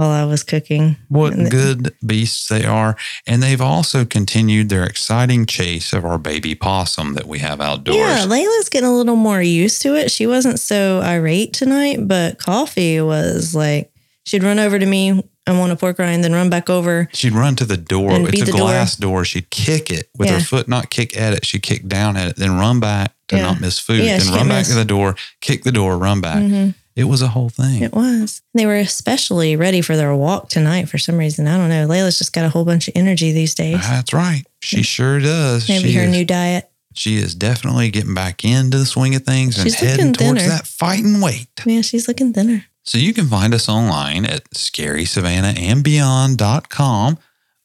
while 0.00 0.08
I 0.10 0.24
was 0.24 0.42
cooking. 0.42 0.96
What 1.08 1.36
the- 1.36 1.50
good 1.50 1.94
beasts 2.04 2.48
they 2.48 2.64
are. 2.64 2.96
And 3.26 3.42
they've 3.42 3.60
also 3.60 4.06
continued 4.06 4.70
their 4.70 4.84
exciting 4.84 5.44
chase 5.44 5.92
of 5.92 6.06
our 6.06 6.16
baby 6.16 6.54
possum 6.54 7.12
that 7.14 7.28
we 7.28 7.40
have 7.40 7.60
outdoors. 7.60 7.98
Yeah, 7.98 8.24
Layla's 8.26 8.70
getting 8.70 8.88
a 8.88 8.94
little 8.96 9.16
more 9.16 9.42
used 9.42 9.82
to 9.82 9.94
it. 9.94 10.10
She 10.10 10.26
wasn't 10.26 10.58
so 10.58 11.00
irate 11.02 11.52
tonight, 11.52 12.08
but 12.08 12.38
Coffee 12.38 13.00
was 13.02 13.54
like, 13.54 13.92
she'd 14.24 14.42
run 14.42 14.58
over 14.58 14.78
to 14.78 14.86
me 14.86 15.22
and 15.46 15.58
want 15.58 15.72
a 15.72 15.76
pork 15.76 15.98
rind, 15.98 16.24
then 16.24 16.32
run 16.32 16.48
back 16.48 16.70
over. 16.70 17.08
She'd 17.12 17.32
run 17.34 17.56
to 17.56 17.66
the 17.66 17.76
door. 17.76 18.12
It's 18.28 18.40
a 18.40 18.44
the 18.46 18.52
door. 18.52 18.60
glass 18.60 18.96
door. 18.96 19.24
She'd 19.26 19.50
kick 19.50 19.90
it 19.90 20.08
with 20.16 20.28
Yeah. 20.28 20.38
her 20.38 20.40
foot, 20.44 20.66
not 20.66 20.88
kick 20.88 21.14
at 21.16 21.34
it. 21.34 21.44
She'd 21.44 21.62
kick 21.62 21.86
down 21.88 22.16
at 22.16 22.28
it, 22.28 22.36
then 22.36 22.56
run 22.56 22.80
back 22.80 23.12
to 23.28 23.36
Yeah. 23.36 23.42
not 23.42 23.60
miss 23.60 23.78
food, 23.78 24.02
Yeah, 24.04 24.18
then 24.18 24.28
run 24.32 24.48
back 24.48 24.60
miss. 24.60 24.68
to 24.68 24.74
the 24.74 24.84
door, 24.84 25.14
kick 25.42 25.64
the 25.64 25.72
door, 25.72 25.98
run 25.98 26.20
back. 26.22 26.38
Mhm. 26.38 26.74
It 27.00 27.04
was 27.04 27.22
a 27.22 27.28
whole 27.28 27.48
thing. 27.48 27.82
It 27.82 27.94
was. 27.94 28.42
They 28.52 28.66
were 28.66 28.76
especially 28.76 29.56
ready 29.56 29.80
for 29.80 29.96
their 29.96 30.14
walk 30.14 30.50
tonight 30.50 30.86
for 30.88 30.98
some 30.98 31.16
reason. 31.16 31.46
I 31.46 31.56
don't 31.56 31.70
know. 31.70 31.88
Layla's 31.88 32.18
just 32.18 32.34
got 32.34 32.44
a 32.44 32.50
whole 32.50 32.66
bunch 32.66 32.88
of 32.88 32.92
energy 32.94 33.32
these 33.32 33.54
days. 33.54 33.80
That's 33.80 34.12
right. 34.12 34.42
She 34.60 34.82
sure 34.82 35.18
does. 35.18 35.66
Maybe 35.68 35.88
she 35.92 35.94
her 35.94 36.02
is, 36.04 36.10
new 36.10 36.24
diet. 36.26 36.70
she 36.94 37.16
is 37.16 37.34
definitely 37.34 37.90
getting 37.90 38.12
back 38.14 38.44
into 38.44 38.76
the 38.78 38.84
swing 38.84 39.14
of 39.14 39.22
things 39.24 39.56
and 39.56 39.64
She's 39.64 39.80
heading 39.80 40.08
looking 40.08 40.26
towards 40.26 40.42
thinner. 40.42 40.54
that 40.54 40.66
fighting 40.66 41.22
weight. 41.22 41.48
Yeah, 41.64 41.80
she's 41.80 42.06
looking 42.06 42.34
thinner. 42.34 42.66
So 42.84 42.98
you 42.98 43.14
can 43.14 43.26
find 43.28 43.54
us 43.54 43.66
online 43.68 44.26
at 44.26 44.44
scarysavannahandbeyond.com 44.50 47.18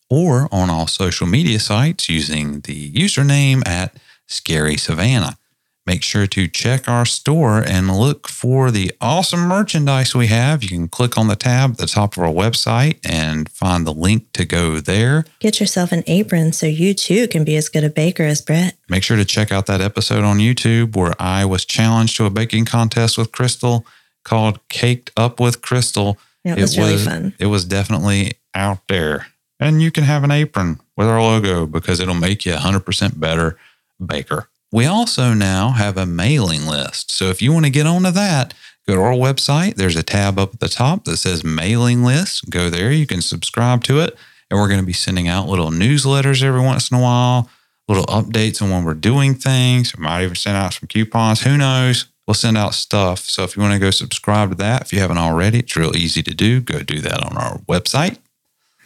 or 0.10 0.47
on 0.51 0.69
all 0.69 0.88
social 0.88 1.27
media 1.27 1.60
sites 1.60 2.10
using 2.10 2.61
the 2.61 2.91
username 2.91 3.68
at 3.68 3.95
Scary 4.27 4.77
Savannah. 4.77 5.38
Make 5.86 6.02
sure 6.02 6.26
to 6.26 6.48
check 6.48 6.88
our 6.90 7.06
store 7.06 7.60
and 7.60 7.95
look 7.95 8.28
for 8.28 8.72
the 8.72 8.91
awesome 8.99 9.41
merchandise 9.41 10.16
we 10.16 10.28
have. 10.28 10.64
You 10.64 10.70
can 10.70 10.88
click 10.88 11.16
on 11.16 11.28
the 11.28 11.36
tab 11.36 11.72
at 11.72 11.78
the 11.78 11.86
top 11.86 12.18
of 12.18 12.24
our 12.24 12.30
website 12.30 12.98
and 13.07 13.48
find 13.49 13.86
the 13.86 13.94
link 13.94 14.32
to 14.34 14.45
go 14.45 14.80
there. 14.80 15.26
Get 15.40 15.60
yourself 15.60 15.91
an 15.91 16.03
apron 16.07 16.53
so 16.53 16.66
you 16.66 16.95
too 16.95 17.28
can 17.28 17.44
be 17.44 17.56
as 17.56 17.70
good 17.70 17.84
a 17.84 17.91
baker 17.91 18.24
as 18.24 18.41
Brett. 18.41 18.78
Make 18.90 19.03
sure 19.03 19.16
to 19.16 19.26
check 19.26 19.52
out 19.52 19.68
that 19.68 19.80
episode 19.80 20.24
on 20.24 20.40
YouTube 20.40 20.95
where 20.95 21.14
I 21.20 21.45
was 21.45 21.66
challenged 21.66 22.18
to 22.18 22.26
a 22.26 22.32
baking 22.32 22.66
contest 22.66 23.16
with 23.16 23.32
Crystal 23.32 23.86
called 24.24 24.68
Caked 24.70 25.12
Up 25.16 25.40
with 25.40 25.62
Crystal. 25.62 26.18
It 26.44 26.57
was 26.57 26.80
really 26.80 26.98
fun. 26.98 27.36
It 27.38 27.48
was 27.48 27.64
definitely 27.64 28.34
out 28.56 28.88
there. 28.88 29.28
And 29.60 29.84
you 29.84 29.91
can 29.91 30.03
have 30.03 30.24
an 30.24 30.32
apron 30.32 30.80
with 30.98 31.07
our 31.07 31.22
logo 31.22 31.68
because 31.68 31.99
it'll 31.99 32.16
make 32.16 32.44
you 32.44 32.53
a 32.53 32.57
100% 32.57 33.20
better 33.20 33.57
baker. 34.03 34.49
We 34.76 34.88
also 34.88 35.34
now 35.34 35.69
have 35.69 35.95
a 35.95 36.06
mailing 36.06 36.68
list. 36.68 37.10
So 37.10 37.30
if 37.30 37.41
you 37.41 37.53
want 37.53 37.64
to 37.64 37.72
get 37.72 37.88
onto 37.88 38.11
that, 38.11 38.53
go 38.85 38.95
to 38.95 39.02
our 39.02 39.14
website. 39.14 39.76
There's 39.76 39.95
a 39.95 40.03
tab 40.03 40.38
up 40.38 40.56
at 40.56 40.60
the 40.60 40.68
top 40.68 41.06
that 41.06 41.15
says 41.15 41.45
mailing 41.45 42.03
list. 42.03 42.49
Go 42.49 42.69
there. 42.69 42.91
You 42.91 43.07
can 43.07 43.22
subscribe 43.22 43.85
to 43.85 44.02
it. 44.02 44.18
And 44.52 44.60
we're 44.60 44.68
going 44.68 44.81
to 44.81 44.85
be 44.85 44.91
sending 44.91 45.30
out 45.30 45.47
little 45.47 45.69
newsletters 45.69 46.43
every 46.43 46.60
once 46.60 46.91
in 46.91 46.97
a 46.97 47.02
while, 47.02 47.49
little 47.88 48.03
updates 48.07 48.61
on 48.61 48.69
when 48.69 48.84
we're 48.84 48.95
doing 48.95 49.34
things. 49.34 49.95
We 49.95 50.03
might 50.03 50.23
even 50.23 50.35
send 50.35 50.57
out 50.57 50.73
some 50.73 50.88
coupons. 50.89 51.43
Who 51.43 51.56
knows? 51.56 52.07
We'll 52.27 52.34
send 52.34 52.57
out 52.57 52.73
stuff. 52.73 53.19
So 53.19 53.45
if 53.45 53.56
you 53.56 53.61
want 53.61 53.76
to 53.76 53.80
go 53.80 53.91
subscribe 53.91 54.49
to 54.49 54.56
that, 54.56 54.81
if 54.81 54.91
you 54.91 54.99
haven't 54.99 55.19
already, 55.19 55.60
it's 55.60 55.77
real 55.77 55.95
easy 55.95 56.22
to 56.23 56.34
do. 56.34 56.60
Go 56.60 56.81
do 56.81 56.99
that 56.99 57.23
on 57.23 57.38
our 57.38 57.60
website. 57.60 58.18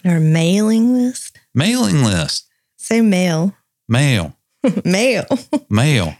Our 0.05 0.19
mailing 0.19 0.93
list. 0.93 1.39
Mailing 1.55 2.03
list. 2.03 2.45
Say 2.77 3.01
mail. 3.01 3.55
Mail. 3.87 4.35
mail. 4.85 5.25
Mail. 5.69 6.15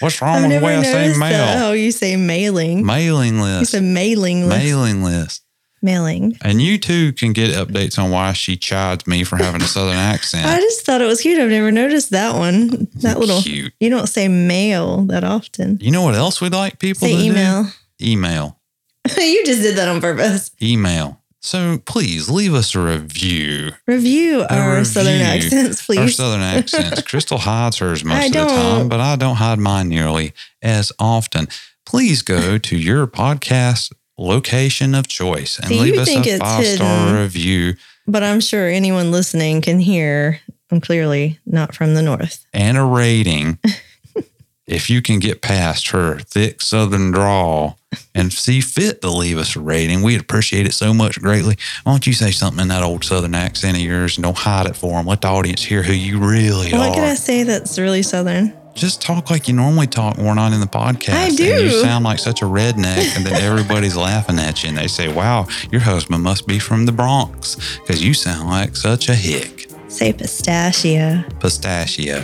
What's 0.00 0.20
wrong 0.20 0.36
I've 0.36 0.50
with 0.50 0.60
the 0.60 0.64
way 0.66 0.76
I 0.76 0.82
say 0.82 1.18
mail? 1.18 1.30
that. 1.30 1.62
Oh, 1.66 1.72
you 1.72 1.90
say 1.92 2.16
mailing. 2.16 2.84
Mailing 2.84 3.36
You 3.36 3.42
list. 3.42 3.72
said 3.72 3.82
mailing 3.82 4.48
list. 4.48 4.64
Mailing 4.64 5.02
list. 5.02 5.42
Mailing. 5.82 6.36
And 6.42 6.62
you 6.62 6.78
too 6.78 7.12
can 7.12 7.32
get 7.34 7.50
updates 7.54 7.98
on 8.02 8.10
why 8.10 8.32
she 8.32 8.56
chides 8.56 9.06
me 9.06 9.22
for 9.24 9.36
having 9.36 9.60
a 9.60 9.66
southern 9.66 9.96
accent. 10.12 10.46
I 10.46 10.58
just 10.58 10.84
thought 10.86 11.02
it 11.02 11.06
was 11.06 11.20
cute. 11.20 11.38
I've 11.38 11.50
never 11.50 11.70
noticed 11.70 12.10
that 12.10 12.34
one. 12.36 12.88
That 13.02 13.18
little. 13.18 13.42
cute. 13.42 13.72
You 13.80 13.90
don't 13.90 14.06
say 14.08 14.26
mail 14.28 15.02
that 15.06 15.24
often. 15.24 15.78
You 15.80 15.90
know 15.90 16.02
what 16.02 16.14
else 16.14 16.40
we'd 16.40 16.52
like 16.54 16.78
people 16.78 17.06
Say 17.06 17.14
to 17.16 17.22
email. 17.22 17.64
do? 17.98 18.06
Email. 18.12 18.58
you 19.18 19.44
just 19.44 19.60
did 19.60 19.76
that 19.76 19.88
on 19.88 20.00
purpose. 20.00 20.50
Email. 20.62 21.20
So 21.44 21.76
please 21.84 22.30
leave 22.30 22.54
us 22.54 22.74
a 22.74 22.80
review. 22.80 23.72
Review 23.86 24.46
our 24.48 24.82
southern 24.82 25.20
review. 25.20 25.26
accents, 25.26 25.82
Our 25.90 25.96
please. 25.96 26.16
southern 26.16 26.40
accents. 26.40 27.02
Crystal 27.06 27.36
hides 27.36 27.76
hers 27.80 28.02
most 28.02 28.28
of 28.28 28.32
the 28.32 28.46
time, 28.46 28.88
but 28.88 28.98
I 29.00 29.16
don't 29.16 29.36
hide 29.36 29.58
mine 29.58 29.90
nearly 29.90 30.32
as 30.62 30.90
often. 30.98 31.48
Please 31.84 32.22
go 32.22 32.56
to 32.68 32.78
your 32.78 33.06
podcast 33.06 33.92
location 34.16 34.94
of 34.94 35.06
choice 35.06 35.58
and 35.58 35.68
See, 35.68 35.80
leave 35.80 35.98
us 35.98 36.08
think 36.08 36.26
a 36.26 36.30
it's 36.30 36.38
five 36.40 36.64
star 36.64 37.20
review 37.20 37.74
but 38.06 38.22
I'm 38.22 38.40
sure 38.40 38.68
anyone 38.68 39.10
listening 39.10 39.60
can 39.60 39.80
hear. 39.80 40.40
I'm 40.70 40.80
clearly 40.80 41.40
not 41.44 41.74
from 41.74 41.92
the 41.94 42.02
north. 42.02 42.44
and 42.54 42.78
a 42.78 42.82
rating. 42.82 43.58
if 44.66 44.88
you 44.88 45.02
can 45.02 45.18
get 45.18 45.42
past 45.42 45.88
her 45.88 46.18
thick 46.20 46.62
southern 46.62 47.10
drawl 47.10 47.78
and 48.14 48.32
see 48.32 48.60
fit 48.60 49.00
to 49.02 49.10
leave 49.10 49.38
us 49.38 49.56
a 49.56 49.60
rating, 49.60 50.02
we'd 50.02 50.20
appreciate 50.20 50.66
it 50.66 50.72
so 50.74 50.92
much 50.94 51.20
greatly. 51.20 51.56
Why 51.84 51.92
don't 51.92 52.06
you 52.06 52.12
say 52.12 52.30
something 52.30 52.60
in 52.62 52.68
that 52.68 52.82
old 52.82 53.04
southern 53.04 53.34
accent 53.34 53.76
of 53.76 53.82
yours 53.82 54.16
and 54.16 54.24
don't 54.24 54.36
hide 54.36 54.66
it 54.66 54.76
for 54.76 54.92
them? 54.92 55.06
Let 55.06 55.20
the 55.22 55.28
audience 55.28 55.62
hear 55.62 55.82
who 55.82 55.92
you 55.92 56.18
really 56.18 56.72
What 56.72 56.74
are. 56.74 56.78
What 56.88 56.94
can 56.94 57.04
I 57.04 57.14
say 57.14 57.42
that's 57.42 57.78
really 57.78 58.02
southern? 58.02 58.52
Just 58.74 59.00
talk 59.00 59.30
like 59.30 59.46
you 59.46 59.54
normally 59.54 59.86
talk 59.86 60.16
when 60.16 60.26
we're 60.26 60.34
not 60.34 60.52
in 60.52 60.58
the 60.58 60.66
podcast. 60.66 61.14
I 61.14 61.28
do. 61.30 61.44
you 61.44 61.70
sound 61.70 62.04
like 62.04 62.18
such 62.18 62.42
a 62.42 62.44
redneck, 62.44 63.16
and 63.16 63.24
then 63.24 63.34
everybody's 63.40 63.96
laughing 64.08 64.36
at 64.40 64.64
you, 64.64 64.70
and 64.70 64.76
they 64.76 64.88
say, 64.88 65.06
"Wow, 65.12 65.46
your 65.70 65.80
husband 65.80 66.24
must 66.24 66.48
be 66.48 66.58
from 66.58 66.84
the 66.84 66.90
Bronx 66.90 67.78
because 67.78 68.02
you 68.02 68.14
sound 68.14 68.48
like 68.48 68.74
such 68.74 69.08
a 69.08 69.14
hick." 69.14 69.70
Say 69.86 70.12
pistachio. 70.12 71.22
Pistachio, 71.38 72.20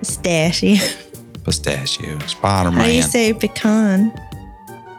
Pistachio. 0.00 0.76
pistachio, 1.44 2.18
Spider 2.26 2.70
How 2.72 2.84
do 2.84 2.90
you 2.92 3.00
Man. 3.00 3.08
say 3.08 3.32
pecan? 3.32 4.12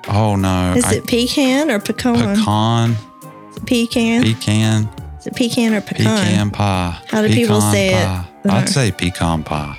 Oh 0.09 0.35
no, 0.35 0.73
Is 0.75 0.85
I- 0.85 0.95
it 0.95 1.07
pecan 1.07 1.69
or 1.69 1.79
pecan? 1.79 2.35
pecan, 2.37 2.91
Is 3.51 3.57
it 3.57 3.65
pecan? 3.65 4.23
pecan, 4.23 4.89
Is 5.19 5.27
it 5.27 5.35
pecan 5.35 5.73
or 5.73 5.81
pecan? 5.81 6.05
pecan 6.25 6.49
pie. 6.51 6.97
How 7.09 7.21
do 7.21 7.27
people 7.29 7.55
Pecan 7.57 7.73
say 7.73 7.87
it? 7.89 8.05
pie. 8.05 8.25
Uh-huh. 8.45 8.55
I'd 8.57 8.69
say 8.69 8.91
pecan 8.91 9.43
pie. 9.43 9.77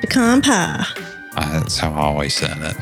Pecan 0.00 0.42
pie. 0.42 0.84
Uh, 1.36 1.52
That's 1.60 1.78
how 1.78 1.92
I 1.92 1.98
always 2.00 2.34
said 2.34 2.56
it. 2.58 2.76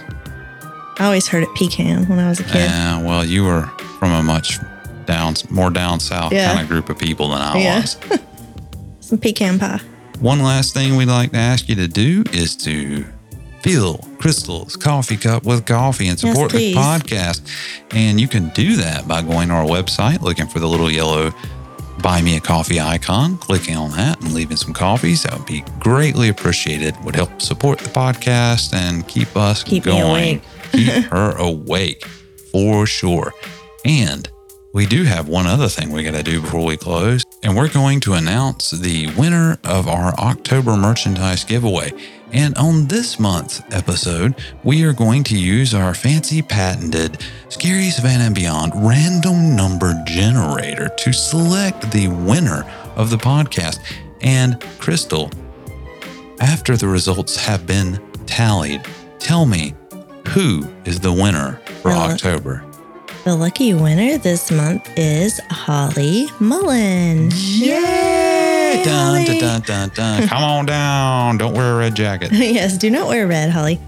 I 0.99 1.05
always 1.05 1.29
heard 1.29 1.43
it 1.43 1.55
pecan 1.55 2.07
when 2.09 2.19
I 2.19 2.29
was 2.29 2.41
a 2.41 2.45
kid. 2.45 2.55
Yeah, 2.55 3.03
well, 3.03 3.25
you 3.25 3.45
were 3.45 3.63
from 3.99 4.13
a 4.13 4.23
much 4.23 4.59
down, 5.07 5.35
more 5.51 5.71
down 5.71 6.01
south 6.01 6.33
Yeah. 6.33 6.49
kind 6.49 6.61
of 6.63 6.69
group 6.69 6.89
of 6.89 6.99
people 6.99 7.29
than 7.31 7.41
I 7.43 7.59
Yeah. 7.59 7.81
was. 7.81 7.97
Some 9.01 9.19
pecan 9.19 9.59
pie. 9.59 9.81
One 10.21 10.41
last 10.43 10.75
thing 10.75 10.97
we'd 10.97 11.07
like 11.09 11.31
to 11.33 11.37
ask 11.39 11.69
you 11.69 11.75
to 11.77 11.87
do 11.89 12.25
is 12.33 12.57
to 12.57 13.05
fill 13.63 13.99
Crystal's 14.19 14.77
coffee 14.77 15.17
cup 15.17 15.45
with 15.45 15.67
coffee 15.67 16.09
and 16.09 16.23
Yes, 16.23 16.33
support 16.33 16.53
the 16.53 16.75
podcast. 16.75 17.43
And 17.93 18.21
you 18.21 18.29
can 18.29 18.51
do 18.51 18.77
that 18.77 19.07
by 19.07 19.23
going 19.23 19.49
to 19.49 19.55
our 19.55 19.65
website, 19.65 20.21
looking 20.21 20.47
for 20.47 20.59
the 20.59 20.69
little 20.69 20.91
yellow 20.91 21.33
buy 22.03 22.23
me 22.23 22.37
a 22.37 22.41
coffee 22.41 22.81
icon, 22.81 23.37
clicking 23.39 23.77
on 23.77 23.91
that 23.93 24.21
and 24.21 24.33
leaving 24.33 24.57
some 24.57 24.73
coffees. 24.73 25.23
That 25.25 25.37
would 25.37 25.47
be 25.47 25.65
greatly 25.81 26.29
appreciated. 26.29 26.97
Would 27.05 27.17
help 27.17 27.43
support 27.43 27.79
the 27.79 27.91
podcast 27.91 28.73
and 28.73 29.07
keep 29.09 29.37
us 29.37 29.63
Keep 29.63 29.85
going. 29.85 30.41
keep 30.73 31.05
her 31.05 31.37
awake 31.37 32.05
for 32.53 32.87
sure. 32.87 33.33
And 33.85 34.29
we 34.73 34.87
do 34.87 35.05
have 35.05 35.29
one 35.29 35.47
other 35.47 35.69
thing 35.69 35.91
we 35.91 36.03
got 36.05 36.15
to 36.15 36.23
do 36.23 36.41
before 36.41 36.65
we 36.65 36.77
close, 36.77 37.25
and 37.43 37.57
we're 37.57 37.69
going 37.69 38.01
to 38.01 38.15
announce 38.15 38.71
the 38.71 39.09
winner 39.17 39.59
of 39.65 39.89
our 39.89 40.13
October 40.15 40.77
merchandise 40.77 41.45
giveaway. 41.45 41.93
And 42.33 42.57
on 42.59 42.87
this 42.87 43.19
month's 43.19 43.63
episode, 43.71 44.35
we 44.65 44.85
are 44.85 44.93
going 44.93 45.25
to 45.25 45.39
use 45.39 45.73
our 45.73 45.95
fancy 45.95 46.43
patented 46.43 47.23
Scary 47.49 47.91
Savannah 47.91 48.25
and 48.25 48.35
Beyond 48.35 48.73
random 48.77 49.57
number 49.57 49.95
generator 50.07 50.89
to 50.89 51.13
select 51.13 51.91
the 51.93 52.09
winner 52.09 52.65
of 52.97 53.11
the 53.11 53.17
podcast. 53.17 53.79
And 54.21 54.61
Crystal, 54.79 55.31
after 56.41 56.77
the 56.77 56.89
results 56.89 57.37
have 57.37 57.67
been 57.67 58.01
tallied, 58.27 58.83
tell 59.19 59.47
me 59.47 59.75
who 60.29 60.69
is 60.85 61.01
the 61.01 61.13
winner 61.13 61.61
for 61.83 61.93
October? 61.93 62.68
The 63.29 63.37
lucky 63.37 63.75
winner 63.75 64.17
this 64.17 64.51
month 64.51 64.91
is 64.97 65.39
Holly 65.51 66.29
Mullen. 66.41 67.29
Yay! 67.35 68.81
Dun, 68.83 69.27
Holly. 69.27 69.39
dun, 69.39 69.61
dun, 69.61 69.61
dun, 69.61 69.89
dun. 69.91 70.29
Come 70.29 70.43
on 70.43 70.65
down. 70.65 71.37
Don't 71.37 71.53
wear 71.53 71.75
a 71.75 71.77
red 71.77 71.95
jacket. 71.95 72.33
yes, 72.33 72.79
do 72.79 72.89
not 72.89 73.07
wear 73.07 73.27
red, 73.27 73.51
Holly. 73.51 73.79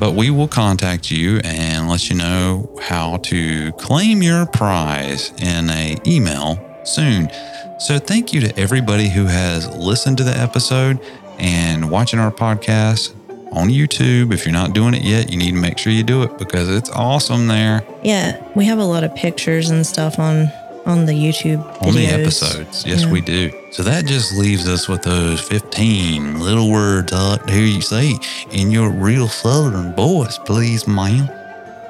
But 0.00 0.16
we 0.16 0.30
will 0.30 0.48
contact 0.48 1.08
you 1.08 1.38
and 1.44 1.88
let 1.88 2.10
you 2.10 2.16
know 2.16 2.68
how 2.82 3.18
to 3.18 3.70
claim 3.74 4.24
your 4.24 4.46
prize 4.46 5.30
in 5.38 5.70
a 5.70 5.96
email 6.04 6.58
soon. 6.82 7.30
So 7.78 8.00
thank 8.00 8.32
you 8.32 8.40
to 8.40 8.58
everybody 8.58 9.08
who 9.08 9.26
has 9.26 9.72
listened 9.76 10.18
to 10.18 10.24
the 10.24 10.36
episode 10.36 10.98
and 11.38 11.92
watching 11.92 12.18
our 12.18 12.32
podcast 12.32 13.14
on 13.52 13.68
YouTube. 13.68 14.32
If 14.32 14.44
you're 14.44 14.52
not 14.52 14.72
doing 14.72 14.94
it 14.94 15.02
yet, 15.02 15.30
you 15.30 15.36
need 15.38 15.52
to 15.52 15.60
make 15.60 15.78
sure 15.78 15.92
you 15.92 16.02
do 16.02 16.22
it 16.22 16.38
because 16.38 16.68
it's 16.68 16.90
awesome 16.90 17.46
there 17.46 17.82
Yeah, 18.02 18.42
we 18.54 18.64
have 18.66 18.78
a 18.78 18.84
lot 18.84 19.04
of 19.04 19.14
pictures 19.14 19.70
and 19.70 19.86
stuff 19.86 20.18
on 20.18 20.50
on 20.84 21.06
the 21.06 21.12
YouTube 21.12 21.62
on 21.86 21.94
the 21.94 22.06
episodes. 22.06 22.84
Yes, 22.84 23.02
Yeah. 23.04 23.10
we 23.12 23.20
do. 23.20 23.52
So 23.70 23.84
that 23.84 24.04
just 24.04 24.34
leaves 24.36 24.66
us 24.68 24.88
with 24.88 25.02
those 25.02 25.40
15 25.40 26.40
little 26.40 26.70
words 26.72 27.12
I 27.12 27.30
like 27.30 27.46
to 27.46 27.52
hear 27.52 27.64
you 27.64 27.80
say 27.80 28.18
in 28.50 28.72
your 28.72 28.90
real 28.90 29.28
southern 29.28 29.94
voice, 29.94 30.38
please, 30.38 30.88
ma'am. 30.88 31.30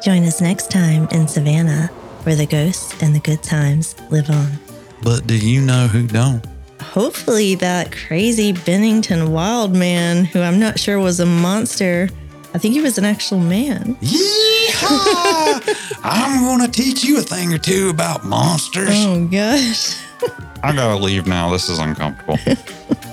Join 0.05 0.25
us 0.25 0.43
next 0.43 0.71
time 0.71 1.09
in 1.11 1.27
Savannah, 1.27 1.87
where 2.25 2.37
the 2.37 2.45
ghosts 2.45 2.95
and 3.03 3.15
the 3.15 3.21
good 3.21 3.43
times 3.43 3.95
live 4.11 4.29
on. 4.29 4.59
But 5.03 5.27
do 5.27 5.37
you 5.39 5.63
know 5.63 5.87
who 5.89 6.07
don't? 6.07 6.45
Hopefully, 6.93 7.55
that 7.55 7.91
crazy 7.91 8.53
Bennington 8.53 9.33
wild 9.33 9.75
man, 9.75 10.27
who 10.27 10.43
I'm 10.43 10.61
not 10.61 10.79
sure 10.79 10.99
was 10.99 11.21
a 11.21 11.25
monster, 11.27 12.11
I 12.53 12.59
think 12.59 12.75
he 12.75 12.83
was 12.83 12.99
an 12.99 13.07
actual 13.07 13.39
man. 13.39 13.97
Yeehaw! 14.03 15.63
I'm 16.05 16.43
going 16.43 16.71
to 16.71 16.71
teach 16.71 17.03
you 17.03 17.19
a 17.19 17.23
thing 17.23 17.55
or 17.55 17.57
two 17.57 17.89
about 17.89 18.27
monsters. 18.27 18.91
Oh 18.93 19.27
gosh. 19.27 19.97
I 20.63 20.77
gotta 20.77 21.03
leave 21.03 21.27
now. 21.27 21.51
This 21.51 21.71
is 21.71 21.79
uncomfortable. 21.79 22.39